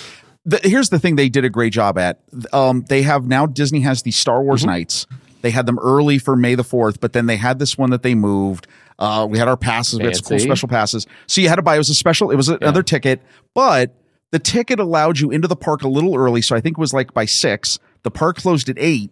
The, 0.46 0.60
here's 0.64 0.90
the 0.90 1.00
thing 1.00 1.16
they 1.16 1.30
did 1.30 1.44
a 1.46 1.50
great 1.50 1.74
job 1.74 1.98
at. 1.98 2.20
Um, 2.54 2.84
they 2.88 3.02
have 3.04 3.28
now 3.28 3.46
Disney 3.46 3.82
has 3.82 4.04
these 4.04 4.16
Star 4.16 4.42
Wars 4.42 4.62
Mm-hmm. 4.62 4.70
nights. 4.72 5.06
They 5.42 5.52
had 5.52 5.66
them 5.66 5.80
early 5.80 6.18
for 6.20 6.36
May 6.36 6.56
the 6.56 6.64
4th, 6.64 7.00
but 7.00 7.14
then 7.14 7.26
they 7.26 7.38
had 7.38 7.60
this 7.60 7.78
one 7.78 7.92
that 7.92 8.04
they 8.04 8.14
moved. 8.16 8.68
Uh, 8.98 9.26
we 9.30 9.38
had 9.38 9.48
our 9.48 9.56
passes, 9.56 9.98
we 10.00 10.04
had 10.06 10.16
some 10.18 10.26
cool 10.26 10.40
special 10.40 10.68
passes. 10.68 11.08
So 11.28 11.40
you 11.40 11.48
had 11.48 11.56
to 11.56 11.62
buy 11.62 11.76
it 11.76 11.78
was 11.78 11.90
a 11.90 11.94
special, 11.96 12.30
it 12.32 12.36
was 12.36 12.50
another 12.50 12.84
ticket, 12.84 13.22
but 13.54 13.96
the 14.32 14.40
ticket 14.40 14.80
allowed 14.82 15.20
you 15.20 15.32
into 15.32 15.48
the 15.48 15.56
park 15.56 15.84
a 15.84 15.88
little 15.88 16.16
early. 16.16 16.42
So 16.42 16.56
I 16.58 16.60
think 16.62 16.78
it 16.78 16.82
was 16.82 16.94
like 16.94 17.14
by 17.14 17.24
six. 17.24 17.80
The 18.04 18.12
park 18.12 18.36
closed 18.38 18.68
at 18.70 18.76
eight. 18.80 19.12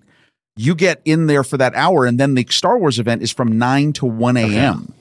You 0.58 0.76
get 0.76 1.02
in 1.06 1.28
there 1.28 1.44
for 1.44 1.58
that 1.58 1.74
hour, 1.76 2.06
and 2.06 2.20
then 2.20 2.34
the 2.34 2.46
Star 2.50 2.78
Wars 2.78 3.00
event 3.00 3.22
is 3.22 3.32
from 3.32 3.58
nine 3.58 3.94
to 3.94 4.06
1 4.06 4.38
a.m. 4.38 4.94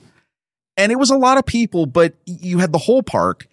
And 0.77 0.91
it 0.91 0.99
was 0.99 1.09
a 1.09 1.17
lot 1.17 1.37
of 1.37 1.45
people, 1.45 1.85
but 1.87 2.13
you 2.25 2.59
had 2.59 2.71
the 2.71 2.77
whole 2.77 3.01
park. 3.03 3.47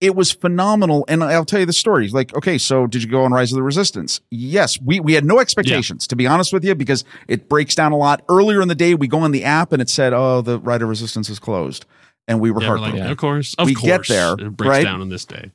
It 0.00 0.14
was 0.14 0.30
phenomenal. 0.30 1.04
And 1.08 1.24
I'll 1.24 1.44
tell 1.44 1.58
you 1.58 1.66
the 1.66 1.72
story. 1.72 2.08
Like, 2.08 2.32
okay, 2.36 2.56
so 2.56 2.86
did 2.86 3.02
you 3.02 3.08
go 3.10 3.24
on 3.24 3.32
Rise 3.32 3.50
of 3.50 3.56
the 3.56 3.64
Resistance? 3.64 4.20
Yes. 4.30 4.80
We 4.80 5.00
we 5.00 5.14
had 5.14 5.24
no 5.24 5.40
expectations, 5.40 6.06
to 6.06 6.14
be 6.14 6.24
honest 6.28 6.52
with 6.52 6.64
you, 6.64 6.76
because 6.76 7.04
it 7.26 7.48
breaks 7.48 7.74
down 7.74 7.90
a 7.90 7.96
lot. 7.96 8.22
Earlier 8.28 8.62
in 8.62 8.68
the 8.68 8.76
day, 8.76 8.94
we 8.94 9.08
go 9.08 9.18
on 9.18 9.32
the 9.32 9.42
app 9.42 9.72
and 9.72 9.82
it 9.82 9.90
said, 9.90 10.12
Oh, 10.12 10.40
the 10.40 10.60
Ride 10.60 10.82
of 10.82 10.88
Resistance 10.88 11.28
is 11.28 11.40
closed. 11.40 11.84
And 12.28 12.38
we 12.38 12.52
were 12.52 12.62
Yeah, 12.62 12.68
we're 12.68 12.74
like, 12.78 12.82
heartbroken. 12.90 13.10
of 13.10 13.16
course, 13.18 13.54
of 13.58 13.66
We 13.66 13.74
course, 13.74 14.06
get 14.06 14.14
there, 14.14 14.34
It 14.46 14.50
breaks 14.56 14.68
right? 14.70 14.84
down 14.84 15.00
on 15.00 15.08
this 15.08 15.24
day. 15.24 15.50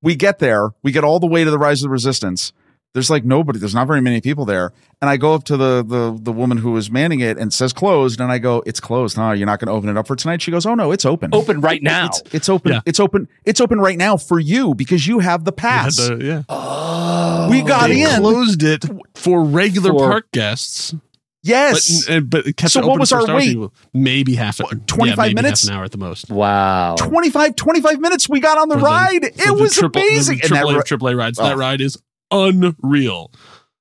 we 0.00 0.14
get 0.14 0.38
there, 0.38 0.70
we 0.82 0.92
get 0.92 1.04
all 1.04 1.20
the 1.20 1.26
way 1.26 1.44
to 1.44 1.50
the 1.50 1.58
Rise 1.58 1.80
of 1.82 1.88
the 1.88 1.90
Resistance. 1.92 2.52
There's 2.96 3.10
like 3.10 3.26
nobody, 3.26 3.58
there's 3.58 3.74
not 3.74 3.86
very 3.86 4.00
many 4.00 4.22
people 4.22 4.46
there. 4.46 4.72
And 5.02 5.10
I 5.10 5.18
go 5.18 5.34
up 5.34 5.44
to 5.44 5.56
the 5.58 5.84
the 5.86 6.18
the 6.18 6.32
woman 6.32 6.56
who 6.56 6.72
was 6.72 6.90
manning 6.90 7.20
it 7.20 7.36
and 7.36 7.52
says 7.52 7.74
closed. 7.74 8.20
And 8.22 8.32
I 8.32 8.38
go, 8.38 8.62
It's 8.64 8.80
closed, 8.80 9.16
huh? 9.16 9.32
You're 9.32 9.44
not 9.46 9.60
gonna 9.60 9.72
open 9.74 9.90
it 9.90 9.98
up 9.98 10.06
for 10.06 10.16
tonight? 10.16 10.40
She 10.40 10.50
goes, 10.50 10.64
Oh 10.64 10.74
no, 10.74 10.92
it's 10.92 11.04
open. 11.04 11.30
open 11.34 11.60
right 11.60 11.82
now. 11.82 12.06
It's, 12.06 12.22
it's 12.32 12.48
open. 12.48 12.72
Yeah. 12.72 12.80
It's 12.86 12.98
open. 12.98 13.28
It's 13.44 13.60
open 13.60 13.78
right 13.80 13.98
now 13.98 14.16
for 14.16 14.40
you 14.40 14.74
because 14.74 15.06
you 15.06 15.18
have 15.18 15.44
the 15.44 15.52
We 15.52 15.62
had 15.62 15.84
pass. 15.84 15.96
the- 15.98 16.18
yeah, 16.24 16.42
Oh, 16.48 17.48
we 17.50 17.60
got 17.62 17.88
they 17.88 18.00
in. 18.00 18.20
closed 18.20 18.62
it 18.62 18.84
for 19.14 19.44
regular 19.44 19.90
For- 19.90 20.08
park 20.10 20.32
guests. 20.32 20.94
yes. 21.42 22.06
But, 22.08 22.30
but 22.30 22.56
kept 22.56 22.72
So 22.72 22.80
it 22.80 22.84
what 22.84 22.92
open 22.92 23.00
was 23.00 23.10
for 23.10 23.16
our 23.16 23.22
Star 23.22 23.36
wait? 23.36 23.48
people. 23.48 23.74
Maybe 23.92 24.34
half 24.34 24.60
a, 24.60 24.64
What, 24.64 24.86
25 24.86 25.16
yeah, 25.18 25.22
maybe 25.22 25.34
minutes? 25.34 25.62
half 25.62 25.70
an 25.70 25.76
hour 25.78 25.84
at 25.84 25.92
the 25.92 25.98
most. 25.98 26.30
wow. 26.30 26.96
25, 26.98 27.54
25 27.56 28.00
minutes 28.00 28.28
we 28.28 28.40
got 28.40 28.56
on 28.58 28.68
the 28.70 28.78
For 28.78 28.84
ride. 28.86 29.20
for 29.36 29.48
it 29.50 29.54
was 29.60 29.74
triple- 29.74 30.00
the 30.00 30.08
amazing. 30.08 30.40
And 30.42 30.52
that 30.52 30.64
AAA, 30.64 30.76
ri- 30.76 30.82
AAA 30.98 31.16
rides. 31.18 31.38
Oh. 31.38 31.44
That 31.44 31.56
ride 31.58 31.80
is 31.80 31.98
unreal. 32.30 33.30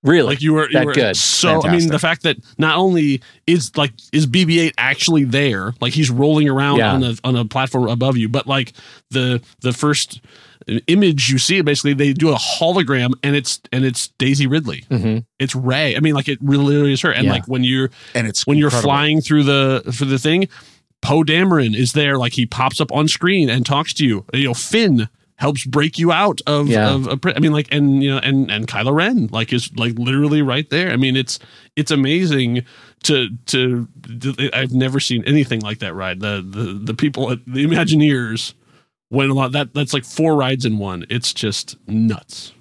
Really? 0.04 0.28
Like 0.28 0.42
you 0.44 0.54
were, 0.54 0.68
you 0.68 0.74
That 0.74 0.86
were 0.86 0.94
good. 0.94 1.18
so. 1.18 1.64
I 1.66 1.76
mean, 1.76 1.88
the 1.90 1.98
fact 1.98 2.22
that 2.24 2.38
not 2.60 2.78
only 2.78 3.24
is 3.48 3.76
like 3.76 3.92
is 4.14 4.28
BB-8 4.28 4.74
actually 4.78 5.24
there, 5.24 5.74
like 5.82 5.94
he's 5.94 6.12
rolling 6.12 6.48
around 6.48 6.78
Yeah. 6.78 6.94
on 6.94 7.04
a 7.04 7.16
on 7.24 7.36
a 7.36 7.44
platform 7.44 7.88
above 7.90 8.16
you, 8.16 8.30
but 8.30 8.46
like 8.46 8.74
the 9.10 9.42
the 9.62 9.74
first 9.74 10.22
image 10.86 11.30
you 11.32 11.40
see, 11.40 11.60
basically 11.62 11.94
they 11.94 12.14
do 12.14 12.30
a 12.30 12.36
hologram 12.36 13.14
and 13.24 13.36
it's 13.36 13.60
and 13.72 13.84
it's 13.84 14.10
Daisy 14.20 14.46
Ridley. 14.46 14.86
hmm 14.90 15.20
It's 15.40 15.56
Rey. 15.56 15.96
I 15.96 16.00
mean, 16.02 16.14
like 16.14 16.28
it 16.28 16.38
really 16.40 16.94
is 16.94 17.02
her. 17.02 17.12
And 17.12 17.26
Yeah. 17.26 17.32
like 17.32 17.48
when 17.48 17.64
you're 17.64 17.90
and 18.14 18.28
it's 18.28 18.46
when 18.46 18.60
you're 18.60 18.68
incredible. 18.68 18.88
flying 18.92 19.22
through 19.22 19.44
the 19.46 19.92
for 19.92 20.06
the 20.06 20.20
thing, 20.20 20.48
Poe 21.02 21.24
Dameron 21.24 21.76
is 21.76 21.94
there. 21.94 22.20
Like 22.20 22.34
he 22.34 22.46
pops 22.46 22.80
up 22.80 22.92
on 22.92 23.08
screen 23.08 23.50
and 23.50 23.66
talks 23.66 23.92
to 23.96 24.06
you. 24.06 24.24
You 24.36 24.50
know, 24.50 24.54
Finn 24.54 25.10
helps 25.38 25.66
break 25.66 26.00
you 26.00 26.12
out 26.12 26.42
of 26.48 26.68
Yeah. 26.68 26.94
of 26.94 27.08
a 27.08 27.18
pri- 27.18 27.34
I 27.36 27.40
mean, 27.40 27.52
like 27.52 27.68
and 27.72 28.02
you 28.02 28.12
know 28.12 28.20
and 28.20 28.50
and 28.50 28.68
Kylo 28.68 28.94
Ren 28.94 29.28
like 29.32 29.52
is 29.52 29.70
like 29.76 29.98
literally 29.98 30.42
right 30.42 30.70
there. 30.70 30.92
I 30.92 30.96
mean, 30.96 31.16
it's 31.16 31.40
it's 31.76 31.92
amazing 31.92 32.66
to 33.04 33.30
to. 33.48 33.88
I've 34.54 34.74
never 34.74 35.00
seen 35.00 35.24
anything 35.26 35.62
like 35.62 35.80
that 35.80 35.94
ride. 35.94 36.20
The 36.20 36.46
the 36.48 36.74
the 36.74 36.94
people 36.94 37.32
at 37.32 37.40
the 37.46 37.66
Imagineers 37.66 38.54
went 39.10 39.32
a 39.32 39.34
lot. 39.34 39.52
That 39.52 39.74
that's 39.74 39.94
like 39.94 40.06
four 40.06 40.36
rides 40.36 40.66
in 40.66 40.78
one. 40.78 41.06
It's 41.10 41.34
just 41.34 41.78
nuts. 41.88 42.54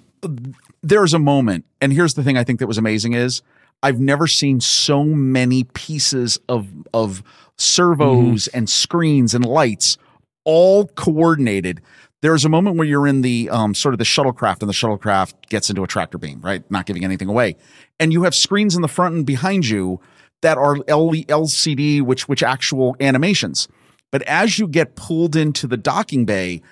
there's 0.83 1.13
a 1.13 1.19
moment, 1.19 1.65
and 1.81 1.93
here's 1.93 2.13
the 2.13 2.23
thing 2.23 2.37
I 2.37 2.43
think 2.43 2.59
that 2.59 2.67
was 2.67 2.77
amazing 2.77 3.13
is 3.13 3.41
I've 3.81 3.99
never 3.99 4.27
seen 4.27 4.59
so 4.61 5.03
many 5.03 5.63
pieces 5.63 6.39
of 6.49 6.67
of 6.93 7.23
servos 7.57 8.45
mm-hmm. 8.45 8.57
and 8.57 8.69
screens 8.69 9.33
and 9.33 9.45
lights 9.45 9.97
all 10.43 10.87
coordinated. 10.87 11.81
There's 12.25 12.43
a 12.43 12.49
moment 12.49 12.77
where 12.77 12.87
you're 12.87 13.05
in 13.05 13.21
the 13.21 13.51
um, 13.51 13.75
sort 13.75 13.93
of 13.93 13.99
the 13.99 14.03
shuttlecraft, 14.03 14.61
and 14.61 14.67
the 14.67 14.73
shuttlecraft 14.73 15.47
gets 15.47 15.69
into 15.69 15.83
a 15.83 15.87
tractor 15.87 16.17
beam, 16.17 16.41
right? 16.41 16.63
Not 16.71 16.87
giving 16.87 17.03
anything 17.03 17.29
away, 17.29 17.55
and 17.99 18.11
you 18.11 18.23
have 18.23 18.33
screens 18.33 18.75
in 18.75 18.81
the 18.81 18.87
front 18.87 19.13
and 19.13 19.27
behind 19.27 19.67
you 19.67 20.01
that 20.41 20.57
are 20.57 20.77
LCD, 20.77 22.01
which 22.01 22.27
which 22.27 22.41
actual 22.41 22.95
animations. 22.99 23.67
But 24.11 24.23
as 24.23 24.57
you 24.57 24.67
get 24.67 24.95
pulled 24.95 25.35
into 25.35 25.67
the 25.67 25.77
docking 25.77 26.25
bay, 26.25 26.63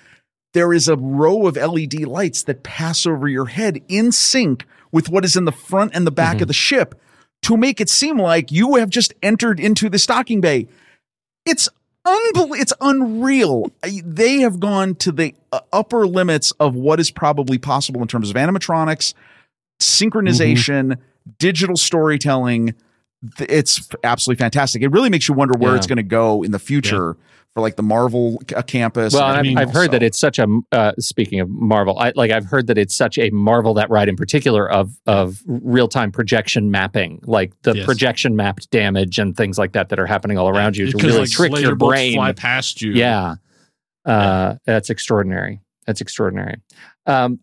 there 0.54 0.72
is 0.72 0.88
a 0.88 0.96
row 0.96 1.46
of 1.46 1.54
LED 1.54 2.00
lights 2.00 2.42
that 2.42 2.64
pass 2.64 3.06
over 3.06 3.28
your 3.28 3.46
head 3.46 3.80
in 3.86 4.10
sync 4.10 4.66
with 4.90 5.08
what 5.08 5.24
is 5.24 5.36
in 5.36 5.44
the 5.44 5.52
front 5.52 5.92
and 5.94 6.04
the 6.04 6.10
back 6.10 6.40
of 6.40 6.48
the 6.48 6.52
ship 6.52 7.00
to 7.42 7.56
make 7.56 7.80
it 7.80 7.88
seem 7.88 8.18
like 8.18 8.50
you 8.50 8.74
have 8.74 8.90
just 8.90 9.14
entered 9.22 9.60
into 9.60 9.88
the 9.88 10.04
docking 10.04 10.40
bay. 10.40 10.66
It's 11.46 11.68
unbelievable. 12.04 12.54
It's 12.56 12.72
unreal. 12.80 13.70
They 13.82 14.38
have 14.40 14.60
gone 14.60 14.94
to 14.96 15.12
the 15.12 15.34
uh, 15.52 15.60
upper 15.72 16.06
limits 16.06 16.52
of 16.60 16.74
what 16.74 17.00
is 17.00 17.10
probably 17.10 17.58
possible 17.58 18.02
in 18.02 18.08
terms 18.08 18.30
of 18.30 18.36
animatronics, 18.36 19.14
synchronization, 19.80 20.98
digital 21.38 21.76
storytelling. 21.76 22.74
It's 23.40 23.88
absolutely 24.04 24.42
fantastic. 24.42 24.82
It 24.82 24.88
really 24.88 25.08
makes 25.10 25.28
you 25.28 25.34
wonder 25.34 25.56
where 25.58 25.72
Yeah. 25.72 25.78
it's 25.78 25.86
going 25.86 25.96
to 25.96 26.02
go 26.02 26.42
in 26.42 26.50
the 26.50 26.58
future 26.58 27.16
for 27.54 27.60
like 27.60 27.76
the 27.76 27.82
Marvel 27.82 28.38
campus. 28.66 29.14
Well, 29.14 29.30
and 29.30 29.46
and 29.46 29.58
I've, 29.58 29.68
I've 29.68 29.74
heard 29.74 29.86
So- 29.86 29.92
that 29.92 30.02
it's 30.02 30.18
such 30.18 30.38
a. 30.38 30.46
Uh, 30.72 30.92
speaking 30.98 31.40
of 31.40 31.48
Marvel, 31.48 31.98
I, 31.98 32.12
like 32.16 32.30
I've 32.32 32.44
heard 32.46 32.66
that 32.66 32.76
it's 32.78 32.94
such 32.94 33.16
a 33.16 33.30
Marvel 33.30 33.74
that 33.74 33.88
ride 33.90 34.08
in 34.08 34.16
particular 34.16 34.68
of 34.70 34.98
of 35.06 35.40
real 35.46 35.86
time 35.88 36.10
projection 36.10 36.70
mapping, 36.70 37.20
like 37.24 37.52
the 37.62 37.76
Yes. 37.76 37.86
projection 37.86 38.34
mapped 38.36 38.70
damage 38.70 39.18
and 39.18 39.36
things 39.36 39.56
like 39.56 39.72
that 39.72 39.88
that 39.90 39.98
are 40.00 40.06
happening 40.06 40.36
all 40.36 40.48
around 40.48 40.76
you 40.76 40.90
to 40.90 40.96
really 40.98 41.20
like, 41.20 41.30
trick 41.30 41.52
laser 41.52 41.66
your 41.68 41.76
brain. 41.76 42.14
fly 42.16 42.32
past 42.32 42.82
you. 42.82 42.92
Yeah. 42.92 43.36
Uh, 44.04 44.56
That's 44.66 44.90
extraordinary. 44.90 45.60
That's 45.86 46.00
extraordinary. 46.00 46.56
Um, 47.06 47.38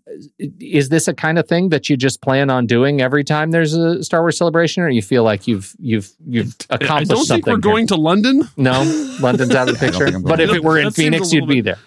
is 0.59 0.89
this 0.89 1.07
a 1.07 1.13
kind 1.13 1.37
of 1.37 1.47
thing 1.47 1.69
that 1.69 1.87
you 1.89 1.95
just 1.95 2.21
plan 2.21 2.49
on 2.49 2.65
doing 2.65 2.99
every 3.01 3.23
time 3.23 3.51
there's 3.51 3.73
a 3.75 4.03
Star 4.03 4.21
Wars 4.21 4.37
celebration, 4.37 4.81
or 4.81 4.89
you 4.89 5.01
feel 5.03 5.23
like 5.23 5.47
you've 5.47 5.75
you've 5.79 6.09
you've 6.27 6.55
I 6.71 6.75
accomplished 6.75 7.09
don't 7.09 7.17
think 7.19 7.27
something? 7.27 7.51
we're 7.51 7.57
here? 7.57 7.61
going 7.61 7.87
to 7.87 7.95
London. 7.95 8.49
No, 8.57 8.81
London's 9.21 9.53
out 9.53 9.69
of 9.69 9.79
the 9.79 9.85
picture. 9.91 10.19
But 10.19 10.39
if 10.39 10.49
it 10.51 10.63
were 10.63 10.79
in 10.79 10.85
That 10.85 10.95
seems 10.95 11.05
Phoenix, 11.13 11.31
you'd 11.33 11.41
little 11.41 11.55
be 11.55 11.61
there. 11.61 11.77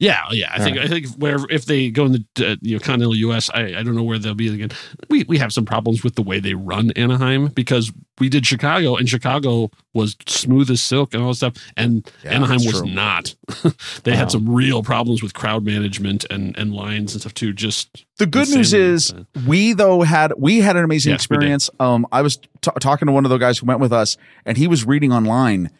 Yeah, 0.00 0.20
yeah. 0.30 0.52
I 0.54 0.58
All 0.58 0.64
think 0.64 0.76
right. 0.76 0.86
I 0.86 0.88
think 0.88 1.06
where 1.16 1.38
if 1.50 1.64
they 1.64 1.90
go 1.90 2.04
in 2.06 2.12
the 2.12 2.24
uh, 2.52 2.56
you 2.62 2.76
know 2.76 2.78
continental 2.78 3.16
U.S., 3.16 3.50
I, 3.52 3.74
I 3.78 3.82
don't 3.82 3.96
know 3.96 4.04
where 4.04 4.16
they'll 4.18 4.34
be 4.34 4.46
again. 4.52 4.70
We 5.10 5.24
we 5.24 5.38
have 5.38 5.52
some 5.52 5.64
problems 5.64 6.04
with 6.04 6.14
the 6.14 6.22
way 6.22 6.38
they 6.38 6.54
run 6.54 6.92
Anaheim 6.92 7.48
because 7.48 7.90
we 8.20 8.28
did 8.28 8.46
Chicago 8.46 8.94
and 8.94 9.08
Chicago 9.08 9.70
was 9.94 10.14
smooth 10.26 10.70
as 10.70 10.80
silk 10.80 11.14
and 11.14 11.22
all 11.24 11.30
that 11.30 11.34
stuff, 11.34 11.54
and 11.76 12.08
Yeah, 12.22 12.34
Anaheim 12.34 12.58
was 12.64 12.80
true. 12.80 12.88
not. 12.88 13.34
they 14.04 14.12
Wow. 14.12 14.18
had 14.18 14.30
some 14.30 14.48
real 14.48 14.84
problems 14.84 15.20
with 15.20 15.34
crowd 15.34 15.64
management 15.64 16.24
and 16.30 16.56
and 16.56 16.72
lines 16.72 17.12
and 17.14 17.20
stuff 17.22 17.34
too. 17.34 17.52
Just 17.52 18.06
The 18.18 18.26
good 18.26 18.48
news 18.50 18.72
is 18.72 19.10
insane. 19.10 19.26
we 19.48 19.72
though 19.72 20.02
had 20.02 20.32
we 20.38 20.60
had 20.60 20.76
an 20.76 20.84
amazing 20.84 21.10
Yes, 21.10 21.18
experience. 21.22 21.70
Um, 21.80 22.06
I 22.12 22.22
was 22.22 22.36
t- 22.36 22.70
talking 22.78 23.06
to 23.06 23.12
one 23.12 23.24
of 23.24 23.30
the 23.30 23.38
guys 23.38 23.58
who 23.58 23.66
went 23.66 23.80
with 23.80 23.92
us, 23.92 24.16
and 24.46 24.56
he 24.56 24.68
was 24.68 24.86
reading 24.86 25.12
online, 25.12 25.70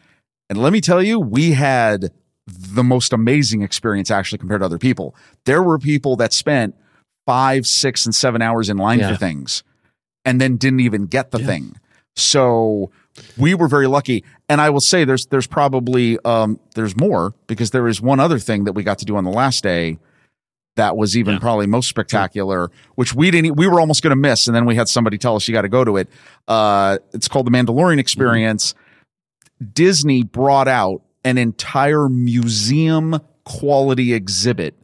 and 0.49 0.61
let 0.61 0.73
me 0.73 0.81
tell 0.81 1.01
you, 1.01 1.21
we 1.21 1.51
had 1.53 2.11
the 2.51 2.83
most 2.83 3.13
amazing 3.13 3.61
experience 3.61 4.11
actually 4.11 4.37
compared 4.39 4.61
to 4.61 4.65
other 4.65 4.77
people. 4.77 5.15
There 5.45 5.61
were 5.63 5.77
people 5.79 6.15
that 6.17 6.33
spent 6.33 6.75
five, 7.25 7.65
six, 7.67 8.05
and 8.05 8.13
seven 8.15 8.41
hours 8.41 8.69
in 8.69 8.77
line 8.77 8.99
Yeah. 8.99 9.11
for 9.11 9.17
things, 9.17 9.63
and 10.25 10.39
then 10.41 10.57
didn't 10.57 10.79
even 10.81 11.05
get 11.05 11.31
the 11.31 11.39
thing. 11.39 11.75
So 12.15 12.89
we 13.37 13.53
were 13.53 13.67
very 13.67 13.87
lucky, 13.87 14.23
and 14.49 14.59
I 14.59 14.69
will 14.69 14.81
say 14.81 15.05
there's 15.05 15.25
there's 15.27 15.47
probably 15.47 16.17
um, 16.25 16.59
there's 16.75 16.95
more 16.97 17.33
because 17.47 17.71
there 17.71 17.87
is 17.87 18.01
one 18.01 18.19
other 18.19 18.39
thing 18.39 18.63
that 18.65 18.73
we 18.73 18.83
got 18.83 18.97
to 18.99 19.05
do 19.05 19.15
on 19.15 19.23
the 19.23 19.31
last 19.31 19.63
day 19.63 19.97
that 20.75 20.95
was 20.97 21.17
even 21.17 21.33
Yeah. 21.35 21.39
probably 21.39 21.67
most 21.67 21.89
spectacular, 21.89 22.71
which 22.95 23.13
we 23.13 23.31
didn't. 23.31 23.55
We 23.57 23.67
were 23.67 23.79
almost 23.79 24.01
going 24.01 24.11
to 24.11 24.15
miss, 24.15 24.47
and 24.47 24.55
then 24.55 24.65
we 24.65 24.75
had 24.75 24.87
somebody 24.89 25.17
tell 25.17 25.35
us 25.35 25.47
you 25.47 25.53
got 25.53 25.63
to 25.63 25.69
go 25.69 25.83
to 25.83 25.97
it. 25.97 26.09
Uh, 26.47 26.97
it's 27.13 27.27
called 27.27 27.45
the 27.47 27.51
Mandalorian 27.51 27.99
Experience. 27.99 28.73
Disney 29.73 30.23
brought 30.23 30.67
out 30.67 31.01
an 31.23 31.37
entire 31.37 32.07
museum 32.09 33.19
quality 33.45 34.13
exhibit 34.13 34.75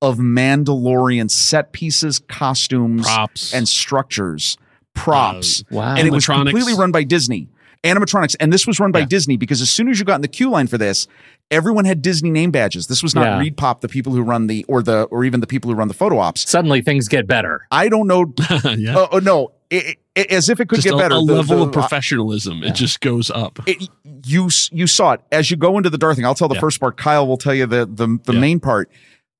of 0.00 0.18
Mandalorian 0.18 1.30
set 1.30 1.72
pieces, 1.72 2.18
costumes, 2.20 3.02
props 3.06 3.52
and 3.52 3.68
structures, 3.68 4.56
props, 4.94 5.60
uh, 5.62 5.64
Wow. 5.76 5.94
and 5.96 6.06
it 6.06 6.12
was 6.12 6.26
completely 6.26 6.74
run 6.74 6.92
by 6.92 7.04
Disney. 7.04 7.48
Animatronics, 7.84 8.34
and 8.40 8.52
this 8.52 8.66
was 8.66 8.80
run 8.80 8.90
by 8.90 9.00
Yeah. 9.00 9.04
Disney 9.06 9.36
because 9.36 9.60
as 9.60 9.70
soon 9.70 9.88
as 9.88 10.00
you 10.00 10.04
got 10.04 10.16
in 10.16 10.20
the 10.20 10.26
queue 10.28 10.50
line 10.50 10.66
for 10.66 10.78
this, 10.78 11.06
everyone 11.48 11.84
had 11.84 12.02
Disney 12.02 12.28
name 12.30 12.50
badges. 12.50 12.88
This 12.88 13.04
was 13.04 13.14
not 13.14 13.24
Yeah. 13.26 13.38
ReedPop, 13.50 13.82
the 13.82 13.88
people 13.88 14.12
who 14.14 14.22
run 14.22 14.48
the 14.48 14.64
or 14.66 14.82
the 14.82 15.02
or 15.04 15.24
even 15.24 15.38
the 15.40 15.46
people 15.46 15.70
who 15.70 15.76
run 15.76 15.86
the 15.86 15.94
photo 15.94 16.18
ops. 16.18 16.48
Suddenly 16.50 16.82
things 16.82 17.06
get 17.06 17.28
better. 17.28 17.66
I 17.70 17.88
don't 17.88 18.08
know. 18.08 18.34
yeah. 18.76 18.94
Oh 18.98 19.08
oh, 19.12 19.18
no, 19.20 19.52
it, 19.70 19.98
it- 20.14 20.30
as 20.32 20.48
if 20.48 20.60
it 20.60 20.68
could 20.68 20.76
just 20.76 20.86
get 20.88 20.94
a, 20.94 20.96
better. 20.96 21.14
a 21.16 21.18
The- 21.18 21.24
level 21.34 21.58
the- 21.58 21.62
of 21.64 21.72
professionalism. 21.72 22.62
It 22.62 22.74
just 22.74 23.00
goes 23.00 23.30
up. 23.30 23.58
it, 23.66 23.88
you 24.26 24.48
you 24.72 24.86
saw 24.86 25.12
it 25.12 25.20
as 25.32 25.50
you 25.50 25.56
go 25.56 25.76
into 25.76 25.90
the 25.90 25.98
dark 25.98 26.16
thing. 26.16 26.24
I'll 26.24 26.34
tell 26.34 26.48
the 26.48 26.54
Yeah. 26.54 26.60
first 26.60 26.80
part. 26.80 26.96
Kyle 26.96 27.26
will 27.26 27.36
tell 27.36 27.54
you 27.54 27.66
the 27.66 27.86
the, 27.86 28.18
the 28.24 28.32
Yeah. 28.32 28.40
main 28.40 28.60
part. 28.60 28.90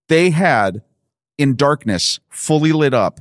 They 0.09 0.31
had 0.31 0.83
in 1.37 1.55
darkness, 1.57 2.19
fully 2.29 2.73
lit 2.73 2.95
up, 2.95 3.21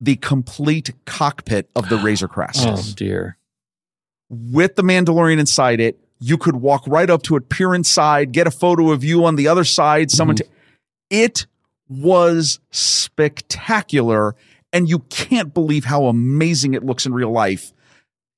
the 0.00 0.16
complete 0.16 0.92
cockpit 1.06 1.70
of 1.76 1.88
the 1.88 1.96
Razor 2.04 2.28
Crest 2.28 2.66
Oh 2.66 2.82
dear. 2.94 3.36
with 4.30 4.76
the 4.76 4.82
Mandalorian 4.82 5.38
inside 5.38 5.80
it. 5.80 5.98
You 6.20 6.38
could 6.38 6.56
walk 6.56 6.84
right 6.86 7.08
up 7.10 7.22
to 7.24 7.36
it, 7.36 7.48
peer 7.48 7.74
inside, 7.74 8.32
get 8.32 8.46
a 8.46 8.50
photo 8.50 8.90
of 8.92 9.04
you 9.04 9.24
on 9.24 9.36
the 9.36 9.48
other 9.48 9.64
side. 9.64 10.10
Someone, 10.10 10.36
Mm-hmm. 10.36 10.48
to, 11.10 11.22
it 11.24 11.46
was 11.88 12.60
spectacular, 12.70 14.34
and 14.74 14.88
you 14.90 14.98
can't 15.08 15.54
believe 15.54 15.84
how 15.86 16.04
amazing 16.06 16.74
it 16.74 16.84
looks 16.84 17.06
in 17.06 17.14
real 17.14 17.30
life. 17.30 17.72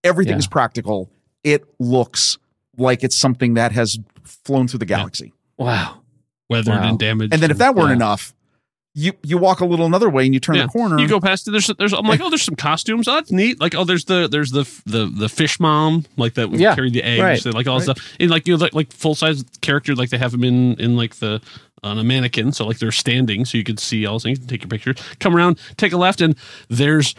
Everything 0.04 0.34
Yeah. 0.34 0.38
is 0.38 0.46
practical. 0.46 1.10
It 1.42 1.64
looks 1.80 2.38
like 2.78 3.02
it's 3.02 3.16
something 3.16 3.54
that 3.54 3.72
has 3.72 3.98
flown 4.22 4.68
through 4.68 4.78
the 4.78 4.86
galaxy. 4.86 5.32
Wow. 5.58 6.02
Weathered 6.48 6.74
Wow. 6.74 6.88
and 6.90 6.98
damaged. 6.98 7.32
And 7.32 7.42
then 7.42 7.50
if 7.50 7.58
that 7.58 7.74
weren't 7.74 7.88
Yeah. 7.88 7.94
enough, 7.96 8.34
you 8.98 9.12
you 9.22 9.36
walk 9.36 9.60
a 9.60 9.66
little 9.66 9.84
another 9.84 10.08
way 10.08 10.24
and 10.24 10.32
you 10.32 10.40
turn 10.40 10.54
Yeah. 10.56 10.62
the 10.62 10.68
corner. 10.68 10.98
You 10.98 11.06
go 11.08 11.20
past 11.20 11.46
it. 11.46 11.50
There's, 11.50 11.66
there's. 11.78 11.92
I'm 11.92 12.06
like, 12.06 12.20
oh, 12.22 12.30
there's 12.30 12.42
some 12.42 12.56
costumes. 12.56 13.06
Oh, 13.08 13.14
that's 13.14 13.30
neat. 13.30 13.60
Like, 13.60 13.74
oh, 13.74 13.84
there's 13.84 14.06
the, 14.06 14.26
there's 14.26 14.52
the, 14.52 14.62
the, 14.86 15.06
the 15.06 15.28
fish 15.28 15.60
mom, 15.60 16.06
like 16.16 16.34
that 16.34 16.50
would 16.50 16.60
Yeah, 16.60 16.74
carry 16.74 16.90
the 16.90 17.02
eggs, 17.02 17.20
right, 17.22 17.44
and, 17.44 17.54
like 17.54 17.66
all 17.66 17.78
that 17.78 17.84
stuff. 17.84 18.16
And 18.18 18.30
like 18.30 18.46
you 18.48 18.54
know, 18.56 18.60
like, 18.62 18.74
like 18.74 18.92
full 18.92 19.14
size 19.14 19.44
character, 19.60 19.94
like 19.94 20.08
they 20.10 20.18
have 20.18 20.32
them 20.32 20.44
in, 20.44 20.74
in 20.80 20.96
like 20.96 21.16
the 21.16 21.42
on 21.82 21.98
a 21.98 22.04
mannequin. 22.04 22.52
So 22.52 22.66
like 22.66 22.78
they're 22.78 22.92
standing, 22.92 23.44
so 23.44 23.58
you 23.58 23.64
could 23.64 23.78
see 23.78 24.06
all 24.06 24.14
those 24.14 24.22
things. 24.24 24.38
Take 24.46 24.62
your 24.62 24.68
picture. 24.68 24.94
Come 25.20 25.36
around, 25.36 25.58
take 25.76 25.92
a 25.92 25.96
left, 25.96 26.20
and 26.20 26.36
there's 26.68 27.14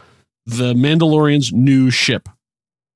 the 0.45 0.73
Mandalorian's 0.73 1.51
new 1.53 1.89
ship. 1.91 2.29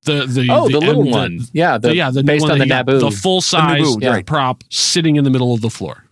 The 0.04 0.26
the 0.26 0.48
Oh, 0.50 0.68
the, 0.68 0.80
little 0.80 1.04
and 1.04 1.12
one. 1.12 1.40
yeah, 1.54 1.78
the, 1.78 1.90
The, 1.90 1.96
yeah, 1.96 2.10
the 2.10 2.24
new 2.24 2.28
based 2.28 2.42
one 2.44 2.52
on 2.54 2.58
the 2.60 2.66
Naboo. 2.66 3.00
the 3.00 3.12
full 3.12 3.40
size 3.42 3.82
Naboo, 3.82 4.10
right. 4.10 4.26
prop 4.26 4.64
sitting 4.72 5.16
in 5.18 5.24
the 5.24 5.30
middle 5.30 5.54
of 5.54 5.62
the 5.62 5.70
floor. 5.70 6.04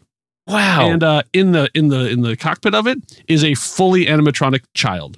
wow. 0.48 0.88
And 0.90 1.04
uh, 1.04 1.24
in 1.34 1.54
the 1.54 1.70
in 1.74 1.88
the 1.88 2.08
in 2.10 2.22
the 2.22 2.36
cockpit 2.38 2.76
of 2.76 2.86
it 2.88 3.00
is 3.28 3.44
a 3.44 3.56
fully 3.56 4.06
animatronic 4.06 4.62
child. 4.76 5.18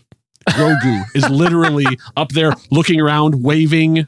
Grogu 0.49 1.03
is 1.15 1.29
literally 1.29 1.85
up 2.15 2.29
there 2.29 2.53
looking 2.71 2.99
around, 3.01 3.43
waving, 3.43 4.07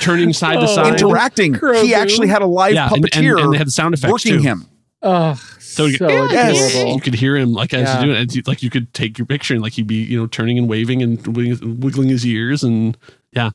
turning 0.00 0.32
side 0.32 0.54
to 0.56 0.62
Oh, 0.62 0.74
side. 0.74 1.00
interacting. 1.00 1.54
Grogu. 1.54 1.84
He 1.84 1.94
actually 1.94 2.26
had 2.28 2.42
a 2.42 2.46
live 2.46 2.74
yeah, 2.74 2.86
and, 2.88 2.96
and, 2.96 3.04
puppeteer 3.04 3.40
and 3.42 3.52
they 3.54 3.58
had 3.58 3.70
sound 3.70 3.94
effects 3.94 4.10
working 4.12 4.38
too. 4.38 4.42
him. 4.42 4.66
Oh, 5.04 5.34
So, 5.58 5.86
so, 5.88 6.08
you, 6.08 6.24
adorable. 6.24 6.94
you 6.94 7.00
could 7.00 7.14
hear 7.14 7.36
him 7.36 7.52
like 7.52 7.74
as 7.74 7.82
Yeah. 7.82 7.94
he's 7.96 8.04
doing 8.04 8.16
it. 8.16 8.20
and 8.20 8.34
you- 8.34 8.42
Like 8.46 8.62
you 8.62 8.70
could 8.70 8.92
take 8.94 9.18
your 9.18 9.26
picture 9.26 9.54
and 9.54 9.62
like 9.62 9.74
he'd 9.74 9.86
be 9.86 10.02
you 10.02 10.18
know 10.20 10.26
turning 10.26 10.56
and 10.58 10.68
waving 10.68 11.02
and 11.02 11.24
wiggling, 11.36 11.80
wiggling 11.80 12.08
his 12.08 12.24
ears 12.26 12.62
and 12.64 12.96
yeah. 13.32 13.50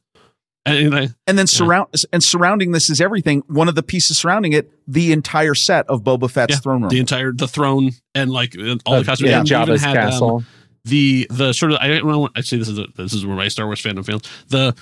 And, 0.65 0.87
and 0.87 0.95
I, 0.95 1.09
And 1.25 1.37
then 1.39 1.47
surround 1.47 1.87
and 2.13 2.21
surrounding 2.23 2.73
this 2.73 2.89
is 2.89 2.99
everything. 3.01 3.41
One 3.47 3.67
of 3.69 3.75
the 3.75 3.81
pieces 3.81 4.17
surrounding 4.19 4.53
it, 4.53 4.69
the 4.87 5.11
entire 5.13 5.55
set 5.55 5.87
of 5.87 6.03
Boba 6.03 6.29
Fett's 6.29 6.55
yeah, 6.55 6.59
throne 6.59 6.81
room. 6.81 6.89
the 6.89 6.99
entire 6.99 7.31
the 7.31 7.47
throne 7.47 7.91
and 8.13 8.29
like 8.29 8.55
uh, 8.57 8.75
all 8.85 8.95
Uh, 8.95 8.99
the 8.99 9.05
costumes. 9.05 9.29
yeah, 9.31 9.39
And 9.39 9.49
we 9.49 9.55
even 9.55 9.73
Jabba's 9.75 9.81
had, 9.81 9.97
um, 9.97 10.03
castle. 10.11 10.43
the 10.85 11.25
the 11.31 11.53
sort 11.53 11.71
of 11.71 11.79
I 11.81 11.87
don't 11.87 12.05
know. 12.05 12.29
I 12.35 12.41
say 12.41 12.57
this 12.57 12.67
is 12.67 12.77
a, 12.77 12.85
this 12.97 13.13
is 13.13 13.25
where 13.25 13.35
my 13.37 13.47
Star 13.47 13.65
Wars 13.65 13.81
fandom 13.81 14.05
fails. 14.05 14.21
The 14.49 14.75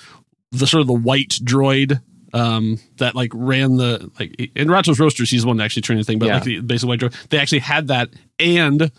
the 0.50 0.66
sort 0.66 0.80
of 0.80 0.88
the 0.88 0.92
white 0.94 1.38
droid 1.44 2.00
um 2.34 2.78
that 2.98 3.14
like 3.14 3.30
ran 3.34 3.76
the 3.76 4.10
like 4.18 4.34
in 4.54 4.68
Ratos 4.68 4.98
Roasters 4.98 5.30
he's 5.30 5.42
the 5.42 5.48
one 5.48 5.56
that 5.58 5.64
actually 5.64 5.82
turned 5.82 5.98
the 6.00 6.04
thing 6.04 6.18
but 6.18 6.26
Yeah. 6.26 6.34
like 6.34 6.44
the 6.44 6.60
basic 6.60 6.88
white 6.88 7.02
they 7.30 7.38
actually 7.38 7.60
had 7.60 7.88
that 7.88 8.10
and 8.38 8.90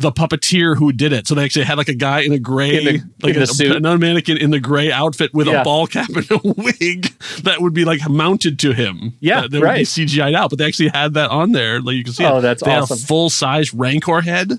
the 0.00 0.12
puppeteer 0.12 0.76
who 0.76 0.92
did 0.92 1.12
it 1.12 1.26
so 1.26 1.34
they 1.34 1.44
actually 1.44 1.64
had 1.64 1.76
like 1.78 1.88
a 1.88 1.94
guy 1.94 2.20
in 2.20 2.32
a 2.32 2.38
gray 2.38 2.76
In 2.78 2.84
the- 2.84 3.02
like 3.22 3.34
in 3.34 3.42
a, 3.42 3.46
suit. 3.48 3.74
another 3.74 3.98
mannequin 3.98 4.36
in 4.36 4.50
the 4.50 4.60
gray 4.60 4.92
outfit 4.92 5.32
with 5.34 5.46
Yeah. 5.48 5.62
a 5.62 5.64
ball 5.64 5.86
cap 5.88 6.08
and 6.10 6.30
a 6.30 6.38
wig 6.56 7.12
that 7.42 7.56
would 7.60 7.74
be 7.74 7.84
like 7.84 8.08
mounted 8.08 8.58
to 8.60 8.72
him 8.72 9.14
Yeah, 9.20 9.40
that, 9.42 9.50
that 9.50 9.60
would 9.60 9.74
be 9.74 9.82
CGI'd 9.82 10.34
out 10.34 10.50
but 10.50 10.58
they 10.60 10.66
actually 10.66 10.90
had 10.90 11.14
that 11.14 11.30
on 11.30 11.52
there 11.52 11.80
like 11.80 11.96
you 11.96 12.04
can 12.04 12.12
see 12.12 12.24
Oh, 12.24 12.38
it. 12.38 12.42
that's 12.42 12.62
they 12.62 12.76
awesome. 12.76 12.98
full 12.98 13.28
size 13.30 13.74
Rancor 13.74 14.20
head 14.20 14.52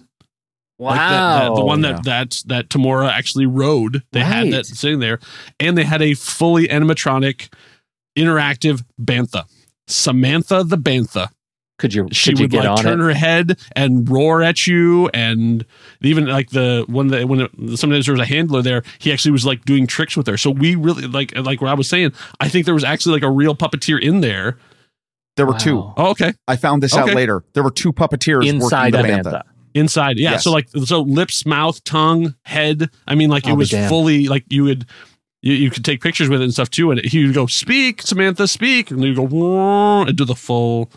Wow. 0.78 0.90
like 0.92 0.98
that, 1.00 1.40
that- 1.50 1.56
the 1.56 1.66
one 1.66 1.84
yeah. 1.84 1.92
that 1.92 2.04
that 2.06 2.44
that 2.48 2.70
Temuera 2.70 3.12
actually 3.12 3.46
rode. 3.46 4.02
They 4.14 4.22
had 4.22 4.52
that 4.54 4.66
sitting 4.66 5.00
there, 5.00 5.20
and 5.60 5.78
they 5.78 5.84
had 5.84 6.02
a 6.02 6.14
fully 6.14 6.70
animatronic, 6.70 7.52
interactive 8.20 8.84
bantha, 9.02 9.46
Samantha 9.88 10.64
the 10.64 10.78
bantha. 10.78 11.30
could 11.78 11.94
you 11.94 12.08
She 12.12 12.32
could 12.32 12.40
you 12.40 12.44
would 12.44 12.52
get 12.52 12.60
like 12.66 12.70
on 12.80 12.84
turn 12.84 13.00
it? 13.00 13.04
her 13.06 13.14
head 13.14 13.58
and 13.76 14.08
roar 14.10 14.44
at 14.44 14.68
you, 14.68 15.08
and 15.14 15.66
even 16.02 16.26
like 16.28 16.50
the 16.50 16.84
one 16.88 17.08
that 17.08 17.28
when 17.28 17.42
it, 17.42 17.52
sometimes 17.78 18.06
there 18.06 18.14
was 18.14 18.22
a 18.22 18.26
handler 18.26 18.62
there, 18.62 18.84
he 19.00 19.12
actually 19.12 19.32
was 19.32 19.46
like 19.46 19.66
doing 19.66 19.88
tricks 19.88 20.16
with 20.18 20.28
her. 20.28 20.38
So 20.38 20.52
we 20.52 20.76
really 20.76 21.08
like 21.08 21.36
like 21.38 21.62
what 21.62 21.70
I 21.70 21.74
was 21.74 21.88
saying. 21.88 22.12
I 22.40 22.50
think 22.50 22.66
there 22.66 22.74
was 22.76 22.84
actually 22.84 23.14
like 23.14 23.24
a 23.24 23.32
real 23.32 23.56
puppeteer 23.56 24.00
in 24.02 24.22
there. 24.22 24.58
there 25.38 25.46
were 25.46 25.54
Wow. 25.54 25.58
two. 25.58 25.94
Oh, 25.98 26.10
okay, 26.12 26.34
I 26.48 26.58
found 26.58 26.84
this 26.84 26.94
out 26.96 27.14
later. 27.14 27.44
There 27.54 27.64
were 27.64 27.72
two 27.72 27.94
puppeteers 27.94 28.46
inside 28.46 28.94
working 28.94 29.08
the 29.18 29.24
the 29.24 29.30
bantha. 29.30 29.34
bantha. 29.34 29.44
inside 29.74 30.18
yeah 30.20 30.32
Yes. 30.32 30.44
so 30.44 30.52
like 30.52 30.68
so 30.84 31.02
lips 31.02 31.46
mouth 31.46 31.82
tongue 31.84 32.34
head 32.44 32.90
i 33.08 33.14
mean 33.16 33.30
like 33.30 33.46
I'll 33.46 33.54
it 33.54 33.58
was 33.58 33.72
fully 33.72 34.28
like 34.28 34.44
you 34.50 34.64
would 34.64 34.86
you, 35.42 35.54
you 35.54 35.70
could 35.72 35.86
take 35.86 36.02
pictures 36.02 36.28
with 36.30 36.42
it 36.42 36.44
and 36.44 36.54
stuff 36.54 36.70
too 36.70 36.92
and 36.92 37.00
he 37.06 37.26
would 37.26 37.34
go 37.34 37.46
speak 37.48 38.02
samantha 38.02 38.48
speak 38.48 38.92
and 38.92 39.02
you 39.04 39.16
go 39.16 40.02
and 40.02 40.16
do 40.18 40.26
the 40.26 40.36
full 40.36 40.90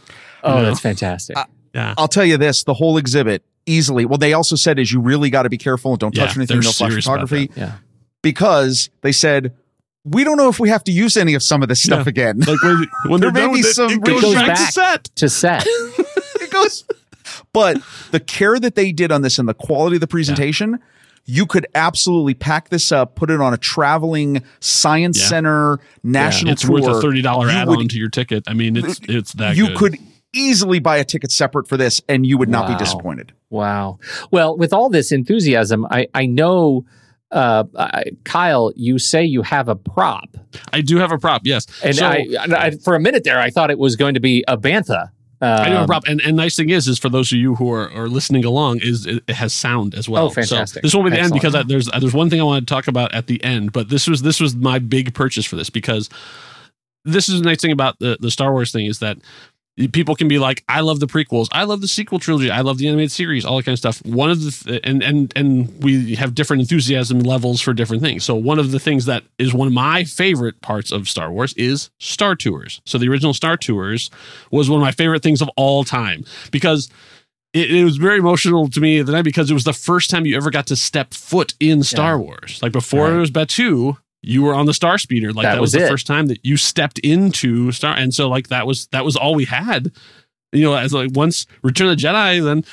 Oh, 0.44 0.56
Yeah. 0.58 0.62
that's 0.64 0.80
fantastic. 0.80 1.36
yeah 1.74 1.94
I'll 1.96 2.08
tell 2.08 2.24
you 2.24 2.36
this: 2.36 2.64
the 2.64 2.74
whole 2.74 2.96
exhibit 2.98 3.44
easily. 3.64 4.04
Well, 4.04 4.18
they 4.18 4.32
also 4.32 4.56
said 4.56 4.78
is 4.80 4.90
you 4.92 5.00
really 5.00 5.30
got 5.30 5.44
to 5.44 5.48
be 5.48 5.58
careful 5.58 5.92
and 5.92 6.00
don't 6.00 6.10
touch 6.10 6.30
Yeah, 6.30 6.40
anything. 6.40 6.56
they're 6.56 6.64
No 6.64 6.72
flash 6.72 6.88
serious 6.90 7.04
photography 7.04 7.50
yeah. 7.56 7.74
because 8.22 8.90
they 9.02 9.12
said 9.12 9.52
we 10.04 10.24
don't 10.24 10.36
know 10.36 10.48
if 10.48 10.58
we 10.58 10.68
have 10.68 10.82
to 10.84 10.90
use 10.92 11.16
any 11.16 11.34
of 11.34 11.42
some 11.44 11.62
of 11.62 11.68
this 11.68 11.80
stuff 11.80 12.06
Yeah. 12.06 12.10
again. 12.10 12.40
like 12.40 12.60
when, 12.62 12.86
when 13.06 13.20
There 13.20 13.30
may 13.30 13.46
be 13.46 13.52
with 13.52 13.66
it, 13.66 13.74
some 13.74 13.92
it 13.92 14.00
goes 14.02 14.20
goes 14.22 14.34
back, 14.34 14.56
to 14.56 14.72
set 14.72 15.04
To 15.16 15.28
set. 15.28 15.64
it 15.66 16.50
goes. 16.50 16.84
But 17.52 17.78
the 18.10 18.18
care 18.18 18.58
that 18.58 18.74
they 18.74 18.90
did 18.90 19.12
on 19.12 19.22
this 19.22 19.38
and 19.38 19.48
the 19.48 19.54
quality 19.54 19.96
of 19.96 20.00
the 20.00 20.08
presentation, 20.08 20.80
you 21.24 21.46
could 21.46 21.66
absolutely 21.74 22.34
pack 22.34 22.68
this 22.70 22.90
up, 22.92 23.14
put 23.14 23.30
it 23.30 23.40
on 23.40 23.54
a 23.54 23.56
traveling 23.58 24.42
science 24.60 25.20
Yeah. 25.20 25.26
center 25.28 25.78
national 26.02 26.52
it's 26.52 26.62
tour. 26.62 26.80
worth 26.80 27.04
a 27.04 27.06
$30 27.06 27.50
add-on 27.52 27.88
to 27.88 27.96
your 27.98 28.08
ticket 28.08 28.42
i 28.48 28.54
mean 28.54 28.76
it's 28.76 29.00
it's 29.08 29.32
that 29.34 29.56
you 29.56 29.68
good. 29.68 29.76
could 29.76 29.98
easily 30.34 30.78
buy 30.78 30.96
a 30.96 31.04
ticket 31.04 31.30
separate 31.30 31.68
for 31.68 31.76
this, 31.76 32.00
and 32.08 32.24
you 32.24 32.38
would 32.38 32.48
not 32.48 32.66
Wow. 32.66 32.72
be 32.78 32.78
disappointed. 32.82 33.32
Wow. 33.50 33.98
Well, 34.30 34.56
with 34.56 34.72
all 34.72 34.88
this 34.88 35.12
enthusiasm, 35.12 35.86
I 35.90 36.06
I 36.14 36.24
know. 36.26 36.86
Uh, 37.30 37.64
I, 37.78 38.04
Kyle, 38.24 38.72
you 38.76 38.98
say 38.98 39.24
you 39.24 39.42
have 39.42 39.68
a 39.68 39.74
prop, 39.76 40.28
i 40.72 40.80
do 40.82 40.96
have 40.98 41.12
a 41.12 41.18
prop 41.18 41.40
yes 41.44 41.66
and 41.82 41.96
So- 41.96 42.06
I, 42.06 42.26
and 42.42 42.54
I, 42.54 42.70
for 42.72 42.94
a 42.94 43.00
minute 43.00 43.24
there, 43.24 43.38
I 43.38 43.48
thought 43.50 43.70
it 43.70 43.78
was 43.78 43.96
going 43.96 44.14
to 44.14 44.20
be 44.20 44.42
a 44.48 44.56
bantha. 44.58 45.08
I 45.42 45.64
do 45.68 45.72
have 45.72 45.72
a 45.72 45.80
Um, 45.80 45.86
prop, 45.86 46.04
and, 46.06 46.20
and 46.20 46.36
nice 46.36 46.54
thing 46.56 46.70
is, 46.70 46.86
is 46.86 46.98
for 46.98 47.08
those 47.08 47.32
of 47.32 47.38
you 47.38 47.56
who 47.56 47.72
are, 47.72 47.90
are 47.92 48.08
listening 48.08 48.44
along, 48.44 48.78
is 48.80 49.06
it, 49.06 49.24
it 49.26 49.34
has 49.34 49.52
sound 49.52 49.94
as 49.94 50.08
well. 50.08 50.26
Oh, 50.26 50.30
fantastic. 50.30 50.80
So 50.80 50.86
this 50.86 50.94
won't 50.94 51.10
be 51.10 51.16
the 51.16 51.22
end 51.22 51.32
because 51.32 51.54
I, 51.54 51.64
there's 51.64 51.88
there's 51.88 52.14
one 52.14 52.30
thing 52.30 52.40
I 52.40 52.44
want 52.44 52.66
to 52.66 52.72
talk 52.72 52.86
about 52.86 53.12
at 53.12 53.26
the 53.26 53.42
end, 53.42 53.72
but 53.72 53.88
this 53.88 54.06
was 54.06 54.22
this 54.22 54.40
was 54.40 54.54
my 54.54 54.78
big 54.78 55.14
purchase 55.14 55.44
for 55.44 55.56
this 55.56 55.68
because 55.68 56.08
this 57.04 57.28
is 57.28 57.40
the 57.40 57.44
nice 57.44 57.60
thing 57.60 57.72
about 57.72 57.98
the 57.98 58.16
the 58.20 58.30
Star 58.30 58.52
Wars 58.52 58.70
thing 58.70 58.86
is 58.86 59.00
that 59.00 59.18
people 59.92 60.14
can 60.14 60.28
be 60.28 60.38
like, 60.38 60.62
I 60.68 60.80
love 60.80 61.00
the 61.00 61.06
prequels, 61.06 61.48
I 61.52 61.64
love 61.64 61.80
the 61.80 61.88
sequel 61.88 62.18
trilogy, 62.18 62.50
I 62.50 62.60
love 62.60 62.78
the 62.78 62.88
animated 62.88 63.10
series, 63.12 63.44
all 63.44 63.56
that 63.56 63.64
kind 63.64 63.72
of 63.72 63.78
stuff. 63.78 64.04
One 64.04 64.30
of 64.30 64.42
the 64.44 64.50
th- 64.50 64.80
and 64.84 65.02
and 65.02 65.32
and 65.34 65.82
we 65.82 66.14
have 66.16 66.34
different 66.34 66.60
enthusiasm 66.60 67.20
levels 67.20 67.60
for 67.60 67.72
different 67.72 68.02
things. 68.02 68.22
So 68.24 68.34
one 68.34 68.58
of 68.58 68.70
the 68.70 68.78
things 68.78 69.06
that 69.06 69.24
is 69.38 69.54
one 69.54 69.68
of 69.68 69.72
my 69.74 70.04
favorite 70.04 70.60
parts 70.60 70.92
of 70.92 71.08
Star 71.08 71.32
Wars 71.32 71.54
is 71.54 71.90
Star 71.98 72.36
Tours. 72.36 72.80
So 72.84 72.98
the 72.98 73.08
original 73.08 73.32
Star 73.34 73.56
Tours 73.56 74.10
was 74.50 74.68
one 74.68 74.80
of 74.80 74.84
my 74.84 74.92
favorite 74.92 75.22
things 75.22 75.40
of 75.40 75.48
all 75.56 75.84
time 75.84 76.24
because 76.50 76.90
it, 77.54 77.70
it 77.70 77.84
was 77.84 77.96
very 77.96 78.18
emotional 78.18 78.68
to 78.68 78.80
me 78.80 78.98
at 79.00 79.06
the 79.06 79.12
night 79.12 79.24
because 79.24 79.50
it 79.50 79.54
was 79.54 79.64
the 79.64 79.72
first 79.72 80.10
time 80.10 80.26
you 80.26 80.36
ever 80.36 80.50
got 80.50 80.66
to 80.68 80.76
step 80.76 81.14
foot 81.14 81.54
in 81.60 81.82
Star 81.82 82.18
Wars. 82.18 82.58
Like 82.62 82.72
before 82.72 83.04
Right. 83.08 83.14
it 83.14 83.18
was 83.20 83.30
Batuu, 83.30 83.96
you 84.22 84.42
were 84.42 84.54
on 84.54 84.66
the 84.66 84.74
Star 84.74 84.98
Speeder. 84.98 85.32
Like 85.32 85.44
That 85.44 85.54
that, 85.54 85.60
was, 85.60 85.74
was 85.74 85.82
the 85.82 85.88
first 85.88 86.06
time 86.06 86.26
that 86.26 86.44
you 86.44 86.56
stepped 86.56 86.98
into 87.00 87.72
Star, 87.72 87.94
and 87.94 88.14
so 88.14 88.28
like 88.28 88.48
that 88.48 88.66
was 88.66 88.86
that 88.88 89.04
was 89.04 89.16
all 89.16 89.34
we 89.34 89.44
had. 89.44 89.92
You 90.52 90.64
know, 90.64 90.74
as 90.74 90.92
like 90.92 91.10
once 91.14 91.46
Return 91.62 91.88
of 91.88 91.96
the 91.96 92.02
Jedi, 92.02 92.44
then 92.44 92.64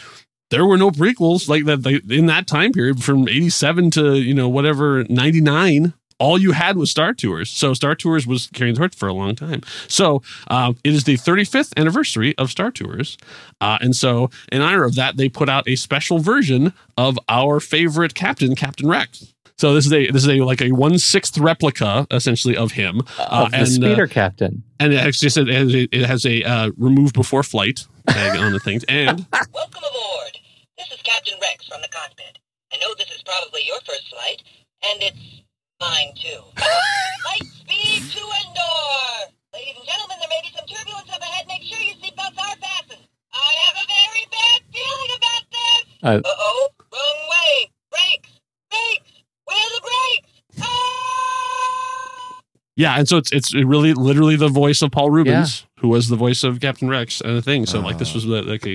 there 0.50 0.66
were 0.66 0.78
no 0.78 0.92
prequels 0.92 1.48
like 1.48 1.66
that 1.66 1.84
they, 1.84 2.00
in 2.16 2.26
that 2.28 2.48
time 2.48 2.72
period 2.72 3.04
from 3.04 3.28
87 3.28 3.92
to 3.92 4.16
you 4.16 4.34
know 4.34 4.50
whatever 4.50 5.06
99 5.10 5.94
all 6.20 6.38
you 6.38 6.52
had 6.52 6.76
was 6.76 6.92
star 6.92 7.14
tours 7.14 7.50
so 7.50 7.74
star 7.74 7.96
tours 7.96 8.28
was 8.28 8.48
carrying 8.48 8.76
the 8.76 8.80
torch 8.80 8.96
for 8.96 9.08
a 9.08 9.14
long 9.14 9.36
time 9.36 9.62
so 9.88 10.22
uh, 10.50 10.74
it 10.84 10.94
is 10.94 11.06
the 11.06 11.16
35th 11.16 11.72
anniversary 11.78 12.38
of 12.38 12.52
star 12.52 12.72
tours 12.72 13.18
uh, 13.62 13.78
and 13.82 13.96
so 13.96 14.30
in 14.52 14.62
honor 14.62 14.84
of 14.84 14.96
that 14.96 15.18
they 15.18 15.30
put 15.30 15.50
out 15.50 15.68
a 15.68 15.76
special 15.76 16.20
version 16.20 16.74
of 16.98 17.18
our 17.30 17.60
favorite 17.60 18.16
captain 18.16 18.56
captain 18.56 18.88
rex 18.88 19.34
so 19.60 19.74
this 19.74 19.86
is 19.86 19.92
a 19.94 20.10
this 20.12 20.24
is 20.24 20.30
a 20.30 20.40
like 20.42 20.62
a 20.62 20.72
one 20.72 20.98
sixth 20.98 21.38
replica 21.38 22.08
essentially 22.12 22.56
of 22.56 22.72
him 22.72 23.02
uh, 23.20 23.46
of 23.46 23.52
the 23.52 23.66
speeder 23.66 24.08
captain. 24.08 24.64
and 24.80 24.94
it 24.94 24.98
actually 24.98 25.30
said 25.30 25.48
it 25.50 25.56
has 25.56 25.74
a, 25.76 25.84
it 25.92 26.06
has 26.06 26.26
a 26.26 26.44
uh, 26.44 26.72
remove 26.78 27.12
before 27.14 27.44
flight 27.44 27.86
tag 28.08 28.40
on 28.40 28.54
the 28.54 28.60
things 28.60 28.84
and 28.88 29.26
Welcome 29.54 29.84
aboard. 29.84 30.34
This 30.78 30.90
is 30.92 31.02
Captain 31.04 31.36
Rex 31.42 31.68
from 31.68 31.82
the 31.82 31.90
cockpit. 31.90 32.40
I 32.74 32.78
know 32.82 32.94
this 32.98 33.12
is 33.12 33.22
probably 33.24 33.62
your 33.68 33.80
first 33.86 34.08
flight, 34.10 34.42
and 34.88 35.04
it's 35.04 35.44
mine 35.82 36.14
too. 36.16 36.40
Light 37.28 37.46
speed 37.60 38.02
to 38.16 38.22
Endor! 38.24 39.34
Ladies 39.54 39.76
and 39.76 39.86
gentlemen, 39.86 40.18
there 40.24 40.32
may 40.32 40.42
be 40.46 40.52
some 40.56 40.66
turbulence 40.70 41.10
up 41.12 41.22
ahead. 41.22 41.46
Make 41.52 41.64
sure 41.68 41.82
your 41.82 41.98
seatbelts 42.00 42.38
are 42.40 42.56
fastened. 42.64 43.04
I 43.34 43.52
have 43.68 43.76
a 43.84 43.86
very 43.92 44.24
bad 44.32 44.60
feeling 44.72 45.12
about 45.20 45.44
this. 45.52 45.82
Uh, 46.02 46.22
Uh-oh, 46.24 46.70
wrong 46.94 47.20
way. 47.34 47.52
Brakes, 47.92 48.32
brakes. 48.72 49.09
Where 49.50 49.58
are 49.58 49.72
the 49.76 49.82
brakes? 49.82 50.42
Ah! 50.62 52.40
Yeah, 52.76 52.96
and 52.98 53.08
so 53.08 53.18
it's 53.18 53.32
it's 53.32 53.54
really 53.54 53.94
literally 53.94 54.36
the 54.38 54.48
voice 54.48 54.82
of 54.82 54.92
Paul 54.92 55.10
Reubens, 55.12 55.66
who 55.80 55.90
was 55.90 56.08
the 56.08 56.16
voice 56.16 56.44
of 56.44 56.60
Captain 56.62 56.88
Rex 56.88 57.20
and 57.22 57.36
the 57.36 57.42
thing. 57.42 57.66
So 57.66 57.80
like 57.82 57.98
this 57.98 58.14
was 58.14 58.26
like 58.26 58.66
a 58.66 58.70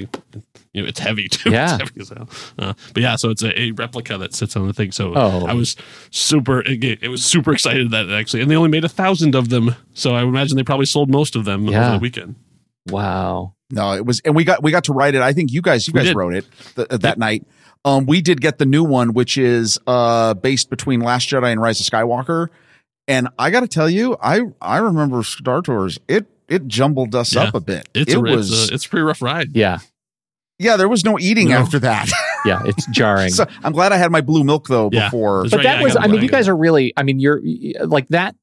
you 0.74 0.82
know 0.82 0.88
it's 0.88 1.00
heavy 1.00 1.28
too. 1.28 1.50
Yeah. 1.52 1.74
it's 1.76 1.82
heavy 1.88 2.00
as 2.00 2.08
hell. 2.10 2.28
Uh, 2.58 2.74
but 2.92 3.02
yeah, 3.02 3.16
so 3.16 3.30
it's 3.30 3.42
a, 3.42 3.58
a 3.58 3.70
replica 3.72 4.18
that 4.18 4.34
sits 4.34 4.56
on 4.56 4.66
the 4.66 4.74
thing. 4.74 4.92
So 4.92 5.14
Oh. 5.16 5.46
I 5.46 5.54
was 5.54 5.74
super 6.10 6.60
it, 6.60 6.84
it 7.02 7.08
was 7.08 7.24
super 7.24 7.52
excited 7.52 7.90
that 7.92 8.10
actually, 8.10 8.42
and 8.42 8.50
they 8.50 8.56
only 8.56 8.68
made 8.70 8.84
a 8.84 8.88
thousand 8.90 9.34
of 9.34 9.48
them. 9.48 9.74
So 9.94 10.14
I 10.14 10.22
imagine 10.22 10.56
they 10.58 10.64
probably 10.64 10.86
sold 10.86 11.08
most 11.10 11.34
of 11.36 11.44
them 11.46 11.64
Yeah. 11.66 11.86
over 11.86 11.92
the 11.98 12.02
weekend. 12.02 12.34
Wow. 12.90 13.54
No, 13.70 13.92
it 13.94 14.04
was, 14.04 14.20
and 14.20 14.36
we 14.36 14.44
got 14.44 14.62
we 14.62 14.70
got 14.70 14.84
to 14.84 14.92
write 14.92 15.14
it. 15.14 15.22
I 15.22 15.32
think 15.32 15.50
you 15.50 15.62
guys 15.62 15.88
you 15.88 15.92
We 15.94 16.00
guys 16.00 16.08
did. 16.08 16.16
wrote 16.16 16.34
it 16.34 16.44
th- 16.76 16.88
that 16.88 17.18
night. 17.18 17.46
Um, 17.84 18.06
we 18.06 18.20
did 18.22 18.40
get 18.40 18.58
the 18.58 18.66
new 18.66 18.82
one, 18.84 19.12
which 19.12 19.36
is 19.36 19.78
uh 19.86 20.34
based 20.34 20.70
between 20.70 21.00
Last 21.00 21.28
Jedi 21.28 21.52
and 21.52 21.60
Rise 21.60 21.80
of 21.80 21.86
Skywalker. 21.86 22.48
And 23.06 23.28
I 23.38 23.50
got 23.50 23.60
to 23.60 23.68
tell 23.68 23.90
you, 23.90 24.16
I 24.22 24.40
I 24.60 24.78
remember 24.78 25.22
Star 25.22 25.60
Tours. 25.60 25.98
It 26.08 26.26
it 26.48 26.66
jumbled 26.66 27.14
us 27.14 27.34
Yeah. 27.34 27.44
up 27.44 27.54
a 27.54 27.60
bit. 27.60 27.88
It's 27.94 28.12
it 28.12 28.16
a, 28.16 28.20
was 28.20 28.50
it's 28.50 28.70
a 28.70 28.74
it's 28.74 28.86
a 28.86 28.88
pretty 28.88 29.02
rough 29.02 29.20
ride. 29.20 29.54
Yeah. 29.54 29.78
yeah. 30.58 30.76
There 30.76 30.88
was 30.88 31.04
no 31.04 31.18
eating 31.18 31.48
No. 31.48 31.58
after 31.58 31.78
that. 31.80 32.08
Yeah. 32.46 32.60
It's 32.66 32.84
jarring. 32.88 33.30
so 33.30 33.46
I'm 33.62 33.72
glad 33.72 33.92
I 33.92 33.96
had 33.96 34.10
my 34.12 34.20
blue 34.20 34.44
milk 34.44 34.68
though 34.68 34.90
Yeah. 34.92 35.06
before. 35.06 35.44
That's 35.44 35.52
but 35.52 35.56
right, 35.56 35.62
that 35.64 35.78
yeah, 35.78 35.82
was 35.84 35.94
got 35.94 36.04
i 36.04 36.08
mean 36.08 36.20
you 36.20 36.28
guys 36.28 36.46
are 36.46 36.54
really 36.54 36.92
i 36.94 37.02
mean 37.02 37.18
you're 37.18 37.40
like 37.86 38.06
that 38.08 38.36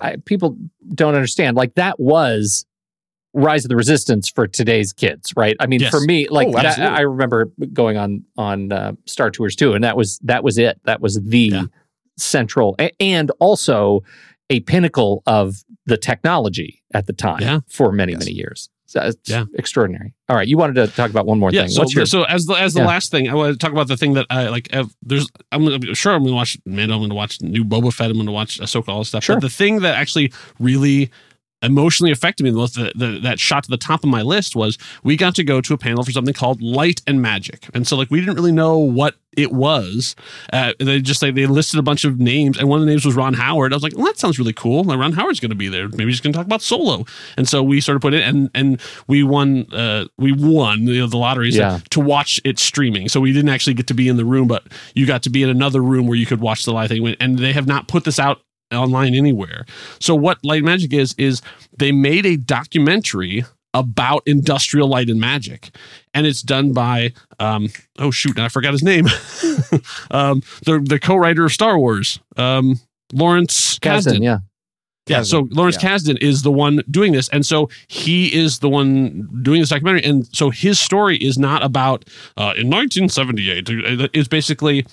I, 0.00 0.18
people 0.24 0.56
don't 0.94 1.16
understand 1.16 1.56
like 1.56 1.74
that 1.74 1.98
was 1.98 2.64
rise 3.34 3.64
of 3.64 3.68
the 3.68 3.76
resistance 3.76 4.28
for 4.28 4.46
today's 4.46 4.92
kids 4.92 5.32
right 5.36 5.56
i 5.60 5.66
mean 5.66 5.80
Yes. 5.80 5.90
for 5.90 6.00
me 6.00 6.26
like 6.30 6.48
Oh, 6.48 6.52
that, 6.52 6.78
i 6.78 7.00
remember 7.02 7.50
going 7.72 7.96
on 7.96 8.24
on 8.36 8.72
uh, 8.72 8.92
star 9.06 9.30
tours 9.30 9.54
too 9.54 9.74
and 9.74 9.84
that 9.84 9.96
was 9.96 10.18
that 10.24 10.42
was 10.42 10.56
it 10.58 10.80
that 10.84 11.00
was 11.00 11.20
the 11.22 11.38
Yeah. 11.52 11.62
central 12.16 12.76
and 12.98 13.30
also 13.38 14.02
a 14.50 14.60
pinnacle 14.60 15.22
of 15.26 15.62
the 15.86 15.96
technology 15.98 16.82
at 16.94 17.06
the 17.06 17.12
time 17.12 17.40
Yeah. 17.40 17.60
for 17.68 17.92
many 17.92 18.12
Yes. 18.12 18.20
many 18.20 18.32
years 18.32 18.70
So 18.86 19.02
it's 19.02 19.28
Yeah. 19.28 19.44
extraordinary. 19.58 20.14
All 20.30 20.36
right, 20.36 20.48
you 20.48 20.56
wanted 20.56 20.76
to 20.76 20.86
talk 20.86 21.10
about 21.10 21.26
one 21.26 21.38
more 21.38 21.50
yeah. 21.52 21.60
thing. 21.66 21.70
So, 21.72 21.84
your 21.90 22.06
so 22.06 22.22
as 22.22 22.46
the 22.46 22.54
as 22.54 22.72
the 22.72 22.80
Yeah. 22.80 22.86
last 22.86 23.10
thing, 23.10 23.28
I 23.28 23.34
want 23.34 23.52
to 23.52 23.58
talk 23.58 23.70
about 23.70 23.86
the 23.86 23.98
thing 23.98 24.14
that 24.14 24.24
I 24.30 24.48
like. 24.48 24.74
uh, 24.74 24.84
There's, 25.02 25.28
I'm, 25.52 25.66
I'm 25.68 25.92
sure 25.92 26.14
I'm 26.14 26.20
going 26.22 26.30
to 26.32 26.34
watch 26.34 26.56
Mando. 26.64 26.94
I'm 26.94 27.00
going 27.00 27.10
to 27.10 27.14
watch 27.14 27.42
new 27.42 27.66
Boba 27.66 27.92
Fett. 27.92 28.08
I'm 28.10 28.14
going 28.16 28.24
to 28.24 28.32
watch 28.32 28.58
Ahsoka. 28.60 28.88
All 28.88 29.00
this 29.00 29.08
stuff. 29.08 29.24
Sure. 29.24 29.36
But 29.36 29.42
the 29.42 29.50
thing 29.50 29.80
that 29.80 29.94
actually 29.96 30.32
really 30.58 31.10
emotionally 31.62 32.12
affected 32.12 32.44
me 32.44 32.50
the 32.50 32.56
most, 32.56 32.74
the, 32.74 32.92
the, 32.94 33.18
that 33.20 33.40
shot 33.40 33.64
to 33.64 33.70
the 33.70 33.76
top 33.76 34.04
of 34.04 34.10
my 34.10 34.22
list 34.22 34.54
was 34.54 34.78
we 35.02 35.16
got 35.16 35.34
to 35.36 35.44
go 35.44 35.60
to 35.60 35.74
a 35.74 35.78
panel 35.78 36.04
for 36.04 36.12
something 36.12 36.34
called 36.34 36.62
Light 36.62 37.00
and 37.06 37.20
Magic, 37.20 37.68
and 37.74 37.86
so 37.86 37.96
like 37.96 38.10
we 38.10 38.20
didn't 38.20 38.34
really 38.36 38.52
know 38.52 38.78
what 38.78 39.16
it 39.36 39.52
was. 39.52 40.16
Uh, 40.52 40.72
they 40.80 41.00
just 41.00 41.22
like 41.22 41.34
they 41.34 41.46
listed 41.46 41.78
a 41.78 41.82
bunch 41.82 42.04
of 42.04 42.18
names, 42.18 42.58
and 42.58 42.68
one 42.68 42.80
of 42.80 42.86
the 42.86 42.90
names 42.90 43.04
was 43.04 43.14
Ron 43.14 43.34
Howard. 43.34 43.72
I 43.72 43.76
was 43.76 43.82
like, 43.82 43.96
well, 43.96 44.06
that 44.06 44.18
sounds 44.18 44.38
really 44.38 44.52
cool. 44.52 44.84
Like, 44.84 44.98
Ron 44.98 45.12
Howard's 45.12 45.38
going 45.40 45.50
to 45.50 45.54
be 45.56 45.68
there. 45.68 45.88
Maybe 45.88 46.06
he's 46.06 46.20
going 46.20 46.32
to 46.32 46.36
talk 46.36 46.46
about 46.46 46.62
Solo. 46.62 47.04
And 47.36 47.48
so 47.48 47.62
we 47.62 47.80
sort 47.80 47.96
of 47.96 48.02
put 48.02 48.14
it, 48.14 48.22
and 48.22 48.50
and 48.54 48.80
we 49.06 49.22
won. 49.22 49.66
Uh, 49.72 50.06
we 50.16 50.32
won 50.32 50.86
you 50.86 51.00
know, 51.00 51.06
the 51.06 51.16
lotteries 51.18 51.56
Yeah. 51.56 51.80
to 51.90 52.00
watch 52.00 52.40
it 52.44 52.58
streaming. 52.58 53.08
So 53.08 53.20
we 53.20 53.32
didn't 53.32 53.50
actually 53.50 53.74
get 53.74 53.86
to 53.88 53.94
be 53.94 54.08
in 54.08 54.16
the 54.16 54.24
room, 54.24 54.48
but 54.48 54.64
you 54.94 55.06
got 55.06 55.22
to 55.24 55.30
be 55.30 55.42
in 55.42 55.48
another 55.50 55.82
room 55.82 56.06
where 56.06 56.16
you 56.16 56.26
could 56.26 56.40
watch 56.40 56.64
the 56.64 56.72
live 56.72 56.88
thing. 56.88 57.16
And 57.20 57.38
they 57.38 57.52
have 57.52 57.66
not 57.66 57.86
put 57.88 58.04
this 58.04 58.18
out 58.18 58.40
online 58.72 59.14
anywhere. 59.14 59.64
So 60.00 60.14
what 60.14 60.38
Light 60.44 60.58
and 60.58 60.66
Magic 60.66 60.92
is 60.92 61.14
is 61.18 61.42
they 61.76 61.92
made 61.92 62.26
a 62.26 62.36
documentary 62.36 63.44
about 63.74 64.22
industrial 64.26 64.88
light 64.88 65.10
and 65.10 65.20
magic 65.20 65.70
and 66.14 66.26
it's 66.26 66.40
done 66.40 66.72
by 66.72 67.12
um 67.38 67.68
oh 67.98 68.10
shoot 68.10 68.38
i 68.38 68.48
forgot 68.48 68.72
his 68.72 68.82
name 68.82 69.04
um 70.10 70.42
the 70.64 70.82
the 70.82 70.98
co-writer 70.98 71.44
of 71.44 71.52
star 71.52 71.78
wars 71.78 72.18
um 72.38 72.80
lawrence 73.12 73.78
Kasdan, 73.78 74.14
kasdan 74.14 74.22
yeah. 74.22 74.38
yeah, 75.06 75.22
so 75.22 75.48
Lawrence 75.50 75.82
yeah. 75.82 75.90
Kasdan 75.90 76.18
is 76.22 76.42
the 76.42 76.52
one 76.52 76.82
doing 76.90 77.12
this, 77.12 77.30
and 77.30 77.46
so 77.46 77.70
he 77.88 78.34
is 78.34 78.58
the 78.58 78.68
one 78.68 79.26
doing 79.42 79.60
this 79.60 79.70
documentary, 79.70 80.04
and 80.04 80.26
so 80.36 80.50
his 80.50 80.78
story 80.78 81.16
is 81.16 81.38
not 81.38 81.64
about 81.64 82.04
uh, 82.36 82.52
in 82.58 82.68
1978. 82.68 84.10
It's 84.12 84.28
basically 84.28 84.84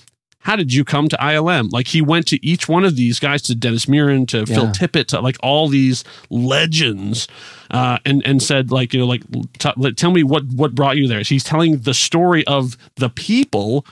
how 0.46 0.54
did 0.54 0.72
you 0.72 0.84
come 0.84 1.08
to 1.08 1.16
ILM? 1.16 1.72
Like 1.72 1.88
he 1.88 2.00
went 2.00 2.28
to 2.28 2.46
each 2.46 2.68
one 2.68 2.84
of 2.84 2.94
these 2.94 3.18
guys, 3.18 3.42
to 3.42 3.54
Dennis 3.56 3.86
Muren, 3.86 4.28
to 4.28 4.46
Phil 4.46 4.66
Tippett, 4.66 5.08
to 5.08 5.20
like 5.20 5.36
all 5.42 5.66
these 5.66 6.04
legends, 6.30 7.26
uh, 7.72 7.98
and 8.04 8.24
and 8.24 8.40
said 8.40 8.70
like 8.70 8.94
you 8.94 9.00
know 9.00 9.06
like 9.06 9.22
t- 9.58 9.92
tell 9.94 10.12
me 10.12 10.22
what 10.22 10.44
what 10.44 10.72
brought 10.72 10.98
you 10.98 11.08
there. 11.08 11.20
He's 11.22 11.42
telling 11.42 11.78
the 11.78 11.92
story 11.92 12.46
of 12.46 12.78
the 12.94 13.10
people 13.10 13.84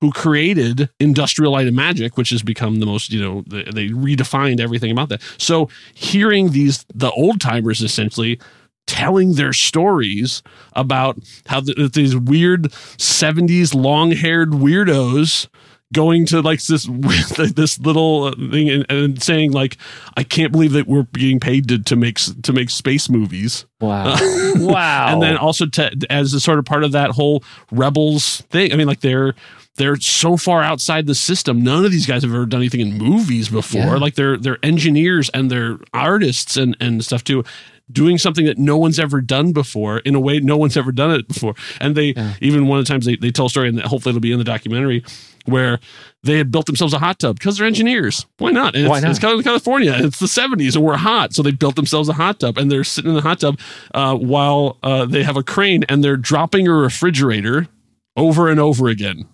who 0.00 0.10
created 0.10 0.90
industrial 0.98 1.52
light 1.52 1.68
and 1.68 1.76
magic, 1.76 2.16
which 2.16 2.30
has 2.30 2.42
become 2.42 2.80
the 2.80 2.86
most, 2.86 3.12
you 3.12 3.22
know, 3.22 3.44
they, 3.46 3.62
they 3.64 3.88
redefined 3.88 4.58
everything 4.58 4.90
about 4.90 5.10
that. 5.10 5.22
So 5.36 5.68
hearing 5.92 6.52
these, 6.52 6.86
the 6.92 7.10
old 7.10 7.38
timers 7.38 7.82
essentially 7.82 8.40
telling 8.86 9.34
their 9.34 9.52
stories 9.52 10.42
about 10.72 11.18
how 11.46 11.60
the, 11.60 11.90
these 11.92 12.16
weird 12.16 12.64
70s 12.96 13.74
long 13.74 14.12
haired 14.12 14.52
weirdos 14.52 15.48
going 15.92 16.26
to 16.26 16.40
like 16.40 16.62
this 16.62 16.84
this 17.54 17.78
little 17.80 18.32
thing 18.32 18.70
and, 18.70 18.86
and 18.90 19.22
saying 19.22 19.52
like 19.52 19.76
I 20.16 20.22
can't 20.22 20.52
believe 20.52 20.72
that 20.72 20.86
we're 20.86 21.02
being 21.04 21.40
paid 21.40 21.68
to, 21.68 21.78
to 21.78 21.96
make 21.96 22.18
to 22.42 22.52
make 22.52 22.70
space 22.70 23.08
movies 23.08 23.66
Wow. 23.80 24.14
wow. 24.56 25.06
and 25.12 25.22
then 25.22 25.36
also 25.36 25.66
to, 25.66 25.90
as 26.10 26.34
a 26.34 26.40
sort 26.40 26.58
of 26.58 26.64
part 26.64 26.84
of 26.84 26.92
that 26.92 27.10
whole 27.12 27.42
rebels 27.72 28.42
thing. 28.50 28.72
I 28.72 28.76
mean, 28.76 28.86
like 28.86 29.00
they're 29.00 29.34
they're 29.76 29.96
so 29.96 30.36
far 30.36 30.62
outside 30.62 31.06
the 31.06 31.14
system. 31.14 31.62
None 31.62 31.84
of 31.84 31.90
these 31.90 32.06
guys 32.06 32.22
have 32.22 32.32
ever 32.34 32.44
done 32.44 32.60
anything 32.60 32.80
in 32.80 32.98
movies 32.98 33.48
before. 33.48 33.80
Yeah. 33.80 33.96
Like 33.96 34.14
they're 34.14 34.36
they're 34.36 34.58
engineers 34.62 35.30
and 35.30 35.50
they're 35.50 35.78
artists 35.94 36.56
and 36.56 36.76
and 36.80 37.04
stuff 37.04 37.24
too. 37.24 37.42
Doing 37.90 38.18
something 38.18 38.44
that 38.44 38.56
no 38.58 38.76
one's 38.76 39.00
ever 39.00 39.20
done 39.20 39.52
before 39.52 39.98
in 40.00 40.14
a 40.14 40.20
way 40.20 40.38
no 40.38 40.56
one's 40.56 40.76
ever 40.76 40.92
done 40.92 41.10
it 41.12 41.26
before. 41.26 41.54
And 41.80 41.96
they 41.96 42.14
even 42.40 42.66
one 42.66 42.78
of 42.78 42.84
the 42.84 42.92
times 42.92 43.06
they, 43.06 43.16
they 43.16 43.30
tell 43.30 43.46
a 43.46 43.50
story 43.50 43.68
and 43.68 43.80
hopefully 43.80 44.10
it'll 44.10 44.20
be 44.20 44.30
in 44.32 44.38
the 44.38 44.44
documentary 44.44 45.02
where 45.46 45.80
they 46.22 46.38
had 46.38 46.50
built 46.50 46.66
themselves 46.66 46.92
a 46.92 46.98
hot 46.98 47.18
tub 47.18 47.38
because 47.38 47.56
they're 47.58 47.66
engineers. 47.66 48.26
Why 48.38 48.50
not? 48.50 48.74
And 48.74 48.88
Why 48.88 48.96
it's, 48.98 49.02
not? 49.04 49.10
it's 49.10 49.18
Cal- 49.20 49.42
California. 49.42 49.94
It's 49.96 50.18
the 50.18 50.26
70s 50.26 50.76
and 50.76 50.84
we're 50.84 50.96
hot. 50.96 51.32
So 51.34 51.42
they 51.42 51.52
built 51.52 51.76
themselves 51.76 52.08
a 52.08 52.12
hot 52.12 52.40
tub 52.40 52.58
and 52.58 52.70
they're 52.70 52.84
sitting 52.84 53.10
in 53.10 53.14
the 53.16 53.22
hot 53.22 53.40
tub 53.40 53.58
uh, 53.94 54.16
while 54.16 54.78
uh, 54.82 55.06
they 55.06 55.22
have 55.22 55.36
a 55.36 55.42
crane 55.42 55.84
and 55.88 56.04
they're 56.04 56.16
dropping 56.16 56.68
a 56.68 56.72
refrigerator 56.74 57.68
over 58.16 58.48
and 58.48 58.60
over 58.60 58.88
again. 58.88 59.26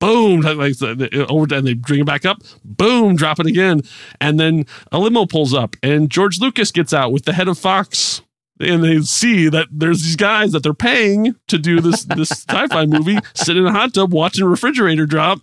Boom, 0.00 0.40
like 0.40 0.74
over 0.82 1.54
and 1.54 1.64
they 1.64 1.74
bring 1.74 2.00
it 2.00 2.06
back 2.06 2.24
up. 2.26 2.42
Boom, 2.64 3.14
drop 3.14 3.38
it 3.38 3.46
again, 3.46 3.82
and 4.20 4.40
then 4.40 4.66
a 4.90 4.98
limo 4.98 5.26
pulls 5.26 5.54
up, 5.54 5.76
and 5.80 6.10
George 6.10 6.40
Lucas 6.40 6.72
gets 6.72 6.92
out 6.92 7.12
with 7.12 7.24
the 7.24 7.32
head 7.32 7.46
of 7.46 7.56
Fox, 7.56 8.20
and 8.62 8.82
they 8.82 9.00
see 9.00 9.48
that 9.48 9.68
there's 9.70 10.02
these 10.02 10.16
guys 10.16 10.52
that 10.52 10.62
they're 10.62 10.74
paying 10.74 11.34
to 11.48 11.58
do 11.58 11.80
this 11.80 12.04
this 12.16 12.30
sci-fi 12.30 12.86
movie, 12.86 13.18
sit 13.34 13.56
in 13.56 13.66
a 13.66 13.72
hot 13.72 13.94
tub 13.94 14.12
watching 14.12 14.44
a 14.44 14.48
refrigerator 14.48 15.06
drop, 15.06 15.40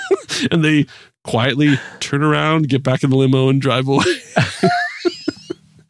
and 0.50 0.64
they 0.64 0.86
quietly 1.24 1.78
turn 2.00 2.22
around, 2.22 2.68
get 2.68 2.82
back 2.82 3.02
in 3.02 3.10
the 3.10 3.16
limo, 3.16 3.48
and 3.48 3.60
drive 3.60 3.88
away. 3.88 4.04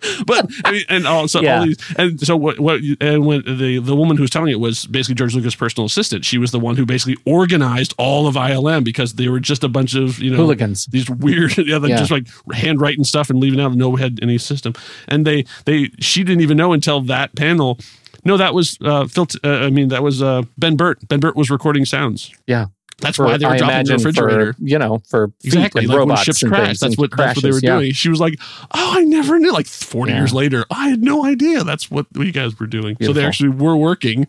but 0.27 0.49
I 0.65 0.73
mean, 0.73 0.85
and 0.89 1.07
also 1.07 1.41
Yeah. 1.41 1.59
all 1.61 1.67
these, 1.67 1.77
and 1.97 2.21
so 2.21 2.37
what? 2.37 2.59
What? 2.61 2.81
And 3.01 3.27
when 3.27 3.43
the 3.45 3.79
the 3.79 3.97
woman 3.97 4.17
who 4.17 4.23
was 4.23 4.31
telling 4.31 4.51
it 4.53 4.61
was 4.61 4.87
basically 4.87 5.15
George 5.17 5.35
Lucas' 5.35 5.55
personal 5.55 5.87
assistant. 5.87 6.25
She 6.25 6.39
was 6.39 6.51
the 6.53 6.61
one 6.61 6.77
who 6.77 6.87
basically 6.87 7.17
organized 7.25 7.95
all 7.99 8.27
of 8.27 8.35
ILM 8.37 8.85
because 8.85 9.15
they 9.15 9.29
were 9.29 9.41
just 9.41 9.65
a 9.65 9.69
bunch 9.69 9.95
of 9.95 10.19
you 10.19 10.31
know 10.31 10.37
Hooligans. 10.37 10.87
these 10.87 11.09
weird, 11.11 11.57
yeah, 11.59 11.79
Yeah. 11.85 11.97
just 11.97 12.11
like 12.11 12.27
handwriting 12.53 13.05
stuff 13.05 13.31
and 13.31 13.41
leaving 13.41 13.61
out 13.61 13.75
no 13.75 13.97
had 13.97 14.19
any 14.23 14.39
system. 14.39 14.75
And 15.09 15.27
they 15.27 15.45
they 15.65 15.91
she 15.99 16.23
didn't 16.25 16.43
even 16.43 16.57
know 16.57 16.73
until 16.73 17.01
that 17.03 17.35
panel. 17.35 17.79
No, 18.25 18.37
that 18.37 18.53
was 18.55 18.77
uh, 18.83 19.07
Phil. 19.07 19.27
Uh, 19.45 19.49
I 19.49 19.71
mean, 19.71 19.89
that 19.89 20.03
was 20.03 20.23
uh, 20.23 20.43
Ben 20.59 20.77
Burtt. 20.77 21.07
Ben 21.09 21.21
Burtt 21.21 21.37
was 21.37 21.51
recording 21.51 21.85
sounds. 21.85 22.31
yeah. 22.47 22.67
That's 23.01 23.17
For- 23.17 23.27
why 23.27 23.37
they 23.37 23.47
were 23.47 23.53
I 23.53 23.59
dropping 23.59 23.87
the 23.87 23.95
refrigerator. 23.95 24.53
For, 24.55 24.63
you 24.63 24.79
know, 24.79 25.03
for 25.09 25.33
Exactly, 25.45 25.87
like 25.87 26.07
when 26.07 26.17
ships 26.17 26.43
crash. 26.43 26.79
That's 26.79 26.99
what 26.99 27.17
that's 27.17 27.37
what 27.37 27.43
they 27.43 27.51
were 27.53 27.61
yeah. 27.63 27.79
doing. 27.79 27.93
She 27.93 28.09
was 28.09 28.19
like, 28.21 28.35
"Oh, 28.73 28.95
I 28.99 29.05
never 29.05 29.39
knew." 29.39 29.53
Like 29.53 29.67
forty 29.67 30.11
Yeah. 30.13 30.19
years 30.19 30.35
later, 30.35 30.65
I 30.71 30.89
had 30.89 31.03
no 31.03 31.25
idea 31.25 31.63
that's 31.63 31.91
what 31.91 32.07
you 32.17 32.33
guys 32.33 32.59
were 32.59 32.67
doing. 32.67 32.97
So 33.01 33.13
they 33.13 33.25
actually 33.25 33.51
were 33.51 33.77
working. 33.77 34.27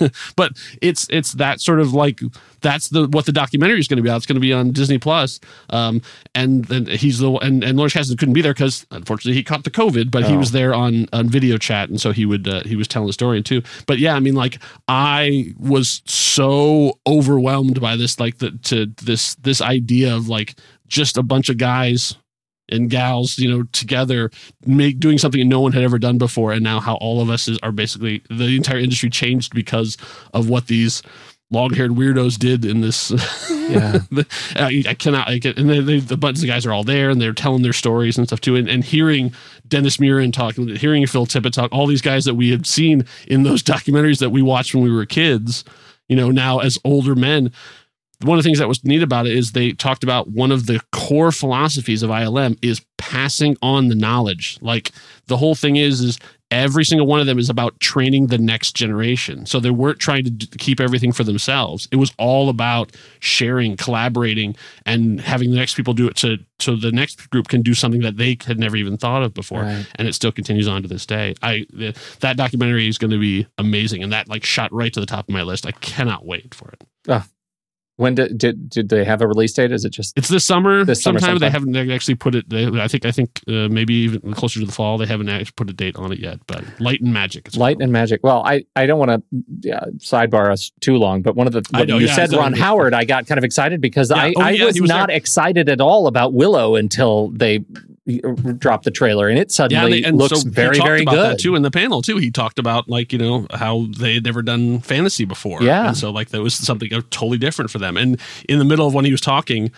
but 0.36 0.52
it's 0.82 1.06
it's 1.10 1.32
that 1.34 1.60
sort 1.60 1.80
of 1.80 1.92
like 1.94 2.20
that's 2.60 2.88
the 2.88 3.06
what 3.08 3.26
the 3.26 3.32
documentary 3.32 3.78
is 3.78 3.88
going 3.88 3.98
to 3.98 4.02
be. 4.02 4.10
Out. 4.10 4.16
It's 4.16 4.26
going 4.26 4.36
to 4.36 4.40
be 4.40 4.52
on 4.52 4.72
Disney 4.72 4.98
Plus. 4.98 5.38
Um, 5.70 6.02
and 6.34 6.64
then 6.66 6.86
he's 6.86 7.18
the 7.18 7.30
and 7.34 7.62
and 7.62 7.76
Lawrence 7.76 7.94
Kasdan 7.94 8.18
couldn't 8.18 8.34
be 8.34 8.42
there 8.42 8.54
because 8.54 8.86
unfortunately 8.90 9.34
he 9.34 9.44
caught 9.44 9.64
the 9.64 9.70
COVID, 9.70 10.10
but 10.10 10.24
he 10.24 10.34
Oh. 10.34 10.38
was 10.38 10.52
there 10.52 10.74
on 10.74 11.06
on 11.12 11.28
video 11.28 11.56
chat, 11.58 11.88
and 11.88 12.00
so 12.00 12.12
he 12.12 12.26
would 12.26 12.48
uh, 12.48 12.62
he 12.64 12.76
was 12.76 12.88
telling 12.88 13.06
the 13.06 13.12
story 13.12 13.42
too. 13.42 13.62
But 13.86 13.98
yeah, 13.98 14.14
I 14.14 14.20
mean, 14.20 14.34
like 14.34 14.58
I 14.88 15.54
was 15.58 16.02
so 16.06 16.98
overwhelmed 17.06 17.80
by 17.80 17.96
this, 17.96 18.18
like 18.18 18.38
the 18.38 18.52
to 18.64 18.86
this 19.02 19.34
this 19.36 19.60
idea 19.60 20.14
of 20.14 20.28
like 20.28 20.54
just 20.88 21.16
a 21.16 21.22
bunch 21.22 21.48
of 21.48 21.58
guys 21.58 22.16
and 22.68 22.90
gals, 22.90 23.38
you 23.38 23.50
know, 23.50 23.64
together 23.72 24.30
make 24.66 24.98
doing 24.98 25.18
something 25.18 25.48
no 25.48 25.60
one 25.60 25.72
had 25.72 25.82
ever 25.82 25.98
done 25.98 26.18
before, 26.18 26.52
and 26.52 26.62
now 26.62 26.80
how 26.80 26.96
all 26.96 27.20
of 27.20 27.30
us 27.30 27.48
is, 27.48 27.58
are 27.62 27.72
basically 27.72 28.22
the 28.30 28.56
entire 28.56 28.78
industry 28.78 29.10
changed 29.10 29.54
because 29.54 29.96
of 30.34 30.48
what 30.48 30.66
these 30.66 31.02
long-haired 31.50 31.92
weirdos 31.92 32.38
did 32.38 32.64
in 32.64 32.82
this. 32.82 33.10
Yeah. 33.50 34.00
I, 34.56 34.84
I 34.86 34.94
cannot. 34.94 35.28
I 35.28 35.38
can, 35.38 35.54
and 35.56 35.68
they, 35.68 35.80
they, 35.80 35.98
the 36.00 36.16
bunch 36.16 36.40
of 36.40 36.46
guys 36.46 36.66
are 36.66 36.72
all 36.72 36.84
there, 36.84 37.10
and 37.10 37.20
they're 37.20 37.32
telling 37.32 37.62
their 37.62 37.72
stories 37.72 38.18
and 38.18 38.26
stuff 38.26 38.40
too, 38.40 38.56
and, 38.56 38.68
and 38.68 38.84
hearing 38.84 39.32
Dennis 39.66 39.98
Muren 39.98 40.32
talk, 40.32 40.56
hearing 40.56 41.06
Phil 41.06 41.26
Tippett 41.26 41.52
talk, 41.52 41.72
all 41.72 41.86
these 41.86 42.02
guys 42.02 42.24
that 42.26 42.34
we 42.34 42.50
had 42.50 42.66
seen 42.66 43.06
in 43.26 43.42
those 43.42 43.62
documentaries 43.64 44.18
that 44.18 44.30
we 44.30 44.42
watched 44.42 44.74
when 44.74 44.84
we 44.84 44.92
were 44.92 45.06
kids, 45.06 45.64
you 46.08 46.16
know, 46.16 46.30
now 46.30 46.58
as 46.58 46.78
older 46.84 47.14
men 47.14 47.52
one 48.22 48.36
of 48.36 48.42
the 48.42 48.48
things 48.48 48.58
that 48.58 48.68
was 48.68 48.84
neat 48.84 49.02
about 49.02 49.26
it 49.26 49.36
is 49.36 49.52
they 49.52 49.72
talked 49.72 50.02
about 50.02 50.28
one 50.28 50.50
of 50.50 50.66
the 50.66 50.80
core 50.92 51.30
philosophies 51.30 52.02
of 52.02 52.10
ILM 52.10 52.58
is 52.62 52.84
passing 52.96 53.56
on 53.62 53.88
the 53.88 53.94
knowledge. 53.94 54.58
Like 54.60 54.90
the 55.26 55.36
whole 55.36 55.54
thing 55.54 55.76
is 55.76 56.00
is 56.00 56.18
every 56.50 56.84
single 56.84 57.06
one 57.06 57.20
of 57.20 57.26
them 57.26 57.38
is 57.38 57.50
about 57.50 57.78
training 57.78 58.26
the 58.28 58.38
next 58.38 58.74
generation. 58.74 59.46
So 59.46 59.60
they 59.60 59.70
weren't 59.70 59.98
trying 59.98 60.24
to 60.24 60.30
d- 60.30 60.48
keep 60.58 60.80
everything 60.80 61.12
for 61.12 61.22
themselves. 61.22 61.86
It 61.92 61.96
was 61.96 62.12
all 62.18 62.48
about 62.48 62.96
sharing, 63.20 63.76
collaborating, 63.76 64.56
and 64.84 65.20
having 65.20 65.50
the 65.50 65.56
next 65.56 65.74
people 65.74 65.94
do 65.94 66.08
it 66.08 66.16
to 66.16 66.38
so 66.58 66.74
the 66.74 66.90
next 66.90 67.30
group 67.30 67.46
can 67.46 67.62
do 67.62 67.74
something 67.74 68.00
that 68.00 68.16
they 68.16 68.36
had 68.44 68.58
never 68.58 68.76
even 68.76 68.96
thought 68.96 69.22
of 69.22 69.32
before. 69.32 69.62
Right. 69.62 69.86
And 69.94 70.08
it 70.08 70.14
still 70.14 70.32
continues 70.32 70.66
on 70.66 70.82
to 70.82 70.88
this 70.88 71.06
day. 71.06 71.34
I 71.42 71.66
the, 71.72 71.96
that 72.20 72.36
documentary 72.36 72.88
is 72.88 72.98
going 72.98 73.12
to 73.12 73.20
be 73.20 73.46
amazing, 73.58 74.02
and 74.02 74.12
that 74.12 74.28
like 74.28 74.44
shot 74.44 74.72
right 74.72 74.92
to 74.92 75.00
the 75.00 75.06
top 75.06 75.28
of 75.28 75.32
my 75.32 75.42
list. 75.42 75.66
I 75.66 75.72
cannot 75.72 76.26
wait 76.26 76.52
for 76.52 76.70
it. 76.70 76.84
Ah. 77.08 77.26
When 77.98 78.14
did, 78.14 78.38
did 78.38 78.70
did 78.70 78.88
they 78.90 79.04
have 79.04 79.20
a 79.22 79.26
release 79.26 79.52
date? 79.52 79.72
Is 79.72 79.84
it 79.84 79.90
just 79.90 80.16
It's 80.16 80.28
this 80.28 80.44
summer. 80.44 80.84
This 80.84 81.02
summer 81.02 81.18
sometime. 81.18 81.38
They 81.40 81.50
haven't 81.50 81.76
actually 81.90 82.14
put 82.14 82.36
it. 82.36 82.48
They, 82.48 82.64
I 82.80 82.86
think. 82.86 83.04
I 83.04 83.10
think 83.10 83.40
uh, 83.48 83.66
maybe 83.68 83.92
even 83.94 84.32
closer 84.34 84.60
to 84.60 84.66
the 84.66 84.70
fall. 84.72 84.98
They 84.98 85.06
haven't 85.06 85.28
actually 85.28 85.52
put 85.56 85.68
a 85.68 85.72
date 85.72 85.96
on 85.96 86.12
it 86.12 86.20
yet. 86.20 86.38
But 86.46 86.62
Light 86.80 87.00
and 87.00 87.12
Magic. 87.12 87.56
Light 87.56 87.78
and 87.80 87.90
Magic? 87.90 88.20
Well, 88.22 88.42
I, 88.46 88.64
I 88.76 88.86
don't 88.86 89.00
want 89.00 89.24
to 89.62 89.76
uh, 89.76 89.86
sidebar 89.96 90.52
us 90.52 90.70
too 90.80 90.96
long, 90.96 91.22
but 91.22 91.34
one 91.34 91.48
of 91.48 91.52
the 91.52 91.62
when 91.70 91.88
know, 91.88 91.98
you 91.98 92.06
yeah, 92.06 92.14
said 92.14 92.32
Ron. 92.32 92.52
Howard, 92.52 92.94
I 92.94 93.04
got 93.04 93.26
kind 93.26 93.36
of 93.38 93.42
excited 93.42 93.80
because 93.80 94.10
Yeah. 94.10 94.16
I, 94.16 94.32
Oh, 94.36 94.42
I 94.42 94.50
yeah, 94.50 94.66
was, 94.66 94.80
was 94.80 94.88
not 94.88 95.08
there. 95.08 95.16
excited 95.16 95.68
at 95.68 95.80
all 95.80 96.06
about 96.06 96.32
Willow 96.32 96.76
until 96.76 97.30
they 97.30 97.64
Uh, 98.08 98.32
dropped 98.52 98.84
the 98.84 98.90
trailer, 98.90 99.28
and 99.28 99.38
it 99.38 99.52
suddenly 99.52 100.00
they- 100.00 100.08
and 100.08 100.16
looks 100.16 100.40
so 100.42 100.48
very, 100.48 100.76
talked 100.76 100.88
very 100.88 101.02
about 101.02 101.14
good. 101.14 101.30
That 101.32 101.38
too 101.40 101.54
in 101.54 101.62
the 101.62 101.70
panel 101.70 102.00
too. 102.00 102.16
He 102.16 102.30
talked 102.30 102.58
about 102.58 102.88
like 102.88 103.12
you 103.12 103.18
know 103.18 103.46
how 103.52 103.86
they 103.98 104.14
had 104.14 104.24
never 104.24 104.40
done 104.42 104.80
fantasy 104.80 105.24
before. 105.26 105.62
Yeah. 105.62 105.88
and 105.88 105.96
so 105.96 106.10
like 106.10 106.30
that 106.30 106.40
was 106.42 106.54
something 106.54 106.92
uh, 106.92 107.02
totally 107.10 107.38
different 107.38 107.70
for 107.70 107.78
them. 107.78 107.96
And 107.96 108.18
in 108.48 108.58
the 108.58 108.64
middle 108.64 108.86
of 108.86 108.94
when 108.94 109.04
he 109.04 109.10
was 109.10 109.20
talking, 109.20 109.70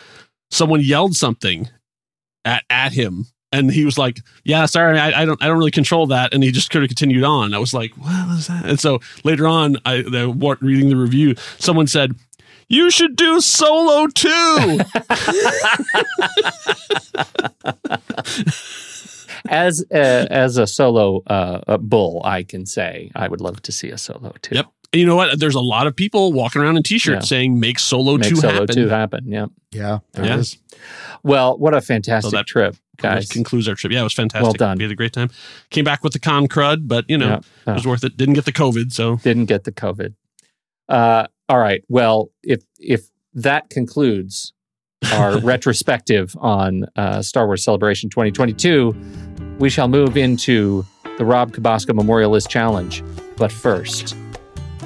someone 0.50 0.80
yelled 0.80 1.16
something 1.16 1.68
at 2.44 2.64
at 2.70 2.92
him. 2.92 3.26
And 3.52 3.72
he 3.72 3.84
was 3.84 3.98
like, 3.98 4.20
"Yeah, 4.44 4.66
sorry, 4.66 4.96
I, 4.96 5.22
I 5.22 5.24
don't, 5.24 5.42
I 5.42 5.48
don't 5.48 5.58
really 5.58 5.72
control 5.72 6.06
that." 6.06 6.32
And 6.32 6.40
he 6.44 6.52
just 6.52 6.70
could 6.70 6.82
have 6.82 6.88
continued 6.88 7.24
on. 7.24 7.52
I 7.52 7.58
was 7.58 7.74
like, 7.74 7.90
"What 7.96 8.38
is 8.38 8.46
that?" 8.46 8.64
And 8.64 8.78
so 8.78 9.00
later 9.24 9.48
on, 9.48 9.76
I 9.84 10.02
the, 10.02 10.30
what, 10.30 10.62
reading 10.62 10.88
the 10.88 10.94
review, 10.94 11.34
someone 11.58 11.88
said, 11.88 12.14
"You 12.70 12.90
should 12.90 13.16
do 13.16 13.40
solo 13.40 14.06
too." 14.06 14.80
as 19.48 19.84
a, 19.90 20.26
as 20.30 20.56
a 20.56 20.66
solo 20.66 21.22
uh, 21.26 21.60
a 21.66 21.78
bull, 21.78 22.22
I 22.24 22.42
can 22.42 22.66
say 22.66 23.10
I 23.14 23.28
would 23.28 23.40
love 23.40 23.62
to 23.62 23.72
see 23.72 23.90
a 23.90 23.98
solo 23.98 24.34
too. 24.42 24.56
Yep. 24.56 24.66
And 24.92 25.00
you 25.00 25.06
know 25.06 25.14
what? 25.16 25.38
There's 25.38 25.54
a 25.54 25.60
lot 25.60 25.86
of 25.86 25.94
people 25.94 26.32
walking 26.32 26.60
around 26.62 26.76
in 26.76 26.82
t-shirts 26.82 27.26
Yeah. 27.26 27.36
saying 27.36 27.60
"Make 27.60 27.78
Solo 27.78 28.16
Make 28.16 28.28
Two 28.28 28.36
solo 28.36 28.52
happen." 28.60 28.74
two 28.74 28.88
happen. 28.88 29.30
Yep. 29.30 29.50
Yeah, 29.72 29.98
there 30.12 30.24
Yeah. 30.24 30.34
it 30.34 30.40
is. 30.40 30.58
Well, 31.22 31.56
what 31.58 31.74
a 31.74 31.80
fantastic 31.80 32.30
So 32.30 32.36
that- 32.36 32.46
trip, 32.48 32.76
guys. 32.96 33.28
concludes 33.28 33.68
our 33.68 33.76
trip. 33.76 33.92
Yeah, 33.92 34.00
it 34.00 34.04
was 34.04 34.14
fantastic. 34.14 34.42
Well 34.44 34.52
done. 34.54 34.78
We 34.78 34.84
had 34.84 34.90
a 34.92 34.96
great 34.96 35.12
time. 35.12 35.30
Came 35.70 35.84
back 35.84 36.02
with 36.02 36.12
the 36.12 36.18
con 36.18 36.48
crud, 36.48 36.88
but 36.88 37.04
you 37.08 37.18
know, 37.18 37.40
Yeah. 37.66 37.72
it 37.72 37.74
was 37.76 37.86
worth 37.86 38.02
it. 38.02 38.16
Didn't 38.16 38.34
get 38.34 38.46
the 38.46 38.52
COVID, 38.52 38.92
so 38.92 39.16
Didn't 39.16 39.46
get 39.46 39.62
the 39.64 39.72
COVID. 39.72 40.14
Uh, 40.88 41.28
all 41.50 41.58
right. 41.58 41.82
Well, 41.88 42.30
if 42.44 42.62
if 42.78 43.10
that 43.34 43.70
concludes 43.70 44.52
our 45.12 45.40
retrospective 45.42 46.36
on 46.38 46.86
uh, 46.94 47.22
Star 47.22 47.46
Wars 47.46 47.64
Celebration 47.64 48.08
2022, 48.08 48.94
we 49.58 49.68
shall 49.68 49.88
move 49.88 50.16
into 50.16 50.86
the 51.18 51.24
Rob 51.24 51.52
Cabasco 51.52 51.92
Memorialist 51.92 52.48
Challenge. 52.48 53.02
But 53.36 53.50
first, 53.50 54.14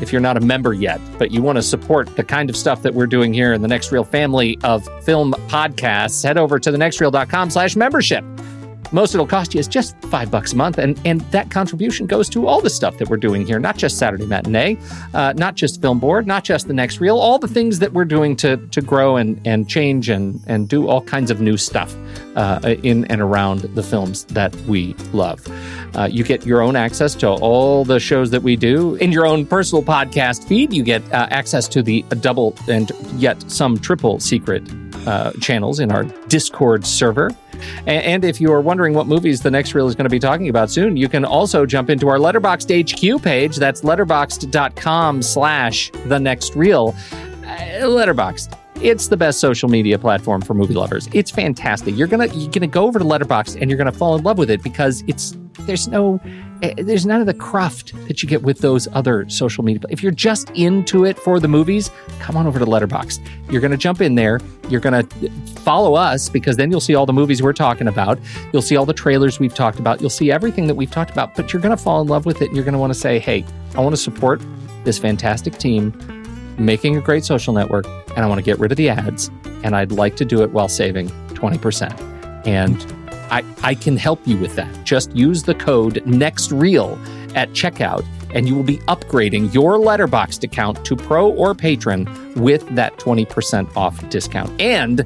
if 0.01 0.11
you're 0.11 0.23
not 0.23 0.39
a 0.39 0.41
member 0.41 0.73
yet, 0.73 1.03
but 1.19 1.31
you 1.31 1.43
want 1.43 1.57
to 1.57 1.63
support 1.63 2.17
the 2.17 2.25
kind 2.25 2.49
of 2.49 2.57
stuff 2.57 2.81
that 2.81 2.95
we're 2.95 3.07
doing 3.07 3.35
here 3.35 3.53
in 3.53 3.61
the 3.61 3.69
Next 3.69 3.93
Reel 3.93 4.03
family 4.03 4.59
of 4.65 4.89
film 5.05 5.35
podcasts, 5.49 6.25
head 6.25 6.39
over 6.39 6.59
to 6.59 6.71
thenextreel.com 6.71 7.51
slash 7.51 7.77
membership. 7.77 8.25
Most 8.93 9.15
it'll 9.15 9.27
cost 9.27 9.55
you 9.55 9.61
is 9.61 9.69
just 9.69 10.01
five 10.05 10.31
bucks 10.31 10.53
a 10.53 10.57
month, 10.57 10.79
and 10.79 11.01
and 11.05 11.21
that 11.33 11.51
contribution 11.51 12.07
goes 12.07 12.29
to 12.31 12.47
all 12.47 12.61
the 12.61 12.71
stuff 12.71 12.99
that 12.99 13.09
we're 13.09 13.17
doing 13.17 13.47
here, 13.47 13.59
not 13.59 13.77
just 13.77 13.99
Saturday 13.99 14.27
Matinee, 14.27 14.79
uh, 15.15 15.33
not 15.37 15.55
just 15.55 15.81
Film 15.81 15.99
Board, 15.99 16.27
not 16.27 16.45
just 16.45 16.69
the 16.69 16.75
Next 16.75 17.01
Reel, 17.01 17.19
all 17.19 17.39
the 17.39 17.49
things 17.49 17.79
that 17.79 17.93
we're 17.93 18.05
doing 18.05 18.37
to 18.37 18.57
to 18.57 18.81
grow 18.81 19.17
and 19.17 19.41
and 19.45 19.69
change 19.69 20.09
and 20.09 20.41
and 20.47 20.69
do 20.69 20.89
all 20.89 21.01
kinds 21.01 21.31
of 21.31 21.41
new 21.41 21.57
stuff 21.57 21.95
uh, 22.37 22.75
in 22.83 23.05
and 23.07 23.21
around 23.21 23.61
the 23.61 23.83
films 23.83 24.25
that 24.27 24.55
we 24.63 24.95
love. 25.13 25.47
Uh, 25.97 26.09
you 26.11 26.25
get 26.25 26.45
your 26.45 26.61
own 26.61 26.77
access 26.77 27.15
to 27.15 27.29
all 27.29 27.85
the 27.85 28.01
shows 28.01 28.31
that 28.31 28.43
we 28.43 28.57
do 28.57 28.97
in 28.97 29.13
your 29.13 29.27
own 29.27 29.47
personal 29.47 29.83
podcast 29.83 30.45
feed. 30.47 30.73
You 30.73 30.83
get 30.83 31.03
uh, 31.13 31.29
access 31.31 31.69
to 31.69 31.83
the 31.83 32.03
double 32.21 32.57
and 32.69 32.91
yet 33.15 33.51
some 33.51 33.79
triple 33.79 34.19
secret 34.21 34.63
uh, 35.07 35.33
channels 35.41 35.81
in 35.81 35.93
our 35.93 36.05
Discord 36.29 36.87
server. 36.87 37.31
And 37.87 38.25
if 38.25 38.41
you 38.41 38.53
are 38.53 38.61
wondering 38.61 38.95
what 38.95 39.07
movies 39.07 39.43
the 39.43 39.51
next 39.51 39.75
reel 39.75 39.87
is 39.87 39.95
going 39.95 40.05
to 40.05 40.11
be 40.11 40.19
talking 40.19 40.49
about 40.49 40.71
soon, 40.71 40.97
you 40.97 41.09
can 41.09 41.25
also 41.25 41.67
jump 41.67 41.91
into 41.91 42.09
our 42.09 42.19
Letterboxd 42.19 43.17
HQ 43.17 43.23
page. 43.23 43.57
That's 43.57 43.83
letterboxd.com 43.83 45.23
slash 45.23 45.91
the 46.07 46.19
next 46.19 46.55
reel. 46.57 46.95
Uh, 47.45 47.87
Letterboxd. 47.87 48.59
It's 48.83 49.09
the 49.09 49.17
best 49.17 49.41
social 49.41 49.69
media 49.69 49.99
platform 49.99 50.43
for 50.43 50.55
movie 50.55 50.75
lovers. 50.75 51.09
It's 51.13 51.31
fantastic. 51.31 51.97
You're 51.97 52.09
gonna 52.09 52.27
you're 52.27 52.51
gonna 52.51 52.67
go 52.67 52.87
over 52.87 52.99
to 52.99 53.05
Letterboxd 53.05 53.61
and 53.61 53.71
you're 53.71 53.79
gonna 53.79 53.93
fall 53.93 54.17
in 54.17 54.25
love 54.25 54.37
with 54.37 54.51
it 54.51 54.63
because 54.63 55.05
it's 55.07 55.37
there's 55.61 55.89
no 55.89 56.21
eh, 56.63 56.75
there's 56.79 57.07
none 57.07 57.21
of 57.21 57.27
the 57.27 57.35
cruft 57.35 57.93
that 58.07 58.23
you 58.23 58.29
get 58.29 58.43
with 58.43 58.59
those 58.59 58.89
other 58.93 59.29
social 59.29 59.65
media. 59.65 59.83
If 59.89 60.03
you're 60.03 60.13
just 60.13 60.51
into 60.51 61.05
it 61.05 61.19
for 61.19 61.41
the 61.41 61.49
movies, 61.49 61.91
come 62.21 62.37
on 62.37 62.47
over 62.47 62.59
to 62.59 62.67
Letterboxd. 62.67 63.27
You're 63.51 63.61
gonna 63.61 63.77
jump 63.77 64.01
in 64.01 64.15
there. 64.15 64.41
You're 64.69 64.81
gonna 64.81 65.05
follow 65.57 65.95
us 65.95 66.29
because 66.29 66.57
then 66.57 66.71
you'll 66.71 66.81
see 66.81 66.95
all 66.95 67.07
the 67.07 67.13
movies 67.13 67.43
we're 67.43 67.53
talking 67.53 67.89
about. 67.89 68.19
You'll 68.53 68.63
see 68.63 68.77
all 68.77 68.87
the 68.87 68.95
trailers 68.95 69.39
we've 69.39 69.55
talked 69.55 69.79
about. 69.79 70.01
You'll 70.01 70.11
see 70.11 70.31
everything 70.31 70.67
that 70.67 70.75
we've 70.75 70.91
talked 70.91 71.11
about. 71.11 71.35
But 71.35 71.53
you're 71.53 71.63
gonna 71.63 71.77
fall 71.77 72.01
in 72.01 72.09
love 72.09 72.27
with 72.27 72.43
it 72.43 72.47
and 72.47 72.57
you're 72.57 72.65
gonna 72.65 72.79
want 72.79 72.93
to 72.93 72.99
say, 72.99 73.19
hey, 73.19 73.45
I 73.75 73.81
want 73.81 73.95
to 73.95 74.01
support 74.01 74.43
this 74.85 74.99
fantastic 74.99 75.59
team 75.59 75.93
making 76.59 76.97
a 76.97 77.01
great 77.01 77.25
social 77.25 77.53
network 77.53 77.87
and 78.11 78.19
I 78.19 78.27
want 78.27 78.39
to 78.39 78.43
get 78.45 78.59
rid 78.59 78.71
of 78.71 78.77
the 78.77 78.89
ads 78.89 79.31
and 79.65 79.75
I'd 79.75 79.93
like 79.93 80.17
to 80.17 80.25
do 80.25 80.43
it 80.43 80.51
while 80.51 80.69
saving 80.69 81.09
20%. 81.31 82.47
And 82.47 83.04
I, 83.35 83.43
I 83.65 83.75
can 83.75 83.97
help 83.97 84.25
you 84.29 84.37
with 84.37 84.55
that. 84.55 84.85
Just 84.85 85.11
use 85.17 85.43
the 85.43 85.57
code 85.57 85.95
NEXTREEL 86.07 87.35
at 87.35 87.51
checkout 87.51 88.07
and 88.33 88.47
you 88.47 88.55
will 88.55 88.63
be 88.63 88.79
upgrading 88.87 89.53
your 89.53 89.77
Letterboxd 89.79 90.45
account 90.45 90.85
to 90.85 90.95
pro 90.95 91.33
or 91.33 91.53
patron 91.53 92.07
with 92.37 92.65
that 92.77 92.97
20% 92.99 93.77
off 93.77 94.09
discount. 94.09 94.61
And 94.61 95.01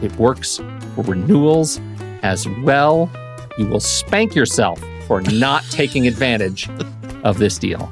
it 0.00 0.14
works 0.14 0.58
for 0.94 1.02
renewals 1.02 1.80
as 2.22 2.46
well. 2.62 3.10
You 3.58 3.66
will 3.66 3.80
spank 3.80 4.36
yourself 4.36 4.80
for 5.08 5.20
not 5.22 5.64
taking 5.70 6.06
advantage 6.06 6.70
of 7.24 7.38
this 7.38 7.58
deal. 7.58 7.90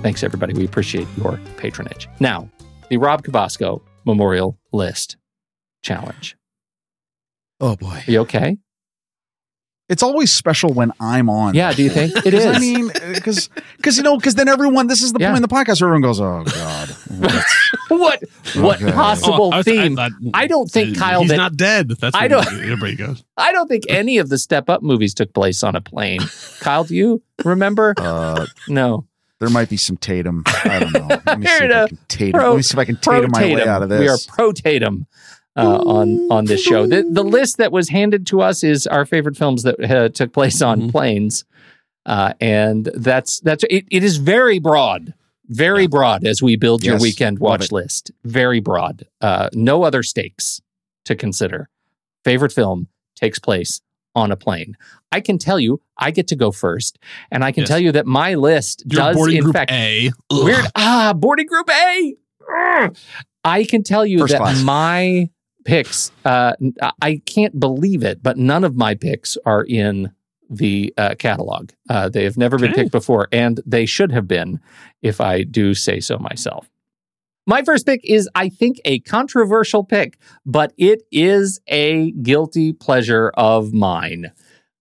Thanks, 0.00 0.22
everybody. 0.22 0.54
We 0.54 0.64
appreciate 0.64 1.08
your 1.18 1.38
patronage. 1.58 2.08
Now, 2.20 2.48
the 2.88 2.96
Rob 2.96 3.22
Cabasco 3.22 3.82
Memorial 4.06 4.58
List 4.72 5.18
Challenge. 5.82 6.38
Oh 7.60 7.76
boy. 7.76 8.02
Are 8.06 8.10
you 8.10 8.20
okay? 8.20 8.58
It's 9.88 10.02
always 10.02 10.32
special 10.32 10.72
when 10.72 10.90
I'm 10.98 11.30
on. 11.30 11.54
Yeah, 11.54 11.72
do 11.72 11.84
you 11.84 11.90
think? 11.90 12.12
it 12.26 12.34
is? 12.34 12.44
I 12.44 12.58
mean, 12.58 12.88
because 13.14 13.48
because 13.76 13.96
you 13.96 14.02
know, 14.02 14.16
because 14.16 14.34
then 14.34 14.48
everyone. 14.48 14.88
This 14.88 15.00
is 15.00 15.12
the 15.12 15.20
Yeah. 15.20 15.28
point 15.28 15.36
in 15.36 15.42
the 15.42 15.48
podcast 15.48 15.80
where 15.80 15.88
everyone 15.94 16.02
goes, 16.02 16.20
"Oh 16.20 16.42
God, 16.44 16.88
what 17.88 18.22
what 18.56 18.82
Okay. 18.82 18.90
possible 18.92 19.50
Oh, 19.52 19.52
I- 19.52 19.58
I 19.58 19.62
theme? 19.62 19.94
thought- 19.94 20.10
I 20.34 20.48
don't 20.48 20.68
think 20.68 20.98
Kyle 20.98 21.20
he's 21.20 21.30
that 21.30 21.36
not 21.36 21.56
dead. 21.56 21.88
That's 22.00 22.16
I 22.16 22.24
I 22.24 22.28
don't- 22.28 22.44
don't. 22.44 22.62
Everybody 22.64 22.96
goes. 22.96 23.22
I 23.36 23.52
don't 23.52 23.68
think 23.68 23.84
any 23.88 24.18
of 24.18 24.28
the 24.28 24.38
Step 24.38 24.68
Up 24.68 24.82
movies 24.82 25.14
took 25.14 25.32
place 25.32 25.62
on 25.62 25.76
a 25.76 25.80
plane. 25.80 26.20
Kyle, 26.58 26.82
do 26.82 26.94
you 26.96 27.22
remember? 27.44 27.94
uh, 27.96 28.44
No. 28.68 29.06
there 29.38 29.50
might 29.50 29.68
be 29.68 29.76
some 29.76 29.96
Tatum. 29.98 30.42
I 30.64 30.80
don't 30.80 30.92
know. 30.94 31.20
Let 31.26 31.38
me 31.38 31.46
see 31.46 31.52
if 31.54 31.62
it 31.62 31.72
I 31.72 31.86
can 31.88 31.98
Tatum. 32.08 32.40
Pro- 32.40 32.50
Let 32.50 32.56
me 32.56 32.62
see 32.62 32.74
if 32.74 32.78
I 32.80 32.84
can 32.86 32.96
Tatum 32.96 33.30
my 33.30 33.40
way 33.54 33.68
out 33.68 33.82
of 33.84 33.88
this. 33.88 34.00
We 34.00 34.08
are 34.08 34.18
pro 34.28 34.50
Tatum 34.50 35.06
uh, 35.56 35.78
on 35.86 36.30
on 36.30 36.44
this 36.46 36.60
show. 36.62 36.86
The 36.86 37.02
the 37.02 37.24
list 37.24 37.56
that 37.58 37.72
was 37.72 37.88
handed 37.88 38.26
to 38.28 38.40
us 38.42 38.62
is 38.64 38.86
our 38.86 39.04
favorite 39.06 39.36
films 39.36 39.62
that 39.62 39.80
uh, 39.80 40.08
took 40.10 40.32
place 40.32 40.60
on 40.62 40.80
Mm-hmm. 40.80 40.90
planes, 40.90 41.44
uh, 42.04 42.32
and 42.40 42.90
that's 42.94 43.40
that's 43.40 43.64
it, 43.70 43.86
it 43.90 44.04
is 44.04 44.16
very 44.18 44.58
broad, 44.58 45.14
very 45.46 45.86
broad 45.86 46.24
as 46.26 46.42
we 46.42 46.56
build 46.56 46.84
your 46.84 46.98
weekend 46.98 47.38
watch 47.38 47.72
list. 47.72 48.10
Very 48.24 48.60
broad. 48.60 49.06
Uh, 49.20 49.48
no 49.54 49.82
other 49.82 50.02
stakes 50.02 50.60
to 51.04 51.14
consider. 51.14 51.68
Favorite 52.24 52.52
film 52.52 52.88
takes 53.14 53.38
place 53.38 53.80
on 54.14 54.30
a 54.32 54.36
plane. 54.36 54.76
I 55.12 55.20
can 55.20 55.38
tell 55.38 55.60
you, 55.60 55.80
I 55.96 56.10
get 56.10 56.26
to 56.28 56.36
go 56.36 56.50
first, 56.50 56.98
and 57.30 57.44
I 57.44 57.52
can 57.52 57.62
Yes. 57.62 57.68
tell 57.68 57.78
you 57.78 57.92
that 57.92 58.06
my 58.06 58.34
list 58.34 58.82
You're 58.90 58.98
does 59.00 59.16
boarding 59.16 59.36
in 59.38 59.42
group 59.44 59.54
fact 59.54 59.70
A. 59.70 60.10
Ugh. 60.30 60.44
Weird. 60.44 60.64
Ah, 60.74 61.12
boarding 61.16 61.46
group 61.46 61.70
A. 61.70 62.14
Ugh. 62.82 62.96
I 63.44 63.64
can 63.64 63.82
tell 63.84 64.04
you 64.04 64.18
First 64.20 64.32
that 64.32 64.40
class. 64.40 64.62
my 64.62 65.30
picks, 65.66 66.10
uh, 66.24 66.52
I 67.02 67.20
can't 67.26 67.58
believe 67.60 68.02
it, 68.02 68.22
but 68.22 68.38
none 68.38 68.64
of 68.64 68.76
my 68.76 68.94
picks 68.94 69.36
are 69.44 69.64
in 69.64 70.12
the 70.48 70.94
uh, 70.96 71.14
catalog. 71.18 71.70
Uh, 71.90 72.08
they 72.08 72.24
have 72.24 72.36
never 72.36 72.56
been 72.58 72.72
picked 72.72 72.92
before, 72.92 73.28
and 73.32 73.60
they 73.66 73.84
should 73.84 74.12
have 74.12 74.28
been 74.28 74.60
if 75.02 75.20
I 75.20 75.42
do 75.42 75.74
say 75.74 76.00
so 76.00 76.18
myself. 76.18 76.70
My 77.48 77.62
first 77.62 77.86
pick 77.86 78.00
is, 78.02 78.28
I 78.34 78.48
think, 78.48 78.80
a 78.84 79.00
controversial 79.00 79.84
pick, 79.84 80.18
but 80.44 80.72
it 80.78 81.02
is 81.12 81.60
a 81.68 82.10
guilty 82.12 82.72
pleasure 82.72 83.30
of 83.36 83.72
mine. 83.72 84.32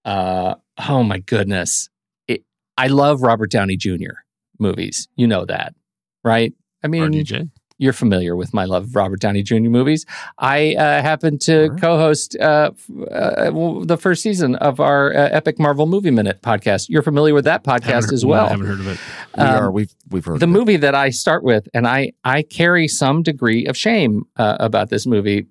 Uh, 0.03 0.55
oh 0.87 1.03
my 1.03 1.19
goodness. 1.19 1.89
It, 2.27 2.43
I 2.77 2.87
love 2.87 3.21
Robert 3.21 3.51
Downey 3.51 3.77
Jr. 3.77 4.21
movies. 4.59 5.07
You 5.15 5.27
know 5.27 5.45
that, 5.45 5.75
right? 6.23 6.53
I 6.83 6.87
mean, 6.87 7.11
RDJ. 7.11 7.49
You're 7.77 7.93
familiar 7.93 8.35
with 8.35 8.53
my 8.53 8.65
love 8.65 8.83
of 8.85 8.95
Robert 8.95 9.19
Downey 9.19 9.43
Jr. 9.43 9.55
movies. 9.69 10.05
I 10.37 10.75
uh, 10.75 11.01
happen 11.01 11.37
to 11.39 11.69
co-host 11.79 12.37
uh, 12.39 12.71
uh, 13.11 13.51
the 13.83 13.97
first 13.99 14.21
season 14.23 14.55
of 14.55 14.79
our 14.79 15.13
uh, 15.13 15.29
Epic 15.31 15.59
Marvel 15.59 15.85
Movie 15.85 16.11
Minute 16.11 16.41
podcast. 16.41 16.87
You're 16.89 17.01
familiar 17.01 17.33
with 17.33 17.45
that 17.45 17.63
podcast 17.63 17.83
Haven't- 17.85 18.13
as 18.13 18.25
well. 18.25 18.45
I 18.45 18.49
haven't 18.49 18.67
heard 18.67 18.79
of 18.79 18.87
it. 18.87 18.99
we 19.37 19.43
um, 19.43 19.55
are. 19.63 19.71
We've 19.71 19.93
we've 20.09 20.23
heard 20.25 20.39
the 20.39 20.45
of 20.45 20.49
it. 20.49 20.53
movie 20.53 20.77
that 20.77 20.95
I 20.95 21.09
start 21.09 21.43
with, 21.43 21.67
and 21.73 21.85
I 21.87 22.13
I 22.23 22.43
carry 22.43 22.87
some 22.87 23.23
degree 23.23 23.65
of 23.65 23.75
shame 23.75 24.23
uh, 24.37 24.57
about 24.59 24.89
this 24.89 25.05
movie. 25.05 25.47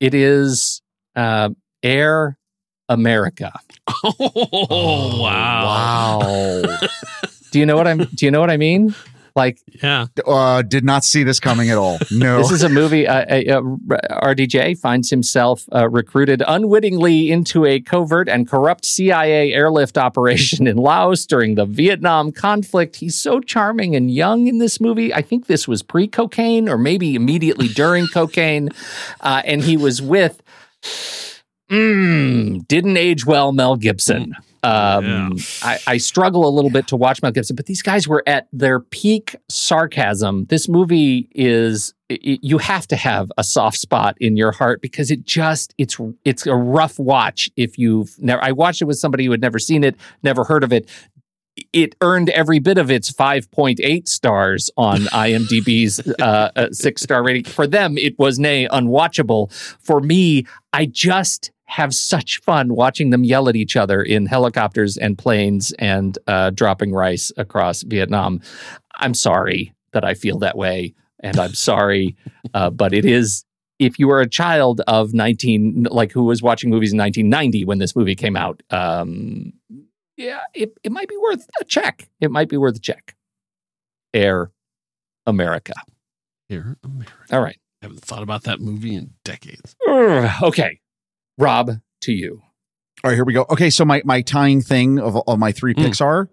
It 0.00 0.12
is 0.14 0.82
uh, 1.16 1.50
Air 1.82 2.38
America. 2.88 3.52
Oh, 4.06 5.22
wow. 5.22 6.18
Wow. 6.20 6.76
Do 7.52 7.58
you 7.58 7.64
know 7.64 7.76
what 7.76 7.86
I'm? 7.88 7.98
Do 8.04 8.26
you 8.26 8.30
know 8.30 8.40
what 8.40 8.50
I 8.50 8.56
mean? 8.58 8.94
Like, 9.36 9.60
yeah, 9.82 10.06
uh, 10.26 10.62
did 10.62 10.84
not 10.84 11.04
see 11.04 11.24
this 11.24 11.40
coming 11.40 11.68
at 11.68 11.76
all. 11.76 11.98
No, 12.12 12.38
This 12.38 12.52
is 12.52 12.62
a 12.62 12.68
movie. 12.68 13.08
Uh, 13.08 13.24
uh, 13.24 13.58
uh, 13.58 14.20
RDJ 14.22 14.78
finds 14.78 15.10
himself 15.10 15.64
uh, 15.74 15.88
recruited 15.88 16.42
unwittingly 16.46 17.32
into 17.32 17.64
a 17.66 17.80
covert 17.80 18.28
and 18.28 18.48
corrupt 18.48 18.84
CIA 18.84 19.52
airlift 19.52 19.98
operation 19.98 20.66
in 20.68 20.76
Laos 20.76 21.26
during 21.26 21.56
the 21.56 21.66
Vietnam 21.66 22.30
conflict. 22.30 22.96
He's 22.96 23.18
so 23.18 23.40
charming 23.40 23.96
and 23.96 24.08
young 24.08 24.46
in 24.46 24.58
this 24.58 24.80
movie. 24.80 25.12
I 25.12 25.22
think 25.22 25.46
this 25.46 25.66
was 25.66 25.82
pre 25.82 26.06
cocaine 26.06 26.68
or 26.68 26.78
maybe 26.78 27.16
immediately 27.16 27.66
during 27.68 28.06
cocaine. 28.06 28.68
Uh, 29.20 29.42
and 29.44 29.62
he 29.62 29.76
was 29.76 30.00
with, 30.00 30.42
mm, 31.70 32.66
didn't 32.68 32.96
age 32.96 33.26
well, 33.26 33.50
Mel 33.52 33.74
Gibson. 33.76 34.34
Um, 34.64 35.36
I, 35.62 35.78
I 35.86 35.96
struggle 35.98 36.48
a 36.48 36.52
little 36.52 36.70
bit 36.70 36.86
to 36.88 36.96
watch 36.96 37.20
Mel 37.20 37.32
Gibson, 37.32 37.54
but 37.54 37.66
these 37.66 37.82
guys 37.82 38.08
were 38.08 38.22
at 38.26 38.48
their 38.50 38.80
peak 38.80 39.36
sarcasm. 39.50 40.46
This 40.46 40.68
movie 40.70 41.28
is 41.32 41.92
it, 42.08 42.40
you 42.42 42.56
have 42.58 42.86
to 42.88 42.96
have 42.96 43.30
a 43.36 43.44
soft 43.44 43.76
spot 43.76 44.16
in 44.20 44.38
your 44.38 44.52
heart 44.52 44.80
because 44.80 45.10
it 45.10 45.24
just 45.24 45.74
it's 45.76 45.98
it's 46.24 46.46
a 46.46 46.54
rough 46.54 46.98
watch 46.98 47.50
if 47.56 47.78
you've 47.78 48.14
never. 48.18 48.42
I 48.42 48.52
watched 48.52 48.80
it 48.80 48.86
with 48.86 48.98
somebody 48.98 49.26
who 49.26 49.32
had 49.32 49.42
never 49.42 49.58
seen 49.58 49.84
it, 49.84 49.96
never 50.22 50.44
heard 50.44 50.64
of 50.64 50.72
it. 50.72 50.88
It 51.72 51.94
earned 52.00 52.30
every 52.30 52.58
bit 52.58 52.78
of 52.78 52.90
its 52.90 53.12
5.8 53.12 54.08
stars 54.08 54.70
on 54.76 54.98
IMDb's 55.12 56.00
uh, 56.20 56.50
uh, 56.56 56.70
six 56.72 57.02
star 57.02 57.22
rating. 57.22 57.44
For 57.44 57.66
them, 57.66 57.98
it 57.98 58.18
was 58.18 58.38
nay 58.38 58.66
unwatchable. 58.66 59.52
For 59.82 60.00
me, 60.00 60.46
I 60.72 60.86
just 60.86 61.52
have 61.66 61.94
such 61.94 62.40
fun 62.42 62.74
watching 62.74 63.10
them 63.10 63.24
yell 63.24 63.48
at 63.48 63.56
each 63.56 63.76
other 63.76 64.02
in 64.02 64.26
helicopters 64.26 64.96
and 64.96 65.16
planes 65.16 65.72
and 65.78 66.18
uh, 66.26 66.50
dropping 66.50 66.92
rice 66.92 67.32
across 67.36 67.82
Vietnam. 67.82 68.40
I'm 68.96 69.14
sorry 69.14 69.74
that 69.92 70.04
I 70.04 70.14
feel 70.14 70.38
that 70.40 70.56
way, 70.56 70.94
and 71.20 71.38
I'm 71.38 71.54
sorry, 71.54 72.16
uh, 72.52 72.70
but 72.70 72.92
it 72.92 73.04
is. 73.04 73.44
If 73.80 73.98
you 73.98 74.06
were 74.06 74.20
a 74.20 74.28
child 74.28 74.82
of 74.86 75.14
19, 75.14 75.88
like 75.90 76.12
who 76.12 76.22
was 76.22 76.40
watching 76.42 76.70
movies 76.70 76.92
in 76.92 76.98
1990 76.98 77.64
when 77.64 77.78
this 77.78 77.96
movie 77.96 78.14
came 78.14 78.36
out, 78.36 78.62
um, 78.70 79.52
yeah, 80.16 80.42
it, 80.54 80.72
it 80.84 80.92
might 80.92 81.08
be 81.08 81.16
worth 81.16 81.48
a 81.60 81.64
check. 81.64 82.08
It 82.20 82.30
might 82.30 82.48
be 82.48 82.56
worth 82.56 82.76
a 82.76 82.80
check. 82.80 83.16
Air 84.12 84.52
America. 85.26 85.72
Air 86.48 86.76
America. 86.84 87.12
All 87.32 87.40
right. 87.40 87.58
I 87.82 87.86
haven't 87.86 88.02
thought 88.04 88.22
about 88.22 88.44
that 88.44 88.60
movie 88.60 88.94
in 88.94 89.10
decades. 89.24 89.74
Okay. 90.40 90.78
Rob, 91.38 91.80
to 92.02 92.12
you. 92.12 92.42
All 93.02 93.10
right, 93.10 93.14
here 93.14 93.24
we 93.24 93.32
go. 93.32 93.46
Okay, 93.50 93.70
so 93.70 93.84
my 93.84 94.02
my 94.04 94.22
tying 94.22 94.62
thing 94.62 94.98
of, 94.98 95.16
of 95.26 95.38
my 95.38 95.52
three 95.52 95.74
picks 95.74 96.00
are 96.00 96.28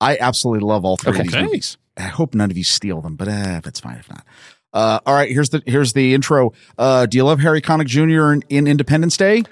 I 0.00 0.18
absolutely 0.18 0.66
love 0.66 0.84
all 0.84 0.96
three 0.96 1.18
of 1.18 1.24
these 1.24 1.34
Okay. 1.34 1.44
movies. 1.44 1.78
I 1.96 2.02
hope 2.02 2.34
none 2.34 2.50
of 2.50 2.56
you 2.58 2.64
steal 2.64 3.00
them, 3.00 3.16
but 3.16 3.28
eh, 3.28 3.58
if 3.58 3.66
it's 3.66 3.80
fine 3.80 3.98
if 3.98 4.08
not. 4.08 4.24
Uh, 4.72 5.00
all 5.06 5.14
right, 5.14 5.30
here's 5.30 5.50
the 5.50 5.62
here's 5.66 5.92
the 5.92 6.12
intro. 6.14 6.52
Uh, 6.76 7.06
do 7.06 7.16
you 7.16 7.24
love 7.24 7.40
Harry 7.40 7.62
Connick 7.62 7.86
Jr. 7.86 8.32
in, 8.32 8.42
in 8.48 8.66
Independence 8.66 9.16
Day? 9.16 9.44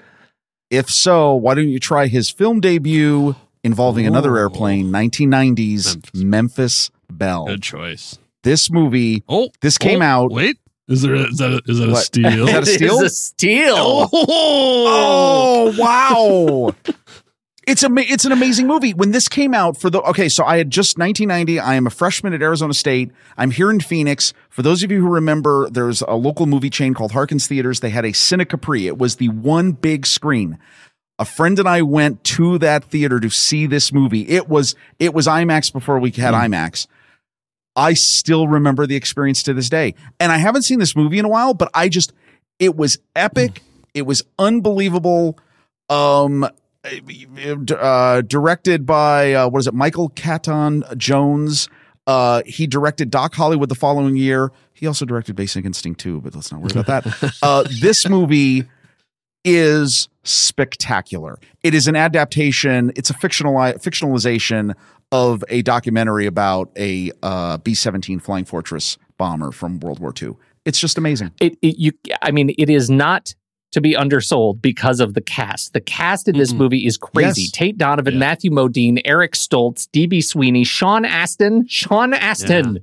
If 0.69 0.89
so, 0.89 1.33
why 1.33 1.55
don't 1.55 1.69
you 1.69 1.79
try 1.79 2.07
his 2.07 2.29
film 2.29 2.59
debut 2.59 3.35
involving 3.63 4.05
another 4.05 4.37
airplane, 4.37 4.91
1990s 4.91 6.13
Memphis, 6.23 6.91
Belle? 7.09 7.45
Good 7.45 7.63
choice. 7.63 8.17
This 8.43 8.69
movie. 8.69 9.23
Oh, 9.27 9.49
this 9.61 9.77
came 9.77 10.01
oh, 10.01 10.05
out. 10.05 10.31
Wait, 10.31 10.57
is 10.87 11.01
there 11.01 11.15
a, 11.15 11.27
is 11.27 11.37
that 11.37 11.51
a, 11.51 11.61
is 11.71 11.79
that 11.79 11.89
a 11.89 11.91
What? 11.91 12.03
steal? 12.03 12.47
Is 12.47 12.53
that 12.53 12.63
a 12.63 12.65
steal? 12.75 12.99
It 12.99 13.05
is 13.05 13.11
a 13.11 13.15
steal. 13.15 14.09
Oh, 14.13 15.75
wow. 15.77 16.75
It's 17.67 17.83
a 17.83 17.89
it's 17.95 18.25
an 18.25 18.31
amazing 18.31 18.67
movie. 18.67 18.93
When 18.93 19.09
this 19.09 19.27
came 19.27 19.55
out 19.55 19.75
for 19.77 19.89
the 19.89 19.99
okay, 20.01 20.29
so 20.29 20.45
I 20.45 20.57
had 20.57 20.69
just 20.69 20.99
1990. 20.99 21.59
I 21.59 21.73
am 21.73 21.87
a 21.87 21.89
freshman 21.89 22.33
at 22.33 22.41
Arizona 22.43 22.75
State. 22.75 23.11
I'm 23.37 23.49
here 23.49 23.71
in 23.71 23.79
Phoenix. 23.79 24.33
For 24.49 24.61
those 24.61 24.83
of 24.83 24.91
you 24.91 25.01
who 25.01 25.07
remember, 25.07 25.67
there's 25.71 26.03
a 26.03 26.13
local 26.13 26.45
movie 26.45 26.69
chain 26.69 26.93
called 26.93 27.13
Harkins 27.13 27.47
Theaters. 27.47 27.79
They 27.79 27.89
had 27.89 28.05
a 28.05 28.11
Cine 28.11 28.47
Capri. 28.47 28.85
It 28.85 28.99
was 28.99 29.15
the 29.15 29.29
one 29.29 29.71
big 29.71 30.05
screen. 30.05 30.59
A 31.17 31.25
friend 31.25 31.57
and 31.57 31.67
I 31.67 31.81
went 31.81 32.23
to 32.25 32.59
that 32.59 32.83
theater 32.83 33.19
to 33.19 33.29
see 33.31 33.65
this 33.65 33.91
movie. 33.91 34.29
It 34.29 34.47
was 34.47 34.75
it 34.99 35.15
was 35.15 35.25
IMAX 35.25 35.73
before 35.73 35.97
we 35.97 36.11
had 36.11 36.35
hmm. 36.35 36.53
IMAX. 36.53 36.85
I 37.75 37.93
still 37.93 38.47
remember 38.47 38.87
the 38.87 38.95
experience 38.95 39.43
to 39.43 39.53
this 39.53 39.69
day. 39.69 39.95
And 40.19 40.31
I 40.31 40.37
haven't 40.37 40.63
seen 40.63 40.79
this 40.79 40.95
movie 40.95 41.19
in 41.19 41.25
a 41.25 41.29
while, 41.29 41.53
but 41.53 41.69
I 41.73 41.89
just 41.89 42.13
it 42.59 42.75
was 42.75 42.97
epic. 43.15 43.61
It 43.93 44.03
was 44.03 44.23
unbelievable. 44.39 45.37
Um 45.89 46.47
uh, 47.79 48.21
directed 48.21 48.85
by 48.85 49.33
uh, 49.33 49.49
what 49.49 49.59
is 49.59 49.67
it? 49.67 49.73
Michael 49.73 50.09
Caton 50.09 50.83
Jones. 50.97 51.67
Uh, 52.07 52.43
he 52.45 52.67
directed 52.67 53.09
Doc 53.09 53.33
Hollywood 53.33 53.69
the 53.69 53.75
following 53.75 54.15
year. 54.15 54.51
He 54.73 54.85
also 54.85 55.05
directed 55.05 55.35
Basic 55.35 55.65
Instinct 55.65 55.99
2, 56.01 56.21
but 56.21 56.35
let's 56.35 56.51
not 56.51 56.61
worry 56.61 56.71
about 56.77 57.03
that. 57.03 57.33
Uh, 57.41 57.63
this 57.81 58.07
movie 58.07 58.65
is 59.43 60.09
spectacular. 60.23 61.39
It 61.63 61.73
is 61.73 61.87
an 61.87 61.95
adaptation. 61.95 62.91
It's 62.95 63.09
a 63.09 63.13
fictional 63.13 63.53
fictionalization 63.53 64.73
of 65.15 65.43
a 65.49 65.61
documentary 65.61 66.25
about 66.25 66.71
a 66.77 67.11
uh, 67.23 67.57
B-17 67.57 68.21
Flying 68.21 68.45
Fortress 68.45 68.97
bomber 69.17 69.51
from 69.51 69.79
World 69.79 69.99
War 69.99 70.13
II. 70.21 70.31
It's 70.65 70.79
just 70.79 70.97
amazing. 70.97 71.31
It, 71.39 71.57
it 71.61 71.77
you 71.77 71.91
I 72.21 72.31
mean 72.31 72.53
it 72.57 72.69
is 72.69 72.89
not 72.89 73.33
to 73.71 73.81
be 73.81 73.95
undersold 73.95 74.61
because 74.61 74.99
of 74.99 75.13
the 75.13 75.21
cast. 75.21 75.73
The 75.73 75.81
cast 75.81 76.27
in 76.27 76.37
this 76.37 76.53
movie 76.53 76.85
is 76.85 76.97
crazy. 76.97 77.43
Yes. 77.43 77.51
Tate 77.51 77.77
Donovan, 77.77 78.17
Matthew 78.17 78.49
Modine, 78.49 79.01
Eric 79.03 79.33
Stoltz, 79.33 79.87
DB 79.89 80.23
Sweeney, 80.23 80.63
Sean 80.63 81.03
Astin. 81.03 81.67
Sean 81.67 82.13
Astin 82.13 82.79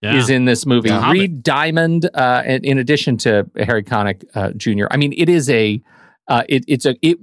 Yeah. 0.00 0.14
is 0.14 0.30
in 0.30 0.44
this 0.44 0.64
movie. 0.64 0.90
Yeah. 0.90 1.10
Reed 1.10 1.42
Diamond, 1.42 2.08
uh, 2.14 2.44
in, 2.46 2.64
in 2.64 2.78
addition 2.78 3.16
to 3.18 3.50
Harry 3.56 3.82
Connick 3.82 4.24
uh, 4.34 4.52
Jr. 4.52 4.86
I 4.92 4.96
mean, 4.96 5.12
it 5.16 5.28
is 5.28 5.50
a, 5.50 5.82
uh, 6.28 6.44
it, 6.48 6.64
it's 6.68 6.86
a, 6.86 6.94
it 7.02 7.18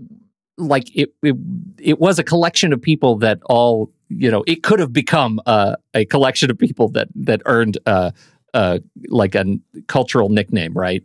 like 0.58 0.94
it, 0.94 1.14
it, 1.24 1.36
it 1.80 2.00
was 2.00 2.20
a 2.20 2.24
collection 2.24 2.74
of 2.74 2.82
people 2.82 3.16
that 3.20 3.40
all 3.46 3.92
you 4.10 4.30
know. 4.32 4.44
It 4.48 4.64
could 4.64 4.80
have 4.80 4.94
become 4.94 5.40
uh, 5.46 5.76
a 5.94 6.06
collection 6.06 6.50
of 6.52 6.58
people 6.58 6.90
that 6.90 7.08
that 7.16 7.42
earned. 7.46 7.78
Uh, 7.86 8.12
uh, 8.54 8.80
like 9.10 9.36
a 9.36 9.40
n- 9.42 9.62
cultural 9.88 10.30
nickname, 10.30 10.72
right? 10.74 11.04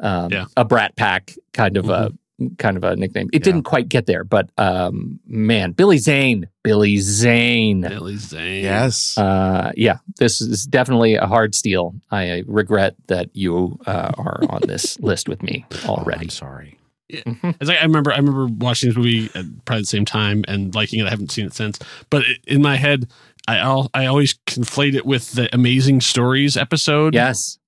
Um, 0.00 0.30
Yeah. 0.30 0.44
A 0.58 0.66
Brat 0.66 0.96
Pack 0.96 1.32
kind 1.54 1.78
of 1.78 1.88
a 1.88 2.12
kind 2.58 2.76
of 2.76 2.84
a 2.84 2.94
nickname. 2.94 3.28
It 3.32 3.42
didn't 3.42 3.62
quite 3.62 3.88
get 3.88 4.04
there, 4.04 4.22
but 4.24 4.50
um, 4.58 5.18
man, 5.26 5.72
Billy 5.72 5.96
Zane, 5.96 6.46
Billy 6.62 6.98
Zane, 6.98 7.80
Billy 7.82 8.16
Zane. 8.16 8.64
Yes. 8.64 9.16
uh, 9.16 9.72
yeah, 9.76 9.98
this 10.18 10.42
is 10.42 10.66
definitely 10.66 11.14
a 11.14 11.26
hard 11.26 11.54
steal. 11.54 11.94
I 12.10 12.42
regret 12.46 12.96
that 13.06 13.30
you 13.34 13.78
uh, 13.86 14.12
are 14.18 14.40
on 14.50 14.60
this 14.66 14.98
list 15.00 15.26
with 15.26 15.42
me 15.42 15.64
already. 15.86 16.20
I'm 16.24 16.28
sorry. 16.30 16.76
Mm-hmm. 17.10 17.50
It's 17.60 17.68
like 17.68 17.78
I 17.78 17.82
remember 17.82 18.12
I 18.12 18.16
remember 18.16 18.46
watching 18.46 18.88
this 18.88 18.96
movie 18.96 19.30
at 19.34 19.44
probably 19.64 19.82
the 19.82 19.86
same 19.86 20.04
time 20.04 20.44
and 20.48 20.74
liking 20.74 21.00
it. 21.00 21.06
I 21.06 21.10
haven't 21.10 21.30
seen 21.32 21.46
it 21.46 21.54
since, 21.54 21.78
but 22.10 22.24
in 22.46 22.62
my 22.62 22.76
head, 22.76 23.10
I 23.48 23.56
al- 23.58 23.90
I 23.94 24.06
always 24.06 24.34
conflate 24.46 24.94
it 24.94 25.04
with 25.06 25.32
the 25.32 25.52
Amazing 25.54 26.00
Stories 26.02 26.56
episode. 26.56 27.14
Yes. 27.14 27.58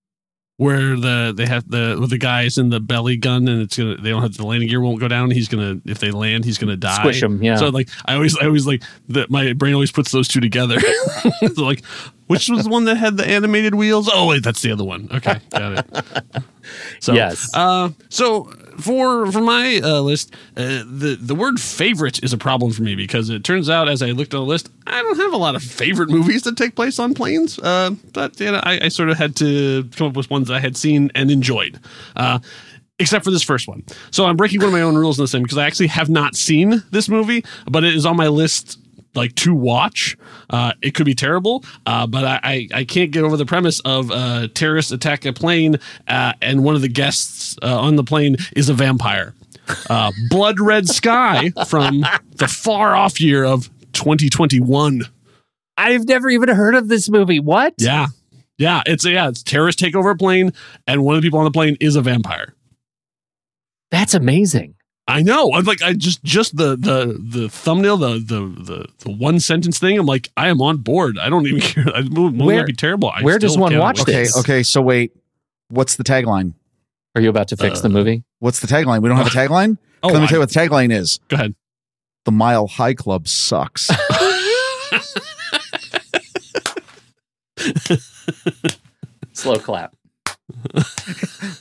where 0.59 0.97
the 0.97 1.32
they 1.36 1.47
have 1.47 1.69
the 1.69 1.97
with 2.01 2.10
the 2.10 2.19
guys 2.19 2.56
in 2.59 2.69
the 2.69 2.78
belly 2.78 3.16
gun 3.16 3.48
and 3.48 3.62
it's 3.62 3.77
gonna 3.77 3.97
they 3.97 4.10
don't 4.10 4.23
have 4.23 4.36
the 4.36 4.47
landing 4.47 4.69
gear 4.69 4.81
won't 4.81 5.01
go 5.01 5.09
down. 5.09 5.31
He's 5.31 5.48
gonna 5.48 5.81
if 5.86 5.98
they 5.98 6.10
land, 6.10 6.44
he's 6.44 6.59
gonna 6.59 6.77
die. 6.77 6.94
Squish 6.98 7.23
'em, 7.23 7.43
yeah. 7.43 7.56
So 7.56 7.70
like 7.70 7.89
I 8.05 8.14
always 8.14 8.36
I 8.39 8.44
always 8.47 8.66
like 8.66 8.82
that 9.09 9.31
my 9.31 9.55
brain 9.55 9.74
always 9.74 9.90
puts 9.90 10.12
those 10.12 10.28
two 10.28 10.40
together. 10.40 10.78
so 11.55 11.64
like 11.64 11.82
which 12.32 12.48
was 12.48 12.64
the 12.64 12.70
one 12.70 12.84
that 12.86 12.96
had 12.96 13.16
the 13.16 13.26
animated 13.26 13.74
wheels? 13.74 14.09
Oh 14.12 14.26
wait, 14.26 14.42
that's 14.42 14.62
the 14.62 14.72
other 14.72 14.84
one. 14.84 15.09
Okay, 15.12 15.38
got 15.50 15.78
it. 15.78 16.42
So 17.00 17.12
Yes. 17.12 17.50
Uh, 17.54 17.90
so 18.09 18.44
for 18.78 19.30
for 19.30 19.40
my 19.40 19.80
uh, 19.82 20.00
list, 20.00 20.34
uh, 20.56 20.82
the 20.86 21.18
the 21.20 21.34
word 21.34 21.60
favorite 21.60 22.22
is 22.22 22.32
a 22.32 22.38
problem 22.38 22.72
for 22.72 22.82
me 22.82 22.94
because 22.94 23.30
it 23.30 23.44
turns 23.44 23.68
out 23.68 23.88
as 23.88 24.02
I 24.02 24.06
looked 24.06 24.34
at 24.34 24.38
the 24.38 24.42
list, 24.42 24.70
I 24.86 25.02
don't 25.02 25.18
have 25.18 25.32
a 25.32 25.36
lot 25.36 25.54
of 25.54 25.62
favorite 25.62 26.09
movies 26.09 26.42
that 26.42 26.56
take 26.56 26.74
place 26.74 26.98
on 26.98 27.14
planes. 27.14 27.59
Uh, 27.59 27.90
but 28.12 28.38
you 28.40 28.50
know, 28.50 28.60
I, 28.62 28.86
I 28.86 28.88
sort 28.88 29.10
of 29.10 29.18
had 29.18 29.36
to 29.36 29.84
come 29.96 30.09
up 30.09 30.16
with 30.16 30.30
ones 30.30 30.50
I 30.50 30.60
had 30.60 30.76
seen 30.76 31.10
and 31.14 31.30
enjoyed. 31.30 31.78
Uh, 32.16 32.38
Except 32.98 33.24
for 33.24 33.32
this 33.32 33.42
first 33.42 33.66
one. 33.66 33.82
So 34.12 34.26
I'm 34.26 34.36
breaking 34.36 34.60
one 34.60 34.68
of 34.68 34.74
my 34.74 34.82
own 34.82 34.94
rules 34.94 35.18
in 35.18 35.24
this 35.24 35.32
thing 35.32 35.42
because 35.42 35.59
I 35.59 35.66
actually 35.66 35.88
have 35.88 36.09
not 36.09 36.36
seen 36.36 36.84
this 36.92 37.09
movie, 37.09 37.44
but 37.68 37.82
it 37.82 37.96
is 37.96 38.06
on 38.06 38.16
my 38.16 38.28
list 38.28 38.78
like 39.14 39.34
to 39.36 39.55
watch. 39.55 40.16
Uh, 40.51 40.72
it 40.82 40.94
could 40.94 41.06
be 41.06 41.14
terrible, 41.14 41.64
uh, 41.86 42.06
but 42.06 42.24
I, 42.24 42.40
I, 42.43 42.68
I 42.74 42.84
can't 42.84 43.10
get 43.10 43.24
over 43.24 43.36
the 43.36 43.47
premise 43.47 43.80
of 43.80 44.10
uh, 44.10 44.48
terrorists 44.55 44.93
attack 44.93 45.24
a 45.24 45.32
plane 45.32 45.78
uh, 46.09 46.32
and 46.40 46.64
one 46.64 46.74
of 46.74 46.82
the 46.82 46.89
guests 46.89 47.56
uh, 47.62 47.80
on 47.80 47.97
the 47.97 48.05
plane 48.05 48.36
is 48.56 48.68
a 48.68 48.74
vampire. 48.74 49.34
Uh, 49.89 50.12
Blood 50.28 50.60
Red 50.60 50.89
Sky 50.89 51.51
from 51.66 52.05
the 52.36 52.48
far 52.48 52.94
off 52.94 53.20
year 53.20 53.44
of 53.44 53.70
2021. 53.93 55.02
I've 55.76 56.06
never 56.06 56.28
even 56.30 56.48
heard 56.48 56.74
of 56.74 56.89
this 56.89 57.09
movie. 57.09 57.40
What? 57.40 57.74
Yeah. 57.78 58.06
Yeah, 58.59 58.82
it's 58.86 59.05
yeah, 59.05 59.28
it's 59.28 59.43
terrorists 59.43 59.80
take 59.80 59.97
over 59.97 60.10
a 60.10 60.16
plane 60.16 60.52
and 60.86 61.02
one 61.02 61.16
of 61.16 61.22
the 61.22 61.26
people 61.26 61.39
on 61.39 61.44
the 61.44 61.51
plane 61.51 61.76
is 61.80 61.97
a 61.97 62.02
vampire. 62.02 62.55
That's 63.90 64.14
amazing. 64.14 64.74
I 65.08 65.20
know. 65.22 65.52
I'm 65.52 65.64
like, 65.64 65.82
I 65.82 65.94
just 65.94 66.22
just 66.22 66.56
the 66.56 66.76
the 66.76 67.18
the 67.20 67.48
thumbnail, 67.48 67.96
the 67.96 68.14
the 68.14 68.40
the, 68.62 68.86
the 69.00 69.10
one 69.10 69.40
sentence 69.40 69.78
thing. 69.78 69.98
I'm 69.98 70.06
like, 70.06 70.30
I 70.36 70.48
am 70.48 70.62
on 70.62 70.78
board. 70.78 71.18
I 71.18 71.28
don't 71.28 71.46
even 71.46 71.60
care. 71.60 71.84
I, 71.94 72.00
it 72.00 72.10
movie 72.10 72.38
Where- 72.42 72.58
might 72.58 72.66
be 72.66 72.72
terrible. 72.72 73.10
I 73.10 73.22
where 73.22 73.38
does 73.38 73.58
one 73.58 73.76
watch 73.76 73.98
watch 73.98 74.00
Okay, 74.08 74.12
this? 74.22 74.38
okay. 74.38 74.62
So 74.62 74.80
wait, 74.80 75.12
what's 75.68 75.96
the 75.96 76.04
tagline? 76.04 76.54
Are 77.14 77.20
you 77.20 77.28
about 77.30 77.48
to 77.48 77.56
fix 77.56 77.80
the 77.80 77.88
Uh, 77.88 77.92
movie? 77.92 78.24
What's 78.38 78.60
the 78.60 78.66
tagline? 78.68 79.02
We 79.02 79.08
don't 79.08 79.18
have 79.18 79.26
a 79.26 79.30
tagline. 79.38 79.76
Oh, 80.02 80.08
Let 80.08 80.18
me 80.20 80.24
I- 80.24 80.26
tell 80.28 80.36
you 80.36 80.40
what 80.40 80.50
the 80.50 80.58
tagline 80.60 80.92
is. 80.92 81.18
Go 81.28 81.34
ahead. 81.34 81.54
The 82.24 82.32
Mile 82.32 82.68
High 82.68 82.94
Club 82.94 83.26
sucks. 83.26 83.90
Slow 89.32 89.56
clap. 89.58 89.94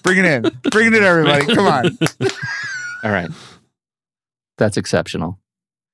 Bring 0.03 0.19
it 0.19 0.25
in. 0.25 0.41
Bring 0.71 0.87
it 0.87 0.93
in, 0.93 1.03
everybody. 1.03 1.45
Come 1.53 1.65
on. 1.67 1.97
All 3.03 3.11
right. 3.11 3.29
That's 4.57 4.77
exceptional. 4.77 5.39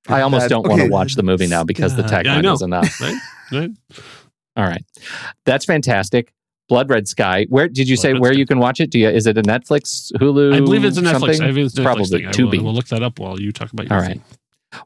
I 0.09 0.21
almost 0.21 0.43
That- 0.43 0.49
don't 0.49 0.67
want 0.67 0.81
to 0.81 0.87
watch 0.89 1.15
the 1.15 1.23
movie 1.23 1.47
now 1.47 1.63
because 1.63 1.95
the 1.95 2.01
Yeah, 2.03 2.07
tagline 2.23 2.43
know. 2.43 2.53
is 2.53 2.61
enough. 2.61 2.99
Right? 3.01 3.15
Right? 3.51 3.69
All 4.55 4.63
right. 4.65 4.83
That's 5.45 5.65
fantastic. 5.65 6.33
Blood 6.69 6.89
Red 6.89 7.07
Sky. 7.07 7.45
Where 7.49 7.67
did 7.69 7.87
you 7.87 7.95
Blood 7.95 8.01
say 8.01 8.13
Red 8.13 8.21
where 8.21 8.33
Sky. 8.33 8.39
you 8.39 8.45
can 8.45 8.59
watch 8.59 8.79
it? 8.81 8.89
Do 8.89 8.99
you 8.99 9.07
is 9.09 9.25
it 9.27 9.37
a 9.37 9.41
Netflix, 9.41 10.11
Hulu? 10.13 10.53
I 10.55 10.59
believe 10.59 10.83
it's 10.83 10.97
a 10.97 11.01
Netflix. 11.01 11.11
something? 11.11 11.41
I 11.41 11.47
believe 11.47 11.65
it's 11.67 11.77
a 11.77 11.81
Netflix 11.81 11.83
Probably 11.83 12.05
thing. 12.19 12.27
I 12.27 12.31
to 12.31 12.43
will, 12.43 12.51
be. 12.51 12.59
I 12.59 12.61
will 12.61 12.73
look 12.73 12.87
that 12.87 13.03
up 13.03 13.19
while 13.19 13.39
you 13.39 13.51
talk 13.53 13.71
about 13.71 13.87
your 13.89 13.95
All 13.95 14.01
right. 14.01 14.13
thing. 14.21 14.36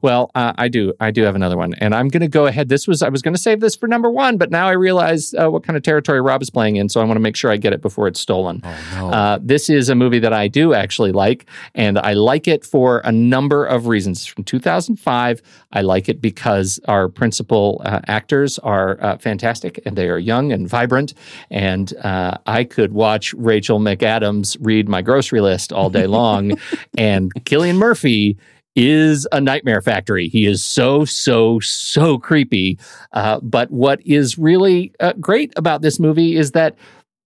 Well, 0.01 0.31
uh, 0.35 0.53
I 0.57 0.68
do. 0.68 0.93
I 0.99 1.11
do 1.11 1.23
have 1.23 1.35
another 1.35 1.57
one, 1.57 1.73
and 1.76 1.93
I'm 1.93 2.07
going 2.07 2.22
to 2.22 2.27
go 2.27 2.45
ahead. 2.45 2.69
This 2.69 2.88
was 2.88 3.01
I 3.01 3.09
was 3.09 3.22
going 3.22 3.34
to 3.34 3.41
save 3.41 3.59
this 3.59 3.76
for 3.76 3.88
number 3.88 4.09
one, 4.09 4.38
but 4.38 4.51
now 4.51 4.68
I 4.68 4.73
realize 4.73 5.34
uh, 5.34 5.49
what 5.49 5.63
kind 5.63 5.77
of 5.77 5.84
territory 5.84 6.22
Rob 6.22 6.41
is 6.41 6.49
playing 6.49 6.76
in, 6.77 6.89
so 6.89 7.01
I 7.01 7.03
want 7.03 7.18
to 7.18 7.22
make 7.22 7.35
sure 7.35 7.51
I 7.51 7.57
get 7.57 7.73
it 7.73 7.81
before 7.81 8.07
it's 8.07 8.19
stolen. 8.19 8.61
Oh 8.63 8.80
no. 8.95 9.09
Uh, 9.09 9.39
this 9.41 9.69
is 9.69 9.89
a 9.89 9.95
movie 9.95 10.19
that 10.19 10.34
I 10.34 10.47
do 10.47 10.73
actually 10.73 11.11
like, 11.11 11.45
and 11.76 11.97
I 11.99 12.13
like 12.13 12.47
it 12.47 12.65
for 12.65 12.99
a 12.99 13.11
number 13.11 13.65
of 13.65 13.88
reasons. 13.88 14.19
It's 14.19 14.27
from 14.27 14.43
2005. 14.43 15.41
I 15.73 15.81
like 15.81 16.09
it 16.09 16.22
because 16.22 16.80
our 16.88 17.07
principal 17.07 17.81
uh, 17.85 18.01
actors 18.07 18.59
are 18.59 18.97
uh, 19.01 19.18
fantastic, 19.18 19.80
and 19.85 19.97
they 19.97 20.09
are 20.09 20.19
young 20.19 20.51
and 20.51 20.68
vibrant. 20.68 21.13
And 21.49 21.93
uh, 22.03 22.38
I 22.45 22.63
could 22.63 22.93
watch 22.93 23.34
Rachel 23.34 23.80
McAdams 23.80 24.57
read 24.59 24.89
my 24.89 25.01
grocery 25.01 25.41
list 25.41 25.72
all 25.72 25.89
day 25.89 26.07
long, 26.07 26.53
and 26.97 27.34
Cillian 27.45 27.76
Murphy 27.76 28.38
is 28.76 29.27
a 29.31 29.41
nightmare 29.41 29.81
factory. 29.81 30.27
He 30.27 30.45
is 30.45 30.64
so, 30.64 31.03
so, 31.06 31.60
so 31.60 32.18
creepy. 32.18 32.80
Uh, 33.11 33.39
but 33.41 33.69
what 33.72 33.99
is 34.06 34.38
really 34.38 34.93
uh, 34.99 35.14
great 35.19 35.52
about 35.57 35.81
this 35.81 35.99
movie 35.99 36.35
is 36.35 36.52
that 36.52 36.76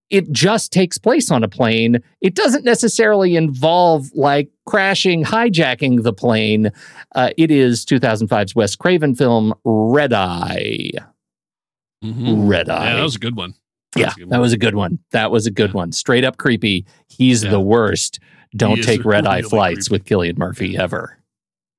it 0.10 0.32
just 0.32 0.72
takes 0.72 0.98
place 0.98 1.32
on 1.32 1.44
a 1.44 1.48
plane. 1.48 1.98
It 2.22 2.36
doesn't 2.36 2.64
necessarily 2.64 3.36
involve 3.36 4.08
like 4.14 4.50
crashing, 4.66 5.24
hijacking 5.24 6.04
the 6.04 6.14
plane. 6.14 6.72
Uh, 7.16 7.32
it 7.38 7.50
is 7.52 7.86
2005's 7.86 8.56
Wes 8.56 8.76
Craven 8.76 9.16
film 9.16 9.54
Red 9.64 10.14
Eye. 10.14 10.92
Mhm. 12.04 12.48
Red 12.48 12.70
Eye. 12.70 12.90
Yeah, 12.90 12.96
that 12.98 13.04
was 13.04 13.16
a 13.16 13.20
good 13.20 13.36
one. 13.36 13.54
Yeah, 13.96 14.14
a 14.22 14.26
that 14.28 14.42
was 14.42 14.54
a 14.54 14.58
good 14.58 14.76
one. 14.76 15.00
That 15.12 15.32
was 15.32 15.48
a 15.48 15.52
good 15.52 15.74
one. 15.74 15.92
Straight 15.92 16.24
up 16.26 16.38
creepy. 16.38 16.86
He's 17.08 17.44
Yeah. 17.44 17.52
the 17.52 17.62
worst. 17.62 18.20
Don't 18.56 18.84
take 18.84 19.06
red 19.06 19.26
eye 19.26 19.42
flights 19.42 19.88
creepy. 19.88 20.04
with 20.04 20.10
Cillian 20.10 20.38
Murphy 20.38 20.78
ever. 20.78 21.18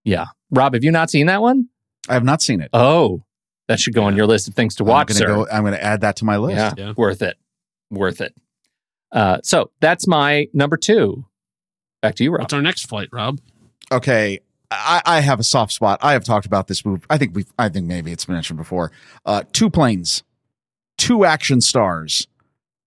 Yeah. 0.06 0.26
Rob, 0.50 0.72
have 0.74 0.84
you 0.84 0.90
not 0.92 1.10
seen 1.10 1.26
that 1.26 1.42
one? 1.42 1.68
I 2.08 2.14
have 2.14 2.24
not 2.24 2.40
seen 2.40 2.60
it. 2.60 2.70
Oh, 2.72 3.24
that 3.68 3.80
should 3.80 3.94
go 3.94 4.04
on 4.04 4.16
your 4.16 4.26
list 4.26 4.46
of 4.48 4.54
things 4.54 4.76
to 4.76 4.84
I'm 4.84 4.88
watch, 4.88 5.08
gonna 5.08 5.18
sir. 5.18 5.26
go- 5.26 5.46
I'm 5.52 5.62
going 5.62 5.74
to 5.74 5.82
add 5.82 6.00
that 6.02 6.16
to 6.16 6.24
my 6.24 6.36
list. 6.36 6.56
Yeah, 6.56 6.72
Yeah. 6.86 6.92
worth 6.96 7.20
it. 7.20 7.36
Worth 7.90 8.20
it. 8.20 8.34
Uh, 9.12 9.38
so 9.42 9.70
that's 9.80 10.06
my 10.06 10.46
number 10.54 10.76
two. 10.76 11.26
Back 12.02 12.14
to 12.16 12.24
you, 12.24 12.30
Rob. 12.30 12.42
What's 12.42 12.52
our 12.54 12.62
next 12.62 12.86
flight, 12.88 13.08
Rob? 13.12 13.40
okay 13.92 14.40
I, 14.68 15.00
I 15.06 15.20
have 15.20 15.38
a 15.38 15.44
soft 15.44 15.70
spot 15.72 16.00
i 16.02 16.12
have 16.12 16.24
talked 16.24 16.44
about 16.44 16.66
this 16.66 16.84
movie 16.84 17.04
i 17.08 17.16
think 17.18 17.36
we've 17.36 17.52
i 17.56 17.68
think 17.68 17.86
maybe 17.86 18.10
it's 18.10 18.24
been 18.24 18.34
mentioned 18.34 18.56
before 18.56 18.90
uh 19.24 19.44
two 19.52 19.70
planes 19.70 20.24
two 20.98 21.24
action 21.24 21.60
stars 21.60 22.26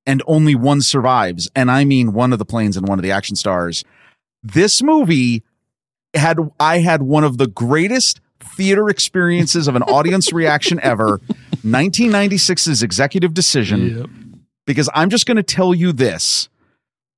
and 0.06 0.22
only 0.28 0.56
one 0.56 0.82
survives 0.82 1.50
and 1.56 1.72
i 1.72 1.86
mean 1.86 2.12
one 2.12 2.34
of 2.34 2.40
the 2.40 2.44
planes 2.44 2.76
and 2.76 2.86
one 2.86 3.00
of 3.00 3.04
the 3.04 3.12
action 3.14 3.38
stars 3.38 3.86
this 4.44 4.84
movie 4.84 5.42
had 6.14 6.38
i 6.60 6.80
had 6.80 7.02
one 7.04 7.24
of 7.24 7.38
the 7.38 7.48
greatest 7.48 8.20
theater 8.42 8.90
experiences 8.90 9.68
of 9.68 9.76
an 9.76 9.84
audience 9.84 10.32
reaction 10.34 10.80
ever 10.82 11.20
1996's 11.64 12.82
executive 12.84 13.34
decision 13.34 13.98
Yep. 13.98 14.10
because 14.66 14.90
I'm 14.94 15.10
just 15.10 15.26
going 15.26 15.38
to 15.38 15.44
tell 15.44 15.74
you 15.74 15.92
this. 15.92 16.48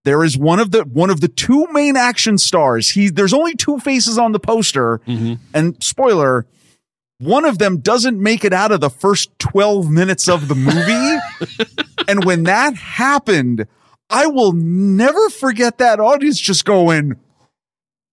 There 0.04 0.24
is 0.24 0.36
one 0.38 0.60
of 0.60 0.72
the 0.72 0.82
one 0.84 1.10
of 1.12 1.22
the 1.22 1.28
two 1.28 1.68
main 1.72 1.96
action 1.96 2.38
stars. 2.40 2.90
He 2.90 3.10
there's 3.10 3.34
only 3.34 3.54
two 3.56 3.78
faces 3.80 4.18
on 4.18 4.32
the 4.32 4.40
poster, 4.40 5.00
Mhm. 5.08 5.38
and 5.54 5.76
spoiler, 5.84 6.48
one 7.20 7.46
of 7.46 7.60
them 7.60 7.78
doesn't 7.82 8.20
make 8.20 8.44
it 8.44 8.52
out 8.54 8.72
of 8.72 8.82
the 8.82 8.90
first 8.90 9.30
12 9.38 9.92
minutes 9.92 10.28
of 10.28 10.48
the 10.48 10.56
movie. 10.56 11.20
and 12.08 12.26
when 12.26 12.44
that 12.44 12.74
happened, 12.76 13.68
I 14.10 14.26
will 14.26 14.54
never 14.54 15.30
forget 15.30 15.78
that 15.78 16.00
audience 16.00 16.40
just 16.40 16.66
going, 16.66 17.14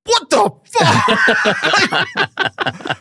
"What 0.09 0.31
the 0.31 0.51
fuck?" 0.65 2.09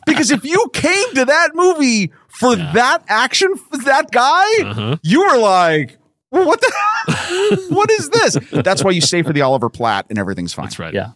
because 0.05 0.31
if 0.31 0.43
you 0.43 0.69
came 0.73 1.13
to 1.15 1.25
that 1.25 1.51
movie 1.55 2.11
for 2.27 2.55
that 2.55 3.03
action, 3.07 3.55
for 3.55 3.77
that 3.79 4.11
guy, 4.11 4.45
Uh-huh. 4.63 4.97
you 5.03 5.21
were 5.21 5.38
like, 5.38 5.97
well, 6.31 6.45
what 6.45 6.59
the 6.61 7.67
what 7.69 7.89
is 7.91 8.09
this? 8.09 8.38
That's 8.51 8.84
why 8.84 8.91
you 8.91 9.01
stay 9.01 9.23
for 9.23 9.34
the 9.34 9.41
Oliver 9.41 9.69
Platt 9.69 10.05
and 10.09 10.19
everything's 10.19 10.53
fine. 10.53 10.65
That's 10.65 10.79
right. 10.79 10.93
Yeah. 10.93 11.11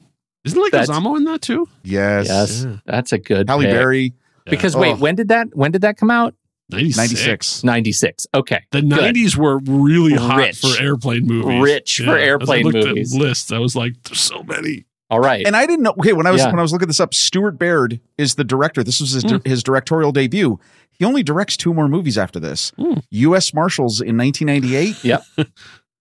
Isn't 0.46 0.60
like 0.60 0.72
That's- 0.72 0.90
Leguizamo 0.90 1.18
in 1.18 1.26
that 1.26 1.42
too? 1.42 1.68
Yes. 1.84 2.28
Yes, 2.28 2.64
Yeah. 2.66 2.78
that's 2.86 3.12
a 3.12 3.18
good 3.20 3.50
Halle 3.50 3.64
pick. 3.66 3.72
Berry, 3.74 4.14
Because 4.46 4.74
Yeah. 4.74 4.80
wait, 4.82 4.94
Oh. 4.94 4.98
when 4.98 5.16
did 5.16 5.28
that 5.28 5.48
when 5.54 5.72
did 5.72 5.82
that 5.82 5.98
come 5.98 6.10
out? 6.10 6.34
96. 6.70 6.98
96. 6.98 7.64
96. 7.66 8.28
Okay. 8.34 8.62
The 8.72 8.82
good. 8.82 8.90
90s 9.16 9.36
were 9.36 9.60
really 9.66 10.14
hot 10.16 10.38
Rich. 10.38 10.62
for 10.62 10.82
airplane 10.82 11.28
movies. 11.28 11.62
Rich 11.62 11.98
for 12.06 12.18
as 12.18 12.24
I 12.24 12.26
airplane 12.26 12.64
looked 12.64 12.78
at 12.78 12.86
movies. 12.88 13.14
lists, 13.14 13.52
I 13.52 13.58
was 13.60 13.76
like, 13.76 13.92
there's 14.04 14.22
so 14.22 14.42
many. 14.44 14.86
All 15.12 15.20
right. 15.20 15.46
And 15.46 15.56
I 15.56 15.66
didn't 15.68 15.84
know. 15.84 15.94
Okay, 16.00 16.14
when 16.14 16.26
I 16.26 16.32
was 16.32 16.42
Yeah. 16.42 16.50
when 16.50 16.58
I 16.58 16.62
was 16.64 16.72
looking 16.74 16.88
this 16.88 17.00
up, 17.00 17.14
Stuart 17.14 17.60
Baird 17.60 18.00
is 18.18 18.36
the 18.36 18.44
director. 18.44 18.84
This 18.84 19.00
was 19.00 19.12
his, 19.12 19.24
Hmm. 19.24 19.38
his 19.46 19.62
directorial 19.62 20.12
debut. 20.12 20.60
He 20.92 21.06
only 21.06 21.22
directs 21.22 21.58
two 21.58 21.74
more 21.74 21.88
movies 21.88 22.18
after 22.18 22.40
this: 22.40 22.72
Hmm. 22.78 22.96
U.S. 23.12 23.54
Marshals 23.54 24.02
in 24.02 24.16
1998 24.18 25.04
Yep. 25.04 25.24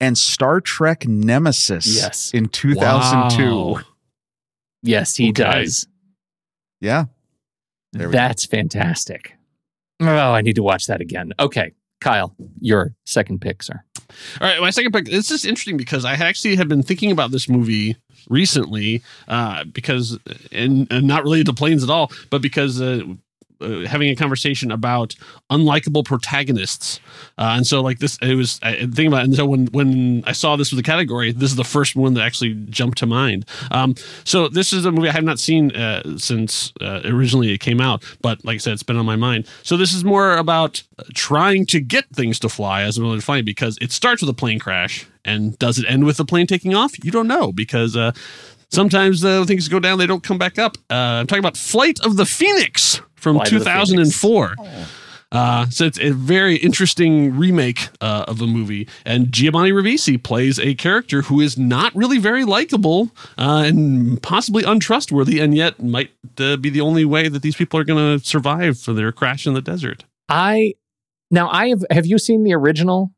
and 0.01 0.17
Star 0.17 0.61
Trek 0.61 1.07
Nemesis 1.09 1.87
Yes. 1.87 2.31
in 2.33 2.49
2002. 2.49 3.43
Wow. 3.55 3.81
Yes, 4.83 5.17
he 5.17 5.31
Okay. 5.31 5.43
does. 5.43 5.87
Yeah, 6.81 7.07
There 7.93 8.09
we 8.09 8.13
go. 8.13 8.19
That's 8.19 8.47
fantastic. 8.47 9.35
Oh, 10.01 10.07
I 10.33 10.41
need 10.41 10.55
to 10.55 10.63
watch 10.63 10.87
that 10.87 11.01
again. 11.03 11.33
Okay. 11.39 11.73
Kyle, 12.01 12.35
your 12.61 12.95
second 13.05 13.41
pick, 13.43 13.63
sir. 13.63 13.83
All 14.41 14.47
right, 14.49 14.61
my 14.61 14.71
second 14.71 14.93
pick. 14.93 15.05
This 15.05 15.31
is 15.31 15.45
interesting 15.45 15.77
because 15.77 16.07
I 16.07 16.15
actually 16.15 16.57
had 16.57 16.67
been 16.69 16.83
thinking 16.83 17.11
about 17.11 17.31
this 17.31 17.47
movie 17.49 17.97
recently, 18.31 19.03
uh, 19.29 19.65
because 19.65 20.19
and, 20.53 20.87
and 20.91 21.07
not 21.07 21.23
related 21.25 21.47
to 21.47 21.53
planes 21.53 21.85
at 21.85 21.91
all, 21.91 22.11
but 22.31 22.41
because 22.41 22.81
uh, 22.81 23.03
uh, 23.61 23.81
having 23.81 24.09
a 24.09 24.17
conversation 24.17 24.71
about 24.71 25.15
unlikable 25.51 26.03
protagonists, 26.03 26.99
uh, 27.37 27.53
and 27.57 27.67
so 27.67 27.83
like 27.83 27.99
this, 27.99 28.17
it 28.23 28.35
was 28.35 28.59
I 28.63 28.77
thinking 28.77 29.09
about, 29.09 29.21
it, 29.21 29.25
and 29.25 29.35
so 29.35 29.45
when 29.45 29.67
when 29.67 30.25
I 30.27 30.33
saw 30.33 30.57
this 30.57 30.71
was 30.71 30.79
the 30.79 30.83
category, 30.83 31.33
this 31.33 31.51
is 31.51 31.57
the 31.57 31.65
first 31.65 31.95
one 31.95 32.15
that 32.15 32.23
actually 32.25 32.55
jumped 32.71 32.97
to 32.99 33.07
mind. 33.07 33.45
Um, 33.71 33.97
so 34.25 34.49
this 34.49 34.73
is 34.73 34.87
a 34.87 34.93
movie 34.93 35.11
I 35.11 35.13
have 35.13 35.25
not 35.25 35.39
seen 35.39 35.77
uh, 35.77 36.17
since 36.17 36.73
uh, 36.81 37.03
originally 37.05 37.53
it 37.53 37.59
came 37.59 37.83
out, 37.83 38.03
but 38.23 38.43
like 38.47 38.55
I 38.55 38.59
said, 38.59 38.73
it's 38.73 38.83
been 38.83 38.97
on 38.97 39.05
my 39.05 39.17
mind. 39.17 39.47
So 39.63 39.77
this 39.77 39.93
is 39.93 40.05
more 40.05 40.39
about 40.39 40.83
trying 41.15 41.67
to 41.67 41.81
get 41.81 42.09
things 42.15 42.39
to 42.41 42.49
fly 42.49 42.83
as 42.83 42.99
well 42.99 43.13
as 43.13 43.25
flying 43.25 43.45
because 43.45 43.77
it 43.83 43.93
starts 43.93 44.23
with 44.23 44.31
a 44.31 44.35
plane 44.35 44.59
crash, 44.59 45.07
and 45.25 45.59
does 45.59 45.79
it 45.79 45.87
end 45.89 46.05
with 46.05 46.17
the 46.17 46.25
plane 46.25 46.47
taking 46.47 46.75
off? 46.75 46.93
You 47.05 47.11
don't 47.11 47.29
know 47.29 47.53
because. 47.53 47.97
Uh, 47.97 48.13
Sometimes 48.73 49.25
uh, 49.25 49.45
things 49.47 49.67
go 49.67 49.81
down, 49.81 49.99
they 49.99 50.07
don't 50.07 50.23
come 50.23 50.39
back 50.39 50.57
up. 50.57 50.77
Uh, 50.89 50.95
I'm 50.95 51.27
talking 51.27 51.41
about 51.43 51.57
Flight 51.57 51.99
of 52.05 52.17
the 52.17 52.25
Phoenix 52.25 53.01
from 53.17 53.35
Flight 53.35 53.49
2004. 53.49 54.55
Uh, 55.33 55.69
so 55.71 55.85
it's 55.85 55.99
a 56.01 56.11
very 56.11 56.57
interesting 56.57 57.37
remake 57.37 57.89
uh, 58.01 58.25
of 58.27 58.41
a 58.41 58.47
movie, 58.47 58.89
and 59.05 59.31
Giovanni 59.33 59.71
Ribisi 59.71 60.21
plays 60.21 60.59
a 60.59 60.75
character 60.75 61.23
who 61.23 61.41
is 61.41 61.57
not 61.57 61.95
really 61.95 62.19
very 62.19 62.45
likable 62.45 63.11
uh, 63.39 63.63
and 63.65 64.21
possibly 64.23 64.65
untrustworthy, 64.65 65.39
and 65.39 65.55
yet 65.55 65.81
might 65.81 66.11
uh, 66.39 66.57
be 66.57 66.69
the 66.69 66.81
only 66.81 67.05
way 67.05 67.29
that 67.29 67.43
these 67.43 67.55
people 67.55 67.79
are 67.79 67.85
going 67.85 68.19
to 68.19 68.25
survive 68.25 68.79
for 68.79 68.93
their 68.93 69.13
crash 69.13 69.47
in 69.47 69.55
the 69.55 69.63
desert. 69.63 70.05
I 70.29 70.75
now 71.31 71.49
I 71.49 71.69
have 71.69 71.85
have 71.91 72.07
you 72.07 72.19
seen 72.19 72.43
the 72.43 72.55
original? 72.55 73.13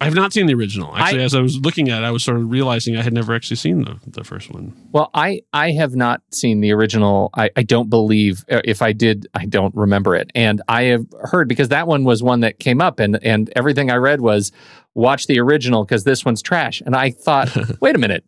I 0.00 0.04
have 0.06 0.14
not 0.14 0.32
seen 0.32 0.46
the 0.46 0.54
original. 0.54 0.96
Actually, 0.96 1.20
I- 1.20 1.24
as 1.24 1.34
I 1.34 1.40
was 1.40 1.58
looking 1.58 1.90
at 1.90 2.02
it, 2.02 2.06
I 2.06 2.10
was 2.10 2.24
sort 2.24 2.38
of 2.38 2.50
realizing 2.50 2.96
I 2.96 3.02
had 3.02 3.12
never 3.12 3.34
actually 3.34 3.56
seen 3.56 3.84
the, 3.84 3.98
the 4.06 4.24
first 4.24 4.50
one. 4.50 4.74
Well, 4.92 5.10
I 5.12 5.42
I 5.52 5.72
have 5.72 5.94
not 5.94 6.22
seen 6.32 6.60
the 6.60 6.72
original. 6.72 7.30
I, 7.36 7.50
I 7.54 7.62
don't 7.62 7.90
believe 7.90 8.44
uh, 8.50 8.62
if 8.64 8.80
I 8.82 8.92
did, 8.92 9.26
I 9.34 9.44
don't 9.46 9.74
remember 9.74 10.14
it. 10.14 10.30
And 10.34 10.62
I 10.68 10.84
have 10.84 11.06
heard 11.24 11.48
because 11.48 11.68
that 11.68 11.86
one 11.86 12.04
was 12.04 12.22
one 12.22 12.40
that 12.40 12.58
came 12.58 12.80
up, 12.80 12.98
and 12.98 13.22
and 13.22 13.52
everything 13.54 13.90
I 13.90 13.96
read 13.96 14.20
was 14.20 14.52
watch 14.94 15.26
the 15.26 15.38
original 15.38 15.84
because 15.84 16.04
this 16.04 16.24
one's 16.24 16.42
trash. 16.42 16.80
And 16.84 16.96
I 16.96 17.10
thought, 17.10 17.54
wait 17.80 17.94
a 17.94 17.98
minute, 17.98 18.24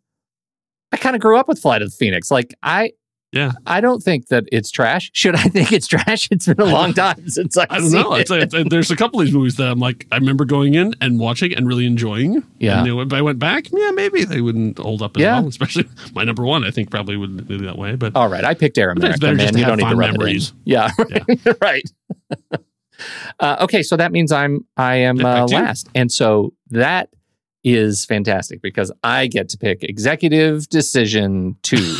I 0.92 0.96
kind 0.98 1.16
of 1.16 1.22
grew 1.22 1.38
up 1.38 1.48
with 1.48 1.58
Flight 1.58 1.80
of 1.82 1.90
the 1.90 1.96
Phoenix. 1.96 2.30
Like 2.30 2.54
I 2.62 2.92
Yeah. 3.32 3.52
I 3.66 3.80
don't 3.80 4.02
think 4.02 4.28
that 4.28 4.44
it's 4.52 4.70
trash. 4.70 5.10
Should 5.14 5.34
I 5.34 5.44
think 5.44 5.72
it's 5.72 5.86
trash? 5.86 6.28
It's 6.30 6.46
been 6.46 6.60
a 6.60 6.64
long 6.66 6.92
time 7.04 7.28
since 7.30 7.56
I've 7.56 7.66
I 7.70 7.78
don't 7.78 7.90
seen 7.90 8.00
know. 8.02 8.14
it. 8.14 8.30
It's, 8.30 8.54
it's, 8.54 8.68
there's 8.70 8.90
a 8.90 8.96
couple 8.96 9.20
of 9.20 9.26
these 9.26 9.34
movies 9.34 9.56
that 9.56 9.68
I'm 9.70 9.78
like, 9.78 10.06
I 10.12 10.16
remember 10.16 10.44
going 10.44 10.74
in 10.74 10.94
and 11.00 11.18
watching 11.18 11.54
and 11.54 11.66
really 11.66 11.86
enjoying. 11.86 12.42
Yeah. 12.58 12.78
And 12.78 12.86
then 12.86 12.98
if 12.98 13.12
I 13.12 13.22
went 13.22 13.38
back, 13.38 13.70
yeah, 13.72 13.90
maybe 13.92 14.24
they 14.24 14.40
wouldn't 14.42 14.78
hold 14.78 15.00
up 15.02 15.16
as 15.16 15.22
Yeah. 15.22 15.40
well. 15.40 15.48
Especially 15.48 15.88
my 16.14 16.24
number 16.24 16.44
one, 16.44 16.62
I 16.64 16.70
think 16.70 16.90
probably 16.90 17.16
would 17.16 17.48
be 17.48 17.56
that 17.62 17.78
way. 17.78 17.96
But 17.96 18.14
All 18.16 18.28
right, 18.28 18.44
I 18.44 18.52
picked 18.54 18.76
Air 18.76 18.90
Sometimes 18.90 19.18
America, 19.22 19.36
better 19.38 19.50
just 19.52 19.58
You 19.58 19.64
don't 19.64 19.78
need 19.78 19.88
to 19.88 19.96
rub 19.96 20.12
memories. 20.12 20.48
it 20.48 20.54
in. 20.54 21.38
Yeah, 21.46 21.54
right. 21.62 21.90
uh, 23.40 23.56
okay, 23.60 23.82
so 23.82 23.96
that 23.96 24.12
means 24.12 24.30
I'm 24.30 24.66
I 24.76 24.96
am 24.96 25.16
Yeah, 25.16 25.44
uh, 25.44 25.46
last, 25.48 25.88
and 25.94 26.12
so 26.12 26.52
that 26.70 27.08
is 27.64 28.04
fantastic 28.04 28.60
because 28.60 28.92
I 29.02 29.26
get 29.26 29.48
to 29.50 29.56
pick 29.58 29.82
executive 29.84 30.68
decision 30.68 31.56
two. 31.62 31.94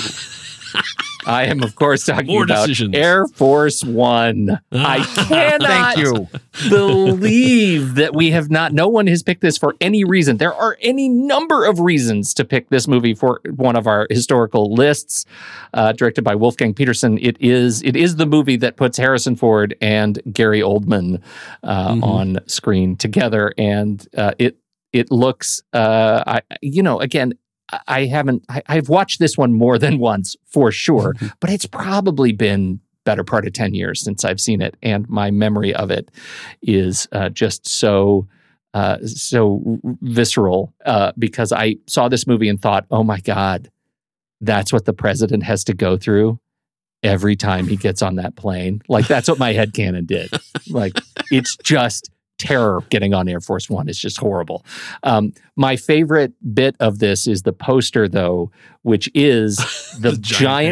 I 1.27 1.45
am, 1.45 1.63
of 1.63 1.75
course, 1.77 2.05
talking 2.05 2.27
More 2.27 2.45
about 2.45 2.67
decisions. 2.67 2.97
Air 2.97 3.27
Force 3.27 3.85
One. 3.85 4.61
I 4.73 4.99
cannot 5.29 5.95
Thank 5.95 5.99
you. 5.99 6.29
believe 6.69 7.95
that 7.97 8.15
we 8.15 8.31
have 8.31 8.51
not, 8.51 8.73
no 8.73 8.89
one 8.89 9.07
has 9.07 9.23
picked 9.23 9.41
this 9.41 9.57
for 9.59 9.75
any 9.81 10.05
reason. 10.05 10.37
There 10.39 10.55
are 10.55 10.77
any 10.81 11.09
number 11.09 11.65
of 11.65 11.81
reasons 11.81 12.35
to 12.35 12.45
pick 12.45 12.69
this 12.71 12.89
movie 12.89 13.15
for 13.15 13.41
one 13.55 13.77
of 13.77 13.87
our 13.87 14.07
historical 14.11 14.73
lists. 14.75 15.25
Uh, 15.75 15.93
directed 15.93 16.23
by 16.23 16.35
Wolfgang 16.35 16.75
Petersen, 16.75 17.19
it 17.19 17.37
is 17.41 17.83
it 17.83 17.97
is 17.97 18.17
the 18.17 18.27
movie 18.27 18.57
that 18.57 18.77
puts 18.77 18.99
Harrison 18.99 19.37
Ford 19.37 19.75
and 19.81 20.21
Gary 20.33 20.61
Oldman 20.61 21.21
uh, 21.63 21.93
Mhm. 21.93 22.03
on 22.03 22.39
screen 22.47 22.97
together, 22.97 23.53
and 23.59 24.07
uh, 24.17 24.33
it 24.39 24.57
it 24.93 25.11
looks, 25.11 25.63
uh, 25.73 26.23
I 26.27 26.43
you 26.61 26.83
know, 26.83 27.01
again. 27.01 27.33
I- 27.87 28.07
haven't. 28.07 28.45
I, 28.49 28.63
I've 28.67 28.89
watched 28.89 29.19
this 29.19 29.37
one 29.37 29.53
more 29.53 29.79
than 29.79 29.99
once 29.99 30.37
for 30.47 30.71
sure, 30.73 31.15
but 31.41 31.51
it's 31.51 31.67
probably 31.67 32.33
been 32.33 32.81
better 33.05 33.25
part 33.25 33.47
of 33.47 33.53
10 33.53 33.75
years 33.75 34.03
since 34.03 34.25
I've 34.25 34.41
seen 34.41 34.61
it. 34.61 34.77
And 34.83 35.09
my 35.09 35.31
memory 35.31 35.75
of 35.75 35.91
it 35.91 36.11
is 36.63 37.09
uh, 37.13 37.29
just 37.31 37.67
so, 37.67 38.29
uh, 38.75 38.99
so 39.05 39.81
visceral 40.03 40.73
uh, 40.87 41.13
because 41.19 41.53
I 41.53 41.77
saw 41.87 42.09
this 42.09 42.27
movie 42.27 42.49
and 42.49 42.61
thought, 42.61 42.87
oh 42.91 43.03
my 43.03 43.21
God, 43.21 43.71
that's 44.41 44.73
what 44.73 44.85
the 44.85 44.93
president 44.93 45.43
has 45.45 45.65
to 45.65 45.75
go 45.75 45.97
through 45.97 46.39
every 47.03 47.35
time 47.35 47.67
he 47.67 47.77
gets 47.77 48.03
on 48.03 48.17
that 48.17 48.37
plane. 48.37 48.81
Like 48.89 49.09
that's 49.09 49.29
what 49.29 49.39
my 49.39 49.53
head 49.53 49.73
headcanon 49.73 50.07
did. 50.07 50.31
Like 50.69 50.99
it's 51.31 51.57
just 51.57 52.11
terror 52.43 52.83
getting 52.91 53.15
on 53.15 53.29
Air 53.29 53.41
Force 53.41 53.71
One. 53.71 53.89
It's 53.89 53.99
just 53.99 54.19
horrible. 54.19 54.65
Um, 55.05 55.33
my 55.57 55.77
favorite 55.77 56.33
bit 56.55 56.77
of 56.81 56.99
this 56.99 57.27
is 57.27 57.43
the 57.43 57.53
poster, 57.53 58.09
though, 58.09 58.51
which 58.83 59.09
is 59.15 59.57
the, 60.01 60.11
The 60.13 60.17
giant, 60.19 60.25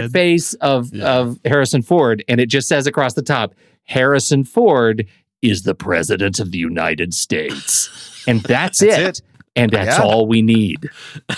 giant 0.02 0.12
face 0.12 0.54
of, 0.54 0.92
Yeah. 0.94 1.12
of 1.18 1.38
Harrison 1.44 1.82
Ford, 1.82 2.24
and 2.28 2.40
it 2.40 2.46
just 2.46 2.68
says 2.68 2.86
across 2.86 3.14
the 3.14 3.22
top, 3.22 3.54
Harrison 3.84 4.44
Ford 4.44 5.06
is 5.42 5.62
the 5.62 5.74
president 5.74 6.38
of 6.40 6.50
the 6.52 6.58
United 6.58 7.14
States. 7.14 7.88
And 8.28 8.40
that's, 8.42 8.80
That's 8.80 8.98
it. 8.98 9.20
it. 9.20 9.22
And 9.56 9.70
that's 9.72 9.98
Yeah. 9.98 10.04
all 10.04 10.26
we 10.26 10.42
need. 10.42 10.90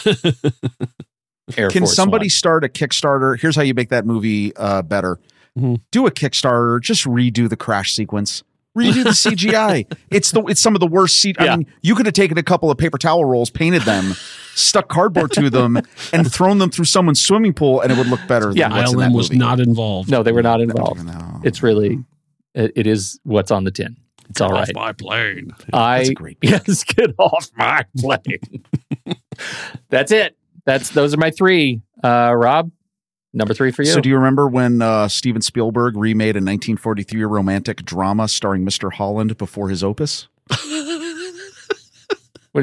Air 1.57 1.69
Can 1.71 1.83
Force 1.83 1.95
somebody 1.95 2.25
One. 2.25 2.31
start 2.31 2.65
a 2.65 2.69
Kickstarter? 2.69 3.39
Here's 3.41 3.57
how 3.57 3.63
you 3.63 3.73
make 3.75 3.89
that 3.91 4.07
movie 4.07 4.55
uh, 4.57 4.83
better. 4.83 5.19
Mhm. 5.59 5.81
Do 5.91 6.07
a 6.07 6.11
Kickstarter. 6.11 6.81
Just 6.81 7.05
redo 7.05 7.49
the 7.49 7.57
crash 7.57 7.93
sequence. 7.93 8.43
Redo 8.77 9.05
the 9.05 9.11
CGI. 9.11 9.87
it's 10.11 10.31
the 10.31 10.43
it's 10.45 10.61
some 10.61 10.75
of 10.75 10.81
the 10.81 10.87
worst. 10.87 11.21
C- 11.21 11.35
I 11.39 11.45
Yeah. 11.45 11.57
mean, 11.57 11.67
you 11.83 11.95
could 11.95 12.07
have 12.07 12.15
taken 12.15 12.39
a 12.39 12.43
couple 12.43 12.71
of 12.71 12.79
paper 12.79 12.97
towel 12.99 13.25
rolls, 13.25 13.51
painted 13.51 13.83
them, 13.83 14.15
stuck 14.55 14.89
cardboard 14.89 15.33
to 15.33 15.51
them, 15.51 15.77
and 16.13 16.33
thrown 16.33 16.59
them 16.59 16.71
through 16.71 16.87
someone's 16.87 17.21
swimming 17.21 17.53
pool, 17.53 17.81
and 17.83 17.93
it 17.93 17.99
would 17.99 18.07
look 18.07 18.21
better. 18.27 18.51
Yeah. 18.53 18.69
than 18.69 18.79
what's 18.79 18.93
in 18.93 18.99
that 18.99 19.11
ILM 19.11 19.15
was 19.15 19.31
movie. 19.31 19.39
not 19.39 19.61
involved. 19.61 20.11
No, 20.11 20.23
they 20.23 20.33
were 20.33 20.43
not 20.43 20.61
involved. 20.61 21.05
No. 21.05 21.41
It's 21.45 21.63
really, 21.63 22.03
it, 22.55 22.73
it 22.77 22.87
is 22.87 23.21
what's 23.25 23.51
on 23.51 23.65
the 23.65 23.71
tin. 23.71 23.97
It's 24.31 24.41
all 24.41 24.55
Off 24.57 24.71
my 24.75 24.93
plane. 24.93 25.51
I 25.75 25.99
That's 25.99 26.09
a 26.09 26.15
great 26.15 26.39
yes, 26.43 26.85
get 26.85 27.11
off 27.19 27.51
my 27.57 27.85
plane. 27.99 28.65
That's 29.91 30.11
it. 30.11 30.37
That's 30.65 30.91
those 30.91 31.13
are 31.13 31.19
my 31.19 31.31
three. 31.31 31.83
Uh, 32.03 32.33
Rob, 32.35 32.71
number 33.33 33.55
three 33.55 33.71
for 33.71 33.83
you. 33.83 33.93
So, 33.93 34.01
do 34.01 34.09
you 34.09 34.17
remember 34.17 34.49
when 34.49 34.83
uh, 34.83 35.09
Steven 35.09 35.43
Spielberg 35.43 35.97
remade 35.97 36.37
a 36.37 36.39
1943 36.39 37.25
romantic 37.25 37.85
drama 37.85 38.29
starring 38.29 38.65
Mr. 38.65 38.93
Holland 38.93 39.37
before 39.39 39.69
his 39.69 39.83
opus? 39.85 40.29
what 40.49 40.61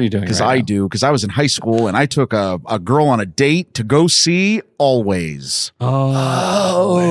you 0.00 0.10
doing? 0.10 0.22
Because 0.22 0.40
right 0.40 0.48
I 0.48 0.56
now? 0.58 0.64
do. 0.64 0.88
Because 0.88 1.02
I 1.02 1.10
was 1.10 1.24
in 1.24 1.30
high 1.30 1.46
school 1.48 1.88
and 1.88 1.96
I 1.96 2.06
took 2.06 2.32
a, 2.32 2.60
a 2.68 2.78
girl 2.78 3.08
on 3.08 3.20
a 3.20 3.26
date 3.26 3.74
to 3.74 3.82
go 3.84 4.06
see 4.06 4.62
Always. 4.78 5.72
Oh. 5.80 7.06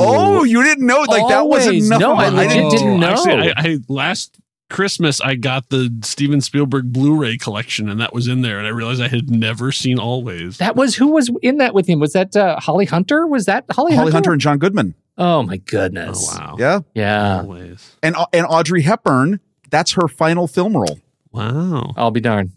Oh, 0.00 0.42
you 0.44 0.62
didn't 0.64 0.86
know? 0.86 1.04
Like 1.08 1.28
that 1.28 1.46
wasn't 1.46 1.76
enough. 1.76 2.00
No, 2.00 2.14
I 2.14 2.26
I 2.26 2.48
didn't. 2.48 2.70
didn't 2.70 2.98
know. 2.98 3.10
Actually, 3.10 3.52
I, 3.52 3.54
I 3.56 3.78
last 3.88 4.36
Christmas 4.70 5.20
I 5.20 5.34
got 5.34 5.68
the 5.68 5.94
Steven 6.02 6.40
Spielberg 6.40 6.92
Blu-ray 6.92 7.36
collection, 7.36 7.88
and 7.90 8.00
that 8.00 8.14
was 8.14 8.28
in 8.28 8.40
there, 8.42 8.58
and 8.58 8.66
I 8.66 8.70
realized 8.70 9.02
I 9.02 9.08
had 9.08 9.30
never 9.30 9.72
seen 9.72 9.98
Always. 9.98 10.56
That 10.58 10.76
was 10.76 10.96
who 10.96 11.08
was 11.08 11.30
in 11.42 11.58
that 11.58 11.74
with 11.74 11.86
him? 11.86 12.00
Was 12.00 12.14
that 12.14 12.34
uh, 12.36 12.58
Holly 12.58 12.86
Hunter? 12.86 13.26
Was 13.26 13.44
that 13.46 13.64
Holly, 13.70 13.94
Holly 13.94 14.12
Hunter 14.12 14.32
and 14.32 14.40
John 14.40 14.58
Goodman. 14.58 14.94
Oh 15.18 15.42
my 15.42 15.58
goodness. 15.58 16.26
Oh 16.32 16.38
wow! 16.38 16.56
Yeah, 16.58 16.80
Yeah. 16.94 17.40
Always. 17.40 17.96
and 18.02 18.16
and 18.32 18.46
Audrey 18.46 18.82
Hepburn. 18.82 19.40
That's 19.68 19.92
her 19.92 20.08
final 20.08 20.46
film 20.48 20.76
role. 20.76 20.98
Wow. 21.32 21.92
I'll 21.96 22.10
be 22.10 22.20
darned. 22.20 22.52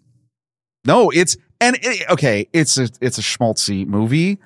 No, 0.85 1.10
it's 1.10 1.38
and 1.61 1.77
it, 1.81 2.10
okay, 2.10 2.48
it's 2.53 2.77
a 2.77 2.90
it's 3.02 3.18
a 3.18 3.22
schmaltzy 3.22 3.85
movie. 3.85 4.40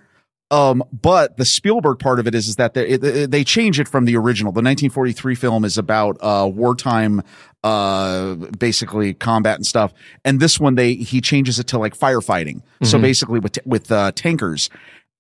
Um, 0.50 0.82
but 0.94 1.36
the 1.38 1.44
Spielberg 1.44 2.00
part 2.00 2.20
of 2.20 2.28
it 2.28 2.34
is 2.34 2.48
is 2.48 2.56
that 2.56 2.74
they 2.74 2.96
they 2.98 3.44
change 3.44 3.80
it 3.82 3.88
from 3.88 4.06
the 4.06 4.16
original. 4.16 4.52
The 4.54 4.60
1943 4.62 5.36
film 5.36 5.66
is 5.66 5.78
about 5.78 6.18
uh 6.22 6.50
wartime, 6.52 7.22
uh, 7.66 8.36
basically 8.58 9.14
combat 9.14 9.56
and 9.58 9.66
stuff. 9.68 9.94
And 10.24 10.40
this 10.40 10.58
one 10.60 10.76
they 10.76 10.94
he 10.96 11.20
changes 11.20 11.60
it 11.60 11.68
to 11.68 11.78
like 11.78 11.98
firefighting. 11.98 12.62
So 12.84 12.98
Mhm. 12.98 13.02
basically 13.02 13.40
with 13.40 13.58
with 13.66 13.92
uh, 13.92 14.14
tankers. 14.16 14.70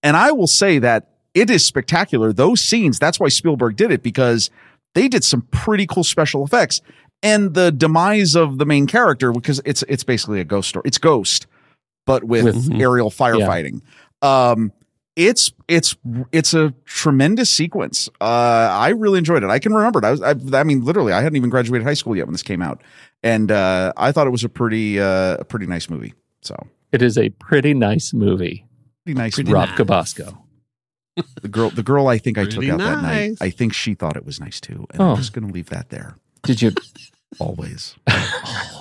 And 0.01 0.15
I 0.15 0.31
will 0.31 0.47
say 0.47 0.79
that 0.79 1.09
it 1.33 1.49
is 1.49 1.65
spectacular. 1.65 2.31
Those 2.31 2.63
scenes. 2.63 2.97
That's 2.97 3.19
why 3.19 3.27
Spielberg 3.27 3.75
did 3.75 3.91
it 3.91 4.01
because 4.03 4.49
they 4.95 5.07
did 5.09 5.23
some 5.25 5.41
pretty 5.51 5.85
cool 5.85 6.03
special 6.05 6.45
effects. 6.45 6.81
And 7.21 7.53
the 7.53 7.71
demise 7.71 8.35
of 8.35 8.59
the 8.59 8.65
main 8.65 8.87
character 8.87 9.33
because 9.33 9.59
it's 9.65 9.83
it's 9.89 10.03
basically 10.05 10.39
a 10.39 10.45
ghost 10.45 10.69
story. 10.69 10.83
It's 10.85 10.99
Ghost, 10.99 11.47
but 12.05 12.23
with, 12.23 12.45
With- 12.45 12.71
aerial 12.79 13.09
firefighting. 13.11 13.81
Um, 14.21 14.71
it's 15.17 15.51
it's 15.67 15.97
it's 16.31 16.53
a 16.53 16.73
tremendous 16.85 17.49
sequence. 17.49 18.07
Uh, 18.21 18.23
I 18.71 18.89
really 18.89 19.17
enjoyed 19.17 19.43
it. 19.43 19.49
I 19.49 19.59
can 19.59 19.73
remember 19.73 19.99
it. 19.99 20.05
I 20.05 20.11
was 20.11 20.21
I, 20.21 20.35
I 20.53 20.63
mean, 20.63 20.85
literally, 20.85 21.11
I 21.11 21.21
hadn't 21.21 21.35
even 21.35 21.49
graduated 21.49 21.85
high 21.85 21.95
school 21.95 22.15
yet 22.15 22.27
when 22.27 22.33
this 22.33 22.43
came 22.43 22.61
out, 22.61 22.81
and 23.23 23.51
uh, 23.51 23.91
I 23.97 24.11
thought 24.11 24.27
it 24.27 24.29
was 24.31 24.43
a 24.43 24.49
pretty 24.49 24.99
uh, 24.99 25.37
a 25.39 25.43
pretty 25.43 25.65
nice 25.65 25.89
movie. 25.89 26.13
So 26.41 26.55
It 26.91 27.01
is 27.01 27.17
a 27.17 27.29
pretty 27.29 27.73
nice 27.73 28.13
movie. 28.13 28.65
pretty 29.03 29.17
nice. 29.19 29.33
Pretty 29.35 29.51
Rob 29.51 29.69
nice. 29.69 29.77
Cabasco. 29.77 30.37
The 31.41 31.47
girl, 31.47 31.71
the 31.71 31.81
girl, 31.81 32.07
I 32.07 32.19
think 32.19 32.37
I 32.37 32.43
took 32.43 32.57
Pretty 32.57 32.69
out 32.69 32.77
that 32.77 33.01
night. 33.01 33.37
I 33.41 33.49
think 33.49 33.73
she 33.73 33.95
thought 33.95 34.15
it 34.15 34.23
was 34.23 34.39
nice 34.39 34.61
too, 34.61 34.85
and 34.91 35.01
Oh. 35.01 35.09
I'm 35.11 35.17
just 35.17 35.33
going 35.33 35.47
to 35.47 35.51
leave 35.53 35.69
that 35.71 35.89
there. 35.89 36.15
Did 36.43 36.61
you? 36.61 36.71
Always. 37.39 37.95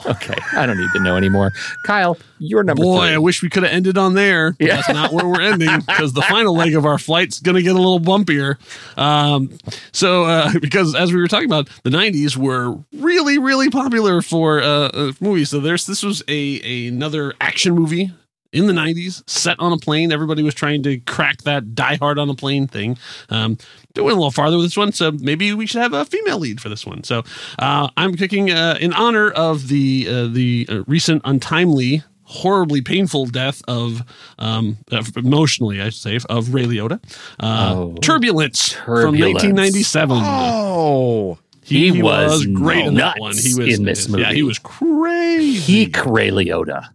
Okay, 0.07 0.37
I 0.53 0.67
don't 0.67 0.79
need 0.79 0.91
to 0.93 1.01
know 1.01 1.17
anymore. 1.17 1.53
Kyle, 1.85 2.17
you're 2.39 2.63
number 2.63 2.81
Boy, 2.81 3.07
three. 3.07 3.15
I 3.15 3.19
wish 3.19 3.43
we 3.43 3.51
could 3.51 3.65
have 3.65 3.73
ended 3.73 3.99
on 3.99 4.15
there. 4.15 4.55
Yeah. 4.61 4.77
That's 4.77 4.89
not 4.91 5.13
where 5.13 5.27
we're 5.27 5.41
ending 5.41 5.81
because 5.81 6.13
the 6.13 6.23
final 6.23 6.55
leg 6.55 6.77
of 6.77 6.87
our 6.87 6.97
flight's 6.97 7.41
going 7.41 7.57
to 7.57 7.63
get 7.63 7.75
a 7.75 7.79
little 7.79 7.99
bumpier. 7.99 8.57
Um, 8.97 9.51
so, 9.91 10.25
uh, 10.25 10.53
because 10.61 10.95
as 10.95 11.13
we 11.13 11.21
were 11.21 11.27
talking 11.27 11.49
about, 11.49 11.69
the 11.83 11.91
90s 11.91 12.37
were 12.37 12.77
really, 12.93 13.39
really 13.39 13.69
popular 13.69 14.23
for 14.23 14.61
uh, 14.61 14.91
uh, 14.91 15.13
movies. 15.21 15.51
So, 15.51 15.59
there's 15.59 15.87
this 15.87 16.05
was 16.05 16.23
a, 16.29 16.61
a 16.63 16.87
another 16.87 17.35
action 17.41 17.75
movie 17.75 18.13
in 18.53 18.67
the 18.67 18.73
90s 18.73 19.23
set 19.29 19.59
on 19.61 19.73
a 19.73 19.77
plane. 19.79 20.13
Everybody 20.13 20.43
was 20.43 20.55
trying 20.55 20.83
to 20.85 20.99
crack 21.01 21.43
that 21.43 21.75
die 21.75 21.97
hard 21.97 22.19
on 22.19 22.29
a 22.31 22.35
plane 22.35 22.67
thing. 22.67 22.97
Um, 23.29 23.59
they 23.95 24.03
went 24.03 24.13
a 24.13 24.17
little 24.21 24.31
farther 24.31 24.57
with 24.57 24.67
this 24.67 24.77
one, 24.77 24.93
so 24.93 25.11
maybe 25.13 25.53
we 25.55 25.67
should 25.67 25.81
have 25.83 25.93
a 25.93 26.05
female 26.05 26.39
lead 26.39 26.61
for 26.61 26.69
this 26.69 26.87
one. 26.87 27.03
So 27.05 27.23
uh, 27.59 27.89
I'm 27.97 28.15
picking 28.15 28.51
uh, 28.51 28.79
in 28.81 28.93
honor 28.93 29.31
of 29.31 29.69
the 29.69 30.07
uh, 30.09 30.27
the 30.29 30.67
uh, 30.71 30.83
recent 30.87 31.23
untimely, 31.25 32.03
horribly 32.23 32.81
painful 32.83 33.27
death 33.27 33.63
of 33.69 34.03
um, 34.39 34.79
of- 34.91 35.17
emotionally, 35.17 35.81
I 35.81 35.91
should 35.91 36.03
say, 36.03 36.19
of 36.29 36.53
Ray 36.55 36.65
Liotta. 36.65 37.01
Uh, 37.41 37.73
Oh. 37.77 37.95
Turbulence, 38.03 38.73
from 38.73 39.19
1997. 39.19 40.19
Oh, 40.23 41.39
He 41.63 41.91
was 42.03 42.47
great 42.47 42.87
in 42.87 42.95
that 42.95 43.19
nuts 43.19 43.21
one. 43.21 43.37
He 43.37 43.55
was 43.55 43.79
in 43.79 43.85
this 43.85 44.09
movie. 44.09 44.23
Yeah, 44.23 44.33
he 44.33 44.43
was 44.43 44.59
crazy. 44.59 45.87
Peak 45.87 46.05
Ray 46.07 46.31
Liotta. 46.31 46.89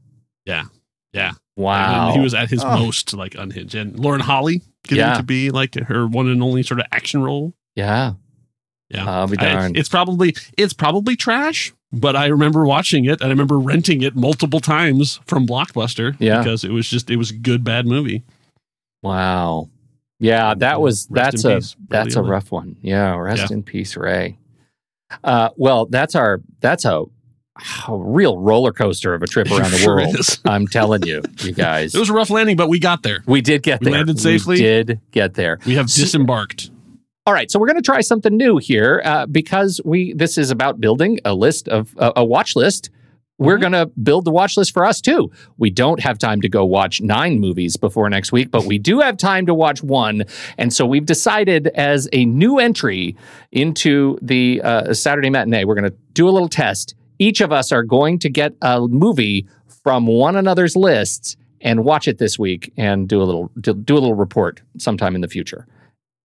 Yeah, 0.46 0.64
yeah. 1.14 1.32
Wow. 1.58 2.08
And 2.08 2.18
he 2.18 2.24
was 2.24 2.34
at 2.34 2.50
his 2.50 2.64
Oh. 2.64 2.78
most 2.80 3.14
like 3.14 3.36
unhinged. 3.36 3.76
And 3.76 4.00
Lauren 4.00 4.22
Holly 4.22 4.62
getting 4.88 4.98
Yeah. 5.06 5.16
to 5.18 5.24
be 5.24 5.50
like 5.52 5.76
her 5.76 6.08
one 6.08 6.28
and 6.28 6.42
only 6.42 6.64
sort 6.64 6.80
of 6.80 6.88
action 6.92 7.22
role. 7.22 7.54
Yeah. 7.76 8.14
Yeah, 8.90 9.10
I'll 9.10 9.28
be 9.28 9.38
I- 9.38 9.54
darned. 9.54 9.78
it's 9.78 9.88
probably 9.90 10.36
it's 10.58 10.74
probably 10.74 11.16
trash, 11.16 11.72
but 11.94 12.16
I 12.16 12.26
remember 12.28 12.66
watching 12.66 13.06
it 13.06 13.22
and 13.22 13.28
I 13.28 13.30
remember 13.30 13.58
renting 13.60 14.02
it 14.02 14.16
multiple 14.16 14.60
times 14.60 15.20
from 15.26 15.48
Blockbuster. 15.48 16.16
Yeah. 16.20 16.40
because 16.40 16.64
it 16.64 16.72
was 16.72 16.90
just 16.90 17.10
it 17.10 17.16
was 17.18 17.32
a 17.32 17.36
good 17.38 17.64
bad 17.64 17.86
movie. 17.86 18.24
Wow. 19.04 19.70
Yeah, 20.20 20.54
that 20.56 20.80
was 20.82 21.08
Rest 21.10 21.44
that's 21.44 21.46
a 21.46 21.56
peace, 21.56 21.76
that's 21.90 22.16
a 22.16 22.22
rough 22.22 22.52
one. 22.52 22.76
Yeah, 22.82 23.16
rest 23.18 23.50
Yeah. 23.50 23.56
in 23.58 23.64
peace, 23.64 23.98
Ray. 23.98 24.38
Uh, 25.24 25.50
well, 25.58 25.86
that's 25.88 26.14
our 26.16 26.42
that's 26.60 26.86
a, 26.86 27.04
a 27.88 27.96
real 27.98 28.38
roller 28.38 28.72
coaster 28.72 29.14
of 29.14 29.22
a 29.24 29.28
trip 29.28 29.48
around 29.52 29.72
the 29.72 29.78
Sure 29.78 29.96
world. 29.98 30.16
I'm 30.46 30.68
telling 30.68 31.04
you, 31.06 31.22
you 31.40 31.52
guys. 31.54 31.94
It 31.94 32.00
was 32.00 32.10
a 32.10 32.14
rough 32.14 32.30
landing, 32.30 32.56
but 32.58 32.70
we 32.70 32.80
got 32.80 33.04
there. 33.04 33.24
we 33.28 33.42
did 33.42 33.64
get 33.64 33.82
there. 33.82 33.86
we 33.88 33.92
there. 33.92 34.00
landed 34.00 34.20
safely. 34.20 34.56
We 34.56 34.62
did 34.62 35.00
get 35.12 35.34
there. 35.34 35.60
We 35.66 35.76
have 35.76 35.88
disembarked. 35.88 36.72
All 37.28 37.34
right, 37.34 37.52
so 37.52 37.60
we're 37.60 37.68
going 37.68 37.76
to 37.78 37.84
try 37.84 38.02
something 38.02 38.36
new 38.36 38.58
here 38.58 39.02
uh, 39.06 39.26
because 39.28 39.80
we 39.86 40.14
this 40.14 40.38
is 40.40 40.50
about 40.50 40.82
building 40.82 41.20
a 41.24 41.34
list 41.36 41.68
of 41.68 41.96
uh, 41.98 42.14
a 42.16 42.26
watch 42.26 42.56
list. 42.56 42.90
We're 43.38 43.54
Mm-hmm. 43.58 43.62
going 43.62 43.72
to 43.74 43.86
build 44.00 44.26
the 44.26 44.32
watch 44.32 44.56
list 44.56 44.72
for 44.72 44.86
us 44.86 45.02
too. 45.02 45.32
We 45.58 45.72
don't 45.72 46.00
have 46.00 46.20
time 46.20 46.42
to 46.42 46.50
go 46.50 46.64
watch 46.66 47.02
nine 47.02 47.40
movies 47.40 47.76
before 47.76 48.08
next 48.10 48.32
week, 48.32 48.52
but 48.52 48.66
we 48.66 48.78
do 48.78 49.00
have 49.00 49.18
time 49.18 49.48
to 49.48 49.54
watch 49.56 49.82
one. 49.84 50.24
And 50.60 50.72
so 50.72 50.86
we've 50.86 51.06
decided 51.08 51.68
as 51.70 52.08
a 52.14 52.26
new 52.26 52.60
entry 52.60 53.16
into 53.52 54.20
the 54.22 54.62
uh, 54.64 54.94
Saturday 54.94 55.30
matinee, 55.32 55.66
we're 55.66 55.74
going 55.76 55.90
to 55.92 55.98
do 56.14 56.30
a 56.30 56.32
little 56.32 56.50
test. 56.50 56.94
Each 57.22 57.40
of 57.40 57.52
us 57.52 57.72
are 57.72 57.84
going 57.84 58.18
to 58.18 58.30
get 58.30 58.56
a 58.64 58.82
movie 58.82 59.48
from 59.84 60.08
one 60.08 60.36
another's 60.36 60.76
lists 60.76 61.38
and 61.62 61.86
watch 61.86 62.08
it 62.08 62.18
this 62.18 62.40
week 62.40 62.74
and 62.78 63.08
do 63.08 63.22
a 63.22 63.26
little 63.26 63.52
do, 63.62 63.74
a 63.74 63.94
little 63.94 64.16
report 64.16 64.64
sometime 64.80 65.14
in 65.14 65.22
the 65.22 65.28
future. 65.28 65.68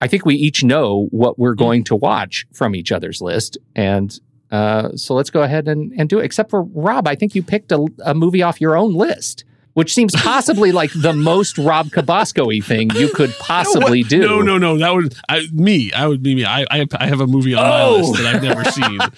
I 0.00 0.08
think 0.08 0.24
we 0.24 0.36
each 0.36 0.64
know 0.64 1.08
what 1.10 1.38
we're 1.38 1.54
going 1.54 1.84
to 1.84 1.96
watch 1.96 2.46
from 2.54 2.74
each 2.74 2.92
other's 2.92 3.20
list. 3.20 3.58
And 3.74 4.18
uh, 4.50 4.96
so 4.96 5.12
let's 5.12 5.28
go 5.28 5.42
ahead 5.42 5.68
and, 5.68 5.92
and 5.98 6.08
do 6.08 6.18
it. 6.18 6.24
Except 6.24 6.48
for 6.48 6.62
Rob, 6.62 7.06
I 7.06 7.14
think 7.14 7.34
you 7.34 7.42
picked 7.42 7.72
a, 7.72 7.86
a 8.02 8.14
movie 8.14 8.42
off 8.42 8.58
your 8.58 8.74
own 8.74 8.94
list, 8.94 9.44
which 9.76 9.92
seems 9.94 10.12
possibly 10.16 10.72
like 10.72 10.90
the 10.96 11.12
most 11.12 11.58
Rob 11.58 11.90
Cabasco 11.90 12.46
y 12.46 12.60
thing 12.60 12.88
you 12.96 13.10
could 13.10 13.30
possibly 13.38 14.02
What? 14.02 14.10
do. 14.10 14.20
No, 14.20 14.40
no, 14.40 14.56
no. 14.56 14.78
That 14.78 14.94
would 14.94 15.14
I, 15.28 15.46
me. 15.52 15.92
I 15.92 16.06
would 16.06 16.22
be 16.22 16.34
me. 16.34 16.44
I, 16.46 16.64
I 16.70 16.86
I 16.98 17.06
have 17.06 17.20
a 17.20 17.26
movie 17.26 17.54
on 17.54 17.62
my 17.62 17.82
Oh. 17.82 17.96
list 17.96 18.14
that 18.22 18.34
I've 18.34 18.42
never 18.42 18.64
seen. 18.64 18.98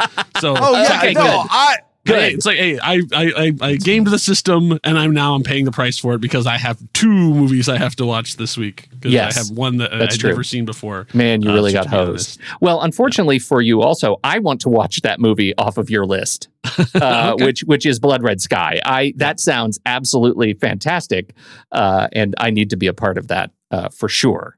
So 0.41 0.55
Oh 0.57 0.73
yeah, 0.81 0.99
Okay, 0.99 1.13
no, 1.15 1.21
good. 1.23 1.47
I 1.51 1.77
Hey, 2.17 2.31
it's 2.33 2.47
like, 2.47 2.59
hey, 2.59 2.79
I, 2.79 3.01
I, 3.13 3.33
I, 3.37 3.55
I 3.61 3.77
gamed 3.77 4.07
the 4.09 4.19
system, 4.19 4.79
and 4.85 4.99
I'm 4.99 5.13
now 5.13 5.35
I'm 5.35 5.43
paying 5.43 5.65
the 5.65 5.71
price 5.73 5.99
for 5.99 6.15
it 6.15 6.21
because 6.21 6.47
I 6.47 6.57
have 6.59 6.79
two 6.93 7.09
movies 7.09 7.69
I 7.69 7.77
have 7.79 7.95
to 7.97 8.07
watch 8.07 8.37
this 8.37 8.57
week. 8.57 8.89
Because 8.91 9.13
Yes, 9.13 9.37
I 9.37 9.41
have 9.41 9.57
one 9.57 9.77
that 9.79 9.91
that's 9.93 10.15
I've 10.15 10.21
true. 10.21 10.31
never 10.31 10.43
seen 10.45 10.65
before. 10.65 11.07
Man, 11.15 11.43
you 11.43 11.51
Uh, 11.51 11.55
really 11.55 11.73
got 11.73 11.87
hosed. 11.87 12.41
Well, 12.61 12.81
unfortunately 12.83 13.39
for 13.39 13.61
you, 13.63 13.83
also, 13.83 14.17
I 14.25 14.39
want 14.41 14.61
to 14.63 14.69
watch 14.69 15.01
that 15.03 15.21
movie 15.21 15.55
off 15.57 15.77
of 15.79 15.91
your 15.91 16.07
list, 16.07 16.49
uh, 16.95 17.33
Okay. 17.35 17.45
which 17.45 17.61
which 17.63 17.87
is 17.87 17.99
Blood 17.99 18.23
Red 18.23 18.41
Sky. 18.41 18.81
I 18.85 19.13
that 19.17 19.41
sounds 19.41 19.79
absolutely 19.87 20.55
fantastic, 20.55 21.35
uh, 21.73 22.09
and 22.13 22.35
I 22.39 22.51
need 22.51 22.71
to 22.71 22.77
be 22.77 22.87
a 22.87 22.95
part 22.95 23.19
of 23.19 23.29
that 23.29 23.51
uh, 23.71 23.89
for 23.91 24.09
sure. 24.09 24.57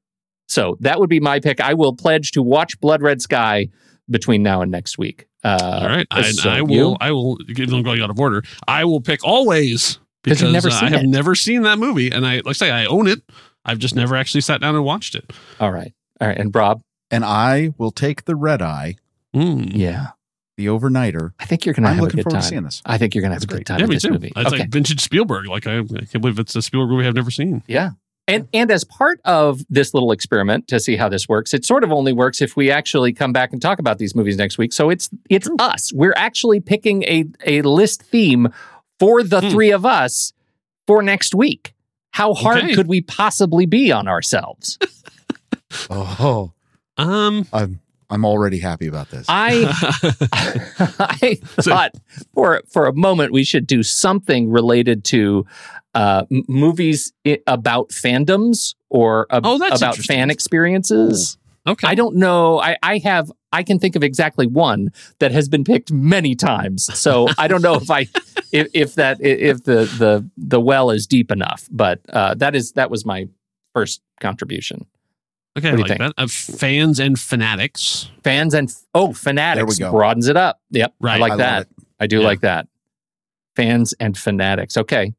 So 0.48 0.76
that 0.80 0.98
would 0.98 1.08
be 1.10 1.20
my 1.20 1.38
pick. 1.40 1.60
I 1.60 1.74
will 1.74 1.94
pledge 1.94 2.32
to 2.32 2.42
watch 2.42 2.80
Blood 2.80 3.02
Red 3.02 3.22
Sky 3.22 3.68
between 4.10 4.42
now 4.42 4.62
and 4.62 4.70
next 4.72 4.98
week. 4.98 5.26
Uh, 5.42 5.78
All 5.82 5.88
right, 5.88 6.06
I, 6.10 6.22
so 6.32 6.50
I 6.50 6.60
will. 6.60 6.70
you? 6.92 6.96
I 7.00 7.12
will. 7.12 7.38
Even 7.48 7.70
though 7.70 7.82
going 7.82 8.02
out 8.02 8.10
of 8.10 8.20
order, 8.20 8.42
I 8.68 8.84
will 8.84 9.00
pick 9.00 9.24
always 9.24 9.96
'Cause 9.96 9.98
because 10.22 10.42
you've 10.42 10.52
never 10.52 10.68
uh, 10.68 10.78
I 10.82 10.88
have 10.90 11.02
it. 11.02 11.06
never 11.06 11.34
seen 11.34 11.62
that 11.62 11.78
movie, 11.78 12.10
and 12.10 12.26
I 12.26 12.36
like 12.36 12.48
I 12.48 12.52
say 12.52 12.70
I 12.70 12.84
own 12.84 13.06
it. 13.08 13.22
I've 13.64 13.78
just 13.78 13.94
never 13.94 14.16
actually 14.16 14.42
sat 14.42 14.60
down 14.60 14.74
and 14.74 14.84
watched 14.84 15.14
it. 15.14 15.32
All 15.58 15.70
right, 15.72 15.92
all 16.20 16.28
right, 16.28 16.36
and 16.38 16.54
Rob, 16.54 16.82
and 17.10 17.24
I 17.24 17.72
will 17.78 17.90
take 17.90 18.24
the 18.26 18.36
red 18.36 18.60
eye, 18.60 18.96
Mm. 19.34 19.70
yeah, 19.74 20.08
the 20.58 20.66
overnighter. 20.66 21.30
I 21.40 21.46
think 21.46 21.64
you're 21.64 21.72
going 21.74 21.84
to 21.84 21.88
I'm 21.88 21.94
have 21.96 22.02
a 22.02 22.04
looking 22.04 22.16
good 22.18 22.24
forward 22.24 22.34
time. 22.34 22.42
to 22.42 22.48
seeing 22.48 22.62
this. 22.64 22.82
I 22.84 22.98
think 22.98 23.14
you're 23.14 23.22
going 23.22 23.30
to 23.30 23.34
have 23.36 23.40
That's 23.40 23.44
a 23.52 23.54
great 23.54 23.66
great. 23.66 23.66
time 23.66 23.78
Yeah, 23.78 23.84
with 23.84 23.90
me 23.90 23.96
this 23.96 24.02
too. 24.02 24.10
movie. 24.12 24.32
It's 24.36 24.46
okay. 24.52 24.58
like 24.60 24.70
vintage 24.70 25.00
Spielberg. 25.00 25.46
Like 25.46 25.66
I, 25.66 25.78
I 25.78 25.82
can't 25.84 26.20
believe 26.20 26.38
it's 26.38 26.54
a 26.56 26.60
Spielberg 26.62 26.90
movie 26.90 27.06
I've 27.08 27.14
never 27.14 27.30
seen. 27.30 27.62
Yeah. 27.66 27.90
And 28.30 28.48
and 28.52 28.70
as 28.70 28.84
part 28.84 29.20
of 29.24 29.60
this 29.68 29.92
little 29.94 30.12
experiment 30.12 30.68
to 30.68 30.78
see 30.80 30.96
how 30.96 31.08
this 31.08 31.28
works, 31.28 31.52
it 31.54 31.64
sort 31.64 31.84
of 31.84 31.92
only 31.92 32.12
works 32.12 32.40
if 32.40 32.56
we 32.56 32.70
actually 32.70 33.12
come 33.12 33.32
back 33.32 33.52
and 33.52 33.60
talk 33.60 33.78
about 33.78 33.98
these 33.98 34.14
movies 34.14 34.36
next 34.36 34.58
week. 34.58 34.72
So 34.72 34.90
it's 34.90 35.10
it's 35.28 35.48
us. 35.58 35.92
We're 35.92 36.14
actually 36.16 36.60
picking 36.60 37.02
a 37.04 37.24
a 37.46 37.62
list 37.62 38.02
theme 38.02 38.48
for 38.98 39.22
the 39.22 39.40
Hmm. 39.40 39.48
three 39.50 39.70
of 39.72 39.84
us 39.86 40.32
for 40.86 41.02
next 41.02 41.34
week. 41.34 41.74
How 42.12 42.34
hard 42.34 42.64
Okay. 42.64 42.74
could 42.74 42.86
we 42.88 43.00
possibly 43.02 43.66
be 43.66 43.92
on 43.92 44.08
ourselves? 44.08 44.78
Oh, 45.88 46.52
Um, 46.96 47.46
I'm 47.52 47.80
I'm 48.10 48.24
already 48.24 48.58
happy 48.58 48.88
about 48.88 49.08
this. 49.10 49.26
I 49.28 49.66
I 50.98 51.38
thought 51.62 51.92
for 52.34 52.62
for 52.68 52.86
a 52.86 52.92
moment 52.92 53.32
we 53.32 53.44
should 53.44 53.66
do 53.66 53.82
something 53.82 54.50
related 54.50 55.04
to 55.04 55.46
uh, 55.94 56.24
m- 56.30 56.42
movies 56.48 57.12
i- 57.26 57.40
about 57.46 57.90
fandoms 57.90 58.74
or 58.88 59.26
ab- 59.30 59.44
Oh, 59.46 59.58
that's 59.58 59.80
about 59.80 59.96
fan 59.96 60.30
experiences. 60.30 61.36
okay. 61.66 61.86
I 61.88 61.94
don't 61.94 62.16
know. 62.16 62.60
I, 62.60 62.76
I 62.82 62.98
have. 62.98 63.30
I 63.52 63.64
can 63.64 63.80
think 63.80 63.96
of 63.96 64.04
exactly 64.04 64.46
one 64.46 64.92
that 65.18 65.32
has 65.32 65.48
been 65.48 65.64
picked 65.64 65.90
many 65.90 66.36
times. 66.36 66.84
So 66.98 67.26
I 67.36 67.48
don't 67.48 67.62
know 67.62 67.74
if 67.82 67.90
I, 67.90 68.06
if, 68.52 68.68
if 68.72 68.94
that, 68.94 69.20
if 69.20 69.64
the 69.64 69.84
the 69.98 70.30
the 70.36 70.60
well 70.60 70.90
is 70.90 71.06
deep 71.08 71.30
enough. 71.32 71.66
But 71.70 72.00
uh, 72.10 72.34
that 72.34 72.54
is 72.54 72.72
that 72.72 72.90
was 72.90 73.04
my 73.04 73.26
first 73.74 74.00
contribution. 74.20 74.86
okay, 75.58 75.70
what 75.72 75.74
I 75.74 75.82
you 75.82 75.88
like 75.88 75.98
that. 75.98 76.12
Uh, 76.16 76.26
fans 76.28 77.00
and 77.00 77.18
fanatics. 77.18 78.08
Fans 78.22 78.54
and 78.54 78.72
oh, 78.94 79.12
fanatics 79.12 79.78
go. 79.78 79.90
broadens 79.90 80.28
it 80.28 80.36
up. 80.36 80.60
Yep, 80.70 80.94
I 81.02 81.16
like 81.18 81.32
I 81.32 81.36
that. 81.38 81.68
I 81.98 82.06
do 82.06 82.20
Yeah. 82.20 82.26
like 82.26 82.40
that. 82.42 82.68
Fans 83.56 83.92
and 83.98 84.16
fanatics. 84.16 84.76
Okay. 84.76 85.12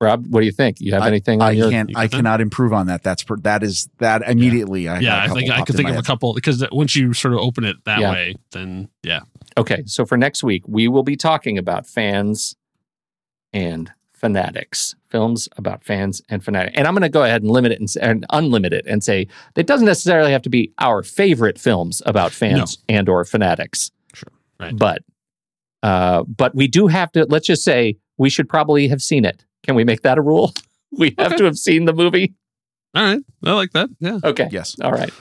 Yeah. 0.00 0.06
Rob, 0.08 0.26
what 0.28 0.40
do 0.40 0.46
you 0.46 0.52
think? 0.52 0.80
You 0.80 0.92
have 0.94 1.02
I- 1.02 1.08
anything 1.08 1.42
on 1.42 1.48
I 1.48 1.50
your? 1.52 1.70
can't. 1.70 1.90
you 1.90 1.96
I 1.98 2.06
got 2.06 2.16
cannot 2.16 2.40
improve 2.40 2.72
on 2.72 2.86
that. 2.86 3.02
That's 3.02 3.22
per, 3.24 3.36
that 3.38 3.62
is 3.62 3.88
that 3.98 4.22
immediately. 4.28 4.88
I 4.88 5.00
yeah, 5.00 5.20
had 5.22 5.30
a 5.30 5.32
I 5.32 5.34
think 5.34 5.50
I 5.50 5.56
popped 5.56 5.66
could 5.66 5.76
think 5.76 5.88
my 5.88 5.94
of 5.94 6.00
a 6.00 6.02
couple 6.06 6.34
because 6.34 6.64
once 6.70 6.94
you 6.94 7.12
sort 7.14 7.34
of 7.34 7.40
open 7.40 7.64
it 7.64 7.76
that 7.84 7.98
Yeah. 8.00 8.12
way, 8.12 8.34
then 8.52 8.88
yeah. 9.02 9.20
Okay, 9.56 9.82
so 9.86 10.06
for 10.06 10.16
next 10.16 10.44
week, 10.44 10.62
we 10.68 10.86
will 10.88 11.02
be 11.02 11.16
talking 11.16 11.58
about 11.58 11.84
fans 11.86 12.54
and 13.52 13.90
fanatics, 14.12 14.94
films 15.08 15.48
about 15.56 15.82
fans 15.84 16.20
and 16.28 16.44
fanatics. 16.44 16.76
And 16.76 16.86
I'm 16.86 16.94
going 16.94 17.02
to 17.02 17.08
go 17.08 17.22
ahead 17.24 17.42
and 17.42 17.50
limit 17.50 17.72
it 17.72 17.78
and, 17.80 17.88
s- 17.88 17.96
and 17.96 18.26
unlimit 18.30 18.72
it 18.72 18.84
and 18.86 19.02
say 19.02 19.26
it 19.56 19.66
doesn't 19.66 19.86
necessarily 19.86 20.32
have 20.32 20.42
to 20.42 20.50
be 20.50 20.72
our 20.78 21.02
favorite 21.02 21.58
films 21.58 22.02
about 22.06 22.32
fans 22.32 22.78
and 22.88 23.08
or 23.08 23.24
fanatics. 23.24 23.90
Sure. 24.14 24.32
Right. 24.60 24.76
But 24.76 25.02
uh, 25.82 26.22
but 26.24 26.54
we 26.54 26.66
do 26.68 26.86
have 26.88 27.10
to. 27.12 27.24
Let's 27.28 27.46
just 27.46 27.62
say 27.64 27.96
we 28.16 28.30
should 28.30 28.48
probably 28.48 28.88
have 28.88 29.00
seen 29.02 29.24
it. 29.24 29.44
Can 29.64 29.74
we 29.74 29.84
make 29.84 30.02
that 30.02 30.18
a 30.18 30.22
rule? 30.22 30.52
We 30.90 31.14
have 31.18 31.28
Okay. 31.32 31.36
to 31.36 31.44
have 31.44 31.58
seen 31.58 31.84
the 31.84 31.92
movie. 31.92 32.34
All 32.94 33.04
right, 33.04 33.20
I 33.44 33.52
like 33.52 33.72
that. 33.72 33.90
Yeah. 34.00 34.18
Okay. 34.24 34.48
Yes. 34.50 34.74
All 34.82 34.90
right. 34.90 35.12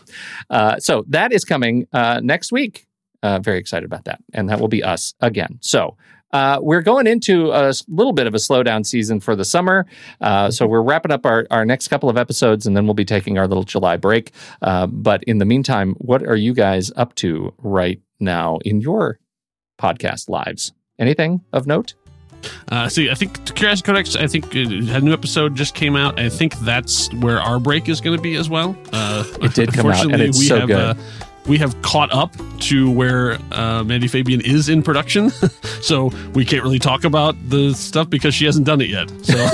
Uh, 0.50 0.80
so 0.80 1.04
that 1.10 1.34
is 1.34 1.44
coming 1.44 1.86
uh, 1.92 2.22
next 2.24 2.54
week. 2.54 2.88
Uh, 3.22 3.40
very 3.40 3.60
excited 3.60 3.86
about 3.86 4.06
that. 4.06 4.22
And 4.34 4.48
that 4.50 4.62
will 4.62 4.70
be 4.70 4.82
us 4.82 5.14
again. 5.20 5.58
So 5.60 5.98
uh, 6.32 6.60
we're 6.62 6.82
going 6.82 7.06
into 7.06 7.52
a 7.52 7.74
little 7.90 8.14
bit 8.14 8.28
of 8.28 8.34
a 8.34 8.38
slowdown 8.38 8.86
season 8.86 9.20
for 9.20 9.36
the 9.36 9.44
summer. 9.44 9.86
Uh, 10.22 10.50
so 10.52 10.66
we're 10.66 10.82
wrapping 10.82 11.12
up 11.12 11.26
our, 11.26 11.46
our 11.52 11.66
next 11.66 11.90
couple 11.90 12.08
of 12.10 12.18
episodes 12.18 12.66
and 12.66 12.76
then 12.78 12.86
we'll 12.86 12.94
be 12.94 13.04
taking 13.04 13.38
our 13.38 13.46
little 13.48 13.64
July 13.66 13.98
break. 13.98 14.32
Uh, 14.62 14.88
but 14.88 15.22
in 15.26 15.40
the 15.40 15.46
meantime, 15.46 15.96
what 15.98 16.24
are 16.24 16.38
you 16.38 16.54
guys 16.54 16.94
up 16.96 17.14
to 17.16 17.54
right 17.58 18.00
now 18.22 18.60
in 18.64 18.80
your 18.80 19.20
podcast 19.82 20.30
lives? 20.30 20.72
Anything 20.98 21.42
of 21.52 21.68
note? 21.68 21.94
Uh, 22.70 22.90
see, 22.90 23.10
I 23.10 23.14
think 23.16 23.56
Curiosity 23.56 23.86
Codex. 23.86 24.16
I 24.16 24.28
think 24.28 24.52
had 24.54 25.02
a 25.02 25.06
new 25.06 25.14
episode 25.14 25.56
just 25.56 25.74
came 25.76 25.96
out. 25.96 26.20
I 26.20 26.30
think 26.30 26.58
that's 26.60 27.14
where 27.16 27.40
our 27.40 27.60
break 27.60 27.90
is 27.90 28.02
going 28.02 28.16
to 28.18 28.22
be 28.22 28.36
as 28.36 28.50
well. 28.50 28.76
Uh, 28.92 29.24
It 29.42 29.54
did 29.54 29.74
come 29.74 29.88
out, 29.88 30.04
and 30.04 30.14
unfortunately, 30.14 30.26
it's 30.28 30.40
we 30.40 30.46
so 30.48 30.60
have, 30.60 30.68
good. 30.68 30.78
Uh, 30.78 30.94
we 31.48 31.58
have 31.58 31.80
caught 31.82 32.12
up 32.14 32.34
to 32.62 32.90
where 32.92 33.38
uh, 33.52 33.84
Mandy 33.84 34.08
Fabian 34.08 34.42
is 34.42 34.68
in 34.70 34.82
production, 34.84 35.30
so 35.82 36.12
we 36.34 36.44
can't 36.46 36.64
really 36.64 36.80
talk 36.80 37.04
about 37.04 37.36
the 37.50 37.74
stuff 37.74 38.10
because 38.10 38.34
she 38.36 38.46
hasn't 38.46 38.66
done 38.66 38.82
it 38.82 38.90
yet. 38.90 39.10
So 39.24 39.34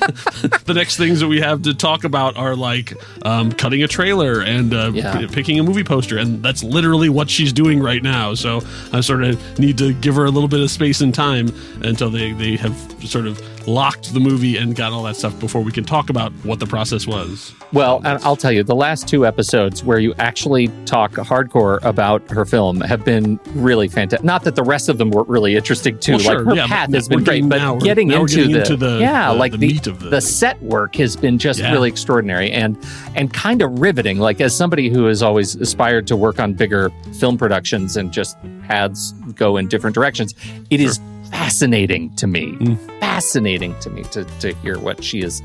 the 0.64 0.72
next 0.74 0.96
things 0.96 1.20
that 1.20 1.28
we 1.28 1.40
have 1.40 1.62
to 1.62 1.74
talk 1.74 2.04
about 2.04 2.36
are 2.36 2.56
like 2.56 2.94
um, 3.24 3.52
cutting 3.52 3.82
a 3.82 3.88
trailer 3.88 4.40
and 4.40 4.72
uh, 4.74 4.90
Yeah. 4.94 5.18
p- 5.18 5.26
picking 5.28 5.58
a 5.60 5.62
movie 5.62 5.84
poster, 5.84 6.18
and 6.18 6.42
that's 6.42 6.62
literally 6.64 7.08
what 7.08 7.28
she's 7.30 7.52
doing 7.52 7.80
right 7.80 8.02
now. 8.02 8.34
So 8.34 8.62
I 8.92 9.00
sort 9.00 9.22
of 9.22 9.58
need 9.58 9.78
to 9.78 9.92
give 9.94 10.14
her 10.16 10.24
a 10.24 10.30
little 10.30 10.48
bit 10.48 10.60
of 10.60 10.70
space 10.70 11.00
and 11.00 11.14
time 11.14 11.50
until 11.82 12.10
they 12.10 12.32
they 12.32 12.56
have 12.56 12.74
sort 13.04 13.26
of 13.26 13.38
locked 13.70 14.12
the 14.12 14.20
movie 14.20 14.56
and 14.56 14.74
got 14.74 14.92
all 14.92 15.02
that 15.04 15.16
stuff 15.16 15.38
before 15.38 15.62
we 15.62 15.70
can 15.72 15.84
talk 15.84 16.10
about 16.10 16.32
what 16.44 16.58
the 16.58 16.66
process 16.66 17.06
was. 17.06 17.54
Well, 17.72 18.00
and 18.04 18.22
I'll 18.24 18.36
tell 18.36 18.50
you, 18.52 18.62
the 18.62 18.74
last 18.74 19.06
two 19.08 19.24
episodes 19.26 19.84
where 19.84 19.98
you 19.98 20.14
actually 20.18 20.68
talk 20.86 21.12
hardcore 21.12 21.78
about 21.84 22.28
her 22.30 22.44
film 22.44 22.80
have 22.80 23.04
been 23.04 23.38
really 23.54 23.88
fantastic. 23.88 24.24
Not 24.24 24.42
that 24.44 24.56
the 24.56 24.62
rest 24.62 24.88
of 24.88 24.98
them 24.98 25.10
weren't 25.10 25.28
really 25.28 25.54
interesting 25.56 25.98
too. 25.98 26.16
Well, 26.16 26.24
like 26.36 26.46
her 26.46 26.54
yeah, 26.56 26.66
path 26.66 26.92
has 26.92 27.08
been 27.08 27.22
great, 27.24 27.48
but 27.48 27.58
now 27.58 27.76
getting, 27.76 28.08
now 28.08 28.22
into, 28.22 28.36
getting 28.36 28.52
the, 28.52 28.58
into 28.60 28.76
the- 28.76 28.98
yeah, 28.98 29.32
the- 29.32 29.38
like 29.38 29.52
the 29.52 29.58
the, 29.58 29.66
meat 29.68 29.86
of 29.86 30.00
the- 30.00 30.10
the 30.10 30.20
set 30.20 30.60
work 30.62 30.96
has 30.96 31.16
been 31.16 31.38
just 31.38 31.60
Yeah. 31.60 31.70
really 31.72 31.88
extraordinary 31.88 32.50
and 32.50 32.76
and 33.14 33.32
kind 33.32 33.62
of 33.62 33.80
riveting. 33.80 34.18
Like 34.18 34.40
as 34.40 34.54
somebody 34.56 34.88
who 34.88 35.04
has 35.04 35.22
always 35.22 35.54
aspired 35.56 36.06
to 36.08 36.16
work 36.16 36.40
on 36.40 36.54
bigger 36.54 36.90
film 37.18 37.38
productions 37.38 37.96
and 37.96 38.12
just 38.12 38.36
paths 38.66 39.12
go 39.36 39.56
in 39.56 39.68
different 39.68 39.94
directions, 39.94 40.34
it 40.70 40.80
is 40.80 40.98
fascinating 41.30 42.14
to 42.16 42.26
me. 42.26 42.52
Mm. 42.52 43.00
Fascinating 43.00 43.78
to 43.80 43.90
me 43.90 44.02
to 44.04 44.24
to 44.24 44.52
hear 44.54 44.78
what 44.78 45.02
she 45.02 45.20
is 45.20 45.42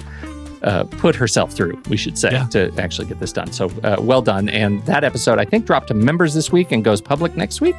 uh, 0.65 0.83
put 0.83 1.15
herself 1.15 1.53
through, 1.53 1.81
we 1.89 1.95
should 1.95 2.17
say, 2.17 2.31
to 2.51 2.71
actually 2.77 3.07
get 3.07 3.19
this 3.19 3.31
done. 3.31 3.51
So 3.53 3.71
uh, 3.83 3.95
well 3.99 4.21
done. 4.21 4.49
And 4.49 4.83
that 4.85 5.03
episode, 5.05 5.39
I 5.39 5.45
think, 5.45 5.65
dropped 5.65 5.87
to 5.87 5.93
members 5.93 6.33
this 6.33 6.51
week 6.51 6.71
and 6.73 6.83
goes 6.83 6.99
public 7.01 7.37
next 7.37 7.61
week. 7.61 7.75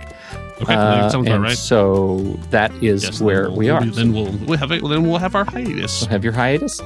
Okay, 0.63 0.73
Uh, 0.75 1.11
sounds 1.11 1.27
about 1.27 1.41
right. 1.43 1.59
So 1.59 2.19
that 2.51 2.73
is 2.83 3.05
Yes, 3.05 3.21
where 3.21 3.49
we'll- 3.51 3.57
we 3.59 3.69
are. 3.69 3.85
Then 3.85 4.13
we'll 4.15 4.33
we'll 4.47 4.57
have 4.59 4.73
it. 4.73 4.83
Then 4.83 5.03
we'll 5.07 5.19
have 5.19 5.35
our 5.35 5.45
hiatus. 5.45 6.07
Have 6.07 6.25
your 6.25 6.33
hiatus. 6.33 6.81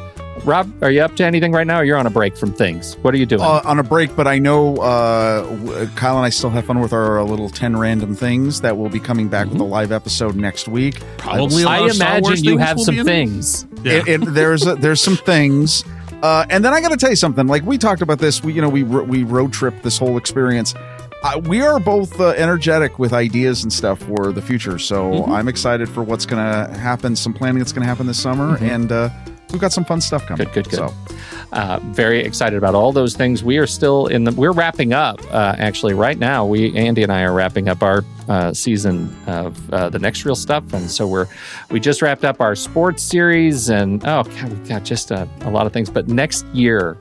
Rob, 0.44 0.72
are 0.82 0.90
you 0.90 1.02
up 1.02 1.14
to 1.16 1.24
anything 1.24 1.52
right 1.52 1.66
now? 1.66 1.80
Or 1.80 1.84
you're 1.84 1.98
on 1.98 2.06
a 2.06 2.10
break 2.10 2.34
from 2.36 2.52
things. 2.52 2.96
What 3.02 3.12
are 3.12 3.18
you 3.18 3.26
doing? 3.26 3.42
Uh, 3.42 3.60
on 3.64 3.78
a 3.78 3.82
break, 3.82 4.16
but 4.16 4.26
I 4.26 4.38
know 4.38 4.76
uh, 4.78 5.86
Kyle 5.96 6.16
and 6.16 6.24
I 6.24 6.30
still 6.30 6.48
have 6.50 6.64
fun 6.64 6.80
with 6.80 6.94
our 6.94 7.22
little 7.22 7.50
10 7.50 7.76
random 7.76 8.14
things 8.14 8.62
that 8.62 8.76
will 8.78 8.88
be 8.88 8.98
coming 9.00 9.28
back 9.28 9.48
with 9.50 9.60
a 9.60 9.64
live 9.64 9.92
episode 9.92 10.36
next 10.36 10.66
week. 10.66 11.02
Probably 11.18 11.62
a 11.62 11.66
lot 11.66 11.82
I 11.82 11.86
of 11.86 11.92
Star 11.94 12.08
imagine 12.08 12.22
Wars 12.22 12.42
you 12.42 12.56
have 12.56 12.80
some 12.80 12.94
be 12.94 13.00
it. 13.02 13.04
things. 13.04 13.66
Yeah. 13.84 13.92
It- 13.94 14.08
it- 14.08 14.34
there's 14.34 14.66
a, 14.66 14.74
there's 14.76 15.00
some 15.00 15.16
things, 15.16 15.84
uh, 16.22 16.44
and 16.50 16.64
then 16.64 16.72
I 16.74 16.80
got 16.80 16.90
to 16.90 16.96
tell 16.96 17.10
you 17.10 17.16
something. 17.16 17.46
Like 17.46 17.64
we 17.64 17.78
talked 17.78 18.02
about 18.02 18.18
this, 18.18 18.42
we 18.42 18.52
you 18.52 18.60
know 18.62 18.68
we 18.68 18.82
we 18.82 19.22
road 19.24 19.52
trip 19.52 19.82
this 19.82 19.98
whole 19.98 20.16
experience. 20.16 20.74
Uh, 21.22 21.38
we 21.44 21.60
are 21.60 21.78
both 21.78 22.18
uh, 22.18 22.28
energetic 22.30 22.98
with 22.98 23.12
ideas 23.12 23.62
and 23.62 23.70
stuff 23.70 23.98
for 24.04 24.32
the 24.32 24.40
future, 24.40 24.78
so 24.78 25.10
Mm-hmm. 25.12 25.32
I'm 25.32 25.48
excited 25.48 25.86
for 25.88 26.02
what's 26.02 26.24
going 26.24 26.42
to 26.42 26.78
happen. 26.78 27.14
Some 27.14 27.34
planning 27.34 27.58
that's 27.58 27.72
going 27.72 27.82
to 27.82 27.88
happen 27.88 28.06
this 28.06 28.18
summer, 28.20 28.56
and 28.62 28.90
uh, 28.90 29.10
we've 29.52 29.60
got 29.60 29.70
some 29.72 29.84
fun 29.84 30.00
stuff 30.00 30.24
coming. 30.26 30.46
Mm-hmm. 30.46 30.54
Good, 30.54 30.70
good, 30.70 30.78
good. 30.78 30.88
So, 30.90 31.16
Uh, 31.52 31.80
very 31.82 32.20
excited 32.20 32.56
about 32.56 32.76
all 32.76 32.92
those 32.92 33.16
things. 33.16 33.42
We 33.42 33.58
are 33.58 33.66
still 33.66 34.06
in 34.06 34.22
the. 34.22 34.30
We're 34.32 34.52
wrapping 34.52 34.92
up. 34.92 35.20
Uh, 35.32 35.56
actually, 35.58 35.94
right 35.94 36.16
now, 36.16 36.46
we 36.46 36.76
Andy 36.76 37.02
and 37.02 37.12
I 37.12 37.22
are 37.22 37.32
wrapping 37.32 37.68
up 37.68 37.82
our 37.82 38.04
uh, 38.28 38.52
season 38.54 39.14
of 39.26 39.72
uh, 39.72 39.90
the 39.90 39.98
Next 39.98 40.24
Reel 40.24 40.36
stuff, 40.36 40.72
and 40.72 40.88
so 40.88 41.08
we're 41.08 41.26
we 41.70 41.80
just 41.80 42.02
wrapped 42.02 42.24
up 42.24 42.40
our 42.40 42.54
sports 42.54 43.02
series, 43.02 43.68
and 43.68 44.00
oh 44.04 44.22
god, 44.22 44.48
we've 44.48 44.68
got 44.68 44.84
just 44.84 45.10
a, 45.10 45.28
a 45.40 45.50
lot 45.50 45.66
of 45.66 45.72
things. 45.72 45.90
But 45.90 46.06
next 46.06 46.46
year, 46.46 46.96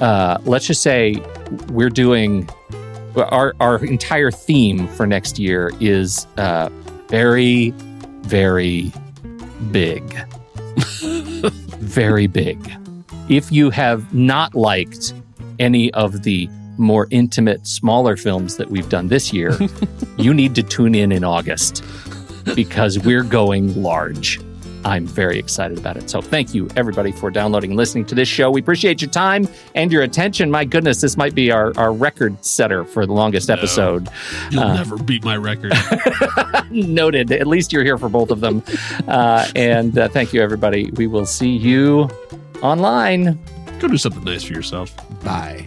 uh, 0.00 0.38
let's 0.44 0.66
just 0.66 0.82
say 0.82 1.22
we're 1.68 1.90
doing 1.90 2.48
our 3.16 3.54
our 3.60 3.84
entire 3.84 4.30
theme 4.30 4.88
for 4.88 5.06
next 5.06 5.38
year 5.38 5.72
is 5.78 6.26
uh, 6.38 6.70
very, 7.08 7.74
very 8.22 8.90
big, 9.70 10.02
very 11.80 12.26
big 12.26 12.58
if 13.28 13.50
you 13.52 13.70
have 13.70 14.12
not 14.14 14.54
liked 14.54 15.12
any 15.58 15.92
of 15.94 16.22
the 16.22 16.48
more 16.78 17.06
intimate, 17.10 17.66
smaller 17.66 18.16
films 18.16 18.56
that 18.56 18.70
we've 18.70 18.88
done 18.88 19.08
this 19.08 19.32
year, 19.32 19.56
you 20.16 20.32
need 20.34 20.54
to 20.54 20.62
tune 20.62 20.94
in 20.94 21.12
in 21.12 21.22
August 21.24 21.84
because 22.54 22.98
we're 22.98 23.22
going 23.22 23.80
large. 23.82 24.40
I'm 24.84 25.06
very 25.06 25.38
excited 25.38 25.78
about 25.78 25.96
it. 25.96 26.10
So, 26.10 26.20
thank 26.20 26.54
you 26.54 26.68
everybody 26.76 27.12
for 27.12 27.30
downloading 27.30 27.70
and 27.70 27.76
listening 27.76 28.04
to 28.06 28.16
this 28.16 28.26
show. 28.26 28.50
We 28.50 28.60
appreciate 28.60 29.00
your 29.00 29.10
time 29.12 29.46
and 29.76 29.92
your 29.92 30.02
attention. 30.02 30.50
My 30.50 30.64
goodness, 30.64 31.00
this 31.00 31.16
might 31.16 31.36
be 31.36 31.52
our, 31.52 31.72
our 31.78 31.92
record 31.92 32.44
setter 32.44 32.84
for 32.84 33.06
the 33.06 33.12
longest 33.12 33.48
episode. 33.48 34.08
You'll 34.50 34.64
Uh, 34.64 34.74
never 34.74 34.96
beat 34.96 35.22
my 35.22 35.36
record. 35.36 35.72
Noted. 36.72 37.30
At 37.30 37.46
least 37.46 37.72
you're 37.72 37.84
here 37.84 37.96
for 37.96 38.08
both 38.08 38.32
of 38.32 38.40
them. 38.40 38.60
Uh, 39.06 39.46
and 39.54 39.96
uh, 39.96 40.08
thank 40.08 40.32
you, 40.32 40.42
everybody. 40.42 40.90
We 40.94 41.06
will 41.06 41.26
see 41.26 41.50
you 41.50 42.08
online. 42.62 43.38
Go 43.80 43.88
do 43.88 43.96
something 43.96 44.24
nice 44.24 44.44
for 44.44 44.52
yourself. 44.52 44.94
bye. 45.24 45.66